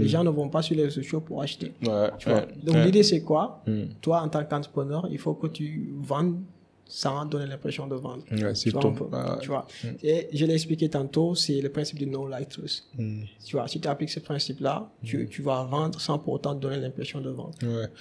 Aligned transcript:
Les 0.00 0.08
gens 0.08 0.24
ne 0.24 0.30
vont 0.30 0.48
pas 0.48 0.62
sur 0.62 0.76
les 0.76 0.84
réseaux 0.84 1.02
sociaux 1.02 1.20
pour 1.20 1.42
acheter. 1.42 1.72
Ouais, 1.86 2.10
Tu 2.18 2.28
vois. 2.28 2.38
ouais, 2.40 2.48
Donc 2.62 2.74
ouais. 2.76 2.84
l'idée 2.86 3.02
c'est 3.02 3.22
quoi? 3.22 3.62
Mm. 3.66 3.82
Toi 4.00 4.20
en 4.22 4.28
tant 4.28 4.44
qu'entrepreneur, 4.44 5.06
il 5.10 5.18
faut 5.18 5.34
que 5.34 5.46
tu 5.46 5.94
vendes 6.00 6.36
sans 6.84 7.24
donner 7.24 7.46
l'impression 7.46 7.86
de 7.86 7.94
vendre. 7.94 8.22
Tu 8.28 8.36
vois, 8.70 8.80
peu. 8.92 9.06
Tu 9.40 9.48
vois. 9.48 9.66
Et 10.02 10.28
je 10.34 10.44
l'ai 10.44 10.52
expliqué 10.52 10.90
tantôt, 10.90 11.34
c'est 11.34 11.58
le 11.62 11.70
principe 11.70 11.98
du 11.98 12.06
no 12.06 12.26
like 12.28 12.50
trust. 12.50 12.84
Mm. 12.98 13.22
Tu 13.46 13.56
vois, 13.56 13.66
si 13.66 13.80
tu 13.80 13.88
appliques 13.88 14.10
ce 14.10 14.20
principe-là, 14.20 14.90
tu, 15.02 15.26
tu 15.30 15.40
vas 15.40 15.64
vendre 15.64 15.98
sans 15.98 16.18
pour 16.18 16.34
autant 16.34 16.54
donner 16.54 16.76
l'impression 16.76 17.22
de 17.22 17.30
vendre. 17.30 17.54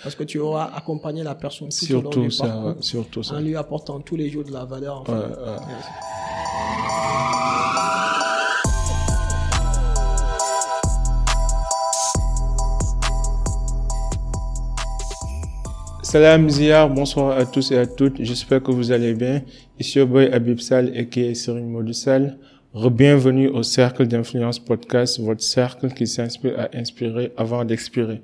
Parce 0.04 0.14
que 0.16 0.26
tu 0.26 0.40
auras 0.40 0.66
accompagné 0.76 1.24
la 1.24 1.36
personne 1.36 1.70
tout 1.70 1.86
au 1.94 2.02
long 2.02 2.12
Surtout 2.12 2.22
du 2.24 2.32
ça, 2.32 2.48
parcours 2.48 2.84
surtout 2.84 3.24
ça. 3.24 3.36
en 3.36 3.40
lui 3.40 3.56
apportant 3.56 4.00
tous 4.02 4.18
les 4.18 4.30
jours 4.30 4.44
de 4.44 4.52
la 4.52 4.66
valeur. 4.66 5.02
En 5.02 5.06
fait. 5.06 5.14
Salam 16.12 16.50
Ziyar, 16.50 16.90
bonsoir 16.90 17.38
à 17.38 17.46
tous 17.46 17.72
et 17.72 17.78
à 17.78 17.86
toutes. 17.86 18.22
J'espère 18.22 18.62
que 18.62 18.70
vous 18.70 18.92
allez 18.92 19.14
bien. 19.14 19.44
Ici 19.80 19.98
au 20.02 20.06
boy 20.06 20.30
Abib 20.34 20.60
Sal 20.60 20.92
et 20.94 21.08
qui 21.08 21.22
est 21.22 21.36
Serine 21.36 21.70
Modusal. 21.70 22.38
Bienvenue 22.92 23.48
au 23.48 23.64
Cercle 23.64 24.06
d'Influence 24.06 24.60
Podcast, 24.60 25.22
votre 25.22 25.42
cercle 25.42 25.88
qui 25.94 26.06
s'inspire 26.08 26.60
à 26.60 26.78
inspirer 26.78 27.32
avant 27.38 27.64
d'expirer. 27.64 28.22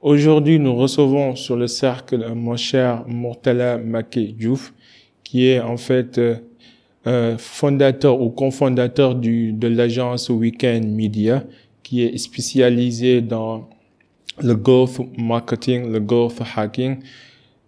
Aujourd'hui, 0.00 0.58
nous 0.58 0.74
recevons 0.74 1.36
sur 1.36 1.54
le 1.54 1.68
cercle 1.68 2.26
mon 2.34 2.56
cher 2.56 3.04
Mortala 3.06 3.78
Maké 3.78 4.34
Diouf, 4.36 4.74
qui 5.22 5.46
est 5.46 5.60
en 5.60 5.76
fait 5.76 6.18
euh, 6.18 6.34
euh, 7.06 7.38
fondateur 7.38 8.20
ou 8.20 8.30
cofondateur 8.30 9.14
du, 9.14 9.52
de 9.52 9.68
l'agence 9.68 10.28
Weekend 10.28 10.88
Media, 10.88 11.44
qui 11.84 12.02
est 12.02 12.18
spécialisée 12.18 13.20
dans 13.20 13.70
le 14.42 14.54
growth 14.54 15.00
marketing, 15.18 15.90
le 15.92 16.00
growth 16.00 16.40
hacking, 16.56 16.98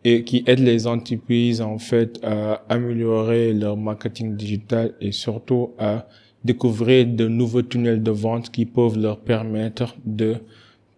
et 0.05 0.23
qui 0.25 0.45
aide 0.47 0.61
les 0.61 0.87
entreprises 0.87 1.61
en 1.61 1.79
fait 1.79 2.21
à 2.23 2.63
améliorer 2.69 3.53
leur 3.55 3.77
marketing 3.77 4.37
digital 4.37 4.93
et 5.01 5.13
surtout 5.13 5.71
à 5.79 6.07
découvrir 6.45 7.07
de 7.07 7.27
nouveaux 7.27 7.63
tunnels 7.63 8.03
de 8.03 8.11
vente 8.11 8.51
qui 8.51 8.67
peuvent 8.67 8.99
leur 8.99 9.19
permettre 9.19 9.97
de 10.05 10.37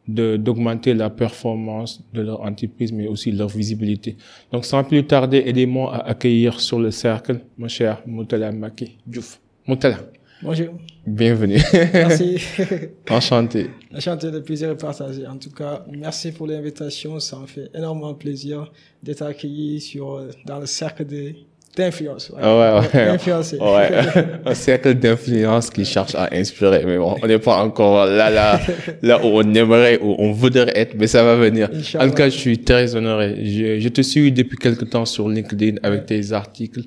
d'augmenter 0.09 0.95
la 0.95 1.11
performance 1.11 2.01
de 2.15 2.23
leur 2.23 2.41
entreprise 2.41 2.93
mais 2.93 3.09
aussi 3.09 3.33
leur 3.33 3.49
visibilité. 3.49 4.17
Donc 4.53 4.65
sans 4.65 4.85
plus 4.85 5.05
tarder, 5.05 5.43
aidez-moi 5.47 5.97
à 5.97 6.11
accueillir 6.11 6.61
sur 6.61 6.79
le 6.79 6.93
cercle 6.93 7.41
mon 7.59 7.67
cher 7.67 8.03
Moutala 8.07 8.53
Maki 8.53 8.99
Diouf. 9.05 9.41
Moutala, 9.67 9.99
Bonjour, 10.43 10.75
bienvenue. 11.07 11.59
merci. 11.95 12.39
Enchanté. 13.11 13.71
Enchanté 13.95 14.31
de 14.31 14.41
plaisir 14.41 14.71
est 14.71 14.77
partagé. 14.77 15.27
En 15.27 15.39
tout 15.39 15.51
cas, 15.51 15.85
merci 15.91 16.31
pour 16.33 16.47
l'invitation. 16.47 17.19
Ça 17.21 17.39
me 17.39 17.47
fait 17.47 17.71
énormément 17.75 18.15
plaisir 18.15 18.71
d'être 19.03 19.23
accueilli 19.23 19.81
sur, 19.81 20.15
euh, 20.15 20.31
dans 20.45 20.59
le 20.59 20.67
cercle 20.67 21.07
de- 21.07 21.33
d'influence. 21.77 22.31
Ouais. 22.31 22.41
Ah 22.43 22.81
ouais, 22.83 22.89
ouais. 22.95 23.19
Ouais, 23.61 24.25
un 24.47 24.55
cercle 24.55 24.95
d'influence 24.95 25.71
qui 25.71 25.85
cherche 25.85 26.15
à 26.15 26.29
inspirer. 26.33 26.83
Mais 26.87 26.97
bon, 26.97 27.17
on 27.23 27.27
n'est 27.27 27.39
pas 27.39 27.63
encore 27.63 28.07
là, 28.07 28.31
là, 28.31 28.59
là 29.03 29.21
où 29.25 29.29
on 29.29 29.55
aimerait, 29.55 29.99
où 30.03 30.15
on 30.19 30.33
voudrait 30.33 30.73
être, 30.75 30.95
mais 30.99 31.07
ça 31.07 31.23
va 31.23 31.37
venir. 31.37 31.69
En 31.99 32.09
tout 32.09 32.15
cas, 32.15 32.29
je 32.29 32.37
suis 32.39 32.59
très 32.59 32.95
honoré. 32.97 33.45
Je, 33.45 33.79
je 33.79 33.89
te 33.89 34.01
suis 34.01 34.33
depuis 34.33 34.57
quelque 34.57 34.85
temps 34.85 35.05
sur 35.05 35.29
LinkedIn 35.29 35.77
avec 35.83 36.07
tes 36.07 36.33
articles. 36.33 36.81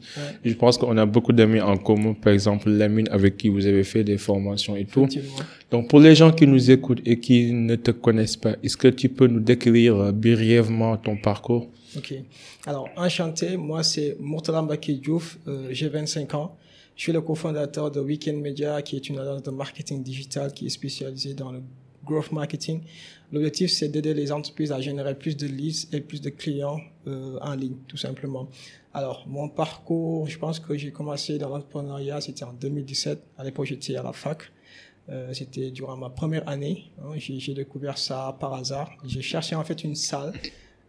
Je 0.43 0.53
pense 0.53 0.77
qu'on 0.77 0.97
a 0.97 1.05
beaucoup 1.05 1.33
d'amis 1.33 1.61
en 1.61 1.77
commun. 1.77 2.15
Par 2.21 2.33
exemple, 2.33 2.69
Lamine 2.69 3.07
avec 3.11 3.37
qui 3.37 3.49
vous 3.49 3.65
avez 3.65 3.83
fait 3.83 4.03
des 4.03 4.17
formations 4.17 4.75
et 4.75 4.85
tout. 4.85 5.07
Donc, 5.71 5.87
pour 5.87 5.99
les 5.99 6.15
gens 6.15 6.31
qui 6.31 6.47
nous 6.47 6.71
écoutent 6.71 7.01
et 7.05 7.19
qui 7.19 7.53
ne 7.53 7.75
te 7.75 7.91
connaissent 7.91 8.37
pas, 8.37 8.53
est-ce 8.63 8.75
que 8.75 8.87
tu 8.87 9.07
peux 9.09 9.27
nous 9.27 9.39
décrire 9.39 9.95
euh, 9.97 10.11
brièvement 10.11 10.97
ton 10.97 11.15
parcours? 11.15 11.67
Ok. 11.97 12.13
Alors, 12.65 12.87
enchanté. 12.95 13.57
Moi, 13.57 13.83
c'est 13.83 14.17
Murtala 14.19 14.61
Mbaki 14.61 14.95
Diouf. 14.99 15.37
Euh, 15.47 15.69
J'ai 15.71 15.89
25 15.89 16.33
ans. 16.35 16.57
Je 16.95 17.03
suis 17.03 17.11
le 17.11 17.21
cofondateur 17.21 17.89
de 17.91 17.99
Weekend 17.99 18.39
Media, 18.41 18.81
qui 18.81 18.95
est 18.95 19.09
une 19.09 19.17
agence 19.19 19.43
de 19.43 19.51
marketing 19.51 20.03
digital 20.03 20.53
qui 20.53 20.65
est 20.65 20.69
spécialisée 20.69 21.33
dans 21.33 21.51
le 21.51 21.61
growth 22.05 22.31
marketing. 22.31 22.81
L'objectif, 23.31 23.71
c'est 23.71 23.87
d'aider 23.89 24.13
les 24.13 24.31
entreprises 24.31 24.71
à 24.71 24.81
générer 24.81 25.15
plus 25.17 25.37
de 25.37 25.47
leads 25.47 25.87
et 25.93 26.01
plus 26.01 26.19
de 26.21 26.29
clients 26.29 26.79
euh, 27.07 27.37
en 27.41 27.55
ligne, 27.55 27.77
tout 27.87 27.97
simplement. 27.97 28.47
Alors, 28.93 29.25
mon 29.27 29.47
parcours, 29.49 30.27
je 30.27 30.37
pense 30.37 30.59
que 30.59 30.75
j'ai 30.77 30.91
commencé 30.91 31.37
dans 31.37 31.49
l'entrepreneuriat, 31.49 32.21
c'était 32.21 32.43
en 32.43 32.53
2017. 32.53 33.23
À 33.37 33.43
l'époque, 33.43 33.67
j'étais 33.67 33.95
à 33.95 34.03
la 34.03 34.13
fac. 34.13 34.43
Euh, 35.09 35.33
c'était 35.33 35.71
durant 35.71 35.95
ma 35.97 36.09
première 36.09 36.47
année. 36.47 36.91
hein. 37.01 37.13
J'ai 37.17 37.53
découvert 37.53 37.97
ça 37.97 38.35
par 38.39 38.53
hasard. 38.53 38.91
J'ai 39.05 39.21
cherché 39.21 39.55
en 39.55 39.63
fait 39.63 39.83
une 39.83 39.95
salle 39.95 40.33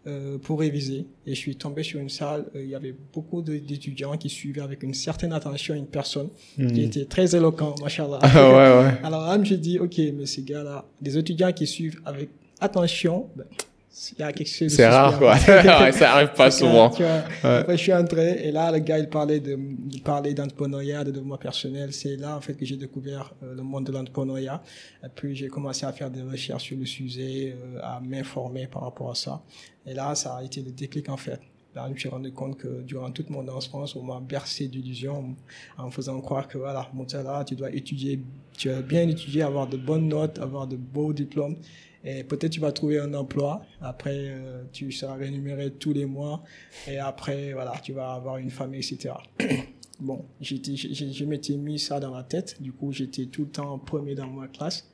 euh, 0.06 0.38
pour 0.38 0.60
réviser 0.60 1.06
et 1.26 1.34
je 1.34 1.38
suis 1.38 1.56
tombé 1.56 1.82
sur 1.82 2.00
une 2.00 2.08
salle. 2.08 2.46
euh, 2.56 2.62
il 2.62 2.70
y 2.70 2.74
avait 2.74 2.94
beaucoup 3.12 3.42
d'étudiants 3.42 4.16
qui 4.16 4.30
suivaient 4.30 4.62
avec 4.62 4.82
une 4.82 4.94
certaine 4.94 5.32
attention 5.32 5.74
une 5.74 5.86
personne 5.86 6.28
qui 6.56 6.84
était 6.84 7.04
très 7.04 7.36
éloquent, 7.36 7.74
machallah. 7.82 8.16
Hmm. 8.18 8.20
Ah 8.22 8.48
ouais, 8.50 8.84
ouais. 8.84 8.94
Alors 9.02 9.26
là, 9.26 9.34
je 9.34 9.40
me 9.40 9.44
suis 9.44 9.58
dit, 9.58 9.78
ok, 9.78 10.00
mais 10.14 10.24
ces 10.24 10.42
gars-là, 10.42 10.86
des 11.02 11.18
étudiants 11.18 11.52
qui 11.52 11.66
suivent 11.66 12.00
avec 12.06 12.30
attention, 12.60 13.28
ben, 13.36 13.44
il 14.12 14.20
y 14.20 14.22
a 14.22 14.32
quelque 14.32 14.48
chose 14.48 14.68
de 14.68 14.68
C'est 14.68 14.88
rare, 14.88 15.18
quoi. 15.18 15.34
Ouais, 15.46 15.92
ça 15.92 16.12
arrive 16.12 16.32
pas 16.32 16.50
souvent. 16.50 16.90
clair, 16.90 17.26
tu 17.28 17.40
vois. 17.40 17.56
Après, 17.58 17.76
je 17.76 17.82
suis 17.82 17.92
entré 17.92 18.46
et 18.46 18.52
là, 18.52 18.70
le 18.70 18.78
gars, 18.78 18.98
il 18.98 19.08
parlait 19.08 19.40
de, 19.40 19.58
il 19.90 20.02
parlait 20.02 20.32
d'entrepreneuriat, 20.32 21.02
de 21.02 21.10
développement 21.10 21.36
personnel. 21.36 21.92
C'est 21.92 22.16
là, 22.16 22.36
en 22.36 22.40
fait, 22.40 22.54
que 22.54 22.64
j'ai 22.64 22.76
découvert 22.76 23.34
euh, 23.42 23.54
le 23.54 23.62
monde 23.62 23.86
de 23.86 23.92
l'entrepreneuriat. 23.92 24.62
Et 25.04 25.08
puis, 25.14 25.34
j'ai 25.34 25.48
commencé 25.48 25.86
à 25.86 25.92
faire 25.92 26.10
des 26.10 26.22
recherches 26.22 26.64
sur 26.64 26.78
le 26.78 26.86
sujet, 26.86 27.56
euh, 27.56 27.80
à 27.82 28.00
m'informer 28.00 28.68
par 28.68 28.82
rapport 28.82 29.10
à 29.10 29.14
ça. 29.16 29.42
Et 29.84 29.92
là, 29.92 30.14
ça 30.14 30.36
a 30.36 30.44
été 30.44 30.62
le 30.62 30.70
déclic, 30.70 31.08
en 31.08 31.16
fait. 31.16 31.40
Là, 31.74 31.84
je 31.88 31.92
me 31.92 31.98
suis 31.98 32.08
rendu 32.08 32.32
compte 32.32 32.58
que 32.58 32.82
durant 32.82 33.10
toute 33.10 33.30
mon 33.30 33.46
enfance, 33.48 33.94
on 33.96 34.02
m'a 34.02 34.20
bercé 34.20 34.66
d'illusions 34.66 35.36
en 35.78 35.86
me 35.86 35.90
faisant 35.90 36.20
croire 36.20 36.48
que, 36.48 36.58
voilà, 36.58 36.88
là, 37.12 37.44
tu 37.44 37.54
dois 37.54 37.70
étudier, 37.70 38.20
tu 38.56 38.68
dois 38.68 38.82
bien 38.82 39.08
étudier, 39.08 39.42
avoir 39.42 39.68
de 39.68 39.76
bonnes 39.76 40.08
notes, 40.08 40.38
avoir 40.38 40.66
de 40.66 40.76
beaux 40.76 41.12
diplômes. 41.12 41.56
Et 42.04 42.24
peut-être 42.24 42.52
tu 42.52 42.60
vas 42.60 42.72
trouver 42.72 42.98
un 42.98 43.12
emploi. 43.14 43.62
Après, 43.80 44.16
euh, 44.16 44.62
tu 44.72 44.90
seras 44.90 45.14
rémunéré 45.14 45.70
tous 45.70 45.92
les 45.92 46.06
mois. 46.06 46.42
Et 46.88 46.98
après, 46.98 47.52
voilà, 47.52 47.74
tu 47.82 47.92
vas 47.92 48.12
avoir 48.12 48.38
une 48.38 48.50
famille, 48.50 48.80
etc. 48.80 49.14
bon, 50.00 50.24
j'étais, 50.40 50.76
je 50.76 51.24
m'étais 51.24 51.56
mis 51.56 51.78
ça 51.78 52.00
dans 52.00 52.14
la 52.14 52.22
tête. 52.22 52.60
Du 52.60 52.72
coup, 52.72 52.92
j'étais 52.92 53.26
tout 53.26 53.42
le 53.42 53.50
temps 53.50 53.78
premier 53.78 54.14
dans 54.14 54.28
ma 54.28 54.48
classe. 54.48 54.88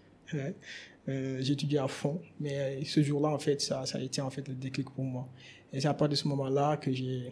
Euh, 1.08 1.38
j'étudiais 1.40 1.78
à 1.78 1.88
fond. 1.88 2.20
Mais 2.40 2.84
ce 2.84 3.02
jour-là, 3.02 3.28
en 3.28 3.38
fait, 3.38 3.60
ça, 3.60 3.86
ça 3.86 3.98
a 3.98 4.00
été 4.00 4.20
en 4.20 4.30
fait 4.30 4.46
le 4.48 4.54
déclic 4.54 4.90
pour 4.90 5.04
moi. 5.04 5.28
Et 5.72 5.80
c'est 5.80 5.88
à 5.88 5.94
partir 5.94 6.10
de 6.10 6.14
ce 6.16 6.28
moment-là 6.28 6.76
que 6.76 6.92
j'ai, 6.92 7.30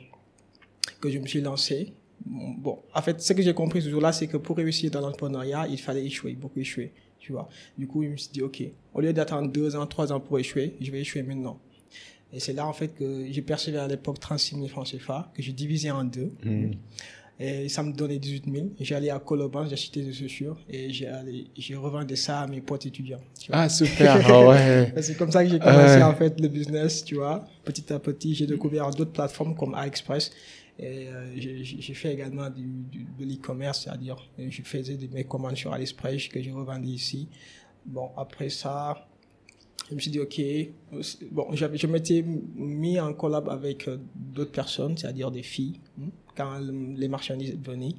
que 1.00 1.10
je 1.10 1.18
me 1.18 1.26
suis 1.26 1.40
lancé. 1.40 1.92
Bon, 2.24 2.78
en 2.94 3.02
fait, 3.02 3.20
ce 3.20 3.32
que 3.32 3.42
j'ai 3.42 3.54
compris 3.54 3.82
ce 3.82 3.90
jour-là, 3.90 4.12
c'est 4.12 4.26
que 4.26 4.36
pour 4.36 4.56
réussir 4.56 4.90
dans 4.90 5.00
l'entrepreneuriat, 5.00 5.66
il 5.68 5.78
fallait 5.78 6.04
échouer, 6.04 6.34
beaucoup 6.34 6.60
échouer, 6.60 6.92
tu 7.24 7.32
vois. 7.32 7.48
Du 7.78 7.86
coup, 7.86 8.02
je 8.04 8.08
me 8.10 8.16
suis 8.16 8.30
dit, 8.32 8.42
OK, 8.42 8.62
au 8.92 9.00
lieu 9.00 9.12
d'attendre 9.12 9.50
deux 9.50 9.74
ans, 9.76 9.86
trois 9.86 10.12
ans 10.12 10.20
pour 10.20 10.38
échouer, 10.38 10.74
je 10.80 10.90
vais 10.90 11.00
échouer 11.00 11.22
maintenant. 11.22 11.58
Et 12.32 12.40
c'est 12.40 12.52
là, 12.52 12.66
en 12.66 12.72
fait, 12.72 12.88
que 12.88 13.26
j'ai 13.30 13.42
percevé 13.42 13.78
à 13.78 13.86
l'époque 13.88 14.20
36 14.20 14.56
000 14.56 14.68
francs 14.68 14.86
CFA, 14.90 15.30
que 15.34 15.42
j'ai 15.42 15.52
divisé 15.52 15.90
en 15.90 16.04
deux. 16.04 16.30
Et 17.40 17.68
ça 17.68 17.82
me 17.82 17.92
donnait 17.92 18.18
18 18.18 18.44
000. 18.52 18.66
Et 18.78 18.84
J'allais 18.84 19.10
à 19.10 19.18
Coloban, 19.18 19.66
j'ai 19.66 19.72
acheté 19.72 20.02
des 20.02 20.12
chaussures 20.12 20.56
et 20.68 20.90
j'ai 20.92 21.74
revendu 21.76 22.14
ça 22.16 22.40
à 22.42 22.46
mes 22.46 22.60
potes 22.60 22.86
étudiants. 22.86 23.20
tu 23.40 23.50
vois. 23.50 23.62
Ah, 23.62 23.68
super. 23.68 24.20
Ah 24.30 24.46
ouais. 24.48 24.92
C'est 25.02 25.16
comme 25.16 25.32
ça 25.32 25.42
que 25.44 25.50
j'ai 25.50 25.58
commencé 25.58 26.02
en 26.02 26.14
fait 26.14 26.38
le 26.40 26.48
business, 26.48 27.04
tu 27.04 27.16
vois. 27.16 27.44
Petit 27.64 27.92
à 27.92 27.98
petit, 27.98 28.34
j'ai 28.34 28.46
découvert 28.46 28.90
d'autres 28.90 29.12
plateformes 29.12 29.56
comme 29.56 29.74
AliExpress. 29.74 30.30
Et 30.78 31.08
euh, 31.08 31.32
j'ai 31.36 31.94
fait 31.94 32.12
également 32.14 32.50
du, 32.50 32.62
du- 32.90 33.06
de 33.18 33.24
l'e-commerce, 33.24 33.84
c'est-à-dire 33.84 34.16
euh, 34.40 34.48
je 34.50 34.62
faisais 34.62 34.98
mes 35.12 35.24
commandes 35.24 35.56
sur 35.56 35.72
AliExpress 35.72 36.28
que 36.28 36.42
je 36.42 36.50
revendais 36.50 36.88
ici. 36.88 37.28
Bon, 37.86 38.10
après 38.16 38.48
ça, 38.48 39.06
je 39.88 39.94
me 39.94 40.00
suis 40.00 40.10
dit, 40.10 40.18
OK, 40.18 40.38
euh, 40.40 41.02
bon, 41.30 41.46
je 41.54 41.86
m'étais 41.86 42.22
mis 42.22 42.98
en 42.98 43.12
collab 43.14 43.48
avec 43.50 43.88
d'autres 44.14 44.50
personnes, 44.52 44.96
c'est-à-dire 44.98 45.30
des 45.30 45.42
filles, 45.44 45.78
hein, 46.00 46.06
quand 46.36 46.58
le- 46.58 46.94
les 46.96 47.06
marchandises 47.08 47.56
venaient. 47.62 47.94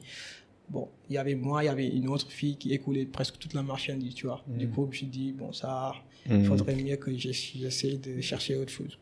Bon, 0.70 0.88
il 1.10 1.14
y 1.16 1.18
avait 1.18 1.36
moi, 1.36 1.64
il 1.64 1.68
y 1.68 1.70
avait 1.70 1.88
une 1.88 2.10
autre 2.10 2.28
fille 2.30 2.58
qui 2.58 2.74
écoulait 2.74 3.06
presque 3.06 3.38
toute 3.38 3.54
la 3.54 3.62
marchandise, 3.62 4.16
tu 4.16 4.26
vois. 4.26 4.42
Du 4.48 4.68
coup, 4.68 4.84
je 4.86 4.90
me 4.90 4.94
suis 4.96 5.06
dit, 5.06 5.32
bon, 5.32 5.52
ça, 5.54 5.94
il 6.28 6.44
faudrait 6.44 6.76
mieux 6.76 6.96
que 6.96 7.16
j'ess- 7.16 7.52
j'essaie 7.56 7.98
de 7.98 8.20
chercher 8.20 8.56
autre 8.56 8.72
chose. 8.72 8.98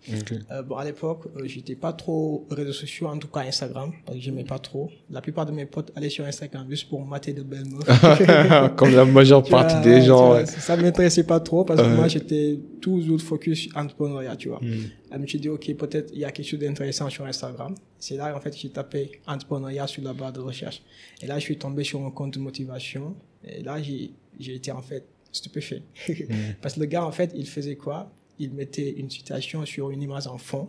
Euh, 0.51 0.62
bon, 0.62 0.75
à 0.75 0.83
l'époque, 0.83 1.27
euh, 1.38 1.44
j'étais 1.45 1.75
pas 1.75 1.94
trop 1.94 2.45
réseaux 2.51 2.74
sociaux, 2.74 3.07
en 3.07 3.18
tout 3.18 3.30
cas 3.30 3.42
Instagram, 3.48 3.92
parce 4.06 4.18
que 4.18 4.24
j'aimais 4.24 4.44
pas 4.44 4.60
trop. 4.60 4.89
La 5.10 5.21
plupart 5.21 5.45
de 5.45 5.54
mes 5.54 5.65
potes 5.65 5.92
allaient 5.95 6.10
sur 6.10 6.25
Instagram 6.25 6.65
juste 6.69 6.89
pour 6.89 7.06
mater 7.06 7.31
de 7.31 7.44
belles 7.44 7.63
meufs. 7.66 7.88
Comme 8.75 8.92
la 8.94 9.06
majeure 9.06 9.42
vois, 9.42 9.62
partie 9.62 9.80
des 9.81 10.01
gens. 10.01 10.27
vois, 10.27 10.36
ouais. 10.39 10.45
Ça 10.45 10.75
m'intéressait 10.75 11.24
pas 11.24 11.39
trop 11.39 11.63
parce 11.63 11.81
que 11.81 11.88
moi, 11.95 12.09
j'étais 12.09 12.59
toujours 12.81 13.21
focus 13.21 13.59
sur 13.62 13.77
entrepreneuriat, 13.77 14.36
tu 14.36 14.50
vois. 14.50 14.59
Mm. 14.62 14.74
Je 15.13 15.18
me 15.19 15.27
suis 15.27 15.39
dit, 15.39 15.50
OK, 15.50 15.71
peut-être 15.75 16.12
il 16.13 16.19
y 16.19 16.25
a 16.25 16.31
quelque 16.31 16.45
chose 16.45 16.60
d'intéressant 16.60 17.10
sur 17.10 17.25
Instagram. 17.25 17.75
C'est 18.00 18.15
là, 18.15 18.36
en 18.36 18.39
fait, 18.39 18.50
que 18.50 18.57
j'ai 18.57 18.69
tapé 18.69 19.21
entrepreneuriat 19.27 19.86
sur 19.86 20.04
la 20.04 20.13
barre 20.13 20.33
de 20.33 20.39
recherche. 20.39 20.81
Et 21.21 21.27
là, 21.27 21.38
je 21.38 21.44
suis 21.44 21.57
tombé 21.57 21.83
sur 21.83 22.04
un 22.04 22.10
compte 22.10 22.33
de 22.33 22.39
motivation. 22.39 23.15
Et 23.45 23.62
là, 23.62 23.77
j'ai 23.81 24.56
été, 24.56 24.71
en 24.71 24.81
fait, 24.81 25.06
stupéfait. 25.31 25.83
Parce 26.62 26.75
que 26.75 26.80
le 26.80 26.88
gars, 26.88 27.06
en 27.06 27.12
fait, 27.12 27.31
il 27.36 27.48
faisait 27.48 27.75
quoi? 27.75 28.12
Il 28.39 28.51
mettait 28.51 28.92
une 28.92 29.10
citation 29.10 29.65
sur 29.65 29.92
une 29.92 30.01
image 30.01 30.25
en 30.25 30.39
fond 30.39 30.68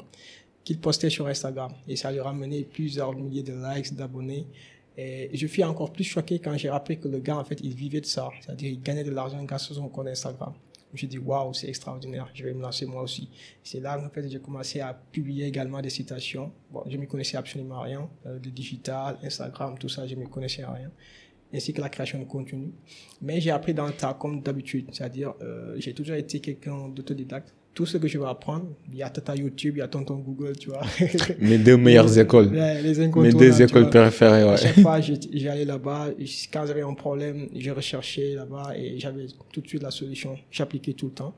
qu'il 0.62 0.78
postait 0.78 1.10
sur 1.10 1.26
Instagram. 1.26 1.72
Et 1.88 1.96
ça 1.96 2.12
lui 2.12 2.20
ramenait 2.20 2.62
plusieurs 2.64 3.14
milliers 3.14 3.42
de 3.42 3.52
likes, 3.52 3.94
d'abonnés. 3.94 4.46
Et 4.96 5.30
je 5.32 5.46
suis 5.46 5.64
encore 5.64 5.92
plus 5.92 6.04
choqué 6.04 6.38
quand 6.38 6.56
j'ai 6.56 6.70
rappelé 6.70 6.98
que 6.98 7.08
le 7.08 7.18
gars, 7.18 7.36
en 7.36 7.44
fait, 7.44 7.60
il 7.62 7.74
vivait 7.74 8.00
de 8.00 8.06
ça. 8.06 8.30
C'est-à-dire, 8.40 8.70
il 8.70 8.82
gagnait 8.82 9.04
de 9.04 9.10
l'argent 9.10 9.42
grâce 9.44 9.70
à 9.70 9.74
son 9.74 9.88
compte 9.88 10.06
Instagram. 10.06 10.52
Me 10.94 10.98
suis 10.98 11.08
dit, 11.08 11.18
waouh, 11.18 11.52
c'est 11.52 11.68
extraordinaire, 11.68 12.30
je 12.34 12.44
vais 12.44 12.54
me 12.54 12.62
lancer 12.62 12.86
moi 12.86 13.02
aussi. 13.02 13.28
C'est 13.64 13.80
là, 13.80 14.00
en 14.00 14.08
fait, 14.10 14.28
j'ai 14.28 14.38
commencé 14.38 14.78
à 14.78 14.94
publier 14.94 15.44
également 15.46 15.82
des 15.82 15.90
citations. 15.90 16.52
Bon, 16.70 16.84
je 16.86 16.96
ne 16.96 17.00
m'y 17.00 17.08
connaissais 17.08 17.36
absolument 17.36 17.80
rien. 17.80 18.08
Euh, 18.26 18.38
le 18.42 18.50
digital, 18.52 19.18
Instagram, 19.24 19.76
tout 19.76 19.88
ça, 19.88 20.06
je 20.06 20.14
ne 20.14 20.20
m'y 20.20 20.30
connaissais 20.30 20.64
rien. 20.64 20.92
Ainsi 21.52 21.72
que 21.72 21.80
la 21.80 21.88
création 21.88 22.20
de 22.20 22.24
contenu. 22.24 22.72
Mais 23.20 23.40
j'ai 23.40 23.50
appris 23.50 23.74
dans 23.74 23.86
le 23.86 23.92
tas, 23.92 24.14
comme 24.14 24.40
d'habitude. 24.40 24.86
C'est-à-dire, 24.92 25.34
euh, 25.42 25.74
j'ai 25.78 25.94
toujours 25.94 26.14
été 26.14 26.38
quelqu'un 26.38 26.88
d'autodidacte 26.88 27.52
tout 27.74 27.86
ce 27.86 27.98
que 27.98 28.06
je 28.06 28.18
vais 28.18 28.26
apprendre, 28.26 28.68
il 28.88 28.98
y 28.98 29.02
a 29.02 29.10
Tata 29.10 29.34
YouTube, 29.34 29.74
il 29.76 29.80
y 29.80 29.82
a 29.82 29.88
Tonton 29.88 30.16
Google, 30.18 30.56
tu 30.56 30.68
vois. 30.68 30.82
Mes 31.40 31.58
deux 31.58 31.76
meilleures 31.76 32.16
écoles. 32.18 32.52
les 32.52 33.08
Mes 33.16 33.32
deux 33.32 33.62
écoles 33.62 33.90
préférées, 33.90 34.44
ouais. 34.44 34.50
À 34.50 34.56
chaque 34.56 34.80
fois, 34.80 35.00
j'allais 35.32 35.64
là-bas, 35.64 36.10
quand 36.52 36.66
j'avais 36.66 36.82
un 36.82 36.94
problème, 36.94 37.48
je 37.54 37.70
recherchais 37.72 38.34
là-bas 38.34 38.72
et 38.76 38.98
j'avais 39.00 39.26
tout 39.52 39.60
de 39.60 39.66
suite 39.66 39.82
la 39.82 39.90
solution. 39.90 40.38
J'appliquais 40.50 40.92
tout 40.92 41.06
le 41.06 41.12
temps. 41.12 41.34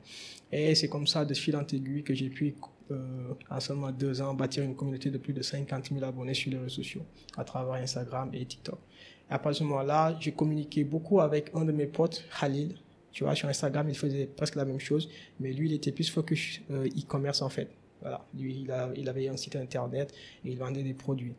Et 0.51 0.75
c'est 0.75 0.87
comme 0.87 1.07
ça, 1.07 1.25
de 1.25 1.33
fil 1.33 1.55
en 1.55 1.65
aiguille, 1.65 2.03
que 2.03 2.13
j'ai 2.13 2.29
pu, 2.29 2.55
euh, 2.91 3.33
en 3.49 3.59
seulement 3.59 3.91
deux 3.91 4.21
ans, 4.21 4.33
bâtir 4.35 4.63
une 4.63 4.75
communauté 4.75 5.09
de 5.09 5.17
plus 5.17 5.33
de 5.33 5.41
50 5.41 5.89
000 5.91 6.05
abonnés 6.05 6.35
sur 6.35 6.51
les 6.51 6.57
réseaux 6.57 6.69
sociaux, 6.69 7.01
à 7.35 7.43
travers 7.43 7.73
Instagram 7.73 8.29
et 8.33 8.45
TikTok. 8.45 8.77
Et 9.29 9.33
à 9.33 9.39
partir 9.39 9.63
de 9.63 9.69
ce 9.69 9.73
moment-là, 9.73 10.15
j'ai 10.19 10.31
communiqué 10.31 10.83
beaucoup 10.83 11.19
avec 11.19 11.51
un 11.53 11.65
de 11.65 11.71
mes 11.71 11.87
potes, 11.87 12.23
Khalil, 12.39 12.75
tu 13.17 13.23
vois, 13.23 13.33
sur 13.33 13.49
Instagram, 13.49 13.89
il 13.89 13.97
faisait 13.97 14.27
presque 14.27 14.53
la 14.53 14.63
même 14.63 14.79
chose, 14.79 15.09
mais 15.39 15.51
lui, 15.51 15.67
il 15.69 15.73
était 15.73 15.91
plus 15.91 16.07
focus 16.07 16.61
euh, 16.69 16.85
e-commerce 16.85 17.41
en 17.41 17.49
fait. 17.49 17.67
Voilà, 17.99 18.23
lui, 18.37 18.67
il, 18.95 19.09
avait 19.09 19.27
un 19.27 19.35
site 19.35 19.55
internet 19.55 20.13
et 20.45 20.51
il 20.51 20.57
vendait 20.59 20.83
des 20.83 20.93
produits. 20.93 21.33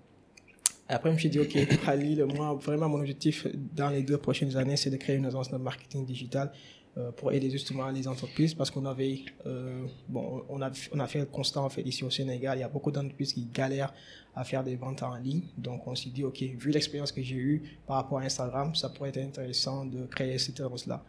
Après, 0.88 1.10
je 1.10 1.14
me 1.14 1.20
suis 1.20 1.30
dit, 1.30 1.38
OK, 1.38 1.56
Khalil, 1.84 2.24
moi, 2.34 2.54
vraiment, 2.54 2.88
mon 2.88 2.98
objectif 2.98 3.46
dans 3.76 3.90
les 3.90 4.02
deux 4.02 4.18
prochaines 4.18 4.56
années, 4.56 4.76
c'est 4.76 4.90
de 4.90 4.96
créer 4.96 5.14
une 5.14 5.26
agence 5.26 5.52
de 5.52 5.56
marketing 5.56 6.04
digital 6.04 6.50
euh, 6.96 7.12
pour 7.12 7.30
aider 7.30 7.48
justement 7.48 7.88
les 7.90 8.08
entreprises 8.08 8.54
parce 8.54 8.72
qu'on 8.72 8.84
avait, 8.84 9.20
euh, 9.46 9.86
bon, 10.08 10.42
on 10.48 10.60
a, 10.60 10.72
on 10.90 10.98
a 10.98 11.06
fait 11.06 11.20
le 11.20 11.26
constat 11.26 11.60
en 11.60 11.68
fait 11.68 11.82
ici 11.82 12.02
au 12.02 12.10
Sénégal, 12.10 12.58
il 12.58 12.62
y 12.62 12.64
a 12.64 12.68
beaucoup 12.68 12.90
d'entreprises 12.90 13.34
qui 13.34 13.46
galèrent 13.54 13.94
à 14.34 14.42
faire 14.42 14.64
des 14.64 14.74
ventes 14.74 15.04
en 15.04 15.14
ligne. 15.14 15.42
Donc, 15.56 15.86
on 15.86 15.94
s'est 15.94 16.10
dit, 16.10 16.24
OK, 16.24 16.42
vu 16.42 16.72
l'expérience 16.72 17.12
que 17.12 17.22
j'ai 17.22 17.36
eue 17.36 17.62
par 17.86 17.98
rapport 17.98 18.18
à 18.18 18.22
Instagram, 18.22 18.74
ça 18.74 18.88
pourrait 18.88 19.10
être 19.10 19.18
intéressant 19.18 19.84
de 19.84 20.06
créer 20.06 20.38
cette 20.38 20.58
agence-là. 20.58 21.04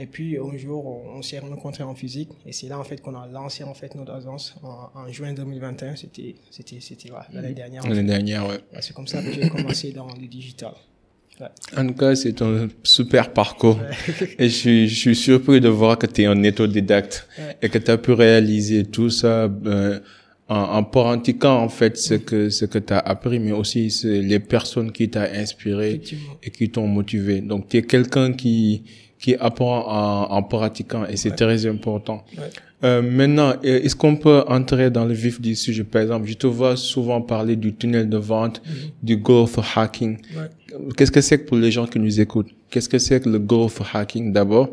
Et 0.00 0.06
puis 0.06 0.38
un 0.38 0.56
jour, 0.56 0.86
on, 0.86 1.22
s'est 1.22 1.40
rencontrés 1.40 1.82
en 1.82 1.94
physique 1.96 2.28
et 2.46 2.52
c'est 2.52 2.68
là 2.68 2.78
en 2.78 2.84
fait 2.84 3.00
qu'on 3.00 3.16
a 3.16 3.26
lancé 3.26 3.64
en 3.64 3.74
fait 3.74 3.96
notre 3.96 4.12
agence 4.12 4.54
en, 4.62 5.10
juin 5.10 5.32
2021. 5.32 5.96
C'était 5.96 6.36
c'était 6.50 6.78
c'était 6.80 7.10
l'année 7.32 7.52
dernière. 7.52 7.82
L'année 7.86 8.04
dernière, 8.04 8.46
ouais. 8.46 8.60
C'est 8.80 8.94
comme 8.94 9.08
ça 9.08 9.20
que 9.20 9.32
j'ai 9.32 9.48
commencé 9.48 9.90
dans 9.90 10.06
le 10.14 10.28
digital. 10.28 10.72
En 11.76 11.86
tout 11.86 11.94
cas, 11.94 12.14
c'est 12.14 12.42
un 12.42 12.68
super 12.82 13.32
parcours. 13.32 13.78
et 14.38 14.48
je 14.48 14.54
suis, 14.54 14.88
je 14.88 14.94
suis 14.94 15.16
surpris 15.16 15.60
de 15.60 15.68
voir 15.68 15.98
que 15.98 16.06
tu 16.06 16.22
es 16.22 16.26
un 16.26 16.44
autodidacte 16.44 17.28
et 17.60 17.68
que 17.68 17.78
tu 17.78 17.90
as 17.90 17.98
pu 17.98 18.12
réaliser 18.12 18.84
tout 18.84 19.10
ça 19.10 19.48
euh, 19.66 20.00
en, 20.48 20.56
en 20.56 20.84
pratiquant 20.84 21.58
en 21.58 21.68
fait 21.68 21.96
ce 21.96 22.14
que 22.14 22.50
ce 22.50 22.64
que 22.64 22.78
tu 22.78 22.92
as 22.92 22.98
appris, 22.98 23.38
mais 23.40 23.52
aussi 23.52 23.88
les 24.04 24.40
personnes 24.40 24.92
qui 24.92 25.08
t'ont 25.10 25.20
inspiré 25.20 26.00
et 26.42 26.50
qui 26.50 26.70
t'ont 26.70 26.86
motivé. 26.86 27.40
Donc, 27.40 27.68
tu 27.68 27.78
es 27.78 27.82
quelqu'un 27.82 28.32
qui 28.32 28.82
qui 29.18 29.34
apprend 29.36 29.86
en, 29.86 30.32
en 30.32 30.42
pratiquant 30.42 31.04
et 31.06 31.16
c'est 31.16 31.32
très 31.32 31.66
important. 31.66 32.24
Euh, 32.84 33.02
maintenant, 33.02 33.54
euh, 33.64 33.80
est-ce 33.82 33.96
qu'on 33.96 34.14
peut 34.14 34.44
entrer 34.46 34.90
dans 34.90 35.04
le 35.04 35.12
vif 35.12 35.40
du 35.40 35.56
sujet? 35.56 35.82
Par 35.82 36.02
exemple, 36.02 36.26
je 36.28 36.34
te 36.34 36.46
vois 36.46 36.76
souvent 36.76 37.20
parler 37.20 37.56
du 37.56 37.74
tunnel 37.74 38.08
de 38.08 38.16
vente, 38.16 38.62
mhm. 38.64 38.72
du 39.02 39.16
growth 39.16 39.58
hacking. 39.74 40.18
Qu'est-ce 40.96 41.10
que 41.10 41.20
c'est 41.20 41.38
que 41.40 41.48
pour 41.48 41.56
les 41.56 41.72
gens 41.72 41.86
qui 41.86 41.98
nous 41.98 42.20
écoutent? 42.20 42.50
Qu'est-ce 42.70 42.88
que 42.88 42.98
c'est 42.98 43.20
que 43.20 43.28
le 43.28 43.40
growth 43.40 43.80
hacking 43.92 44.32
d'abord? 44.32 44.70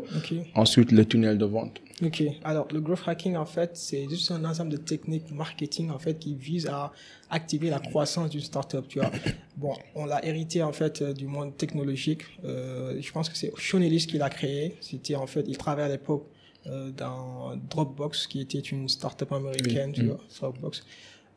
Ensuite, 0.54 0.92
le 0.92 1.04
tunnel 1.04 1.36
de 1.36 1.46
vente. 1.46 1.80
Ok. 2.02 2.22
Alors, 2.44 2.68
le 2.72 2.80
growth 2.80 3.00
hacking, 3.06 3.36
en 3.36 3.46
fait, 3.46 3.70
c'est 3.74 4.06
juste 4.08 4.30
un 4.30 4.44
ensemble 4.44 4.70
de 4.70 4.76
techniques 4.76 5.30
marketing, 5.30 5.90
en 5.90 5.98
fait, 5.98 6.18
qui 6.18 6.34
vise 6.34 6.66
à 6.66 6.92
activer 7.30 7.70
la 7.70 7.78
croissance 7.78 8.28
d'une 8.30 8.42
startup, 8.42 8.86
tu 8.88 8.98
vois. 8.98 9.10
Bon, 9.56 9.74
on 9.94 10.04
l'a 10.04 10.22
hérité, 10.22 10.62
en 10.62 10.72
fait, 10.72 11.00
euh, 11.00 11.14
du 11.14 11.26
monde 11.26 11.56
technologique. 11.56 12.24
Euh, 12.44 13.00
je 13.00 13.10
pense 13.10 13.30
que 13.30 13.38
c'est 13.38 13.50
Sean 13.56 13.80
Ellis 13.80 14.06
qui 14.06 14.18
l'a 14.18 14.28
créé. 14.28 14.76
C'était, 14.82 15.16
en 15.16 15.26
fait, 15.26 15.46
il 15.48 15.56
travaillait 15.56 15.88
à 15.88 15.92
l'époque 15.92 16.26
euh, 16.66 16.90
dans 16.90 17.56
Dropbox, 17.70 18.26
qui 18.26 18.42
était 18.42 18.58
une 18.58 18.86
startup 18.90 19.32
américaine, 19.32 19.92
tu 19.92 20.04
vois, 20.04 20.18
Dropbox. 20.38 20.84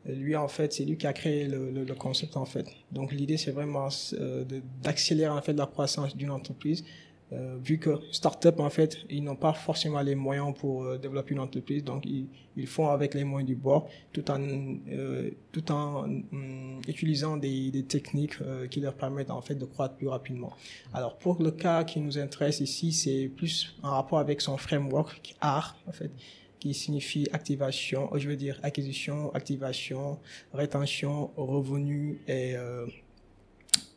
Lui, 0.04 0.36
en 0.36 0.48
fait, 0.48 0.72
c'est 0.74 0.84
lui 0.84 0.98
qui 0.98 1.06
a 1.06 1.14
créé 1.14 1.46
le, 1.46 1.70
le, 1.70 1.84
le 1.84 1.94
concept, 1.94 2.36
en 2.36 2.44
fait. 2.44 2.66
Donc, 2.92 3.12
l'idée, 3.12 3.38
c'est 3.38 3.52
vraiment 3.52 3.88
euh, 4.12 4.44
d'accélérer, 4.82 5.32
en 5.32 5.40
fait, 5.40 5.54
la 5.54 5.66
croissance 5.66 6.14
d'une 6.14 6.30
entreprise 6.30 6.84
euh, 7.32 7.58
vu 7.62 7.78
que 7.78 7.90
start-up, 8.10 8.58
en 8.58 8.70
fait, 8.70 8.98
ils 9.08 9.22
n'ont 9.22 9.36
pas 9.36 9.52
forcément 9.52 10.00
les 10.00 10.16
moyens 10.16 10.52
pour 10.58 10.82
euh, 10.82 10.98
développer 10.98 11.34
une 11.34 11.40
entreprise, 11.40 11.84
donc 11.84 12.04
ils, 12.04 12.26
ils, 12.56 12.66
font 12.66 12.88
avec 12.88 13.14
les 13.14 13.22
moyens 13.22 13.46
du 13.46 13.54
bord, 13.54 13.88
tout 14.12 14.28
en, 14.30 14.40
euh, 14.40 15.30
tout 15.52 15.70
en 15.70 16.08
mm, 16.08 16.80
utilisant 16.88 17.36
des, 17.36 17.70
des 17.70 17.84
techniques 17.84 18.40
euh, 18.42 18.66
qui 18.66 18.80
leur 18.80 18.94
permettent 18.94 19.30
en 19.30 19.40
fait 19.42 19.54
de 19.54 19.64
croître 19.64 19.94
plus 19.94 20.08
rapidement. 20.08 20.52
Alors 20.92 21.18
pour 21.18 21.40
le 21.40 21.52
cas 21.52 21.84
qui 21.84 22.00
nous 22.00 22.18
intéresse 22.18 22.60
ici, 22.60 22.92
c'est 22.92 23.28
plus 23.28 23.76
en 23.82 23.90
rapport 23.90 24.18
avec 24.18 24.40
son 24.40 24.56
framework 24.56 25.36
AR, 25.40 25.76
en 25.86 25.92
fait, 25.92 26.10
qui 26.58 26.74
signifie 26.74 27.28
activation, 27.32 28.10
je 28.16 28.28
veux 28.28 28.36
dire 28.36 28.58
acquisition, 28.64 29.32
activation, 29.34 30.18
rétention, 30.52 31.30
revenu 31.36 32.18
et 32.28 32.54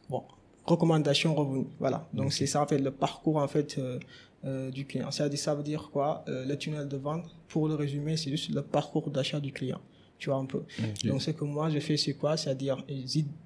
bon 0.10 0.24
recommandation 0.66 1.36
revenu. 1.36 1.66
Voilà. 1.80 2.08
Donc 2.14 2.34
c'est 2.34 2.46
ça 2.46 2.62
en 2.62 2.68
fait 2.68 2.78
le 2.78 2.92
parcours 2.92 3.38
en 3.38 3.48
fait 3.48 3.78
euh, 3.78 4.00
euh, 4.46 4.72
du 4.72 4.86
client. 4.86 5.12
Ça, 5.12 5.34
ça 5.36 5.56
veut 5.56 5.64
dire 5.64 5.90
quoi 5.92 6.24
euh, 6.28 6.46
Le 6.46 6.58
tunnel 6.58 6.88
de 6.88 6.98
vente, 6.98 7.26
pour 7.48 7.68
le 7.68 7.76
résumer, 7.76 8.18
c'est 8.18 8.30
juste 8.30 8.54
le 8.54 8.62
parcours 8.62 9.10
d'achat 9.10 9.40
du 9.40 9.52
client. 9.52 9.80
Tu 10.18 10.30
vois 10.30 10.40
un 10.40 10.46
peu? 10.46 10.64
Donc 11.04 11.22
ce 11.22 11.32
que 11.32 11.44
moi 11.44 11.70
je 11.70 11.80
fais, 11.80 11.98
c'est 11.98 12.14
quoi? 12.14 12.38
C'est-à-dire 12.38 12.84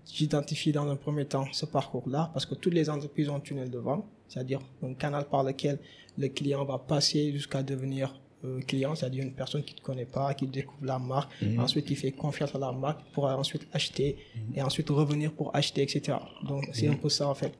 j'identifie 0.06 0.72
dans 0.72 0.88
un 0.88 0.96
premier 0.96 1.26
temps 1.26 1.48
ce 1.52 1.66
parcours-là 1.66 2.30
parce 2.34 2.46
que 2.46 2.54
toutes 2.54 2.74
les 2.74 2.88
entreprises 2.90 3.30
ont 3.30 3.36
un 3.36 3.40
tunnel 3.40 3.72
de 3.72 3.80
vente, 3.80 4.06
c'est-à-dire 4.28 4.60
un 4.84 4.94
canal 4.94 5.26
par 5.26 5.44
lequel 5.44 5.80
le 6.20 6.28
client 6.28 6.64
va 6.66 6.78
passer 6.78 7.32
jusqu'à 7.32 7.64
devenir 7.64 8.14
euh, 8.46 8.62
client, 8.62 8.94
c'est-à-dire 8.96 9.24
une 9.24 9.34
personne 9.34 9.64
qui 9.64 9.74
ne 9.74 9.80
te 9.80 9.84
connaît 9.84 10.06
pas, 10.06 10.34
qui 10.34 10.48
découvre 10.48 10.86
la 10.86 11.00
marque, 11.00 11.32
mhm. 11.42 11.60
ensuite 11.60 11.86
qui 11.86 11.96
fait 11.96 12.12
confiance 12.12 12.54
à 12.54 12.60
la 12.60 12.72
marque 12.72 13.02
pour 13.14 13.26
ensuite 13.26 13.68
acheter 13.74 14.18
mhm. 14.36 14.58
et 14.58 14.62
ensuite 14.62 14.90
revenir 14.90 15.32
pour 15.32 15.56
acheter, 15.56 15.82
etc. 15.82 16.18
Donc 16.48 16.70
c'est 16.74 16.88
mhm. 16.88 16.94
un 16.94 16.98
peu 16.98 17.10
ça 17.10 17.28
en 17.28 17.36
fait. 17.36 17.54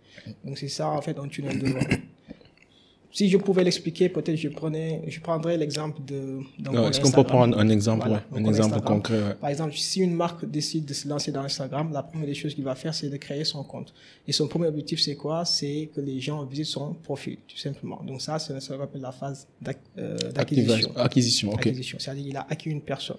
Donc 0.46 0.58
c'est 0.58 0.68
ça 0.68 0.90
en 0.90 1.02
fait 1.02 1.18
un 1.18 1.28
tunnel 1.28 1.60
de 1.60 1.68
vente 1.68 2.00
si 3.12 3.30
je 3.30 3.38
pouvais 3.38 3.64
l'expliquer, 3.64 4.10
peut-être 4.10 4.36
je 4.36 4.50
prenais, 4.50 5.02
je 5.08 5.20
prendrais 5.20 5.58
l'exemple 5.58 6.02
de. 6.06 6.40
Est-ce 6.90 7.00
qu'on 7.00 7.12
peut 7.12 7.24
prendre 7.24 7.58
un 7.58 7.70
exemple, 7.70 8.10
un 8.36 8.46
exemple 8.46 8.82
concret 8.82 9.36
Par 9.40 9.50
exemple, 9.50 9.74
si 9.74 10.02
une 10.02 10.14
marque 10.14 10.46
décide 10.46 10.86
de 10.86 10.94
se 10.94 11.08
lancer 11.08 11.32
dans 11.32 11.42
Instagram, 11.42 11.92
la 11.94 12.04
première 12.04 12.28
des 12.28 12.36
choses 12.36 12.54
qu'il 12.54 12.64
va 12.64 12.76
faire, 12.76 12.94
c'est 12.94 13.10
de 13.10 13.18
créer 13.18 13.44
son 13.44 13.64
compte. 13.64 13.94
Et 14.28 14.32
son 14.32 14.48
premier 14.48 14.68
objectif, 14.68 15.02
c'est 15.02 15.16
quoi? 15.16 15.46
C'est 15.46 15.90
que 15.96 16.02
les 16.02 16.20
gens 16.20 16.44
visitent 16.46 16.66
son 16.66 16.94
profil, 16.94 17.38
tout 17.48 17.58
simplement. 17.58 18.02
Donc 18.06 18.22
ça, 18.22 18.40
c'est 18.40 18.60
ce 18.60 18.74
qu'on 18.74 18.84
appelle 18.84 19.02
la 19.02 19.12
phase 19.12 19.48
euh, 19.98 20.18
d'acquisition. 20.32 20.92
Acquisition, 20.96 21.54
ok. 21.54 21.74
C'est-à-dire 22.00 22.24
qu'il 22.24 22.38
a 22.38 22.46
acquis 22.50 22.70
une 22.70 22.82
personne. 22.82 23.18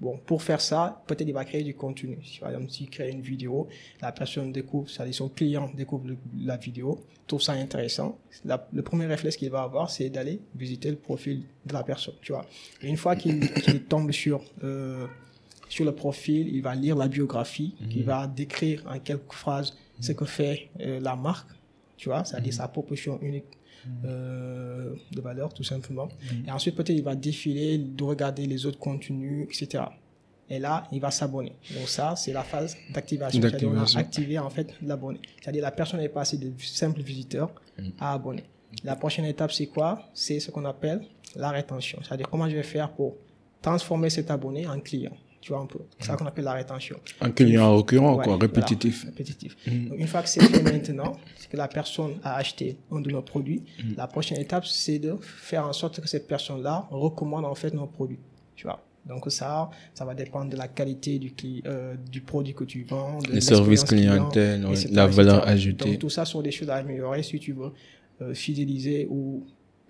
Bon, 0.00 0.18
pour 0.26 0.42
faire 0.42 0.60
ça, 0.60 1.02
peut-être 1.06 1.26
il 1.26 1.32
va 1.32 1.44
créer 1.44 1.62
du 1.62 1.74
contenu. 1.74 2.18
Par 2.40 2.50
exemple, 2.50 2.70
s'il 2.70 2.90
crée 2.90 3.10
une 3.10 3.22
vidéo, 3.22 3.68
la 4.00 4.12
personne 4.12 4.52
découvre, 4.52 4.88
c'est-à-dire 4.90 5.14
son 5.14 5.28
client 5.28 5.70
découvre 5.74 6.04
la 6.38 6.56
vidéo, 6.56 7.00
trouve 7.26 7.42
ça 7.42 7.52
intéressant. 7.52 8.18
le 8.44 8.82
premier 8.82 9.06
réflexe 9.06 9.36
qu'il 9.36 9.50
va 9.50 9.62
avoir, 9.62 9.90
c'est 9.90 10.10
d'aller 10.10 10.40
visiter 10.54 10.90
le 10.90 10.96
profil 10.96 11.44
de 11.64 11.72
la 11.72 11.82
personne, 11.82 12.14
tu 12.20 12.32
vois. 12.32 12.46
Et 12.82 12.88
une 12.88 12.96
fois 12.96 13.16
qu'il 13.16 13.48
tombe 13.88 14.10
sur 14.12 14.42
euh, 14.64 15.06
sur 15.68 15.86
le 15.86 15.92
profil, 15.92 16.48
il 16.48 16.62
va 16.62 16.74
lire 16.74 16.96
la 16.96 17.08
biographie, 17.08 17.74
mm. 17.80 17.90
il 17.92 18.04
va 18.04 18.26
décrire 18.26 18.84
en 18.86 18.98
quelques 18.98 19.32
phrases 19.32 19.74
ce 20.00 20.12
que 20.12 20.26
fait 20.26 20.68
euh, 20.80 21.00
la 21.00 21.16
marque, 21.16 21.48
tu 21.96 22.10
vois, 22.10 22.24
c'est-à-dire 22.24 22.52
mm. 22.52 22.56
sa 22.56 22.68
proposition 22.68 23.18
unique 23.22 23.46
euh, 24.04 24.94
de 25.10 25.20
valeur, 25.20 25.52
tout 25.52 25.64
simplement. 25.64 26.06
Mm. 26.06 26.48
Et 26.48 26.50
ensuite, 26.50 26.74
peut-être, 26.74 26.96
il 26.96 27.02
va 27.02 27.14
défiler, 27.14 27.78
de 27.78 28.04
regarder 28.04 28.46
les 28.46 28.66
autres 28.66 28.78
contenus, 28.78 29.46
etc. 29.48 29.84
Et 30.48 30.58
là, 30.58 30.86
il 30.92 31.00
va 31.00 31.10
s'abonner. 31.10 31.54
Donc 31.74 31.88
ça, 31.88 32.14
c'est 32.16 32.32
la 32.32 32.42
phase 32.42 32.76
d'activation. 32.92 33.40
C'est-à-dire 33.40 33.70
on 33.70 33.78
a 33.78 33.98
activé 33.98 34.38
en 34.38 34.50
fait 34.50 34.74
l'abonné. 34.82 35.20
C'est-à-dire 35.40 35.62
la 35.62 35.70
personne 35.70 36.00
est 36.00 36.08
passée 36.08 36.36
de 36.36 36.52
simple 36.58 37.00
visiteur 37.00 37.50
mm. 37.78 37.88
à 37.98 38.12
abonné. 38.12 38.44
La 38.84 38.96
prochaine 38.96 39.24
étape, 39.24 39.52
c'est 39.52 39.66
quoi? 39.66 40.08
C'est 40.14 40.40
ce 40.40 40.50
qu'on 40.50 40.64
appelle 40.64 41.02
la 41.36 41.50
rétention. 41.50 41.98
C'est-à-dire 42.02 42.28
comment 42.28 42.48
je 42.48 42.56
vais 42.56 42.62
faire 42.62 42.90
pour 42.90 43.16
transformer 43.60 44.10
cet 44.10 44.30
abonné 44.30 44.66
en 44.66 44.80
client. 44.80 45.16
Tu 45.42 45.52
vois 45.52 45.60
un 45.60 45.66
peu. 45.66 45.80
C'est 45.98 46.06
ça 46.06 46.16
qu'on 46.16 46.24
appelle 46.26 46.44
la 46.44 46.52
rétention. 46.52 46.96
Un 47.20 47.30
client 47.32 47.76
récurrent, 47.76 48.10
Ouais, 48.16 48.24
quoi, 48.24 48.36
voilà, 48.36 48.42
répétitif. 48.46 49.06
Mhm. 49.66 49.88
Donc, 49.88 49.98
une 49.98 50.06
fois 50.06 50.22
que 50.22 50.28
c'est 50.28 50.40
fait 50.40 50.62
maintenant, 50.62 51.16
c'est 51.36 51.50
que 51.50 51.56
la 51.56 51.66
personne 51.68 52.12
a 52.22 52.36
acheté 52.36 52.76
un 52.92 53.00
de 53.00 53.10
nos 53.10 53.22
produits, 53.22 53.62
Mhm. 53.84 53.94
la 53.96 54.06
prochaine 54.06 54.38
étape, 54.38 54.64
c'est 54.66 55.00
de 55.00 55.16
faire 55.20 55.66
en 55.66 55.72
sorte 55.72 56.00
que 56.00 56.08
cette 56.08 56.28
personne-là 56.28 56.86
recommande 56.92 57.44
en 57.44 57.56
fait 57.56 57.74
nos 57.74 57.86
produits. 57.88 58.20
Tu 58.54 58.68
vois. 58.68 58.80
Donc 59.04 59.24
ça, 59.32 59.68
ça 59.94 60.04
va 60.04 60.14
dépendre 60.14 60.48
de 60.52 60.56
la 60.56 60.68
qualité 60.68 61.18
du, 61.18 61.32
euh, 61.66 61.96
du 62.08 62.20
produit 62.20 62.54
que 62.54 62.62
tu 62.62 62.84
vends, 62.84 63.18
de 63.18 63.32
Les 63.32 63.40
services 63.40 63.82
client, 63.82 64.12
clientèle, 64.12 64.64
ouais, 64.64 64.76
la 64.92 65.08
valeur 65.08 65.48
ajoutée. 65.48 65.90
Donc 65.90 65.98
tout 65.98 66.08
ça 66.10 66.24
sont 66.24 66.40
des 66.40 66.52
choses 66.52 66.70
à 66.70 66.76
améliorer 66.76 67.24
si 67.24 67.40
tu 67.40 67.52
veux 67.52 67.72
euh, 68.20 68.32
fidéliser 68.32 69.08
ou 69.10 69.44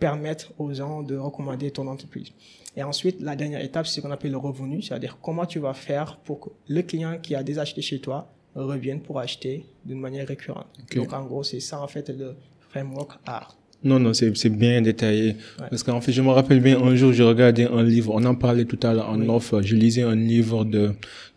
permettre 0.06 0.46
aux 0.62 0.72
gens 0.80 0.96
de 1.10 1.16
recommander 1.16 1.70
ton 1.70 1.86
entreprise. 1.94 2.28
Et 2.76 2.82
ensuite, 2.82 3.16
la 3.28 3.34
dernière 3.36 3.62
étape, 3.68 3.86
c'est 3.86 3.96
ce 3.96 4.00
qu'on 4.02 4.10
appelle 4.18 4.32
le 4.38 4.42
revenu, 4.50 4.76
c'est-à-dire 4.82 5.14
comment 5.26 5.46
tu 5.52 5.58
vas 5.66 5.74
faire 5.88 6.08
pour 6.24 6.36
que 6.42 6.48
le 6.76 6.82
client 6.82 7.14
qui 7.24 7.32
a 7.34 7.42
déjà 7.50 7.60
acheté 7.66 7.82
chez 7.90 8.00
toi 8.06 8.18
revienne 8.54 9.00
pour 9.06 9.16
acheter 9.26 9.54
d'une 9.86 10.00
manière 10.06 10.26
récurrente. 10.34 10.66
Donc 10.96 11.12
en 11.12 11.24
gros, 11.28 11.42
c'est 11.50 11.60
ça 11.60 11.76
en 11.80 11.86
fait 11.94 12.06
le 12.22 12.28
framework 12.70 13.12
art. 13.26 13.56
Non, 13.84 13.98
non, 13.98 14.12
c'est 14.14 14.48
bien 14.64 14.80
détaillé. 14.80 15.28
Ouais. 15.58 15.66
Parce 15.70 15.82
qu'en 15.82 16.00
fait, 16.00 16.12
je 16.12 16.22
me 16.22 16.30
rappelle 16.38 16.60
bien, 16.68 16.76
un 16.80 16.94
jour, 16.94 17.12
je 17.12 17.24
regardais 17.24 17.66
un 17.66 17.82
livre, 17.82 18.12
on 18.14 18.24
en 18.32 18.36
parlait 18.46 18.64
tout 18.72 18.78
à 18.86 18.94
l'heure 18.94 19.10
en 19.10 19.18
Oui. 19.20 19.26
offre, 19.28 19.60
je 19.60 19.74
lisais 19.74 20.02
un 20.02 20.14
livre 20.14 20.64
de, 20.64 20.84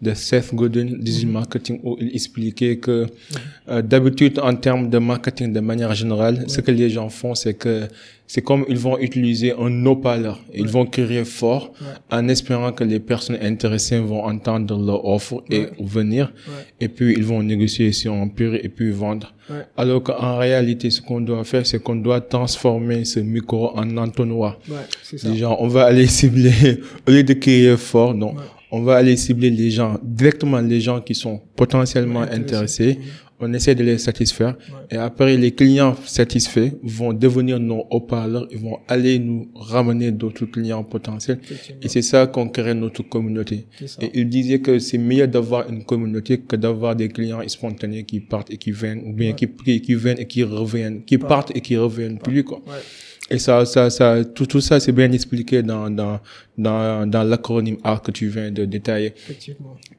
de 0.05 0.13
Seth 0.13 0.53
Godin, 0.53 0.89
Digital 1.07 1.29
Mhm. 1.29 1.33
Marketing, 1.39 1.79
où 1.83 1.97
il 1.99 2.09
expliquait 2.19 2.75
que 2.85 3.07
euh, 3.67 3.81
d'habitude, 3.81 4.37
en 4.49 4.55
termes 4.67 4.87
de 4.95 4.99
marketing 4.99 5.53
de 5.53 5.59
manière 5.71 5.93
générale, 5.95 6.35
ce 6.47 6.59
que 6.61 6.69
les 6.81 6.89
gens 6.91 7.09
font, 7.09 7.33
c'est 7.41 7.55
que 7.55 7.87
c'est 8.27 8.41
comme 8.41 8.65
ils 8.69 8.77
vont 8.77 8.97
utiliser 8.97 9.53
un 9.53 9.85
haut-parleur. 9.85 10.39
Ils 10.53 10.63
Ouais. 10.63 10.67
vont 10.71 10.85
crier 10.85 11.23
fort 11.25 11.71
Ouais. 11.81 11.87
en 12.17 12.27
espérant 12.27 12.71
que 12.71 12.83
les 12.83 12.99
personnes 12.99 13.37
intéressées 13.41 13.99
vont 13.99 14.23
entendre 14.23 14.77
leur 14.83 15.05
offre 15.05 15.43
et 15.49 15.59
Ouais. 15.59 15.69
venir. 15.79 16.33
Et 16.81 16.87
puis, 16.89 17.13
ils 17.17 17.23
vont 17.23 17.41
négocier 17.43 17.91
si 17.91 18.09
on 18.09 18.27
peut 18.29 18.59
et 18.63 18.69
puis 18.69 18.91
vendre. 18.91 19.33
Alors 19.77 20.01
qu'en 20.01 20.37
réalité, 20.37 20.89
ce 20.89 21.01
qu'on 21.01 21.21
doit 21.21 21.43
faire, 21.43 21.65
c'est 21.67 21.81
qu'on 21.81 21.95
doit 21.97 22.19
transformer 22.21 23.05
ce 23.05 23.19
micro 23.19 23.77
en 23.77 23.95
entonnoir. 23.97 24.59
Ça. 25.03 25.29
Les 25.29 25.37
gens, 25.37 25.55
on 25.59 25.67
va 25.67 25.83
aller 25.85 26.07
cibler, 26.07 26.79
au 27.07 27.11
lieu 27.11 27.23
de 27.23 27.33
crier 27.33 27.77
fort, 27.77 28.15
donc, 28.15 28.37
on 28.71 28.81
va 28.81 28.95
aller 28.95 29.15
cibler 29.15 29.51
les 29.51 29.69
gens, 29.69 29.99
directement 30.03 30.59
les 30.59 30.81
gens 30.81 30.99
qui 30.99 31.13
sont 31.13 31.39
potentiellement 31.55 32.21
intéressés. 32.21 32.95
Mhm. 32.97 33.03
On 33.39 33.51
essaie 33.53 33.75
de 33.75 33.83
les 33.83 33.97
satisfaire. 33.97 34.55
Ouais. 34.69 34.95
Et 34.95 34.97
après, 34.97 35.35
les 35.35 35.51
clients 35.51 35.93
satisfaits 36.05 36.71
vont 36.83 37.11
devenir 37.11 37.59
nos 37.59 37.85
haut-parleurs. 37.91 38.47
Ils 38.49 38.59
vont 38.59 38.79
aller 38.87 39.19
nous 39.19 39.49
ramener 39.55 40.11
d'autres 40.11 40.45
clients 40.45 40.83
potentiels. 40.85 41.39
Et 41.81 41.89
c'est 41.89 42.01
ça 42.01 42.27
qu'on 42.27 42.47
crée 42.47 42.73
notre 42.73 43.01
communauté. 43.03 43.67
Et 44.01 44.11
il 44.13 44.29
disait 44.29 44.59
que 44.59 44.79
c'est 44.79 44.97
mieux 44.97 45.27
d'avoir 45.27 45.69
une 45.69 45.83
communauté 45.83 46.37
que 46.39 46.55
d'avoir 46.55 46.95
des 46.95 47.09
clients 47.09 47.41
spontanés 47.47 48.03
qui 48.05 48.21
partent 48.21 48.51
et 48.51 48.57
qui 48.57 48.71
viennent, 48.71 49.01
ou 49.05 49.11
bien 49.13 49.31
Ouais. 49.31 49.35
qui, 49.35 49.47
qui, 49.49 49.81
qui 49.81 49.95
viennent 49.95 50.19
et 50.19 50.27
qui 50.27 50.43
reviennent, 50.43 51.03
qui 51.03 51.17
Pas- 51.17 51.27
partent 51.27 51.51
et 51.55 51.59
qui 51.61 51.75
reviennent 51.75 52.19
plus, 52.19 52.43
quoi. 52.45 52.59
Ouais. 52.65 52.73
Et 53.31 53.39
ça, 53.39 53.65
ça, 53.65 53.89
ça, 53.89 54.23
tout, 54.23 54.45
tout 54.45 54.61
ça, 54.61 54.79
c'est 54.79 54.91
bien 54.91 55.11
expliqué 55.11 55.63
dans, 55.63 55.89
dans, 55.89 56.19
dans, 56.59 57.09
dans 57.09 57.23
l'acronyme 57.23 57.77
ARC 57.83 58.05
que 58.05 58.11
tu 58.11 58.27
viens 58.27 58.51
de 58.51 58.65
détailler. 58.65 59.13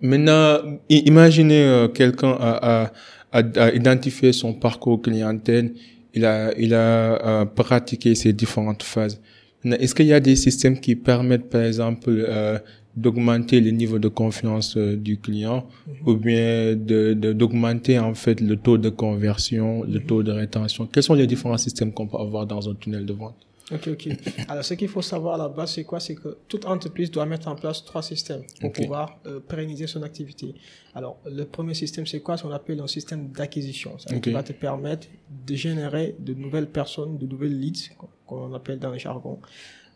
Maintenant, 0.01 0.59
imaginez 0.89 1.63
euh, 1.65 1.89
quelqu'un 1.89 2.37
a, 2.39 2.83
a, 2.85 2.93
a, 3.39 3.43
a 3.65 3.73
identifié 3.83 4.33
son 4.33 4.53
parcours 4.55 5.01
clientèle, 5.03 5.73
il 6.15 6.25
a, 6.25 6.53
il 6.59 6.73
a 6.75 7.43
euh, 7.43 7.45
pratiqué 7.45 8.15
ces 8.15 8.33
différentes 8.33 8.83
phases. 8.83 9.21
Est-ce 9.65 9.95
qu'il 9.97 10.07
y 10.07 10.13
a 10.13 10.21
des 10.21 10.37
systèmes 10.37 10.79
qui 10.85 10.95
permettent, 10.97 11.49
par 11.51 11.63
exemple, 11.63 12.11
euh, 12.11 12.59
d'augmenter 12.97 13.61
le 13.61 13.71
niveau 13.73 13.99
de 13.99 14.09
confiance 14.09 14.77
euh, 14.77 14.97
du 14.97 15.19
client 15.19 15.67
ou 16.07 16.15
bien 16.15 16.75
de 16.91 17.01
de- 17.23 17.33
d'augmenter 17.41 17.99
en 17.99 18.15
fait 18.15 18.41
le 18.41 18.57
taux 18.57 18.79
de 18.87 18.91
conversion, 19.05 19.69
le 19.95 20.01
taux 20.09 20.23
de 20.23 20.33
rétention? 20.43 20.83
Quels 20.93 21.03
sont 21.09 21.15
les 21.23 21.27
différents 21.27 21.59
systèmes 21.67 21.93
qu'on 21.93 22.07
peut 22.07 22.19
avoir 22.19 22.47
dans 22.47 22.63
un 22.71 22.75
tunnel 22.75 23.05
de 23.05 23.13
vente? 23.13 23.37
Ok, 23.73 23.89
ok. 23.89 24.09
Alors, 24.49 24.65
ce 24.65 24.75
qu'il 24.75 24.87
faut 24.89 25.03
savoir 25.03 25.35
à 25.35 25.39
la 25.39 25.49
base, 25.49 25.73
c'est 25.73 25.83
quoi? 25.85 25.99
C'est 25.99 26.15
que 26.15 26.39
toute 26.47 26.65
entreprise 26.67 27.11
doit 27.11 27.27
mettre 27.27 27.49
en 27.49 27.57
place 27.57 27.85
trois 27.85 28.03
systèmes 28.03 28.43
pour 28.61 28.71
pouvoir 28.73 29.19
euh, 29.27 29.41
pérenniser 29.41 29.89
son 29.89 30.03
activité. 30.03 30.55
Alors, 30.95 31.19
le 31.27 31.45
premier 31.45 31.75
système, 31.75 32.07
c'est 32.07 32.21
quoi? 32.21 32.37
Ce 32.37 32.45
qu'on 32.45 32.53
appelle 32.53 32.79
un 32.81 32.87
système 32.87 33.33
d'acquisition. 33.33 33.99
Ça 33.99 34.15
Ok. 34.17 34.29
va 34.29 34.45
te 34.45 34.53
permettre 34.53 35.09
de 35.47 35.55
générer 35.57 36.15
de 36.21 36.33
nouvelles 36.35 36.69
personnes, 36.71 37.19
de 37.19 37.27
nouvelles 37.27 37.59
leads, 37.59 37.91
qu'on 38.27 38.55
appelle 38.55 38.79
dans 38.79 38.91
le 38.91 38.99
jargon. 38.99 39.41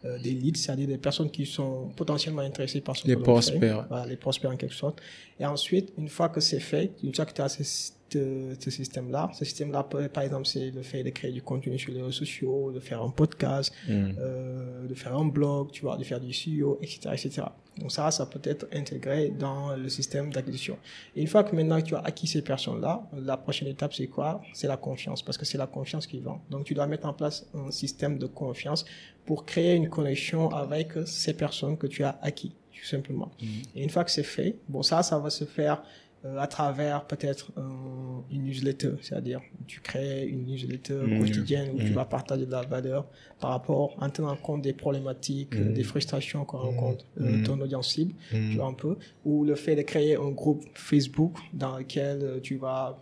Euh, 0.04 0.18
des 0.18 0.32
leads, 0.32 0.58
c'est-à-dire 0.58 0.88
des 0.88 0.98
personnes 0.98 1.30
qui 1.30 1.44
sont 1.46 1.90
potentiellement 1.94 2.40
intéressées 2.42 2.80
par 2.80 2.96
ce 2.96 3.06
Les 3.06 3.14
que 3.14 3.18
fait. 3.20 3.24
prospères. 3.24 3.86
Voilà, 3.88 4.06
les 4.06 4.16
prospères 4.16 4.50
en 4.50 4.56
quelque 4.56 4.74
sorte. 4.74 4.98
Et 5.38 5.44
ensuite, 5.46 5.92
une 5.98 6.08
fois 6.08 6.28
que 6.30 6.40
c'est 6.40 6.58
fait, 6.58 6.92
une 7.04 7.14
fois 7.14 7.26
que 7.26 7.34
tu 7.34 7.42
as 7.42 7.50
ce, 7.50 7.92
ce, 8.10 8.56
ce 8.58 8.70
système-là, 8.70 9.30
ce 9.32 9.44
système-là, 9.44 9.84
par 9.84 10.22
exemple, 10.22 10.46
c'est 10.46 10.70
le 10.70 10.82
fait 10.82 11.02
de 11.02 11.10
créer 11.10 11.32
du 11.32 11.42
contenu 11.42 11.78
sur 11.78 11.92
les 11.92 12.00
réseaux 12.00 12.12
sociaux, 12.12 12.72
de 12.72 12.80
faire 12.80 13.02
un 13.02 13.10
podcast, 13.10 13.72
euh, 13.88 14.86
de 14.86 14.94
faire 14.94 15.16
un 15.16 15.24
blog, 15.24 15.70
tu 15.70 15.82
vois, 15.82 15.96
de 15.96 16.04
faire 16.04 16.20
du 16.20 16.32
SEO, 16.32 16.78
etc., 16.82 17.10
etc. 17.12 17.42
Donc 17.78 17.92
ça, 17.92 18.10
ça 18.10 18.26
peut 18.26 18.40
être 18.44 18.66
intégré 18.72 19.30
dans 19.30 19.74
le 19.74 19.88
système 19.88 20.30
d'acquisition. 20.32 20.76
Et 21.16 21.22
une 21.22 21.28
fois 21.28 21.44
que 21.44 21.54
maintenant 21.54 21.80
tu 21.80 21.94
as 21.94 22.00
acquis 22.00 22.26
ces 22.26 22.42
personnes-là, 22.42 23.08
la 23.14 23.36
prochaine 23.36 23.68
étape, 23.68 23.94
c'est 23.94 24.08
quoi? 24.08 24.42
C'est 24.52 24.66
la 24.66 24.76
confiance, 24.76 25.22
parce 25.22 25.38
que 25.38 25.44
c'est 25.46 25.58
la 25.58 25.66
confiance 25.66 26.06
qui 26.06 26.20
vend. 26.20 26.42
Donc 26.50 26.64
tu 26.64 26.74
dois 26.74 26.86
mettre 26.86 27.06
en 27.06 27.14
place 27.14 27.46
un 27.54 27.70
système 27.70 28.18
de 28.18 28.26
confiance 28.26 28.84
pour 29.24 29.46
créer 29.46 29.74
une 29.76 29.88
connexion 29.88 30.50
avec 30.50 30.92
ces 31.06 31.32
personnes 31.34 31.78
que 31.78 31.86
tu 31.86 32.02
as 32.04 32.18
acquis, 32.20 32.52
tout 32.76 32.84
simplement. 32.84 33.30
Et 33.74 33.82
une 33.82 33.90
fois 33.90 34.04
que 34.04 34.10
c'est 34.10 34.24
fait, 34.24 34.56
bon 34.68 34.82
ça, 34.82 35.02
ça 35.02 35.18
va 35.18 35.30
se 35.30 35.44
faire 35.44 35.82
euh, 36.24 36.38
à 36.38 36.46
travers 36.46 37.04
peut-être 37.06 37.50
un- 37.56 38.22
une 38.30 38.44
newsletter, 38.44 38.92
c'est-à-dire 39.00 39.40
tu 39.66 39.80
crées 39.80 40.26
une 40.26 40.44
newsletter 40.44 40.94
Mhm. 41.06 41.18
quotidienne 41.18 41.70
où 41.74 41.78
tu 41.78 41.86
Mhm. 41.86 41.94
vas 41.94 42.04
partager 42.04 42.44
de 42.46 42.50
la 42.50 42.62
valeur 42.62 43.06
par 43.40 43.50
rapport 43.50 43.96
en 43.98 44.10
tenant 44.10 44.36
compte 44.36 44.60
des 44.62 44.72
problématiques, 44.74 45.56
euh, 45.56 45.72
des 45.72 45.82
frustrations 45.82 46.44
qu'on 46.44 46.58
rencontre 46.58 47.04
euh, 47.20 47.42
ton 47.44 47.58
audience 47.60 47.88
cible, 47.94 48.12
tu 48.30 48.56
vois 48.56 48.66
un 48.66 48.74
peu, 48.74 48.96
ou 49.24 49.44
le 49.44 49.54
fait 49.54 49.76
de 49.76 49.82
créer 49.82 50.16
un 50.16 50.30
groupe 50.30 50.64
Facebook 50.74 51.38
dans 51.54 51.78
lequel 51.78 52.18
euh, 52.22 52.40
tu 52.40 52.56
vas 52.56 52.98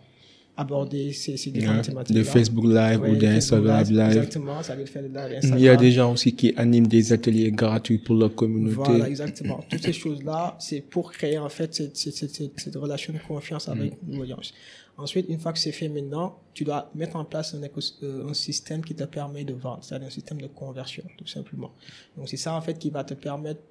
aborder 0.59 1.13
ces, 1.13 1.37
ces 1.37 1.51
différentes 1.51 1.85
thématiques. 1.85 2.15
de 2.15 2.23
Facebook 2.23 2.65
Live 2.65 3.01
ou 3.01 3.15
d'Instagram 3.15 3.83
Live. 3.89 4.17
Exactement, 4.17 4.61
ça 4.61 4.75
veut 4.75 4.85
faire 4.85 5.03
de 5.03 5.17
Instagram. 5.17 5.59
Il 5.59 5.63
y 5.63 5.69
a 5.69 5.77
des 5.77 5.91
gens 5.91 6.11
aussi 6.13 6.35
qui 6.35 6.53
animent 6.57 6.87
des 6.87 7.13
ateliers 7.13 7.51
gratuits 7.51 7.99
pour 7.99 8.15
leur 8.15 8.35
communauté. 8.35 8.75
Voilà, 8.75 9.07
exactement. 9.07 9.59
Toutes 9.69 9.83
ces 9.83 9.93
choses-là, 9.93 10.57
c'est 10.59 10.81
pour 10.81 11.11
créer 11.11 11.37
en 11.37 11.49
fait 11.49 11.73
cette, 11.73 11.95
cette, 11.95 12.15
cette, 12.15 12.35
cette, 12.35 12.59
cette 12.59 12.75
relation 12.75 13.13
de 13.13 13.19
confiance 13.19 13.69
avec 13.69 13.93
l'audience. 14.07 14.53
Ensuite, 14.97 15.27
une 15.29 15.39
fois 15.39 15.53
que 15.53 15.59
c'est 15.59 15.71
fait 15.71 15.87
maintenant, 15.87 16.39
tu 16.53 16.65
dois 16.65 16.91
mettre 16.93 17.15
en 17.15 17.23
place 17.23 17.55
un, 17.55 17.61
euh, 17.63 18.29
un 18.29 18.33
système 18.33 18.83
qui 18.83 18.93
te 18.93 19.05
permet 19.05 19.45
de 19.45 19.53
vendre, 19.53 19.79
c'est-à-dire 19.81 20.07
un 20.07 20.11
système 20.11 20.41
de 20.41 20.47
conversion, 20.47 21.03
tout 21.17 21.27
simplement. 21.27 21.71
Donc, 22.17 22.27
c'est 22.27 22.35
ça 22.45 22.53
en 22.53 22.59
fait 22.59 22.77
qui 22.77 22.89
va 22.89 23.05
te 23.05 23.13
permettre, 23.13 23.61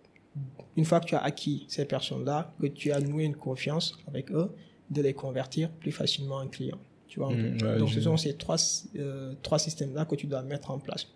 une 0.75 0.87
fois 0.87 1.01
que 1.01 1.07
tu 1.07 1.15
as 1.15 1.23
acquis 1.23 1.67
ces 1.69 1.85
personnes-là, 1.85 2.55
que 2.59 2.69
tu 2.69 2.93
as 2.93 3.01
noué 3.01 3.25
une 3.25 3.37
confiance 3.37 3.99
avec 4.09 4.31
eux, 4.31 4.49
de 4.91 5.03
les 5.03 5.15
convertir 5.15 5.71
plus 5.71 5.93
facilement 5.93 6.37
en 6.37 6.47
client. 6.47 6.79
Tu 7.09 7.21
vois 7.21 7.31
Mm, 7.33 7.59
ouais, 7.63 7.79
Donc, 7.79 7.91
ce 7.91 8.01
sont 8.01 8.17
ces 8.17 8.35
trois, 8.35 8.57
euh, 8.97 9.33
trois 9.43 9.59
systèmes-là 9.59 10.05
que 10.05 10.15
tu 10.15 10.27
dois 10.27 10.43
mettre 10.43 10.71
en 10.71 10.79
place. 10.79 11.07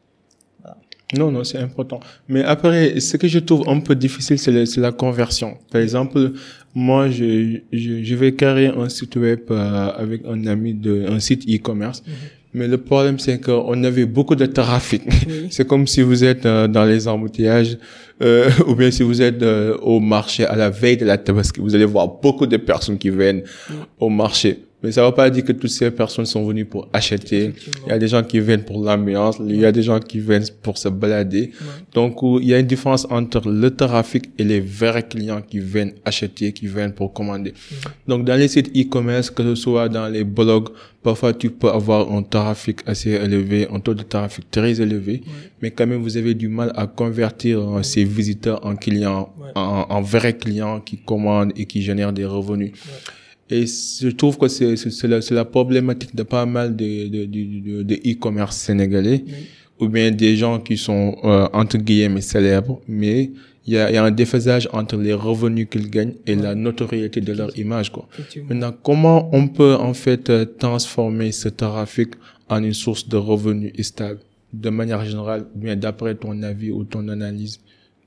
Non, 1.15 1.31
non, 1.31 1.45
c'est 1.45 1.59
important. 1.59 2.01
Mais 2.29 2.43
après, 2.43 2.99
ce 2.99 3.19
que 3.19 3.29
je 3.29 3.39
trouve 3.39 3.69
un 3.69 3.81
peu 3.81 3.95
difficile, 3.95 4.39
c'est 4.39 4.77
la 4.79 4.93
conversion. 4.93 5.59
Par 5.71 5.83
exemple, 5.83 6.33
moi, 6.75 7.11
je, 7.11 7.59
je, 7.71 8.03
je 8.03 8.15
vais 8.15 8.35
créer 8.35 8.69
un 8.69 8.89
site 8.89 9.17
web 9.17 9.41
euh, 9.51 9.91
avec 9.91 10.25
un 10.25 10.47
ami 10.47 10.73
de 10.73 11.05
un 11.09 11.21
site 11.21 11.45
e-commerce. 11.47 12.03
Mais 12.55 12.69
le 12.69 12.79
problème, 12.79 13.19
c'est 13.19 13.41
qu'on 13.41 13.83
avait 13.83 14.05
beaucoup 14.05 14.35
de 14.35 14.45
trafic. 14.47 15.03
Oui. 15.07 15.47
C'est 15.51 15.67
comme 15.67 15.87
si 15.87 16.03
vous 16.03 16.23
êtes 16.23 16.45
euh, 16.45 16.69
dans 16.69 16.85
les 16.85 17.09
embouteillages, 17.09 17.79
euh, 18.23 18.51
ou 18.67 18.75
bien 18.75 18.91
si 18.91 19.03
vous 19.03 19.23
êtes 19.23 19.43
euh, 19.43 19.77
au 19.79 20.01
marché 20.01 20.45
à 20.45 20.55
la 20.55 20.69
veille 20.69 20.99
de 20.99 21.07
la 21.07 21.17
tabaski, 21.17 21.61
vous 21.61 21.75
allez 21.75 21.87
voir 21.87 22.09
beaucoup 22.09 22.47
de 22.47 22.59
personnes 22.59 22.99
qui 22.99 23.11
viennent 23.11 23.43
au 23.99 24.11
marché. 24.11 24.65
Mais 24.83 24.91
ça 24.93 25.03
ne 25.03 25.07
veut 25.07 25.15
pas 25.15 25.31
dire 25.31 25.45
que 25.45 25.53
toutes 25.53 25.71
ces 25.71 25.91
personnes 25.91 26.27
sont 26.27 26.45
venues 26.45 26.65
pour 26.65 26.89
acheter. 26.93 27.53
Il 27.87 27.91
y 27.91 27.93
a 27.93 27.99
des 27.99 28.09
gens 28.09 28.23
qui 28.23 28.41
viennent 28.41 28.65
pour 28.65 28.83
l'ambiance, 28.83 29.37
il 29.41 29.57
y 29.57 29.65
a 29.65 29.73
des 29.73 29.83
gens 29.83 30.01
qui 30.01 30.19
viennent 30.19 30.45
pour 30.63 30.77
se 30.79 30.89
balader. 30.89 31.53
Donc, 31.95 32.23
où 32.23 32.41
il 32.41 32.49
y 32.49 32.55
a 32.55 32.59
une 32.59 32.67
différence 32.67 33.07
entre 33.11 33.49
le 33.49 33.71
trafic 33.71 34.31
et 34.39 34.45
les 34.45 34.61
vrais 34.61 35.03
clients 35.05 35.41
qui 35.43 35.61
viennent 35.61 35.93
acheter, 36.05 36.53
qui 36.53 36.67
viennent 36.67 36.93
pour 36.93 37.13
commander. 37.13 37.55
Donc, 38.09 38.25
dans 38.25 38.35
les 38.37 38.49
sites 38.49 38.77
e-commerce, 38.77 39.31
que 39.31 39.43
ce 39.43 39.55
soit 39.55 39.89
dans 39.89 40.09
les 40.09 40.25
blogs, 40.25 40.69
parfois 41.03 41.33
tu 41.33 41.51
peux 41.51 41.69
avoir 41.69 42.11
un 42.13 42.23
trafic 42.23 42.81
assez 42.87 43.11
élevé, 43.11 43.69
un 43.73 43.81
taux 43.81 43.95
de 43.95 44.03
trafic 44.03 44.51
très 44.51 44.81
élevé, 44.81 45.23
mais 45.61 45.71
quand 45.71 45.87
même 45.87 46.01
vous 46.01 46.17
avez 46.17 46.35
du 46.35 46.49
mal 46.49 46.73
à 46.77 46.87
convertir 46.87 47.59
euh, 47.61 47.83
ces 47.83 48.05
visiteurs 48.05 48.65
en 48.65 48.77
clients, 48.77 49.33
en, 49.55 49.87
en 49.89 50.01
vrais 50.01 50.37
clients 50.37 50.81
qui 50.81 50.97
commandent 50.99 51.53
et 51.57 51.67
qui 51.67 51.83
génèrent 51.83 52.13
des 52.13 52.25
revenus. 52.25 52.73
Et 53.51 53.65
je 53.67 54.09
trouve 54.09 54.39
que 54.39 54.49
c'est 54.49 54.75
la, 55.09 55.21
la 55.31 55.45
problématique 55.45 56.15
de 56.15 56.23
pas 56.23 56.47
mal 56.47 56.75
de, 56.75 57.09
de, 57.09 57.25
de, 57.27 57.61
de- 57.67 57.83
de 57.83 57.95
e-commerce 58.11 58.57
sénégalais, 58.57 59.25
ou 59.81 59.89
bien 59.89 60.11
des 60.11 60.37
gens 60.37 60.59
qui 60.61 60.77
sont, 60.77 61.17
euh, 61.25 61.49
entre 61.53 61.77
guillemets, 61.79 62.21
célèbres, 62.23 62.81
mais 62.89 63.31
il 63.67 63.75
y 63.75 63.79
a, 63.79 63.91
y 63.93 63.97
a 63.97 64.05
un 64.05 64.11
déphasage 64.11 64.69
entre 64.73 64.97
les 64.97 65.13
revenus 65.13 65.69
qu'ils 65.71 65.89
gagnent 65.91 66.15
et 66.27 66.35
la 66.35 66.55
notoriété 66.55 67.21
de 67.21 67.33
leur 67.33 67.57
image, 67.59 67.91
quoi. 67.93 68.09
Maintenant, 68.49 68.75
comment 68.83 69.29
on 69.35 69.49
peut, 69.49 69.75
en 69.75 69.95
fait, 69.95 70.31
euh, 70.31 70.45
transformer 70.59 71.31
ce 71.33 71.49
trafic 71.49 72.11
en 72.49 72.63
une 72.63 72.73
source 72.75 73.09
de 73.09 73.17
revenus 73.17 73.73
stable, 73.83 74.21
de 74.53 74.71
manière 74.71 75.05
générale, 75.05 75.45
bien 75.55 75.77
d'après 75.77 76.15
ton 76.15 76.43
avis 76.43 76.71
ou 76.71 76.85
ton 76.85 77.07
analyse? 77.09 77.61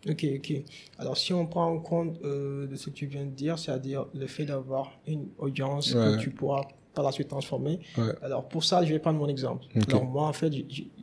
Ok, 0.09 0.25
ok. 0.37 0.63
Alors, 0.99 1.17
si 1.17 1.33
on 1.33 1.45
prend 1.45 1.65
en 1.65 1.79
compte 1.79 2.19
euh, 2.23 2.67
de 2.67 2.75
ce 2.75 2.89
que 2.89 2.95
tu 2.95 3.07
viens 3.07 3.25
de 3.25 3.31
dire, 3.31 3.57
c'est-à-dire 3.57 4.05
le 4.13 4.27
fait 4.27 4.45
d'avoir 4.45 4.91
une 5.07 5.27
audience 5.37 5.93
que 5.93 6.17
tu 6.17 6.29
pourras 6.29 6.61
par 6.95 7.03
la 7.03 7.11
suite 7.11 7.27
transformer. 7.27 7.79
Alors, 8.21 8.47
pour 8.47 8.63
ça, 8.63 8.83
je 8.83 8.91
vais 8.91 8.99
prendre 8.99 9.19
mon 9.19 9.27
exemple. 9.27 9.65
Alors, 9.89 10.05
moi, 10.05 10.27
en 10.27 10.33
fait, 10.33 10.51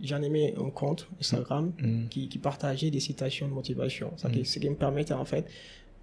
j'en 0.03 0.23
ai 0.23 0.29
mis 0.29 0.53
un 0.57 0.71
compte 0.71 1.07
Instagram 1.21 1.73
mm. 1.81 2.09
qui, 2.09 2.29
qui, 2.29 2.39
partageait 2.39 2.91
des 2.91 3.01
citations 3.01 3.47
de 3.47 3.53
motivation. 3.53 4.13
Ça, 4.17 4.29
mm. 4.29 4.45
Ce 4.45 4.59
qui 4.59 4.71
me 4.71 4.75
permettait, 4.75 5.15
en 5.15 5.27
fait, 5.27 5.47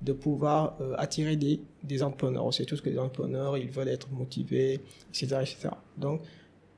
de 0.02 0.14
pouvoir 0.14 0.78
euh, 0.80 0.94
attirer 0.98 1.36
des, 1.36 1.60
des 1.84 2.04
entrepreneurs. 2.04 2.46
On 2.46 2.52
sait 2.52 2.66
tous 2.66 2.80
que 2.80 2.90
les 2.90 3.00
entrepreneurs, 3.00 3.58
ils 3.58 3.70
veulent 3.70 3.90
être 3.90 4.10
motivés, 4.12 4.80
etc., 5.10 5.38
etc. 5.42 5.70
Donc, 5.98 6.22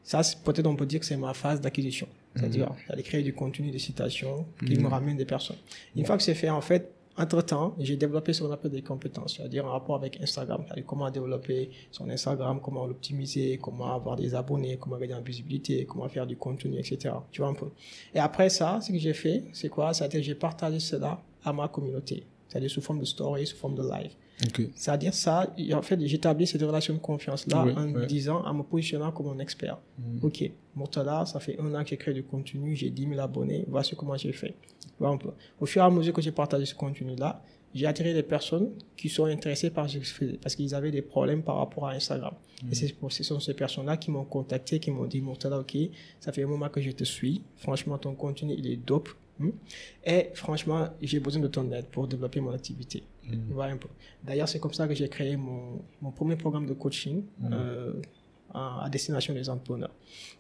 ça, 0.04 0.22
peut-être 0.44 0.66
on 0.66 0.76
peut 0.76 0.88
dire 0.88 1.00
que 1.00 1.06
c'est 1.06 1.18
ma 1.18 1.34
phase 1.34 1.62
d'acquisition. 1.62 2.08
C'est-à-dire, 2.36 2.70
mm. 2.70 2.76
d'aller 2.90 3.04
créer 3.04 3.24
du 3.24 3.34
contenu, 3.34 3.72
des 3.72 3.80
citations 3.80 4.46
qui 4.66 4.78
me 4.78 4.88
ramènent 4.88 5.18
des 5.18 5.26
personnes. 5.26 5.58
Une 5.96 6.06
fois 6.06 6.18
que 6.18 6.24
c'est 6.24 6.36
fait, 6.36 6.50
en 6.50 6.62
fait, 6.62 6.94
entre-temps, 7.18 7.76
j'ai 7.78 7.98
développé 7.98 8.32
ce 8.32 8.42
qu'on 8.42 8.52
appelle 8.52 8.72
des 8.72 8.82
compétences, 8.82 9.36
c'est-à-dire 9.36 9.66
en 9.66 9.72
rapport 9.72 9.96
avec 9.96 10.22
Instagram, 10.22 10.64
c'est-à-dire 10.66 10.86
comment 10.86 11.10
développer 11.12 11.70
son 11.92 12.10
Instagram, 12.10 12.60
comment 12.64 12.86
l'optimiser, 12.88 13.60
comment 13.62 13.94
avoir 13.94 14.16
des 14.16 14.34
abonnés, 14.34 14.78
comment 14.78 14.98
gagner 14.98 15.16
en 15.16 15.22
visibilité, 15.22 15.86
comment 15.86 16.08
faire 16.08 16.26
du 16.26 16.38
contenu, 16.38 16.78
etc. 16.80 17.14
Tu 17.32 17.42
vois 17.42 17.50
un 17.50 17.54
peu. 17.54 17.68
Et 18.16 18.20
après 18.20 18.50
ça, 18.50 18.80
ce 18.82 18.92
que 18.92 18.98
j'ai 18.98 19.14
fait, 19.14 19.44
c'est 19.52 19.70
quoi? 19.70 19.94
C'est-à-dire 19.94 20.24
j'ai 20.24 20.36
partagé 20.36 20.80
cela 20.80 21.22
à 21.44 21.52
ma 21.52 21.68
communauté, 21.68 22.24
c'est-à-dire 22.48 22.70
sous 22.70 22.82
forme 22.82 23.00
de 23.00 23.06
story, 23.06 23.46
sous 23.46 23.58
forme 23.58 23.76
de 23.76 23.84
live. 23.84 24.12
C'est-à-dire 24.76 25.14
ça, 25.14 25.54
en 25.74 25.82
fait, 25.82 26.00
j'établis 26.06 26.48
cette 26.48 26.62
relation 26.62 26.94
de 26.94 27.00
confiance-là 27.00 27.66
en 27.76 28.06
disant, 28.06 28.44
en 28.46 28.54
me 28.54 28.64
positionnant 28.64 29.12
comme 29.12 29.28
un 29.28 29.40
expert. 29.40 29.78
Mm. 29.98 30.26
Ok, 30.26 30.52
Murtala, 30.76 31.26
ça 31.26 31.40
fait 31.40 31.60
un 31.60 31.74
an 31.76 31.84
que 31.84 31.90
j'ai 31.90 31.98
créé 31.98 32.14
du 32.14 32.24
contenu, 32.24 32.76
j'ai 32.76 32.90
10 32.90 33.10
000 33.10 33.20
abonnés, 33.20 33.66
voici 33.68 33.96
comment 33.96 34.18
j'ai 34.18 34.32
fait. 34.34 34.56
Au 35.60 35.66
fur 35.66 35.82
et 35.82 35.86
à 35.86 35.90
mesure 35.90 36.14
que 36.14 36.22
j'ai 36.22 36.32
partagé 36.32 36.66
ce 36.66 36.76
contenu-là, 36.76 37.42
j'ai 37.74 37.86
attiré 37.86 38.14
des 38.14 38.24
personnes 38.24 38.72
qui 38.98 39.10
sont 39.10 39.26
intéressées 39.26 39.70
par 39.70 39.90
ce 39.90 39.98
que 39.98 40.04
je 40.04 40.14
faisais 40.14 40.38
parce 40.42 40.56
qu'ils 40.56 40.76
avaient 40.76 40.92
des 40.92 41.02
problèmes 41.02 41.42
par 41.42 41.58
rapport 41.58 41.88
à 41.88 41.94
Instagram. 41.94 42.34
Et 42.70 42.76
c'est 42.76 42.94
ce 43.10 43.24
sont 43.24 43.40
ces 43.40 43.54
personnes-là 43.54 43.98
qui 43.98 44.12
m'ont 44.12 44.26
contacté, 44.26 44.80
qui 44.80 44.92
m'ont 44.92 45.06
dit, 45.06 45.22
Murtala, 45.22 45.60
ok, 45.60 45.78
ça 46.20 46.32
fait 46.32 46.44
un 46.44 46.48
moment 46.48 46.70
que 46.70 46.82
je 46.82 46.92
te 46.92 47.04
suis. 47.04 47.42
Franchement, 47.56 47.98
ton 47.98 48.14
contenu, 48.14 48.54
il 48.58 48.68
est 48.68 48.76
dope. 48.76 49.10
Hmm? 49.40 49.50
Et 50.06 50.30
franchement, 50.34 50.90
j'ai 51.02 51.20
besoin 51.20 51.42
de 51.42 51.48
ton 51.48 51.72
aide 51.72 51.86
pour 51.86 52.08
développer 52.08 52.40
mon 52.40 52.52
activité. 52.52 53.04
Mm. 53.28 53.78
D'ailleurs, 54.24 54.50
c'est 54.50 54.60
comme 54.60 54.74
ça 54.74 54.88
que 54.88 54.94
j'ai 54.94 55.10
créé 55.10 55.36
mon, 55.36 55.82
mon, 56.02 56.12
premier 56.12 56.36
programme 56.36 56.66
de 56.66 56.74
coaching 56.74 57.24
mm. 57.40 57.50
euh, 57.54 57.94
à, 58.54 58.88
destination 58.92 59.34
des 59.34 59.50
entrepreneurs. 59.50 59.94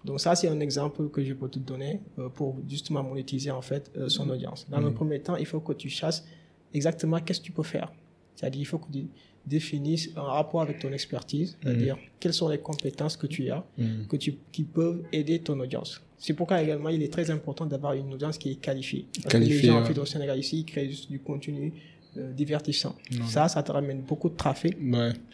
Donc 0.04 0.20
ça, 0.20 0.36
c'est 0.36 0.48
un 0.48 0.60
exemple 0.60 1.10
que 1.10 1.24
je 1.24 1.34
peux 1.34 1.50
te 1.50 1.60
donner 1.60 2.02
euh, 2.20 2.30
pour 2.30 2.58
justement 2.68 3.04
monétiser 3.04 3.52
en 3.52 3.62
fait 3.62 3.92
euh, 3.98 4.10
son 4.10 4.26
mm. 4.26 4.32
audience. 4.32 4.68
Dans 4.70 4.80
le 4.80 4.94
premier 4.94 5.20
temps, 5.20 5.36
il 5.36 5.46
faut 5.46 5.60
que 5.60 5.74
tu 5.74 5.90
chasses 5.90 6.26
exactement 6.74 7.20
qu'est-ce 7.20 7.40
que 7.40 7.46
tu 7.46 7.52
peux 7.52 7.64
faire. 7.64 7.92
C'est-à-dire, 8.36 8.62
il 8.62 8.66
faut 8.66 8.80
que 8.80 8.92
tu 8.92 9.08
définisses 9.46 10.10
un 10.16 10.22
rapport 10.22 10.62
avec 10.62 10.80
ton 10.80 10.92
expertise, 10.92 11.58
c'est-à-dire 11.62 11.98
quelles 12.20 12.34
sont 12.34 12.48
les 12.48 12.60
compétences 12.60 13.18
que 13.18 13.26
tu 13.26 13.50
as, 13.50 13.66
que 14.08 14.16
tu, 14.16 14.36
qui 14.52 14.64
peuvent 14.64 15.04
aider 15.12 15.40
ton 15.40 15.60
audience. 15.60 16.00
C'est 16.20 16.36
pourquoi 16.36 16.62
également 16.62 16.90
il 16.90 17.02
est 17.02 17.12
très 17.12 17.32
important 17.32 17.66
d'avoir 17.66 17.94
une 17.94 18.14
audience 18.14 18.38
qui 18.38 18.52
est 18.52 18.56
qualifiée. 18.56 19.08
Parce 19.24 19.34
que 19.34 19.38
les 19.40 19.60
gens 19.60 19.82
en 19.82 19.86
fait 19.86 19.98
au 19.98 20.06
Sénégal 20.06 20.38
ici, 20.38 20.60
ils 20.60 20.66
créent 20.66 20.88
juste 20.88 21.10
du 21.10 21.20
contenu 21.20 21.74
euh, 22.18 22.34
divertissant. 22.34 22.96
Ça, 23.28 23.48
ça 23.48 23.64
te 23.64 23.72
ramène 23.72 24.02
beaucoup 24.02 24.28
de 24.28 24.36
trafic 24.36 24.76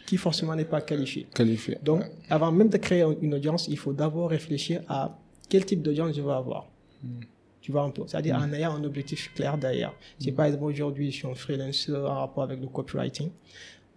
qui 0.06 0.16
forcément 0.16 0.54
n'est 0.54 0.64
pas 0.64 0.80
qualifié. 0.80 1.26
Qualifié. 1.34 1.78
Donc, 1.82 2.04
avant 2.30 2.52
même 2.52 2.68
de 2.68 2.76
créer 2.76 3.04
une 3.20 3.34
audience, 3.34 3.66
il 3.68 3.76
faut 3.76 3.92
d'abord 3.92 4.30
réfléchir 4.30 4.82
à 4.88 5.18
quel 5.48 5.64
type 5.64 5.82
d'audience 5.82 6.14
je 6.14 6.22
veux 6.22 6.30
avoir. 6.30 6.68
Hmm. 7.02 7.20
Tu 7.60 7.72
vois 7.72 7.82
un 7.82 7.90
peu. 7.90 8.02
C'est-à-dire 8.06 8.38
hmm. 8.38 8.44
en 8.44 8.52
ayant 8.52 8.76
un 8.76 8.84
objectif 8.84 9.32
clair 9.34 9.58
derrière. 9.58 9.92
Si 10.18 10.30
par 10.32 10.46
exemple 10.46 10.64
aujourd'hui 10.64 11.10
je 11.10 11.16
suis 11.16 11.26
un 11.26 11.34
freelancer 11.34 11.92
en 11.94 12.20
rapport 12.20 12.44
avec 12.44 12.60
le 12.60 12.68
copywriting, 12.68 13.30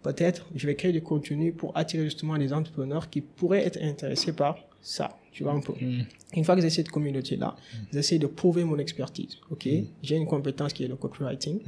peut-être 0.01 0.47
je 0.55 0.65
vais 0.65 0.75
créer 0.75 0.91
du 0.91 1.01
contenu 1.01 1.51
pour 1.51 1.77
attirer 1.77 2.05
justement 2.05 2.35
les 2.35 2.51
entrepreneurs 2.51 3.09
qui 3.09 3.21
pourraient 3.21 3.65
être 3.65 3.79
intéressés 3.81 4.33
par 4.33 4.57
ça. 4.81 5.17
Tu 5.31 5.43
vois 5.43 5.53
un 5.53 5.61
peu. 5.61 5.73
Hmm. 5.73 6.03
Une 6.33 6.43
fois 6.43 6.55
que 6.55 6.61
j'ai 6.61 6.69
cette 6.69 6.89
communauté-là, 6.89 7.55
j'essaie 7.93 8.17
de 8.17 8.27
prouver 8.27 8.63
mon 8.63 8.77
expertise. 8.79 9.37
OK 9.49 9.67
J'ai 10.01 10.15
une 10.15 10.27
compétence 10.27 10.73
qui 10.73 10.83
est 10.83 10.87
le 10.87 10.95
copywriting. 10.95 11.59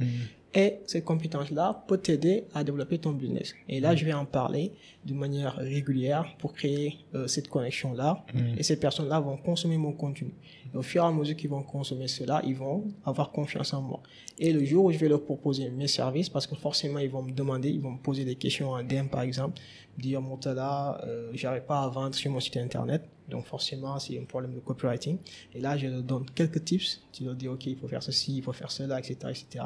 Et 0.54 0.78
cette 0.86 1.04
compétence-là 1.04 1.84
peut 1.88 1.98
t'aider 1.98 2.44
à 2.54 2.62
développer 2.62 2.98
ton 2.98 3.10
business. 3.10 3.54
Et 3.68 3.80
là, 3.80 3.96
je 3.96 4.04
vais 4.04 4.12
en 4.12 4.24
parler 4.24 4.72
de 5.04 5.12
manière 5.12 5.56
régulière 5.56 6.36
pour 6.38 6.52
créer 6.52 6.98
euh, 7.14 7.26
cette 7.26 7.48
connexion-là. 7.48 8.24
Mm. 8.32 8.58
Et 8.58 8.62
ces 8.62 8.78
personnes-là 8.78 9.18
vont 9.18 9.36
consommer 9.36 9.76
mon 9.76 9.92
contenu. 9.92 10.32
Et 10.72 10.76
au 10.76 10.82
fur 10.82 11.02
et 11.02 11.06
à 11.06 11.10
mesure 11.10 11.34
qu'ils 11.36 11.50
vont 11.50 11.64
consommer 11.64 12.06
cela, 12.06 12.40
ils 12.46 12.54
vont 12.54 12.84
avoir 13.04 13.32
confiance 13.32 13.74
en 13.74 13.82
moi. 13.82 14.00
Et 14.38 14.52
le 14.52 14.64
jour 14.64 14.84
où 14.84 14.92
je 14.92 14.98
vais 14.98 15.08
leur 15.08 15.24
proposer 15.24 15.68
mes 15.70 15.88
services, 15.88 16.28
parce 16.28 16.46
que 16.46 16.54
forcément, 16.54 17.00
ils 17.00 17.10
vont 17.10 17.22
me 17.22 17.32
demander, 17.32 17.70
ils 17.70 17.80
vont 17.80 17.92
me 17.92 17.98
poser 17.98 18.24
des 18.24 18.36
questions 18.36 18.70
en 18.70 18.82
DM, 18.84 19.08
par 19.10 19.22
exemple, 19.22 19.60
dire, 19.98 20.20
Montala, 20.20 21.00
euh, 21.04 21.30
j'arrive 21.34 21.62
pas 21.62 21.82
à 21.82 21.88
vendre 21.88 22.14
sur 22.14 22.30
mon 22.30 22.40
site 22.40 22.58
internet. 22.58 23.02
Donc 23.28 23.46
forcément, 23.46 23.98
c'est 23.98 24.18
un 24.18 24.24
problème 24.24 24.54
de 24.54 24.60
copywriting. 24.60 25.18
Et 25.54 25.60
là, 25.60 25.76
je 25.76 25.86
leur 25.86 26.02
donne 26.02 26.26
quelques 26.34 26.64
tips. 26.64 27.02
Tu 27.12 27.24
leur 27.24 27.34
dis, 27.34 27.48
OK, 27.48 27.66
il 27.66 27.76
faut 27.76 27.88
faire 27.88 28.02
ceci, 28.02 28.36
il 28.36 28.42
faut 28.42 28.52
faire 28.52 28.70
cela, 28.70 28.98
etc., 28.98 29.16
etc. 29.30 29.64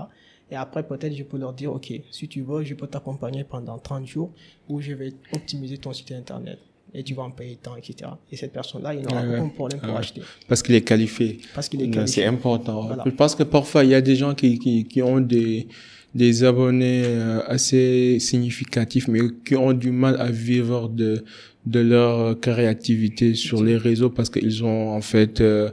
Et 0.50 0.56
après, 0.56 0.82
peut-être, 0.82 1.14
je 1.14 1.24
peux 1.24 1.38
leur 1.38 1.52
dire, 1.52 1.72
OK, 1.72 1.92
si 2.10 2.28
tu 2.28 2.42
veux, 2.42 2.64
je 2.64 2.74
peux 2.74 2.86
t'accompagner 2.86 3.44
pendant 3.44 3.78
30 3.78 4.06
jours 4.06 4.30
où 4.68 4.80
je 4.80 4.92
vais 4.92 5.12
optimiser 5.32 5.78
ton 5.78 5.92
site 5.92 6.12
Internet. 6.12 6.58
Et 6.94 7.02
tu 7.02 7.12
vas 7.12 7.24
en 7.24 7.30
payer 7.30 7.58
tant, 7.62 7.76
etc. 7.76 8.10
Et 8.32 8.36
cette 8.36 8.52
personne-là, 8.52 8.94
il 8.94 9.02
n'aura 9.02 9.22
aucun 9.22 9.48
problème 9.48 9.80
pour 9.80 9.96
acheter. 9.96 10.22
Parce 10.48 10.62
qu'il 10.62 10.74
est 10.74 10.80
qualifié. 10.80 11.38
Parce 11.54 11.68
qu'il 11.68 11.82
est 11.82 11.90
qualifié. 11.90 12.22
C'est 12.22 12.24
important. 12.26 12.88
Parce 13.16 13.34
que 13.34 13.42
parfois, 13.42 13.84
il 13.84 13.90
y 13.90 13.94
a 13.94 14.00
des 14.00 14.16
gens 14.16 14.34
qui, 14.34 14.58
qui, 14.58 14.86
qui 14.86 15.02
ont 15.02 15.20
des, 15.20 15.68
des 16.14 16.44
abonnés 16.44 17.02
euh, 17.04 17.40
assez 17.46 18.18
significatifs, 18.20 19.06
mais 19.06 19.20
qui 19.44 19.54
ont 19.54 19.74
du 19.74 19.90
mal 19.90 20.18
à 20.18 20.30
vivre 20.30 20.88
de, 20.88 21.24
de 21.66 21.80
leur 21.80 22.40
créativité 22.40 23.34
sur 23.34 23.62
les 23.62 23.76
réseaux 23.76 24.08
parce 24.08 24.30
qu'ils 24.30 24.64
ont, 24.64 24.90
en 24.90 25.02
fait, 25.02 25.42
euh, 25.42 25.68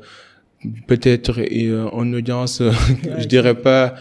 peut-être 0.87 1.39
euh, 1.39 1.87
en 1.91 2.11
audience, 2.11 2.61
je 3.19 3.25
dirais 3.25 3.55
pas, 3.55 3.95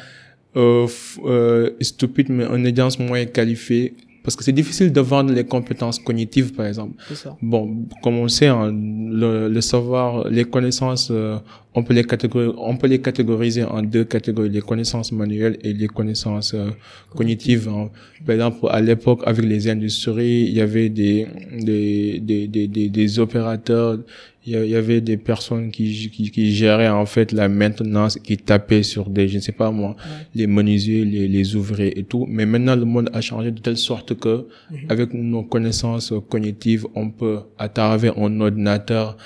euh, 0.57 0.87
euh, 1.25 1.71
stupide, 1.81 2.29
mais 2.31 2.45
une 2.45 2.67
audience 2.67 2.99
moins 2.99 3.25
qualifiée. 3.25 3.95
Parce 4.23 4.37
que 4.37 4.43
c'est 4.43 4.53
difficile 4.53 4.90
de 4.90 5.01
vendre 5.01 5.33
les 5.35 5.45
compétences 5.45 5.99
cognitives, 5.99 6.55
par 6.55 6.64
exemple. 6.64 6.95
Ça. 7.14 7.37
Bon, 7.43 7.87
comme 8.03 8.17
on 8.17 8.29
sait, 8.29 8.47
hein, 8.47 8.73
le, 8.73 9.49
le, 9.49 9.61
savoir, 9.61 10.29
les 10.31 10.45
connaissances, 10.45 11.09
euh, 11.11 11.37
on 11.74 11.82
peut 11.82 11.94
les 11.94 12.04
catégoriser, 12.04 12.54
on 12.58 12.76
peut 12.76 12.87
les 12.87 13.00
catégoriser 13.00 13.64
en 13.64 13.82
deux 13.82 14.04
catégories, 14.04 14.48
les 14.48 14.60
connaissances 14.60 15.10
manuelles 15.10 15.58
et 15.62 15.72
les 15.72 15.88
connaissances 15.88 16.54
euh, 16.54 16.70
cognitives. 17.14 17.68
Hein. 17.68 17.90
Par 18.24 18.34
exemple, 18.34 18.66
à 18.70 18.80
l'époque, 18.80 19.22
avec 19.26 19.44
les 19.44 19.68
industries, 19.68 20.44
il 20.44 20.54
y 20.54 20.60
avait 20.60 20.88
des, 20.88 21.26
des, 21.52 22.20
des, 22.20 22.46
des, 22.46 22.88
des 22.88 23.18
opérateurs, 23.18 23.98
il 24.46 24.66
y 24.66 24.76
avait 24.76 25.00
des 25.00 25.16
personnes 25.16 25.70
qui, 25.70 26.10
qui, 26.10 26.30
qui, 26.30 26.54
géraient 26.54 26.88
en 26.88 27.06
fait 27.06 27.32
la 27.32 27.48
maintenance, 27.48 28.18
qui 28.18 28.37
tapaient 28.37 28.82
sur 28.82 29.08
des, 29.08 29.26
je 29.26 29.37
ne 29.37 29.40
sais 29.40 29.52
pas 29.52 29.70
moi, 29.70 29.96
les 30.34 30.46
menuisiers, 30.46 31.04
les, 31.04 31.28
les 31.28 31.56
ouvriers 31.56 31.98
et 31.98 32.04
tout. 32.04 32.26
Mais 32.28 32.44
maintenant, 32.44 32.76
le 32.76 32.84
monde 32.84 33.10
a 33.14 33.20
changé 33.22 33.50
de 33.50 33.60
telle 33.60 33.78
sorte 33.78 34.14
que, 34.14 34.46
mhm. 34.70 34.78
avec 34.90 35.14
nos 35.14 35.42
connaissances 35.42 36.12
cognitives, 36.28 36.87
on 36.94 37.10
peut, 37.10 37.40
à 37.58 37.68
travers 37.68 38.18
un 38.18 38.40
ordinateur, 38.40 39.16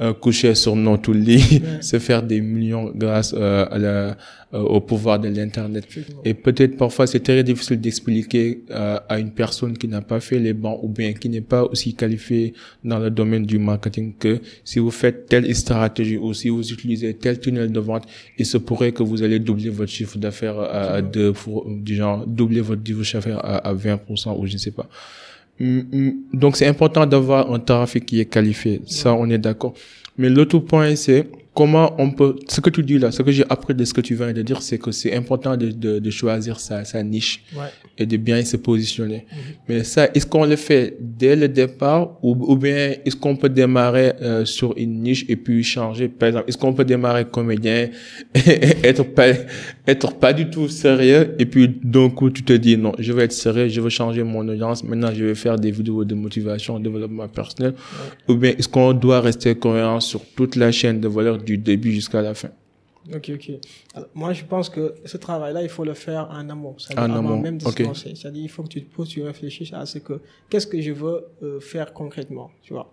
euh, 0.00 0.12
coucher 0.12 0.54
sur 0.54 0.76
notre 0.76 1.12
lit, 1.12 1.62
se 1.80 1.98
faire 1.98 2.22
des 2.22 2.40
millions 2.40 2.90
grâce 2.94 3.34
euh, 3.36 3.66
à 3.70 3.78
la, 3.78 4.16
euh, 4.52 4.58
au 4.62 4.80
pouvoir 4.80 5.20
de 5.20 5.28
l'internet. 5.28 5.86
Et 6.24 6.34
peut-être 6.34 6.76
parfois 6.76 7.06
c'est 7.06 7.20
très 7.20 7.44
difficile 7.44 7.80
d'expliquer 7.80 8.64
euh, 8.72 8.98
à 9.08 9.20
une 9.20 9.30
personne 9.30 9.78
qui 9.78 9.86
n'a 9.86 10.00
pas 10.00 10.18
fait 10.18 10.40
les 10.40 10.54
bancs 10.54 10.80
ou 10.82 10.88
bien 10.88 11.12
qui 11.12 11.28
n'est 11.28 11.40
pas 11.40 11.62
aussi 11.62 11.94
qualifiée 11.94 12.54
dans 12.82 12.98
le 12.98 13.10
domaine 13.10 13.46
du 13.46 13.60
marketing 13.60 14.12
que 14.18 14.40
si 14.64 14.80
vous 14.80 14.90
faites 14.90 15.26
telle 15.26 15.54
stratégie 15.54 16.16
ou 16.16 16.34
si 16.34 16.48
vous 16.48 16.68
utilisez 16.72 17.14
tel 17.14 17.38
tunnel 17.38 17.70
de 17.70 17.78
vente, 17.78 18.02
il 18.38 18.44
se 18.44 18.58
pourrait 18.58 18.90
que 18.90 19.04
vous 19.04 19.22
allez 19.22 19.38
doubler 19.38 19.68
votre 19.68 19.92
chiffre 19.92 20.18
d'affaires 20.18 20.58
à, 20.58 21.00
deux, 21.00 21.32
du 21.66 21.94
genre 21.94 22.26
doubler 22.26 22.60
votre 22.60 22.82
chiffre 22.84 23.28
d'affaires 23.28 23.44
à, 23.44 23.68
à 23.68 23.72
20% 23.72 24.36
ou 24.36 24.46
je 24.46 24.54
ne 24.54 24.58
sais 24.58 24.72
pas. 24.72 24.88
Mm, 25.60 25.80
mm. 25.92 26.12
Donc 26.32 26.56
c'est 26.56 26.66
important 26.66 27.06
d'avoir 27.06 27.52
un 27.52 27.60
trafic 27.60 28.06
qui 28.06 28.20
est 28.20 28.24
qualifié. 28.24 28.80
Ça, 28.86 29.14
on 29.14 29.28
est 29.30 29.38
d'accord. 29.38 29.74
Mais 30.18 30.28
l'autre 30.28 30.58
point, 30.58 30.96
c'est 30.96 31.26
comment 31.54 31.94
on 31.98 32.10
peut, 32.12 32.36
ce 32.48 32.60
que 32.60 32.70
tu 32.70 32.82
dis 32.82 32.98
là, 32.98 33.10
ce 33.10 33.22
que 33.22 33.32
j'ai 33.32 33.44
appris 33.48 33.74
de 33.74 33.84
ce 33.84 33.92
que 33.92 34.00
tu 34.00 34.14
viens 34.14 34.32
de 34.32 34.42
dire, 34.42 34.62
c'est 34.62 34.78
que 34.78 34.92
c'est 34.92 35.14
important 35.14 35.56
de, 35.56 35.70
de, 35.70 35.98
de, 35.98 36.10
choisir 36.10 36.60
sa, 36.60 36.84
sa 36.84 37.02
niche 37.02 37.42
Ouais. 37.56 37.66
et 37.98 38.06
de 38.06 38.16
bien 38.16 38.44
se 38.44 38.56
positionner. 38.56 39.26
Mais 39.68 39.82
ça, 39.84 40.08
est-ce 40.14 40.26
qu'on 40.26 40.44
le 40.44 40.56
fait 40.56 40.96
dès 41.00 41.34
le 41.34 41.48
départ 41.48 42.18
ou, 42.22 42.36
ou 42.52 42.56
bien 42.56 42.94
est-ce 43.04 43.16
qu'on 43.16 43.34
peut 43.36 43.48
démarrer 43.48 44.12
euh, 44.22 44.44
sur 44.44 44.74
une 44.76 45.02
niche 45.02 45.24
et 45.28 45.36
puis 45.36 45.62
changer? 45.64 46.08
Par 46.08 46.28
exemple, 46.28 46.44
est-ce 46.48 46.58
qu'on 46.58 46.72
peut 46.72 46.84
démarrer 46.84 47.24
comédien 47.24 47.88
et 48.34 48.76
être 48.84 49.02
pas, 49.02 49.32
être 49.86 50.14
pas 50.14 50.32
du 50.32 50.48
tout 50.50 50.68
sérieux 50.68 51.34
et 51.38 51.46
puis 51.46 51.68
d'un 51.82 52.10
coup 52.10 52.30
tu 52.30 52.42
te 52.44 52.52
dis 52.52 52.76
non, 52.76 52.92
je 52.98 53.12
vais 53.12 53.24
être 53.24 53.32
sérieux, 53.32 53.68
je 53.68 53.80
veux 53.80 53.90
changer 53.90 54.22
mon 54.22 54.46
audience, 54.48 54.84
maintenant 54.84 55.10
je 55.12 55.24
vais 55.24 55.34
faire 55.34 55.56
des 55.58 55.70
vidéos 55.72 56.04
de 56.04 56.14
motivation, 56.14 56.78
développement 56.78 57.26
personnel 57.28 57.74
ou 58.28 58.34
bien 58.36 58.52
est-ce 58.56 58.68
qu'on 58.68 58.92
doit 58.92 59.20
rester 59.20 59.54
cohérent 59.56 60.00
sur 60.00 60.20
toute 60.36 60.54
la 60.56 60.70
chaîne 60.70 61.00
de 61.00 61.08
valeur 61.08 61.38
du 61.42 61.58
début 61.58 61.92
jusqu'à 61.92 62.22
la 62.22 62.34
fin 62.34 62.50
Ok, 63.14 63.30
ok. 63.34 63.52
Alors, 63.94 64.08
moi, 64.14 64.32
je 64.32 64.44
pense 64.44 64.68
que 64.68 64.94
ce 65.04 65.16
travail-là, 65.16 65.62
il 65.62 65.68
faut 65.68 65.84
le 65.84 65.94
faire 65.94 66.28
en 66.30 66.48
amont. 66.50 66.76
En 66.96 67.02
avant 67.02 67.14
amont, 67.14 67.40
même 67.40 67.58
de 67.58 67.64
se 67.64 67.82
lancer. 67.82 68.14
C'est-à-dire, 68.14 68.42
il 68.42 68.48
faut 68.48 68.62
que 68.62 68.68
tu 68.68 68.84
te 68.84 68.94
poses, 68.94 69.08
tu 69.08 69.22
réfléchisses 69.22 69.72
à 69.72 69.86
ce 69.86 69.98
que, 69.98 70.20
qu'est-ce 70.50 70.66
que 70.66 70.80
je 70.80 70.92
veux 70.92 71.26
euh, 71.42 71.60
faire 71.60 71.94
concrètement, 71.94 72.50
tu 72.62 72.74
vois. 72.74 72.92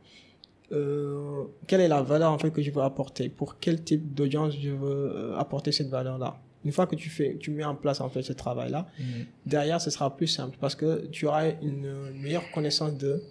Euh, 0.71 1.43
quelle 1.67 1.81
est 1.81 1.87
la 1.87 2.01
valeur, 2.01 2.31
en 2.31 2.37
fait, 2.37 2.51
que 2.51 2.61
je 2.61 2.71
veux 2.71 2.81
apporter? 2.81 3.29
Pour 3.29 3.59
quel 3.59 3.83
type 3.83 4.13
d'audience 4.13 4.53
je 4.59 4.69
veux 4.69 5.11
euh, 5.13 5.37
apporter 5.37 5.71
cette 5.71 5.89
valeur-là? 5.89 6.39
Une 6.65 6.71
fois 6.71 6.85
que 6.87 6.95
tu 6.95 7.09
fais, 7.09 7.37
tu 7.39 7.51
mets 7.51 7.63
en 7.63 7.75
place, 7.75 8.01
en 8.01 8.09
fait, 8.09 8.23
ce 8.23 8.33
travail-là, 8.33 8.87
derrière, 9.45 9.79
ce 9.79 9.89
sera 9.89 10.15
plus 10.17 10.27
simple 10.27 10.57
parce 10.59 10.75
que 10.75 11.05
tu 11.07 11.25
auras 11.27 11.49
une 11.61 12.11
meilleure 12.21 12.49
connaissance 12.51 12.97
de 12.97 13.21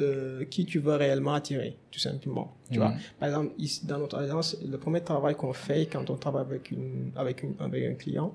euh, 0.00 0.44
qui 0.46 0.64
tu 0.64 0.78
veux 0.78 0.94
réellement 0.94 1.34
attirer, 1.34 1.76
tout 1.90 1.98
simplement. 1.98 2.56
Tu 2.70 2.78
vois, 2.78 2.94
par 3.18 3.28
exemple, 3.28 3.52
ici, 3.58 3.84
dans 3.86 3.98
notre 3.98 4.16
agence, 4.16 4.56
le 4.66 4.78
premier 4.78 5.00
travail 5.02 5.34
qu'on 5.34 5.52
fait 5.52 5.86
quand 5.86 6.08
on 6.08 6.16
travaille 6.16 6.42
avec 6.42 6.70
une, 6.70 7.10
avec 7.16 7.42
une, 7.42 7.54
avec 7.60 7.84
un 7.84 7.94
client, 7.94 8.34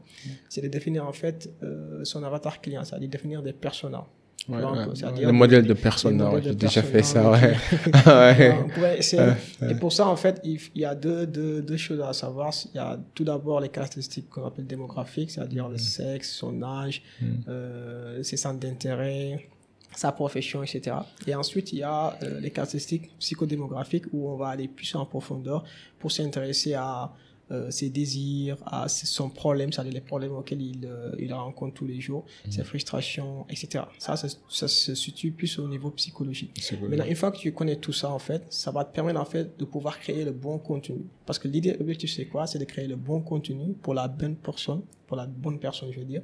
c'est 0.49 0.61
de 0.61 0.67
définir 0.67 1.05
en 1.07 1.13
fait 1.13 1.49
euh, 1.63 2.03
son 2.05 2.23
avatar 2.23 2.61
client, 2.61 2.83
c'est-à-dire 2.83 3.09
définir 3.09 3.41
des 3.41 3.53
personas. 3.53 4.05
Tu 4.47 4.53
Ouais, 4.53 4.61
vois, 4.61 4.69
un 4.71 4.77
ouais. 4.77 4.85
peu, 4.85 4.95
c'est-à-dire 4.95 5.27
Le 5.27 5.33
modèle 5.33 5.67
de 5.67 5.73
persona, 5.73 6.31
j'ai 6.41 6.55
déjà 6.55 6.81
fait 6.81 6.99
persona, 6.99 7.37
ça, 8.03 8.31
ouais. 8.31 8.99
Et 9.69 9.75
pour 9.75 9.91
ça, 9.91 10.07
en 10.07 10.15
fait, 10.15 10.39
il, 10.45 10.57
y 10.73 10.85
a 10.85 10.95
deux, 10.95 11.27
deux, 11.27 11.61
deux 11.61 11.75
choses 11.75 11.99
à 12.01 12.13
savoir. 12.13 12.53
Il 12.73 12.77
y 12.77 12.79
a 12.79 12.97
tout 13.13 13.25
d'abord 13.25 13.59
les 13.59 13.67
caractéristiques 13.67 14.29
qu'on 14.29 14.45
appelle 14.45 14.65
démographiques, 14.65 15.31
c'est-à-dire 15.31 15.67
le 15.67 15.77
sexe, 15.77 16.31
son 16.31 16.63
âge, 16.63 17.01
euh, 17.49 18.23
ses 18.23 18.37
centres 18.37 18.59
d'intérêt, 18.59 19.49
sa 19.93 20.13
profession, 20.13 20.63
etc. 20.63 20.95
Et 21.25 21.35
ensuite, 21.35 21.73
il 21.73 21.79
y 21.79 21.83
a 21.83 22.17
euh, 22.23 22.39
les 22.39 22.51
caractéristiques 22.51 23.09
psychodémographiques 23.19 24.05
où 24.13 24.29
on 24.29 24.37
va 24.37 24.47
aller 24.49 24.69
plus 24.69 24.95
en 24.95 25.05
profondeur 25.05 25.65
pour 25.99 26.11
s'intéresser 26.11 26.73
à 26.73 27.11
euh, 27.51 27.71
ses 27.71 27.89
désirs, 27.89 28.57
à 28.65 28.87
son 28.89 29.29
problème, 29.29 29.71
c'est-à-dire 29.71 29.93
les 29.93 30.01
problèmes 30.01 30.33
auxquels 30.33 30.61
il, 30.61 30.85
euh, 30.85 31.11
il 31.17 31.33
rencontre 31.33 31.75
tous 31.75 31.85
les 31.85 32.01
jours, 32.01 32.25
ses 32.49 32.63
frustrations, 32.63 33.45
etc. 33.49 33.85
Ça, 33.99 34.17
ça, 34.17 34.27
ça 34.49 34.67
se 34.67 34.95
situe 34.95 35.31
plus 35.31 35.57
au 35.59 35.67
niveau 35.67 35.89
psychologique. 35.91 36.61
Maintenant, 36.81 37.05
une 37.05 37.15
fois 37.15 37.31
que 37.31 37.37
tu 37.37 37.53
connais 37.53 37.77
tout 37.77 37.93
ça, 37.93 38.11
en 38.11 38.19
fait, 38.19 38.43
ça 38.49 38.71
va 38.71 38.83
te 38.83 38.93
permettre, 38.93 39.19
en 39.19 39.25
fait, 39.25 39.57
de 39.57 39.65
pouvoir 39.65 39.99
créer 39.99 40.25
le 40.25 40.31
bon 40.31 40.57
contenu. 40.57 41.05
Parce 41.25 41.39
que 41.39 41.47
l'idée, 41.47 41.75
l'objectif, 41.77 42.11
c'est 42.13 42.25
quoi? 42.25 42.47
C'est 42.47 42.59
de 42.59 42.65
créer 42.65 42.87
le 42.87 42.95
bon 42.95 43.21
contenu 43.21 43.73
pour 43.81 43.93
la 43.93 44.07
bonne 44.07 44.35
personne, 44.35 44.81
pour 45.05 45.17
la 45.17 45.25
bonne 45.25 45.59
personne, 45.59 45.91
je 45.91 45.99
veux 45.99 46.05
dire, 46.05 46.23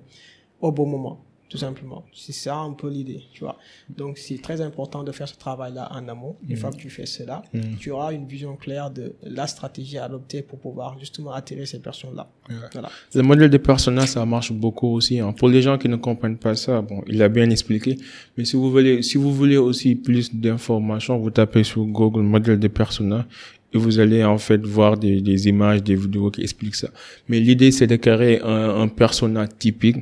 au 0.60 0.72
bon 0.72 0.86
moment, 0.86 1.24
tout 1.54 1.60
simplement. 1.60 2.04
C'est 2.14 2.32
ça 2.46 2.56
un 2.58 2.72
peu 2.74 2.90
l'idée, 2.90 3.22
tu 3.32 3.42
vois. 3.42 3.58
Donc, 3.96 4.18
c'est 4.18 4.42
très 4.42 4.60
important 4.60 5.04
de 5.04 5.12
faire 5.12 5.28
ce 5.30 5.38
travail-là 5.38 5.88
en 5.94 6.08
amont. 6.08 6.36
Une 6.50 6.58
fois 6.58 6.72
que 6.72 6.78
tu 6.78 6.90
fais 6.90 7.06
cela, 7.06 7.44
tu 7.80 7.92
auras 7.92 8.12
une 8.12 8.26
vision 8.26 8.56
claire 8.56 8.90
de 8.90 9.14
la 9.22 9.46
stratégie 9.46 10.00
à 10.00 10.06
adopter 10.06 10.42
pour 10.42 10.58
pouvoir 10.58 10.98
justement 11.00 11.32
attirer 11.32 11.68
ces 11.68 11.80
personnes-là. 11.80 12.26
Voilà. 12.74 12.90
Le 13.14 13.22
modèle 13.22 13.52
de 13.52 13.58
persona, 13.60 14.08
ça 14.08 14.26
marche 14.26 14.52
beaucoup 14.52 14.88
aussi. 14.98 15.20
hein. 15.20 15.32
Pour 15.32 15.48
les 15.48 15.62
gens 15.62 15.78
qui 15.78 15.88
ne 15.90 15.98
comprennent 15.98 16.38
pas 16.40 16.56
ça, 16.56 16.82
bon, 16.82 17.04
il 17.06 17.22
a 17.22 17.30
bien 17.30 17.48
expliqué. 17.52 17.98
Mais 18.36 18.46
si 18.46 18.56
vous 18.56 18.72
voulez, 18.72 19.04
si 19.04 19.18
vous 19.20 19.32
voulez 19.32 19.58
aussi 19.58 19.94
plus 19.94 20.34
d'informations, 20.34 21.20
vous 21.20 21.30
tapez 21.30 21.64
sur 21.64 21.86
Google 21.86 22.24
modèle 22.24 22.58
de 22.60 22.68
persona 22.68 23.28
et 23.76 23.78
vous 23.78 24.00
allez 24.00 24.24
en 24.24 24.40
fait 24.40 24.62
voir 24.66 24.98
des, 24.98 25.22
des 25.22 25.48
images, 25.48 25.84
des 25.84 25.96
vidéos 25.96 26.32
qui 26.32 26.42
expliquent 26.42 26.76
ça. 26.84 26.90
Mais 27.28 27.40
l'idée, 27.40 27.72
c'est 27.72 27.88
de 27.88 27.96
créer 27.96 28.42
un, 28.42 28.82
un 28.82 28.88
persona 28.88 29.48
typique 29.48 29.98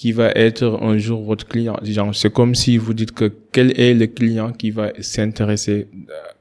qui 0.00 0.12
va 0.12 0.28
être 0.46 0.66
un 0.90 0.96
jour 0.96 1.22
votre 1.30 1.46
client. 1.46 1.76
C'est 2.14 2.32
comme 2.32 2.54
si 2.54 2.78
vous 2.78 2.94
dites 2.94 3.12
que 3.12 3.30
quel 3.52 3.78
est 3.78 3.92
le 3.92 4.06
client 4.06 4.50
qui 4.60 4.70
va 4.70 4.86
s'intéresser 4.98 5.88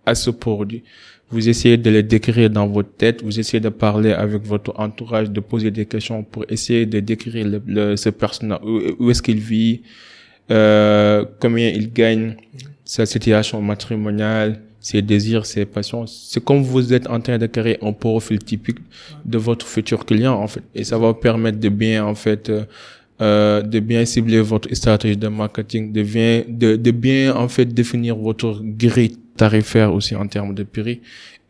à 0.06 0.16
ce 0.16 0.30
produit. 0.30 0.82
Vous 1.30 1.44
essayez 1.50 1.76
de 1.86 1.90
le 1.90 2.02
décrire 2.02 2.50
dans 2.50 2.68
votre 2.68 2.94
tête, 3.02 3.22
vous 3.22 3.38
essayez 3.38 3.60
de 3.60 3.68
parler 3.88 4.14
avec 4.14 4.42
votre 4.54 4.72
entourage, 4.80 5.30
de 5.30 5.42
poser 5.42 5.72
des 5.72 5.86
questions 5.94 6.24
pour 6.24 6.46
essayer 6.56 6.86
de 6.86 7.02
décrire 7.02 7.46
le, 7.54 7.62
le- 7.68 7.98
ce 7.98 8.10
personnage, 8.24 8.62
où, 8.64 8.76
où 8.98 9.12
est-ce 9.12 9.22
qu'il 9.22 9.42
vit, 9.54 9.82
euh, 10.52 11.26
combien 11.42 11.68
il 11.68 11.92
gagne, 11.92 12.36
sa 12.86 13.06
situation 13.06 13.62
matrimoniale, 13.62 14.62
ses 14.80 15.02
désirs, 15.02 15.46
ses 15.46 15.66
passions. 15.66 16.08
C'est 16.08 16.42
comme 16.48 16.62
vous 16.64 16.94
êtes 16.94 17.08
en 17.10 17.20
train 17.20 17.38
de 17.38 17.48
créer 17.56 17.78
un 17.84 17.92
profil 17.92 18.40
typique 18.40 18.80
de 19.26 19.38
votre 19.38 19.68
futur 19.68 20.06
client, 20.06 20.36
en 20.46 20.48
fait. 20.48 20.64
Et 20.74 20.86
ça 20.86 20.98
va 20.98 21.08
vous 21.10 21.20
permettre 21.30 21.60
de 21.60 21.68
bien, 21.84 22.06
en 22.06 22.16
fait, 22.16 22.50
euh, 22.50 22.64
euh, 23.22 23.62
de 23.62 23.80
bien 23.80 24.06
cibler 24.06 24.40
votre 24.42 24.74
stratégie 24.74 25.18
de 25.18 25.28
marketing, 25.28 25.92
de 25.92 26.04
bien, 26.04 26.44
de, 26.48 26.76
de 26.76 26.92
bien, 26.92 27.36
en 27.36 27.48
fait, 27.48 27.66
définir 27.66 28.16
votre 28.16 28.62
grille 28.64 29.18
tarifaire 29.36 29.94
aussi 29.94 30.16
en 30.16 30.28
termes 30.28 30.54
de 30.54 30.64
prix 30.64 31.02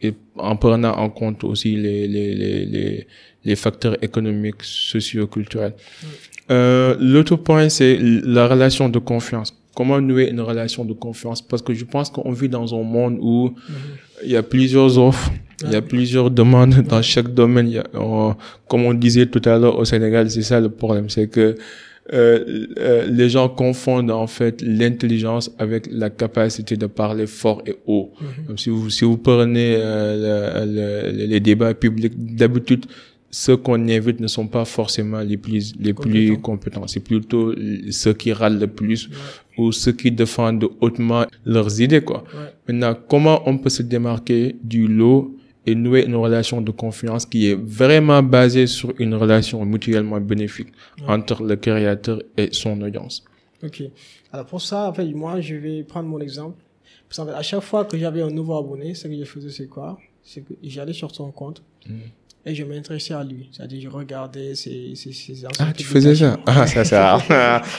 et 0.02 0.14
en 0.38 0.56
prenant 0.56 0.94
en 0.96 1.10
compte 1.10 1.44
aussi 1.44 1.76
les, 1.76 2.08
les, 2.08 2.34
les, 2.36 2.66
les, 2.66 3.08
les 3.44 3.56
facteurs 3.56 4.02
économiques, 4.04 4.62
socio-culturels. 4.62 5.74
Euh, 6.52 6.96
L'autre 7.00 7.36
point, 7.36 7.70
c'est 7.70 7.98
la 8.00 8.48
relation 8.48 8.90
de 8.90 9.00
confiance. 9.00 9.56
Comment 9.76 10.02
nouer 10.02 10.30
une 10.30 10.42
relation 10.42 10.84
de 10.86 10.94
confiance? 10.94 11.42
Parce 11.42 11.62
que 11.62 11.74
je 11.74 11.86
pense 11.86 12.10
qu'on 12.10 12.32
vit 12.32 12.50
dans 12.50 12.74
un 12.74 12.84
monde 12.84 13.18
où 13.22 13.54
il 14.24 14.32
y 14.32 14.36
a 14.36 14.44
plusieurs 14.44 14.98
offres, 14.98 15.32
il 15.66 15.72
y 15.72 15.76
a 15.76 15.82
plusieurs 15.82 16.30
demandes 16.32 16.76
dans 16.88 17.02
chaque 17.02 17.34
domaine. 17.34 17.68
Il 17.68 17.74
y 17.76 17.78
a, 17.80 17.84
on- 17.94 18.36
comme 18.68 18.84
on 18.86 18.94
disait 18.94 19.26
tout 19.28 19.42
à 19.46 19.58
l'heure 19.58 19.78
au 19.78 19.86
Sénégal, 19.86 20.30
c'est 20.32 20.42
ça 20.42 20.60
le 20.60 20.70
problème, 20.70 21.10
c'est 21.10 21.28
que 21.28 21.56
euh, 22.12 22.66
euh, 22.80 23.06
les 23.08 23.30
gens 23.30 23.48
confondent 23.50 24.10
en 24.10 24.26
fait 24.26 24.64
l'intelligence 24.64 25.52
avec 25.60 25.88
la 25.92 26.10
capacité 26.10 26.76
de 26.76 26.88
parler 26.88 27.28
fort 27.28 27.62
et 27.68 27.76
haut. 27.86 28.12
Comme 28.48 28.58
si 28.58 28.70
vous 28.72 28.90
si 28.90 29.06
vous 29.06 29.18
prenez 29.18 29.76
euh, 29.78 30.66
le- 30.66 31.12
le- 31.16 31.26
les 31.28 31.40
débats 31.40 31.74
publics, 31.76 32.14
d'habitude 32.36 32.86
ceux 33.32 33.58
qu'on 33.58 33.88
invite 33.88 34.20
ne 34.22 34.26
sont 34.28 34.48
pas 34.48 34.66
forcément 34.66 35.20
les 35.20 35.38
plus 35.38 35.74
les 35.80 35.94
plus 35.94 36.38
Compétents. 36.42 36.88
C'est 36.88 37.00
plutôt 37.12 37.54
ceux 37.92 38.14
qui 38.14 38.34
râlent 38.34 38.58
le 38.60 38.66
plus 38.66 39.08
ou 39.56 39.72
ceux 39.72 39.92
qui 39.92 40.10
défendent 40.12 40.66
hautement 40.82 41.26
leurs 41.46 41.80
idées 41.80 42.02
quoi. 42.02 42.24
Ouais. 42.34 42.50
Maintenant, 42.74 42.98
comment 43.08 43.44
on 43.48 43.56
peut 43.60 43.70
se 43.70 43.84
démarquer 43.84 44.56
du 44.64 44.88
lot 44.88 45.36
et 45.66 45.76
nouer 45.76 46.06
une 46.06 46.16
relation 46.16 46.62
de 46.62 46.72
confiance 46.72 47.26
qui 47.26 47.48
est 47.48 47.56
vraiment 47.56 48.24
basée 48.24 48.68
sur 48.68 48.94
une 49.00 49.16
relation 49.16 49.64
mutuellement 49.66 50.20
bénéfique 50.20 50.70
entre 51.08 51.44
le 51.44 51.56
créateur 51.56 52.22
et 52.38 52.50
son 52.52 52.82
audience. 52.82 53.24
Ok. 53.64 53.84
Alors 54.32 54.46
pour 54.46 54.62
ça, 54.62 54.90
en 54.90 54.94
fait, 54.94 55.06
moi, 55.14 55.42
je 55.42 55.56
vais 55.56 55.84
prendre 55.84 56.08
mon 56.08 56.20
exemple. 56.20 56.58
Parce 57.08 57.18
qu'en 57.18 57.26
fait, 57.26 57.38
à 57.38 57.42
chaque 57.42 57.62
fois 57.62 57.86
que 57.86 57.98
j'avais 57.98 58.22
un 58.22 58.30
nouveau 58.30 58.58
abonné, 58.58 58.94
ce 58.94 59.08
que 59.08 59.18
je 59.18 59.24
faisais, 59.26 59.50
c'est 59.50 59.68
quoi? 59.68 59.98
C'est 60.24 60.42
que 60.42 60.54
j'allais 60.64 60.94
sur 60.94 61.14
son 61.14 61.32
compte 61.32 61.64
et 62.46 62.56
je 62.56 62.64
m'intéressais 62.64 63.14
à 63.14 63.24
lui. 63.24 63.50
C'est-à-dire, 63.52 63.82
je 63.82 63.90
regardais 63.90 64.56
ses, 64.56 64.96
ses, 64.96 65.12
ses 65.12 65.44
Ah, 65.60 65.74
tu 65.76 65.84
faisais 65.84 66.16
ça. 66.16 66.38
Ah, 66.46 66.66
ça 66.66 66.84
c'est 66.86 66.98
rare. 67.08 67.22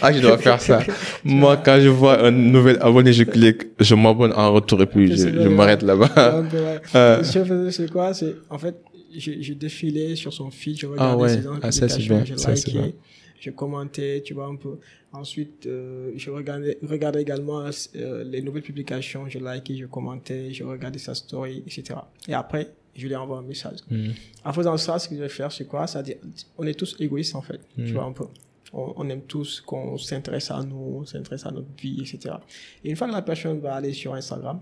ah, 0.02 0.12
je 0.12 0.20
dois 0.20 0.38
faire 0.38 0.60
ça. 0.60 0.80
Moi, 1.24 1.56
quand 1.56 1.78
je 1.80 1.88
vois 1.88 2.24
un 2.26 2.30
nouvel 2.30 2.78
abonné, 2.80 3.12
je 3.12 3.24
clique, 3.24 3.68
je 3.78 3.94
m'abonne 3.94 4.32
en 4.34 4.52
retour 4.52 4.80
et 4.82 4.86
puis 4.86 5.16
je, 5.16 5.48
m'arrête 5.48 5.82
là-bas. 5.82 6.42
Donc, 6.42 6.52
ouais. 6.52 6.80
Euh. 6.94 7.22
Ce 7.22 7.34
que 7.34 7.44
je 7.44 7.48
faisais, 7.48 7.70
c'est 7.72 7.90
quoi? 7.90 8.12
C'est 8.14 8.34
en 8.50 8.58
fait, 8.58 8.76
je, 9.16 9.32
je 9.40 9.52
défilais 9.54 10.14
sur 10.14 10.32
son 10.32 10.50
feed, 10.50 10.78
je 10.78 10.86
regardais 10.86 11.12
Ah 11.12 11.16
ouais. 11.16 11.28
ses 11.28 11.48
Ah, 11.62 11.72
ça, 11.72 11.88
c'est 11.88 12.02
bien. 12.02 12.24
je 12.24 12.36
Ça, 12.36 12.54
c'est 12.54 12.70
bien. 12.70 12.82
likais, 12.86 12.96
je 13.40 13.50
commentais, 13.50 14.22
tu 14.24 14.34
vois 14.34 14.46
un 14.46 14.56
peu. 14.56 14.78
Ensuite, 15.12 15.66
euh, 15.66 16.12
je 16.16 16.30
regardais, 16.30 16.78
regardais 16.82 17.22
également 17.22 17.64
euh, 17.96 18.24
les 18.24 18.42
nouvelles 18.42 18.62
publications, 18.62 19.28
je 19.28 19.38
likais, 19.38 19.76
je 19.76 19.86
commentais, 19.86 20.52
je 20.52 20.62
regardais 20.62 21.00
sa 21.00 21.14
story, 21.16 21.64
etc. 21.66 21.98
Et 22.28 22.34
après, 22.34 22.68
je 23.00 23.08
lui 23.08 23.16
envoie 23.16 23.38
un 23.38 23.42
message. 23.42 23.78
Mm. 23.90 24.10
En 24.44 24.52
faisant 24.52 24.76
ça, 24.76 24.98
ce 24.98 25.08
que 25.08 25.14
je 25.14 25.20
vais 25.20 25.28
faire, 25.28 25.50
c'est 25.50 25.66
quoi? 25.66 25.86
C'est-à-dire, 25.86 26.16
on 26.58 26.66
est 26.66 26.74
tous 26.74 26.96
égoïstes 27.00 27.34
en 27.34 27.42
fait, 27.42 27.60
tu 27.76 27.92
vois 27.92 28.04
un 28.04 28.12
peu. 28.12 28.26
On, 28.72 28.92
on 28.96 29.08
aime 29.08 29.22
tous 29.22 29.60
qu'on 29.60 29.98
s'intéresse 29.98 30.50
à 30.50 30.62
nous, 30.62 31.00
on 31.00 31.04
s'intéresse 31.04 31.44
à 31.46 31.50
notre 31.50 31.74
vie, 31.76 32.00
etc. 32.00 32.36
Et 32.84 32.90
une 32.90 32.96
fois 32.96 33.08
que 33.08 33.12
la 33.12 33.22
personne 33.22 33.58
va 33.58 33.74
aller 33.74 33.92
sur 33.92 34.14
Instagram, 34.14 34.60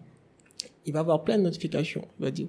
il 0.86 0.92
va 0.92 1.00
avoir 1.00 1.22
plein 1.24 1.36
de 1.36 1.42
notifications. 1.42 2.06
Il 2.18 2.24
va 2.24 2.30
dire, 2.30 2.48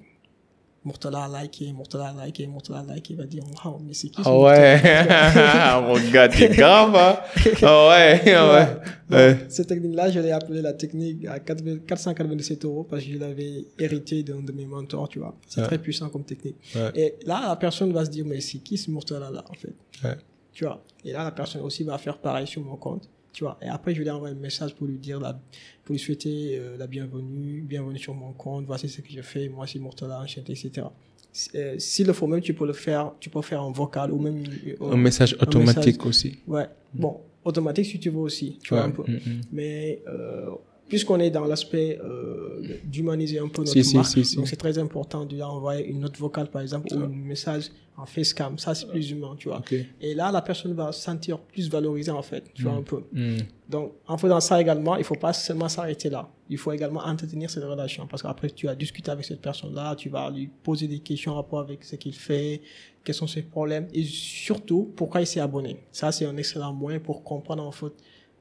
Murtala 0.86 1.26
a 1.26 1.42
liké, 1.44 1.72
Murtala 1.74 2.14
a 2.22 2.26
liké, 2.26 2.48
Murtala 2.48 2.86
a 2.90 2.96
liké, 2.96 3.14
il 3.14 3.18
va 3.18 3.26
dire, 3.26 3.44
waouh, 3.66 3.80
mais 3.86 3.94
c'est 3.94 4.08
qui 4.10 4.24
ce 4.24 4.28
Ah 4.30 5.82
ouais, 5.82 5.88
mon 5.88 6.12
gars, 6.12 6.30
t'es 6.30 6.48
grave, 6.50 6.96
hein? 6.96 7.18
Ah 7.62 7.88
ouais, 7.90 8.34
ah 8.34 8.54
ouais. 8.54 9.16
ouais. 9.18 9.38
Cette 9.50 9.68
technique-là, 9.68 10.10
je 10.10 10.20
l'ai 10.22 10.32
appelée 10.32 10.62
la 10.62 10.74
technique 10.74 11.26
à 11.26 11.40
4 11.40 11.86
497 11.86 12.64
euros 12.66 12.84
parce 12.90 13.04
que 13.04 13.12
je 13.12 13.18
l'avais 13.18 13.66
hérité 13.78 14.24
d'un 14.24 14.42
de 14.42 14.52
mes 14.54 14.66
mentors, 14.66 15.10
tu 15.10 15.20
vois. 15.20 15.36
C'est 15.48 15.62
Ouais. 15.62 15.68
très 15.68 15.78
puissant 15.80 16.08
comme 16.10 16.24
technique. 16.24 16.56
Et 16.96 17.16
là, 17.26 17.42
la 17.50 17.56
personne 17.58 17.92
va 17.92 18.06
se 18.06 18.10
dire, 18.10 18.26
mais 18.26 18.40
c'est 18.40 18.60
qui 18.60 18.78
ce 18.78 18.90
Murtala-là, 18.90 19.44
en 19.50 19.54
fait? 19.54 20.16
Tu 20.54 20.64
vois. 20.66 20.82
Et 21.06 21.12
là, 21.12 21.24
la 21.26 21.32
personne 21.32 21.62
aussi 21.62 21.84
va 21.84 21.98
faire 21.98 22.18
pareil 22.18 22.48
sur 22.48 22.62
mon 22.62 22.76
compte. 22.78 23.04
Tu 23.32 23.44
vois. 23.44 23.58
Et 23.62 23.68
après, 23.68 23.94
je 23.94 24.02
lui 24.02 24.10
envoie 24.10 24.30
un 24.30 24.34
message 24.34 24.74
pour 24.76 24.88
lui 24.88 24.98
dire, 24.98 25.20
la, 25.20 25.40
pour 25.86 25.94
lui 25.94 26.00
souhaiter 26.00 26.58
euh, 26.58 26.78
la 26.78 26.88
bienvenue, 26.88 27.62
bienvenue 27.62 28.00
sur 28.00 28.14
mon 28.14 28.34
compte, 28.34 28.66
voici 28.66 28.90
ce 28.90 29.02
que 29.02 29.12
je 29.12 29.22
fais, 29.22 29.50
moi 29.50 29.68
c'est 29.68 29.80
Murtala, 29.80 30.20
enchanté, 30.22 30.54
etc. 30.54 30.88
Si- 31.32 31.52
euh, 31.56 31.76
S'il 31.78 32.08
le 32.08 32.14
faut 32.14 32.26
même, 32.28 32.42
tu 32.42 32.54
peux 32.56 32.66
le 32.66 32.74
faire, 32.74 33.14
tu 33.20 33.30
peux 33.30 33.42
faire 33.44 33.64
en 33.64 33.72
vocal 33.72 34.12
ou 34.12 34.20
même 34.20 34.44
euh, 34.82 34.92
Un 34.94 34.98
message 34.98 35.36
automatique 35.40 35.98
message. 35.98 36.06
aussi. 36.08 36.40
Ouais. 36.48 36.66
Bon, 36.94 37.22
automatique 37.46 37.86
si 37.86 38.00
tu 38.00 38.10
veux 38.10 38.18
aussi, 38.18 38.58
tu 38.64 38.74
vois 38.74 38.84
un 38.84 38.90
peu. 38.90 39.04
Mm, 39.04 39.16
mm. 39.16 39.42
Mais 39.52 40.02
euh, 40.08 40.50
puisqu'on 40.90 41.20
est 41.20 41.30
dans 41.30 41.46
l'aspect 41.46 42.00
euh, 42.04 42.62
d'humaniser 42.84 43.40
un 43.40 43.48
peu 43.48 43.62
notre 43.64 43.82
Si, 43.82 43.96
marque, 43.96 44.08
si, 44.08 44.26
si. 44.26 44.36
donc 44.36 44.48
c'est 44.48 44.56
très 44.56 44.78
important 44.78 45.26
de 45.26 45.36
lui 45.36 45.44
envoyer 45.44 45.86
une 45.86 46.00
note 46.00 46.18
vocale 46.18 46.50
par 46.50 46.62
exemple 46.62 46.88
ou 46.94 47.00
un 47.00 47.08
message 47.08 47.70
en 47.96 48.06
facecam. 48.06 48.58
Ça 48.58 48.74
c'est 48.76 48.88
plus 48.88 49.12
humain, 49.12 49.36
tu 49.38 49.50
vois. 49.50 49.62
Et 50.02 50.14
là, 50.14 50.32
la 50.32 50.42
personne 50.42 50.74
va 50.74 50.92
se 50.92 51.02
sentir 51.02 51.40
plus 51.40 51.70
valorisée 51.70 52.12
en 52.12 52.22
fait, 52.22 52.44
tu 52.54 52.64
vois 52.64 52.74
un 52.74 52.82
peu. 52.82 53.04
Mm. 53.12 53.38
Donc, 53.70 53.94
en 54.08 54.18
faisant 54.18 54.40
ça 54.40 54.60
également, 54.60 54.96
il 54.96 55.04
faut 55.04 55.16
pas 55.16 55.32
seulement 55.32 55.70
s'arrêter 55.70 56.10
là. 56.10 56.28
Il 56.50 56.58
faut 56.58 56.72
également 56.72 57.02
entretenir 57.02 57.50
cette 57.50 57.64
relation 57.64 58.08
parce 58.08 58.24
qu'après, 58.24 58.50
tu 58.50 58.68
as 58.68 58.76
discuté 58.76 59.12
avec 59.12 59.26
cette 59.26 59.42
personne-là, 59.42 59.96
tu 59.96 60.10
vas 60.10 60.32
lui 60.32 60.50
poser 60.64 60.88
des 60.88 61.00
questions 61.00 61.34
en 61.34 61.36
rapport 61.36 61.60
avec 61.60 61.84
ce 61.84 61.96
qu'il 61.96 62.16
fait, 62.16 62.62
quels 63.04 63.16
sont 63.16 63.28
ses 63.28 63.44
problèmes 63.44 63.88
et 63.94 64.04
surtout, 64.04 64.92
pourquoi 64.96 65.22
il 65.22 65.28
s'est 65.28 65.40
abonné. 65.40 65.78
Ça, 65.92 66.12
c'est 66.12 66.26
un 66.26 66.36
excellent 66.38 66.74
moyen 66.74 67.00
pour 67.00 67.24
comprendre 67.24 67.64
en 67.64 67.72
fait 67.72 67.94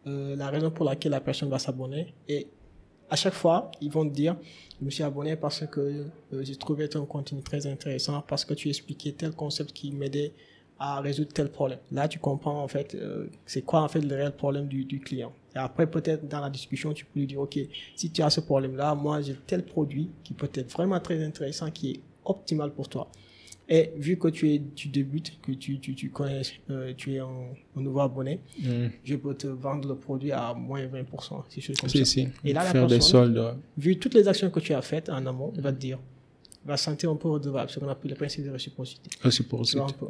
euh, 0.08 0.36
la 0.36 0.48
raison 0.48 0.70
pour 0.70 0.84
laquelle 0.84 1.12
la 1.12 1.20
personne 1.20 1.48
va 1.48 1.58
s'abonner. 1.58 2.14
Et 2.28 2.48
à 3.10 3.16
chaque 3.16 3.34
fois, 3.34 3.70
ils 3.80 3.90
vont 3.90 4.08
te 4.08 4.14
dire, 4.14 4.36
je 4.80 4.84
me 4.84 4.90
suis 4.90 5.02
abonné 5.02 5.36
parce 5.36 5.66
que 5.66 5.80
euh, 5.80 6.42
j'ai 6.42 6.56
trouvé 6.56 6.88
ton 6.88 7.04
contenu 7.06 7.42
très 7.42 7.66
intéressant, 7.66 8.22
parce 8.26 8.44
que 8.44 8.54
tu 8.54 8.68
expliquais 8.68 9.12
tel 9.12 9.32
concept 9.32 9.72
qui 9.72 9.92
m'aidait 9.92 10.32
à 10.78 11.00
résoudre 11.00 11.32
tel 11.32 11.50
problème. 11.50 11.80
Là, 11.90 12.06
tu 12.06 12.18
comprends 12.18 12.62
en 12.62 12.68
fait 12.68 12.94
euh, 12.94 13.26
c'est 13.46 13.62
quoi 13.62 13.82
en 13.82 13.88
fait 13.88 14.00
le 14.00 14.14
réel 14.14 14.32
problème 14.32 14.68
du, 14.68 14.84
du 14.84 15.00
client. 15.00 15.32
Et 15.54 15.58
après, 15.58 15.90
peut-être 15.90 16.28
dans 16.28 16.40
la 16.40 16.50
discussion, 16.50 16.92
tu 16.92 17.04
peux 17.04 17.20
lui 17.20 17.26
dire, 17.26 17.40
OK, 17.40 17.58
si 17.96 18.10
tu 18.10 18.22
as 18.22 18.30
ce 18.30 18.40
problème-là, 18.40 18.94
moi, 18.94 19.20
j'ai 19.22 19.34
tel 19.46 19.64
produit 19.64 20.10
qui 20.22 20.34
peut 20.34 20.50
être 20.54 20.70
vraiment 20.70 21.00
très 21.00 21.22
intéressant, 21.24 21.70
qui 21.70 21.90
est 21.90 22.00
optimal 22.24 22.70
pour 22.72 22.88
toi. 22.88 23.10
Et 23.70 23.90
vu 23.96 24.16
que 24.16 24.28
tu, 24.28 24.50
es, 24.54 24.62
tu 24.74 24.88
débutes, 24.88 25.38
que 25.42 25.52
tu, 25.52 25.78
tu, 25.78 25.94
tu 25.94 26.08
connais, 26.10 26.40
euh, 26.70 26.94
tu 26.96 27.14
es 27.14 27.18
un, 27.18 27.26
un 27.76 27.80
nouveau 27.82 28.00
abonné, 28.00 28.40
Mm. 28.60 28.86
je 29.04 29.16
peux 29.16 29.34
te 29.34 29.46
vendre 29.46 29.86
le 29.88 29.94
produit 29.96 30.32
à 30.32 30.54
moins 30.54 30.86
20%, 30.86 31.44
si 31.50 31.60
je 31.60 31.72
comme 31.74 31.88
Si, 31.90 31.98
ça. 31.98 32.04
si. 32.06 32.28
Et 32.44 32.52
là, 32.54 32.64
la 32.64 32.72
des 32.72 32.78
personne- 32.94 33.00
soldes. 33.02 33.56
Vu 33.76 33.98
toutes 33.98 34.14
les 34.14 34.26
actions 34.26 34.48
que 34.50 34.60
tu 34.60 34.72
as 34.72 34.80
faites 34.80 35.10
en 35.10 35.24
amont, 35.26 35.52
va 35.58 35.70
te 35.72 35.78
dire, 35.78 35.98
il 36.64 36.68
va 36.68 36.76
se 36.78 36.84
sentir 36.84 37.10
un 37.10 37.16
peu 37.16 37.28
redevable, 37.28 37.68
ce 37.70 37.78
qu'on 37.78 37.88
appelle 37.88 38.10
le 38.10 38.16
principe 38.16 38.44
de 38.46 38.50
réciprocité. 38.50 39.10
Peu. 39.98 40.06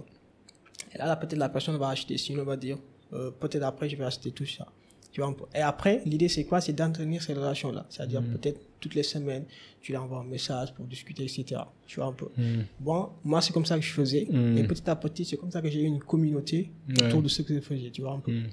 Et 0.94 0.98
là, 0.98 1.06
là, 1.06 1.16
peut-être 1.16 1.36
la 1.38 1.48
personne 1.48 1.76
va 1.78 1.88
acheter, 1.88 2.16
sinon 2.16 2.40
elle 2.42 2.46
va 2.46 2.56
dire, 2.56 2.78
euh, 3.12 3.30
peut-être 3.32 3.64
après, 3.64 3.88
je 3.88 3.96
vais 3.96 4.04
acheter 4.04 4.30
tout 4.30 4.46
ça. 4.46 4.68
Tu 5.18 5.22
vois. 5.24 5.48
Et 5.54 5.60
après, 5.60 6.02
l'idée, 6.06 6.28
c'est 6.28 6.44
quoi? 6.44 6.60
C'est 6.60 6.72
d'entretenir 6.72 7.22
ces 7.22 7.34
relations-là. 7.34 7.86
C'est-à-dire, 7.88 8.22
peut-être 8.22 8.60
toutes 8.80 8.94
les 8.94 9.02
semaines, 9.02 9.44
tu 9.80 9.92
lui 9.92 9.96
envoies 9.98 10.18
un 10.20 10.24
message 10.24 10.72
pour 10.74 10.84
discuter, 10.86 11.24
etc. 11.24 11.60
Tu 11.86 11.96
vois 11.98 12.08
un 12.08 12.12
peu. 12.12 12.26
Mm. 12.36 12.62
Bon, 12.78 13.08
moi, 13.24 13.40
c'est 13.42 13.52
comme 13.52 13.66
ça 13.66 13.76
que 13.76 13.84
je 13.84 13.92
faisais. 13.92 14.26
Mm. 14.30 14.58
Et 14.58 14.64
petit 14.64 14.88
à 14.88 14.94
petit, 14.96 15.24
c'est 15.24 15.36
comme 15.36 15.50
ça 15.50 15.60
que 15.60 15.68
j'ai 15.68 15.80
eu 15.82 15.86
une 15.86 15.98
communauté 15.98 16.70
autour 17.04 17.22
de 17.22 17.28
ce 17.28 17.42
que 17.42 17.54
je 17.54 17.60
faisais. 17.60 17.90
Tu 17.90 18.02
vois 18.02 18.12
un 18.12 18.20
peu. 18.20 18.32
Mm. 18.32 18.46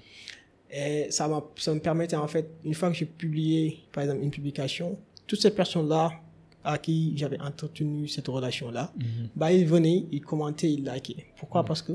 Et 0.71 1.07
ça, 1.11 1.27
m'a- 1.27 1.43
ça 1.57 1.73
me 1.73 1.79
permettait, 1.79 2.15
en 2.15 2.27
fait, 2.27 2.49
une 2.63 2.73
fois 2.73 2.89
que 2.89 2.95
j'ai 2.95 3.05
publié, 3.05 3.79
par 3.91 4.03
exemple, 4.03 4.23
une 4.23 4.31
publication, 4.31 4.97
toutes 5.27 5.41
ces 5.41 5.51
personnes-là 5.51 6.11
à 6.63 6.79
qui 6.79 7.13
j'avais 7.15 7.39
entretenu 7.39 8.07
cette 8.07 8.27
relation-là, 8.27 8.91
Mhm. 8.97 9.05
bah, 9.35 9.53
ils 9.53 9.67
venaient, 9.67 10.05
ils 10.11 10.21
commentaient, 10.21 10.71
ils 10.73 10.83
likaient. 10.83 11.27
Pourquoi? 11.37 11.63
Parce 11.63 11.83
que 11.83 11.93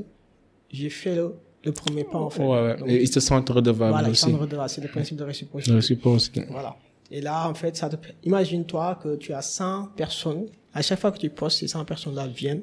j'ai 0.71 0.89
fait 0.89 1.15
le, 1.17 1.35
le 1.63 1.71
premier 1.71 2.03
pas, 2.03 2.17
en 2.17 2.29
fait. 2.29 2.43
Ouais, 2.43 2.61
ouais. 2.61 2.77
Donc, 2.77 2.89
Et 2.89 3.01
ils 3.01 3.07
se 3.11 3.19
sentent 3.19 3.49
redevables 3.49 3.91
voilà, 3.91 4.09
ils 4.09 4.35
redevables. 4.35 4.69
C'est 4.69 4.81
le 4.81 4.87
principe 4.87 5.17
de 5.17 5.23
réciprocité. 5.23 5.73
Réciprocité. 5.73 6.45
Voilà. 6.49 6.75
Et 7.11 7.21
là, 7.21 7.47
en 7.49 7.53
fait, 7.53 7.75
ça 7.75 7.89
te... 7.89 7.97
imagine-toi 8.23 8.99
que 9.03 9.15
tu 9.17 9.33
as 9.33 9.41
100 9.41 9.89
personnes. 9.95 10.47
À 10.73 10.81
chaque 10.81 10.99
fois 10.99 11.11
que 11.11 11.19
tu 11.19 11.29
postes, 11.29 11.59
ces 11.59 11.67
100 11.67 11.85
personnes-là 11.85 12.27
viennent 12.27 12.61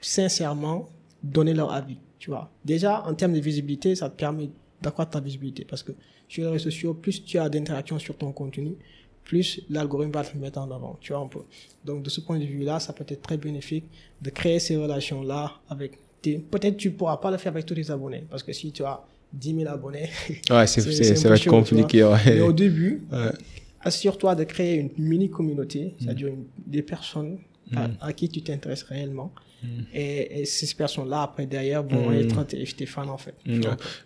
sincèrement 0.00 0.88
donner 1.22 1.52
leur 1.52 1.72
avis. 1.72 1.98
Tu 2.18 2.30
vois. 2.30 2.50
Déjà, 2.64 3.02
en 3.06 3.14
termes 3.14 3.32
de 3.32 3.40
visibilité, 3.40 3.94
ça 3.94 4.08
te 4.08 4.16
permet 4.16 4.50
d'accroître 4.80 5.10
ta 5.10 5.20
visibilité. 5.20 5.64
Parce 5.64 5.82
que 5.82 5.92
sur 6.28 6.44
les 6.44 6.50
réseaux 6.50 6.70
sociaux, 6.70 6.94
plus 6.94 7.24
tu 7.24 7.38
as 7.38 7.48
d'interactions 7.48 7.98
sur 7.98 8.16
ton 8.16 8.32
contenu, 8.32 8.76
plus 9.24 9.60
l'algorithme 9.68 10.12
va 10.12 10.24
te 10.24 10.36
mettre 10.36 10.60
en 10.60 10.70
avant. 10.70 10.96
Tu 11.00 11.12
vois 11.12 11.22
un 11.22 11.26
peu. 11.26 11.40
Donc, 11.84 12.02
de 12.02 12.10
ce 12.10 12.20
point 12.20 12.38
de 12.38 12.44
vue-là, 12.44 12.78
ça 12.78 12.92
peut 12.92 13.04
être 13.08 13.22
très 13.22 13.36
bénéfique 13.36 13.84
de 14.22 14.30
créer 14.30 14.60
ces 14.60 14.76
relations-là 14.76 15.54
avec. 15.68 15.98
Peut-être 16.22 16.76
tu 16.76 16.90
pourras 16.90 17.16
pas 17.18 17.30
le 17.30 17.36
faire 17.38 17.52
avec 17.52 17.66
tous 17.66 17.74
tes 17.74 17.90
abonnés. 17.90 18.24
Parce 18.30 18.42
que 18.42 18.52
si 18.52 18.72
tu 18.72 18.82
as 18.84 19.00
10 19.32 19.54
000 19.56 19.68
abonnés, 19.70 20.08
Ouais, 20.50 20.66
c'est, 20.66 20.80
va 21.28 21.34
être 21.36 21.48
compliqué, 21.48 22.04
ouais. 22.04 22.16
mais 22.26 22.40
au 22.40 22.52
début, 22.52 23.02
Ouais. 23.12 23.30
assure-toi 23.82 24.34
de 24.34 24.44
créer 24.44 24.76
une 24.76 24.90
mini 24.98 25.30
communauté, 25.30 25.94
c'est-à-dire 26.00 26.28
une- 26.28 26.44
des 26.66 26.82
personnes 26.82 27.38
à, 27.74 27.88
à 28.00 28.12
qui 28.12 28.28
tu 28.28 28.42
t'intéresses 28.42 28.82
réellement. 28.82 29.32
Et, 29.94 30.40
et 30.40 30.44
ces 30.46 30.74
personnes-là, 30.74 31.22
après, 31.22 31.44
derrière, 31.46 31.82
vont 31.82 32.10
être 32.12 32.44
tes, 32.46 32.86
fans, 32.86 33.06
en 33.08 33.18
fait. 33.18 33.34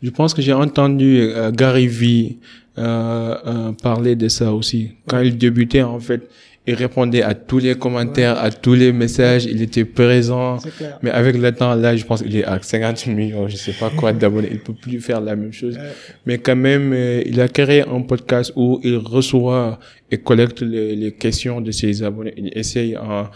Je 0.02 0.10
pense 0.10 0.34
que 0.34 0.42
j'ai 0.42 0.52
entendu 0.52 1.20
euh, 1.20 1.52
Gary 1.52 1.86
Vee 1.86 2.38
euh, 2.76 3.36
euh, 3.46 3.72
parler 3.72 4.16
de 4.16 4.26
ça 4.28 4.52
aussi. 4.52 4.90
Quand 5.06 5.20
il 5.20 5.38
débutait, 5.38 5.82
en 5.82 6.00
fait, 6.00 6.28
il 6.66 6.74
répondait 6.74 7.22
à 7.22 7.34
tous 7.34 7.58
les 7.58 7.74
commentaires, 7.74 8.38
à 8.38 8.50
tous 8.50 8.72
les 8.74 8.90
messages, 8.92 9.44
il 9.44 9.60
était 9.60 9.84
présent. 9.84 10.56
Mais 11.02 11.10
avec 11.10 11.36
le 11.36 11.52
temps, 11.52 11.74
là, 11.74 11.94
je 11.94 12.04
pense 12.04 12.22
qu'il 12.22 12.36
est 12.36 12.44
à 12.44 12.58
50 12.60 13.06
millions, 13.08 13.46
je 13.48 13.56
sais 13.56 13.72
pas 13.72 13.90
quoi 13.90 14.12
d'abonnés. 14.14 14.48
Il 14.50 14.60
peut 14.60 14.72
plus 14.72 14.98
faire 15.00 15.20
la 15.20 15.36
même 15.36 15.52
chose. 15.52 15.76
Ouais. 15.76 15.82
Mais 16.24 16.38
quand 16.38 16.56
même, 16.56 16.92
euh, 16.94 17.22
il 17.26 17.38
a 17.40 17.48
créé 17.48 17.82
un 17.82 18.00
podcast 18.00 18.52
où 18.56 18.80
il 18.82 18.96
reçoit 18.96 19.78
et 20.10 20.16
collecte 20.18 20.62
les, 20.62 20.96
les 20.96 21.12
questions 21.12 21.60
de 21.60 21.70
ses 21.70 22.02
abonnés. 22.02 22.32
Il 22.38 22.56
essaye 22.56 22.96
en, 22.96 23.26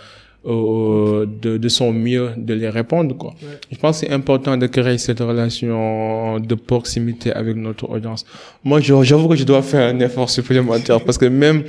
euh, 0.47 1.27
de, 1.27 1.59
de 1.59 1.69
son 1.69 1.93
mieux 1.93 2.31
de 2.37 2.55
les 2.55 2.71
répondre, 2.71 3.15
quoi. 3.15 3.35
Ouais. 3.43 3.59
Je 3.71 3.77
pense 3.77 4.01
que 4.01 4.07
c'est 4.07 4.13
important 4.13 4.57
de 4.57 4.67
créer 4.69 4.97
cette 4.97 5.21
relation 5.21 6.41
de 6.41 6.55
proximité 6.55 7.31
avec 7.33 7.57
notre 7.57 7.91
audience. 7.91 8.25
Moi, 8.65 8.81
j'avoue 8.81 9.29
que 9.29 9.37
je 9.37 9.45
dois 9.45 9.61
faire 9.61 9.95
un 9.95 10.01
effort 10.01 10.31
supplémentaire 10.31 11.05
parce 11.05 11.19
que 11.19 11.27
même 11.27 11.65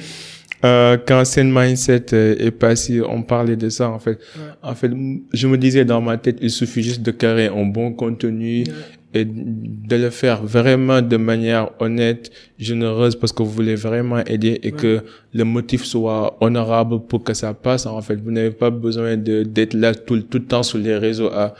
euh, 0.65 0.97
quand 1.05 1.23
Send 1.25 1.51
Mindset 1.53 2.07
euh, 2.13 2.35
est 2.37 2.51
passé, 2.51 3.01
on 3.01 3.21
parlait 3.21 3.55
de 3.55 3.69
ça, 3.69 3.89
en 3.89 3.99
fait. 3.99 4.19
Ouais. 4.35 4.51
En 4.61 4.75
fait, 4.75 4.91
je 5.33 5.47
me 5.47 5.57
disais 5.57 5.85
dans 5.85 6.01
ma 6.01 6.17
tête, 6.17 6.37
il 6.41 6.51
suffit 6.51 6.83
juste 6.83 7.01
de 7.01 7.11
créer 7.11 7.47
un 7.47 7.65
bon 7.65 7.93
contenu 7.93 8.65
et 9.13 9.25
de 9.25 9.95
le 9.95 10.09
faire 10.11 10.43
vraiment 10.43 11.01
de 11.01 11.17
manière 11.17 11.71
honnête, 11.79 12.29
généreuse, 12.59 13.15
parce 13.15 13.31
que 13.33 13.41
vous 13.41 13.49
voulez 13.49 13.75
vraiment 13.75 14.19
aider 14.25 14.59
et 14.61 14.71
que 14.71 15.01
le 15.33 15.43
motif 15.45 15.83
soit 15.83 16.37
honorable 16.41 16.99
pour 17.07 17.23
que 17.23 17.33
ça 17.33 17.53
passe. 17.55 17.85
En 17.87 18.01
fait, 18.01 18.15
vous 18.21 18.29
n'avez 18.31 18.51
pas 18.51 18.69
besoin 18.69 19.17
de 19.17 19.43
d'être 19.43 19.73
là 19.73 19.95
tout, 19.95 20.15
le- 20.15 20.21
tout 20.23 20.37
le 20.37 20.45
temps 20.45 20.61
sur 20.63 20.77
les 20.77 20.95
réseaux 20.95 21.29
à, 21.33 21.55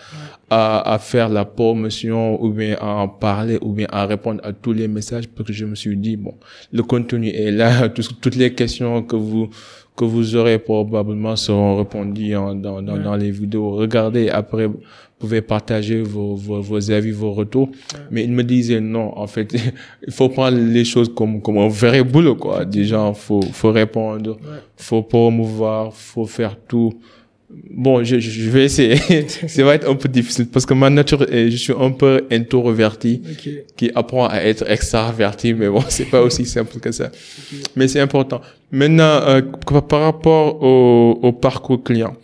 à, 0.49 0.93
à 0.93 0.99
faire 0.99 1.27
la 1.29 1.43
promotion 1.45 2.41
ou 2.43 2.51
bien 2.51 2.75
à 2.79 2.87
en 3.03 3.07
parler 3.07 3.57
ou 3.61 3.73
bien 3.73 3.87
à 3.91 4.05
répondre 4.05 4.41
à 4.43 4.53
tous 4.53 4.73
les 4.73 4.87
messages 4.87 5.27
parce 5.27 5.47
que 5.47 5.53
je 5.53 5.65
me 5.65 5.75
suis 5.75 5.97
dit, 5.97 6.17
bon, 6.17 6.35
le 6.71 6.83
contenu 6.83 7.29
est 7.29 7.51
là, 7.51 7.89
tous- 7.95 8.13
toutes 8.21 8.35
les 8.35 8.53
questions 8.53 9.01
que 9.03 9.15
vous 9.15 9.49
que 9.95 10.05
vous 10.05 10.33
aurez 10.37 10.59
probablement 10.59 11.35
seront 11.35 11.75
répondues 11.75 12.31
dans, 12.31 12.55
dans, 12.55 12.81
Ouais. 12.81 13.03
dans 13.03 13.17
les 13.17 13.31
vidéos. 13.31 13.71
Regardez, 13.71 14.29
après, 14.29 14.69
pouvez 15.19 15.41
partager 15.41 16.01
vos, 16.01 16.35
vos, 16.35 16.61
vos 16.61 16.91
avis, 16.91 17.11
vos 17.11 17.33
retours. 17.33 17.69
Mais 18.11 18.23
il 18.23 18.31
me 18.31 18.43
disait 18.43 18.79
non, 18.79 19.17
en 19.17 19.27
fait, 19.27 19.53
il 20.07 20.13
faut 20.13 20.29
prendre 20.29 20.57
les 20.57 20.85
choses 20.85 21.11
comme, 21.13 21.41
comme 21.41 21.57
un 21.57 21.67
vrai 21.67 22.03
boulot, 22.03 22.35
quoi. 22.35 22.65
Déjà, 22.65 23.13
faut, 23.13 23.41
faut 23.41 23.71
répondre, 23.71 24.31
Ouais. 24.41 24.57
faut 24.77 25.01
promouvoir, 25.03 25.93
faut 25.93 26.25
faire 26.25 26.55
tout. 26.67 26.93
Bon, 27.71 28.03
je, 28.03 28.19
je 28.19 28.49
vais 28.51 28.65
essayer. 28.65 28.97
Ça 29.27 29.63
va 29.63 29.73
être 29.73 29.89
un 29.89 29.95
peu 29.95 30.07
difficile 30.07 30.45
parce 30.47 30.67
que 30.67 30.75
ma 30.75 30.89
nature, 30.91 31.25
je 31.31 31.49
suis 31.55 31.73
un 31.77 31.89
peu 31.89 32.21
introverti 32.31 33.21
Ok. 33.31 33.49
qui 33.75 33.91
apprend 33.95 34.27
à 34.27 34.37
être 34.41 34.69
extraverti, 34.69 35.55
mais 35.55 35.67
bon, 35.67 35.81
c'est 35.89 36.05
pas 36.05 36.21
aussi 36.21 36.45
simple 36.45 36.79
que 36.79 36.91
ça. 36.91 37.09
Mais 37.75 37.87
c'est 37.87 37.99
important. 38.01 38.39
Maintenant, 38.71 39.03
euh, 39.27 39.41
par 39.65 39.87
par 39.87 40.01
rapport 40.01 40.61
au, 40.61 41.19
au 41.23 41.31
parcours 41.31 41.83
client, 41.83 42.15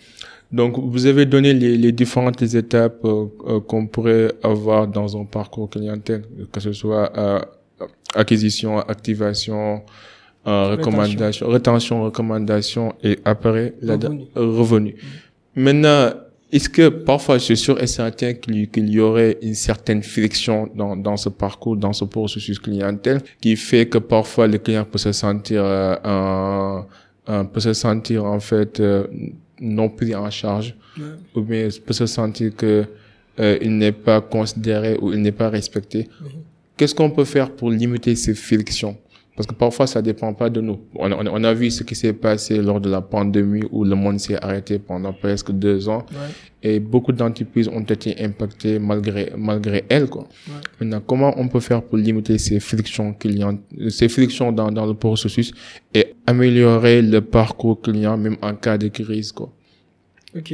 donc 0.59 0.71
vous 0.93 1.05
avez 1.05 1.25
donné 1.25 1.53
les, 1.53 1.73
les 1.85 1.91
différentes 2.01 2.41
étapes 2.61 3.01
euh, 3.03 3.25
euh, 3.47 3.59
qu'on 3.67 3.85
pourrait 3.93 4.31
avoir 4.43 4.87
dans 4.87 5.09
un 5.19 5.25
parcours 5.25 5.69
clientèle, 5.69 6.23
que 6.51 6.59
ce 6.61 6.71
soit 6.81 7.05
euh, 7.17 7.39
acquisition, 8.15 8.79
activation, 8.79 9.83
euh, 10.47 10.69
recommandation, 10.75 11.47
rétention, 11.49 11.95
recommandation 12.03 12.93
et 13.03 13.19
après 13.25 13.73
la 13.81 13.95
Revenu. 13.95 14.23
euh, 14.37 14.45
revenu. 14.59 14.95
Maintenant, 15.55 16.11
est-ce 16.51 16.69
que 16.69 16.87
parfois, 16.89 17.37
je 17.39 17.43
suis 17.49 17.57
sûr 17.57 17.75
et 17.83 17.87
certain 17.87 18.33
qu'il 18.33 18.89
y 18.89 18.99
aurait 18.99 19.37
une 19.41 19.55
certaine 19.55 20.03
friction 20.03 20.69
dans, 20.73 20.95
dans 20.95 21.17
ce 21.17 21.29
parcours, 21.29 21.75
dans 21.75 21.91
ce 21.91 22.05
processus 22.05 22.59
clientèle, 22.59 23.19
qui 23.41 23.55
fait 23.57 23.87
que 23.87 23.97
parfois 23.97 24.47
le 24.47 24.57
client 24.59 24.85
peut 24.89 24.99
se 24.99 25.11
sentir 25.11 25.61
euh, 25.65 25.95
un, 26.05 26.85
un, 27.27 27.45
peut 27.45 27.59
se 27.59 27.73
sentir 27.73 28.23
en 28.25 28.39
fait 28.39 28.79
euh, 28.79 29.07
non 29.59 29.89
pris 29.89 30.15
en 30.15 30.29
charge, 30.29 30.75
ou 31.35 31.41
bien 31.41 31.67
peut 31.85 31.93
se 31.93 32.05
sentir 32.05 32.55
que 32.55 32.85
euh, 33.39 33.57
il 33.61 33.77
n'est 33.77 33.91
pas 33.91 34.21
considéré 34.21 34.97
ou 35.01 35.11
il 35.11 35.21
n'est 35.21 35.31
pas 35.31 35.49
respecté. 35.49 36.03
Mm-hmm. 36.03 36.27
Qu'est-ce 36.77 36.95
qu'on 36.95 37.09
peut 37.09 37.25
faire 37.25 37.51
pour 37.51 37.69
limiter 37.69 38.15
ces 38.15 38.33
frictions? 38.33 38.97
Parce 39.35 39.47
que 39.47 39.53
parfois, 39.53 39.85
ça 39.85 40.01
dépend 40.01 40.33
pas 40.33 40.49
de 40.49 40.61
nous. 40.61 40.79
On, 40.95 41.11
on, 41.11 41.27
on 41.27 41.43
a 41.43 41.53
vu 41.53 41.69
ce 41.69 41.83
qui 41.83 41.93
s'est 41.93 42.13
passé 42.13 42.61
lors 42.61 42.79
de 42.79 42.89
la 42.89 43.01
pandémie 43.01 43.63
où 43.69 43.83
le 43.83 43.95
monde 43.95 44.17
s'est 44.19 44.41
arrêté 44.41 44.79
pendant 44.79 45.11
presque 45.11 45.51
deux 45.51 45.89
ans. 45.89 46.05
Ouais. 46.11 46.17
Et 46.63 46.79
beaucoup 46.79 47.11
d'entreprises 47.11 47.67
ont 47.67 47.81
été 47.81 48.15
impactées 48.23 48.79
malgré, 48.79 49.33
malgré 49.37 49.83
elles, 49.89 50.07
quoi. 50.09 50.23
Ouais. 50.47 50.53
Maintenant, 50.79 51.01
comment 51.05 51.33
on 51.37 51.49
peut 51.49 51.59
faire 51.59 51.83
pour 51.83 51.97
limiter 51.97 52.37
ces 52.37 52.59
frictions 52.59 53.13
clients, 53.13 53.59
ces 53.89 54.07
frictions 54.07 54.51
dans, 54.53 54.71
dans 54.71 54.85
le 54.85 54.93
processus 54.93 55.53
et 55.93 56.15
améliorer 56.25 57.01
le 57.01 57.19
parcours 57.19 57.81
client 57.81 58.17
même 58.17 58.37
en 58.41 58.55
cas 58.55 58.77
de 58.77 58.87
crise, 58.87 59.33
quoi? 59.33 59.51
Ok. 60.35 60.53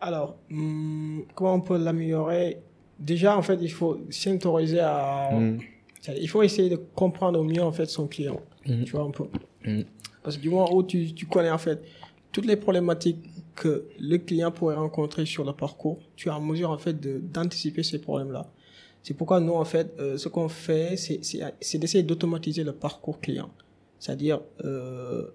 Alors, 0.00 0.36
hum, 0.50 1.22
comment 1.34 1.54
on 1.56 1.60
peut 1.60 1.76
l'améliorer? 1.76 2.56
Déjà, 2.98 3.36
en 3.36 3.42
fait, 3.42 3.58
il 3.60 3.70
faut 3.70 4.00
s'autoriser 4.08 4.80
à, 4.80 5.28
hum 5.32 5.58
il 6.08 6.28
faut 6.28 6.42
essayer 6.42 6.68
de 6.68 6.76
comprendre 6.76 7.38
au 7.38 7.44
mieux 7.44 7.62
en 7.62 7.72
fait 7.72 7.86
son 7.86 8.06
client. 8.06 8.40
Mhm. 8.66 8.84
Tu 8.84 8.92
vois 8.92 9.04
un 9.04 9.10
peu. 9.10 9.24
Mhm. 9.64 9.84
Parce 10.22 10.36
que 10.36 10.42
du 10.42 10.50
moment 10.50 10.74
où 10.74 10.82
tu, 10.82 11.14
tu 11.14 11.26
connais 11.26 11.50
en 11.50 11.58
fait 11.58 11.82
toutes 12.32 12.46
les 12.46 12.56
problématiques 12.56 13.18
que 13.54 13.86
le 13.98 14.16
client 14.18 14.50
pourrait 14.50 14.76
rencontrer 14.76 15.26
sur 15.26 15.44
le 15.44 15.52
parcours, 15.52 15.98
tu 16.16 16.28
es 16.28 16.30
en 16.30 16.40
mesure 16.40 16.70
en 16.70 16.78
fait 16.78 16.98
d'anticiper 17.32 17.82
ces 17.82 17.98
problèmes-là. 17.98 18.46
C'est 19.02 19.14
pourquoi 19.14 19.40
nous 19.40 19.54
en 19.54 19.64
fait, 19.64 19.92
euh, 19.98 20.18
ce 20.18 20.28
qu'on 20.28 20.48
fait, 20.48 20.96
c'est 20.96 21.78
d'essayer 21.78 22.02
d'automatiser 22.02 22.64
le 22.64 22.72
parcours 22.72 23.20
client. 23.20 23.50
C'est-à-dire 23.98 24.40
euh, 24.64 25.28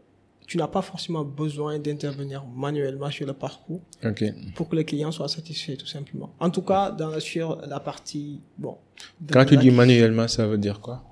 tu 0.47 0.58
n'as 0.58 0.67
pas 0.67 0.81
forcément 0.81 1.23
besoin 1.23 1.79
d'intervenir 1.79 2.43
manuellement 2.45 3.10
sur 3.10 3.25
le 3.25 3.34
parcours 3.34 3.81
pour 4.55 4.69
que 4.69 4.75
le 4.75 4.84
client 4.84 5.12
soit 5.12 5.27
satisfait, 5.27 5.75
tout 5.75 5.86
simplement. 5.86 6.34
En 6.39 6.49
tout 6.49 6.62
cas, 6.62 6.91
dans 6.91 7.19
sur 7.19 7.62
la 7.67 7.79
partie, 7.79 8.41
bon. 8.58 8.77
Quand 9.31 9.45
tu 9.45 9.58
dis 9.58 9.71
manuellement, 9.71 10.27
ça 10.27 10.45
veut 10.45 10.58
dire 10.58 10.79
quoi? 10.79 11.03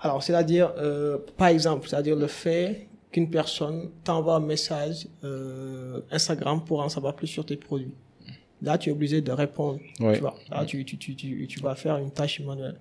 Alors, 0.00 0.22
c'est-à-dire, 0.22 0.72
euh, 0.78 1.18
par 1.36 1.48
exemple, 1.48 1.88
c'est-à-dire 1.88 2.16
le 2.16 2.28
fait 2.28 2.88
qu'une 3.10 3.30
personne 3.30 3.90
t'envoie 4.04 4.36
un 4.36 4.40
message 4.40 5.08
euh, 5.24 6.00
Instagram 6.10 6.62
pour 6.64 6.80
en 6.80 6.88
savoir 6.88 7.14
plus 7.14 7.26
sur 7.26 7.44
tes 7.44 7.56
produits. 7.56 7.94
Là, 8.60 8.76
tu 8.76 8.88
es 8.88 8.92
obligé 8.92 9.20
de 9.20 9.30
répondre. 9.30 9.78
Tu 9.96 10.02
vois. 10.02 10.34
Là, 10.50 10.64
tu, 10.64 10.84
tu, 10.84 10.98
tu, 10.98 11.14
tu, 11.14 11.60
vas 11.60 11.74
faire 11.74 11.96
une 11.98 12.10
tâche 12.10 12.40
manuelle. 12.40 12.76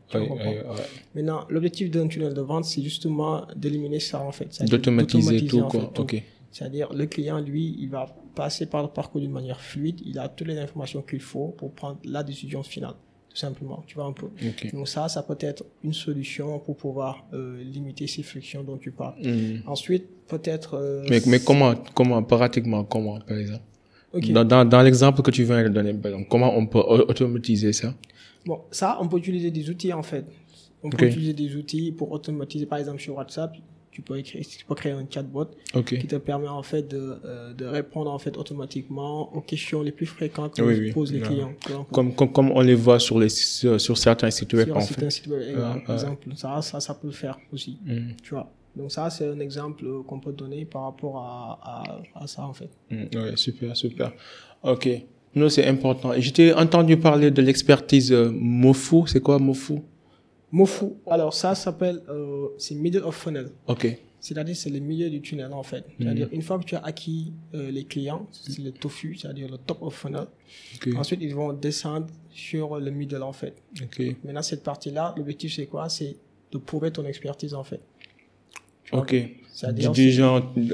Maintenant, 1.13 1.45
l'objectif 1.49 1.91
d'un 1.91 2.07
tunnel 2.07 2.33
de 2.33 2.41
vente, 2.41 2.65
c'est 2.65 2.81
justement 2.81 3.45
d'éliminer 3.55 3.99
ça, 3.99 4.21
en 4.21 4.31
fait. 4.31 4.63
D'automatiser 4.65 5.45
tout, 5.45 5.63
quoi. 5.63 5.91
Ok. 5.97 6.21
C'est-à-dire, 6.51 6.91
le 6.91 7.05
client, 7.05 7.39
lui, 7.39 7.75
il 7.79 7.89
va 7.89 8.07
passer 8.33 8.65
par 8.65 8.81
le 8.81 8.87
parcours 8.89 9.21
d'une 9.21 9.31
manière 9.31 9.61
fluide. 9.61 10.01
Il 10.05 10.17
a 10.17 10.27
toutes 10.27 10.47
les 10.47 10.57
informations 10.57 11.01
qu'il 11.01 11.19
faut 11.19 11.49
pour 11.57 11.71
prendre 11.73 11.99
la 12.03 12.23
décision 12.23 12.63
finale. 12.63 12.95
Tout 13.29 13.37
simplement. 13.37 13.83
Tu 13.85 13.93
vois 13.95 14.05
un 14.05 14.13
peu. 14.13 14.29
Donc, 14.73 14.87
ça, 14.87 15.07
ça 15.09 15.21
peut 15.21 15.37
être 15.39 15.63
une 15.83 15.93
solution 15.93 16.57
pour 16.57 16.75
pouvoir 16.75 17.27
euh, 17.33 17.61
limiter 17.63 18.07
ces 18.07 18.23
frictions 18.23 18.63
dont 18.63 18.77
tu 18.77 18.89
parles. 18.89 19.21
Mhm. 19.21 19.61
Ensuite, 19.67 20.05
peut-être. 20.27 20.73
Euh, 20.73 21.05
mais, 21.07 21.21
mais 21.27 21.39
comment, 21.39 21.75
comment, 21.93 22.23
pratiquement, 22.23 22.83
comment, 22.83 23.19
par 23.19 23.37
exemple? 23.37 23.63
Dans, 24.13 24.45
dans, 24.45 24.65
dans 24.65 24.81
l'exemple 24.81 25.21
que 25.21 25.31
tu 25.31 25.43
viens 25.43 25.63
de 25.63 25.69
donner, 25.69 25.95
comment 26.29 26.55
on 26.57 26.65
peut 26.65 26.79
automatiser 26.79 27.73
ça? 27.73 27.93
Bon, 28.45 28.61
ça, 28.71 28.97
on 29.01 29.07
peut 29.07 29.17
utiliser 29.17 29.51
des 29.51 29.69
outils 29.69 29.91
en 29.93 30.03
fait. 30.03 30.25
On 30.83 30.89
peut 30.89 31.05
utiliser 31.05 31.33
des 31.33 31.55
outils 31.55 31.91
pour 31.91 32.11
automatiser, 32.11 32.65
par 32.65 32.79
exemple 32.79 33.01
sur 33.01 33.15
WhatsApp, 33.15 33.55
tu 33.97 34.03
peux, 34.03 34.17
écrire, 34.19 34.45
tu 34.45 34.63
peux 34.63 34.75
créer 34.75 34.91
un 34.91 35.07
chatbot 35.09 35.47
qui 35.83 36.05
te 36.05 36.17
permet 36.17 36.47
en 36.47 36.61
fait 36.61 36.87
de, 36.87 37.17
euh, 37.25 37.53
de 37.53 37.65
répondre 37.65 38.11
en 38.11 38.19
fait 38.19 38.37
automatiquement 38.37 39.35
aux 39.35 39.41
questions 39.41 39.81
les 39.81 39.91
plus 39.91 40.05
fréquentes 40.05 40.55
que 40.55 40.93
posent 40.93 41.11
les 41.11 41.21
clients. 41.21 41.53
Comme, 41.91 42.13
comme, 42.13 42.31
comme 42.31 42.51
on 42.51 42.61
les 42.61 42.75
voit 42.75 42.99
sur, 42.99 43.17
les, 43.17 43.29
sur, 43.29 43.97
certains 43.97 44.29
sites 44.29 44.53
web 44.53 44.67
sur 44.67 44.81
certains 44.83 45.09
sites 45.09 45.25
web, 45.25 45.41
exemple. 45.89 46.29
Ça, 46.35 46.61
ça, 46.61 46.79
ça 46.79 46.93
peut 46.93 47.07
le 47.07 47.13
faire 47.13 47.39
aussi. 47.51 47.79
Mm. 47.85 48.11
Tu 48.21 48.35
vois. 48.35 48.51
Donc 48.77 48.91
ça, 48.91 49.09
c'est 49.09 49.27
un 49.27 49.39
exemple 49.39 49.85
qu'on 50.07 50.19
peut 50.19 50.31
donner 50.31 50.65
par 50.65 50.83
rapport 50.83 51.17
à, 51.17 51.59
à, 51.63 52.23
à 52.23 52.27
ça, 52.27 52.45
en 52.45 52.53
fait. 52.53 52.69
Mm, 52.89 53.05
oui, 53.15 53.31
super, 53.35 53.75
super. 53.75 54.13
OK. 54.63 54.87
Non, 55.35 55.49
c'est 55.49 55.67
important. 55.67 56.13
J'étais 56.17 56.53
entendu 56.53 56.97
parler 56.97 57.31
de 57.31 57.41
l'expertise 57.41 58.11
euh, 58.11 58.31
MOFU. 58.31 59.07
C'est 59.07 59.21
quoi 59.21 59.37
MOFU? 59.39 59.79
MOFU. 60.51 60.85
Alors 61.05 61.33
ça 61.33 61.53
s'appelle, 61.55 62.01
euh, 62.09 62.47
c'est 62.57 62.75
middle 62.75 63.03
of 63.03 63.15
funnel. 63.15 63.49
OK. 63.67 63.97
C'est-à-dire, 64.19 64.55
c'est 64.55 64.71
le 64.71 64.79
milieu 64.79 65.09
du 65.09 65.21
tunnel, 65.21 65.53
en 65.53 65.63
fait. 65.63 65.85
C'est-à-dire, 65.99 66.27
mm. 66.27 66.33
une 66.33 66.41
fois 66.41 66.57
que 66.59 66.65
tu 66.65 66.75
as 66.75 66.83
acquis 66.83 67.33
euh, 67.53 67.69
les 67.71 67.85
clients, 67.85 68.27
c'est 68.31 68.59
le 68.59 68.71
TOFU, 68.71 69.15
c'est-à-dire 69.15 69.47
le 69.49 69.57
top 69.57 69.81
of 69.81 69.93
funnel. 69.93 70.25
Ensuite, 70.97 71.19
ils 71.21 71.35
vont 71.35 71.53
descendre 71.53 72.07
sur 72.31 72.79
le 72.79 72.91
middle, 72.91 73.23
en 73.23 73.31
fait. 73.31 73.55
Okay. 73.81 74.17
Maintenant, 74.23 74.41
cette 74.41 74.63
partie-là, 74.63 75.13
l'objectif, 75.15 75.53
c'est 75.53 75.67
quoi? 75.67 75.87
C'est 75.87 76.17
de 76.51 76.57
prouver 76.57 76.91
ton 76.91 77.05
expertise, 77.05 77.53
en 77.53 77.63
fait. 77.63 77.81
Ok. 78.91 79.15
Du 79.73 79.87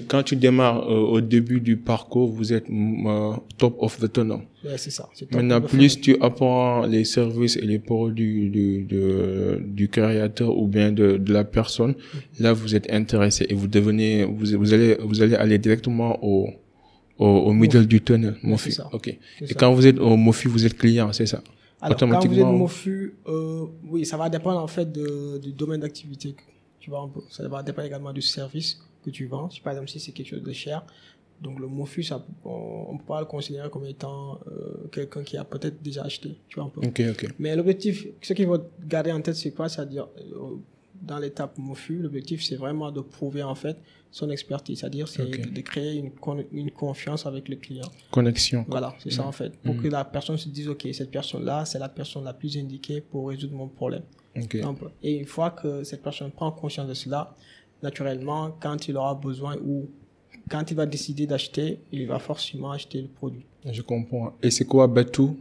quand 0.10 0.24
tu 0.24 0.36
démarres 0.36 0.92
euh, 0.92 1.16
au 1.16 1.22
début 1.22 1.62
du 1.62 1.78
parcours, 1.78 2.28
vous 2.30 2.52
êtes 2.52 2.66
euh, 2.70 3.32
top 3.58 3.78
of 3.80 3.98
the 3.98 4.12
tunnel. 4.12 4.40
Ouais, 4.66 4.78
c'est 4.78 4.90
ça. 4.92 5.08
Maintenant, 5.32 5.62
plus 5.62 6.02
tu 6.02 6.18
apprends 6.20 6.86
les 6.86 7.06
services 7.06 7.56
et 7.56 7.62
les 7.62 7.80
produits 7.80 8.50
du, 8.50 8.84
du, 8.84 8.98
du 9.62 9.88
créateur 9.88 10.58
ou 10.58 10.68
bien 10.68 10.92
de, 10.92 11.16
de 11.16 11.32
la 11.32 11.46
personne, 11.46 11.92
mm. 11.92 12.44
là, 12.44 12.52
vous 12.52 12.76
êtes 12.76 12.92
intéressé 12.92 13.46
et 13.48 13.54
vous 13.54 13.70
devenez, 13.70 14.26
vous, 14.26 14.58
vous 14.58 14.74
allez, 14.74 14.98
vous 15.00 15.22
allez 15.22 15.36
aller 15.36 15.60
directement 15.60 16.20
au, 16.22 16.50
au, 17.18 17.26
au 17.26 17.54
middle 17.54 17.88
du 17.88 18.02
tunnel, 18.02 18.36
Mofi. 18.44 18.78
Ok. 18.92 19.08
Et 19.08 19.54
quand 19.54 19.74
vous 19.74 19.88
êtes 19.88 19.98
au 19.98 20.18
Mofi, 20.18 20.50
vous 20.50 20.66
êtes 20.66 20.78
client, 20.78 21.14
c'est 21.14 21.26
ça? 21.26 21.42
Alors, 21.80 21.98
quand 21.98 22.28
vous 22.28 22.38
êtes 22.38 22.46
Mofi, 22.46 22.90
euh, 23.28 23.64
oui, 23.90 24.06
ça 24.06 24.18
va 24.18 24.28
dépendre 24.28 24.60
en 24.60 24.68
fait 24.68 24.92
de, 24.92 25.38
du 25.38 25.54
domaine 25.54 25.80
d'activité 25.80 26.36
tu 26.84 26.90
vois, 26.90 27.10
ça 27.30 27.48
va 27.48 27.64
dépendre 27.64 27.88
également 27.88 28.12
du 28.12 28.22
service 28.22 28.78
que 29.06 29.10
tu 29.10 29.26
vends. 29.26 29.50
Si, 29.50 29.62
par 29.62 29.72
exemple, 29.72 29.90
si 29.90 30.02
c'est 30.02 30.12
quelque 30.12 30.28
chose 30.28 30.44
de 30.44 30.52
cher, 30.52 30.86
donc 31.40 31.58
le 31.58 31.68
MOFU, 31.68 32.04
ça, 32.04 32.26
on, 32.44 32.98
peut 32.98 33.06
pas 33.06 33.22
le 33.22 33.26
considérer 33.26 33.70
comme 33.70 33.86
étant 33.86 34.42
euh, 34.48 34.90
quelqu'un 34.92 35.24
qui 35.24 35.38
a 35.38 35.46
peut-être 35.46 35.82
déjà 35.82 36.04
acheté. 36.04 36.36
Tu 36.50 36.56
vois 36.56 36.66
un 36.66 36.70
peu. 36.70 36.86
Okay, 36.86 37.10
okay. 37.10 37.30
Mais 37.40 37.56
l'objectif, 37.56 38.06
ce 38.22 38.34
qu'il 38.34 38.48
faut 38.48 38.60
garder 38.86 39.14
en 39.14 39.22
tête, 39.22 39.36
c'est 39.36 39.52
quoi? 39.52 39.70
C'est-à-dire, 39.70 40.10
euh, 40.18 40.58
dans 41.02 41.20
l'étape 41.20 41.58
MOFU, 41.58 42.00
l'objectif, 42.00 42.44
c'est 42.44 42.58
vraiment 42.58 42.92
de 42.92 43.00
prouver 43.00 43.44
en 43.44 43.56
fait 43.56 43.78
son 44.12 44.30
expertise. 44.30 44.82
C'est-à-dire, 44.82 45.08
c'est 45.08 45.26
de 45.54 45.62
créer 45.62 45.94
une, 45.94 46.12
une 46.52 46.72
confiance 46.72 47.26
avec 47.26 47.48
le 47.48 47.56
client. 47.56 47.90
Connexion. 48.12 48.66
Voilà, 48.68 48.94
c'est 49.00 49.12
ça 49.12 49.26
en 49.26 49.32
fait. 49.32 49.58
Pour 49.60 49.78
que 49.78 49.88
la 49.88 50.04
personne 50.04 50.38
se 50.38 50.50
dise, 50.50 50.68
OK, 50.68 50.86
cette 50.92 51.12
personne-là, 51.12 51.64
c'est 51.64 51.80
la 51.80 51.88
personne 51.88 52.26
la 52.26 52.34
plus 52.34 52.58
indiquée 52.58 53.00
pour 53.00 53.30
résoudre 53.30 53.56
mon 53.56 53.70
problème. 53.70 54.04
Et 55.04 55.18
une 55.18 55.26
fois 55.26 55.52
que 55.52 55.84
cette 55.84 56.02
personne 56.02 56.32
prend 56.32 56.52
conscience 56.52 56.88
de 56.88 56.94
cela, 56.94 57.36
naturellement, 57.82 58.56
quand 58.60 58.88
il 58.88 58.98
aura 58.98 59.16
besoin 59.16 59.56
ou 59.58 59.90
quand 60.50 60.70
il 60.72 60.76
va 60.76 60.86
décider 60.86 61.26
d'acheter, 61.26 61.80
il 61.92 62.08
va 62.08 62.20
forcément 62.20 62.72
acheter 62.72 63.02
le 63.02 63.08
produit. 63.08 63.46
Je 63.72 63.82
comprends. 63.82 64.34
Et 64.42 64.52
c'est 64.52 64.66
quoi 64.66 64.88
Batou 64.88 65.38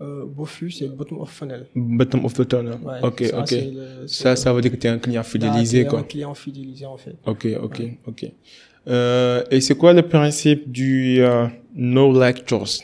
euh, 0.00 0.24
Bofu, 0.24 0.70
c'est 0.70 0.88
bottom 0.88 1.20
of 1.20 1.30
funnel. 1.30 1.66
Bottom 1.74 2.24
of 2.24 2.32
the 2.32 2.48
tunnel. 2.48 2.78
ok, 3.02 3.22
ça, 3.22 3.40
ok. 3.40 3.54
ça, 4.06 4.36
ça 4.36 4.52
veut 4.52 4.62
dire 4.62 4.70
que 4.70 4.76
tu 4.76 4.86
es 4.86 4.90
un 4.90 4.98
client 4.98 5.22
fidélisé, 5.22 5.84
quoi. 5.84 5.98
un 6.00 6.04
client 6.04 6.32
fidélisé, 6.32 6.86
en 6.86 6.96
fait. 6.96 7.16
Ok, 7.26 7.46
ok, 7.62 7.82
ok. 8.06 8.32
Euh, 8.88 9.44
et 9.50 9.60
c'est 9.60 9.74
quoi 9.74 9.92
le 9.92 10.00
principe 10.00 10.72
du 10.72 11.20
euh, 11.20 11.46
no 11.74 12.18
like 12.18 12.46
trust 12.46 12.82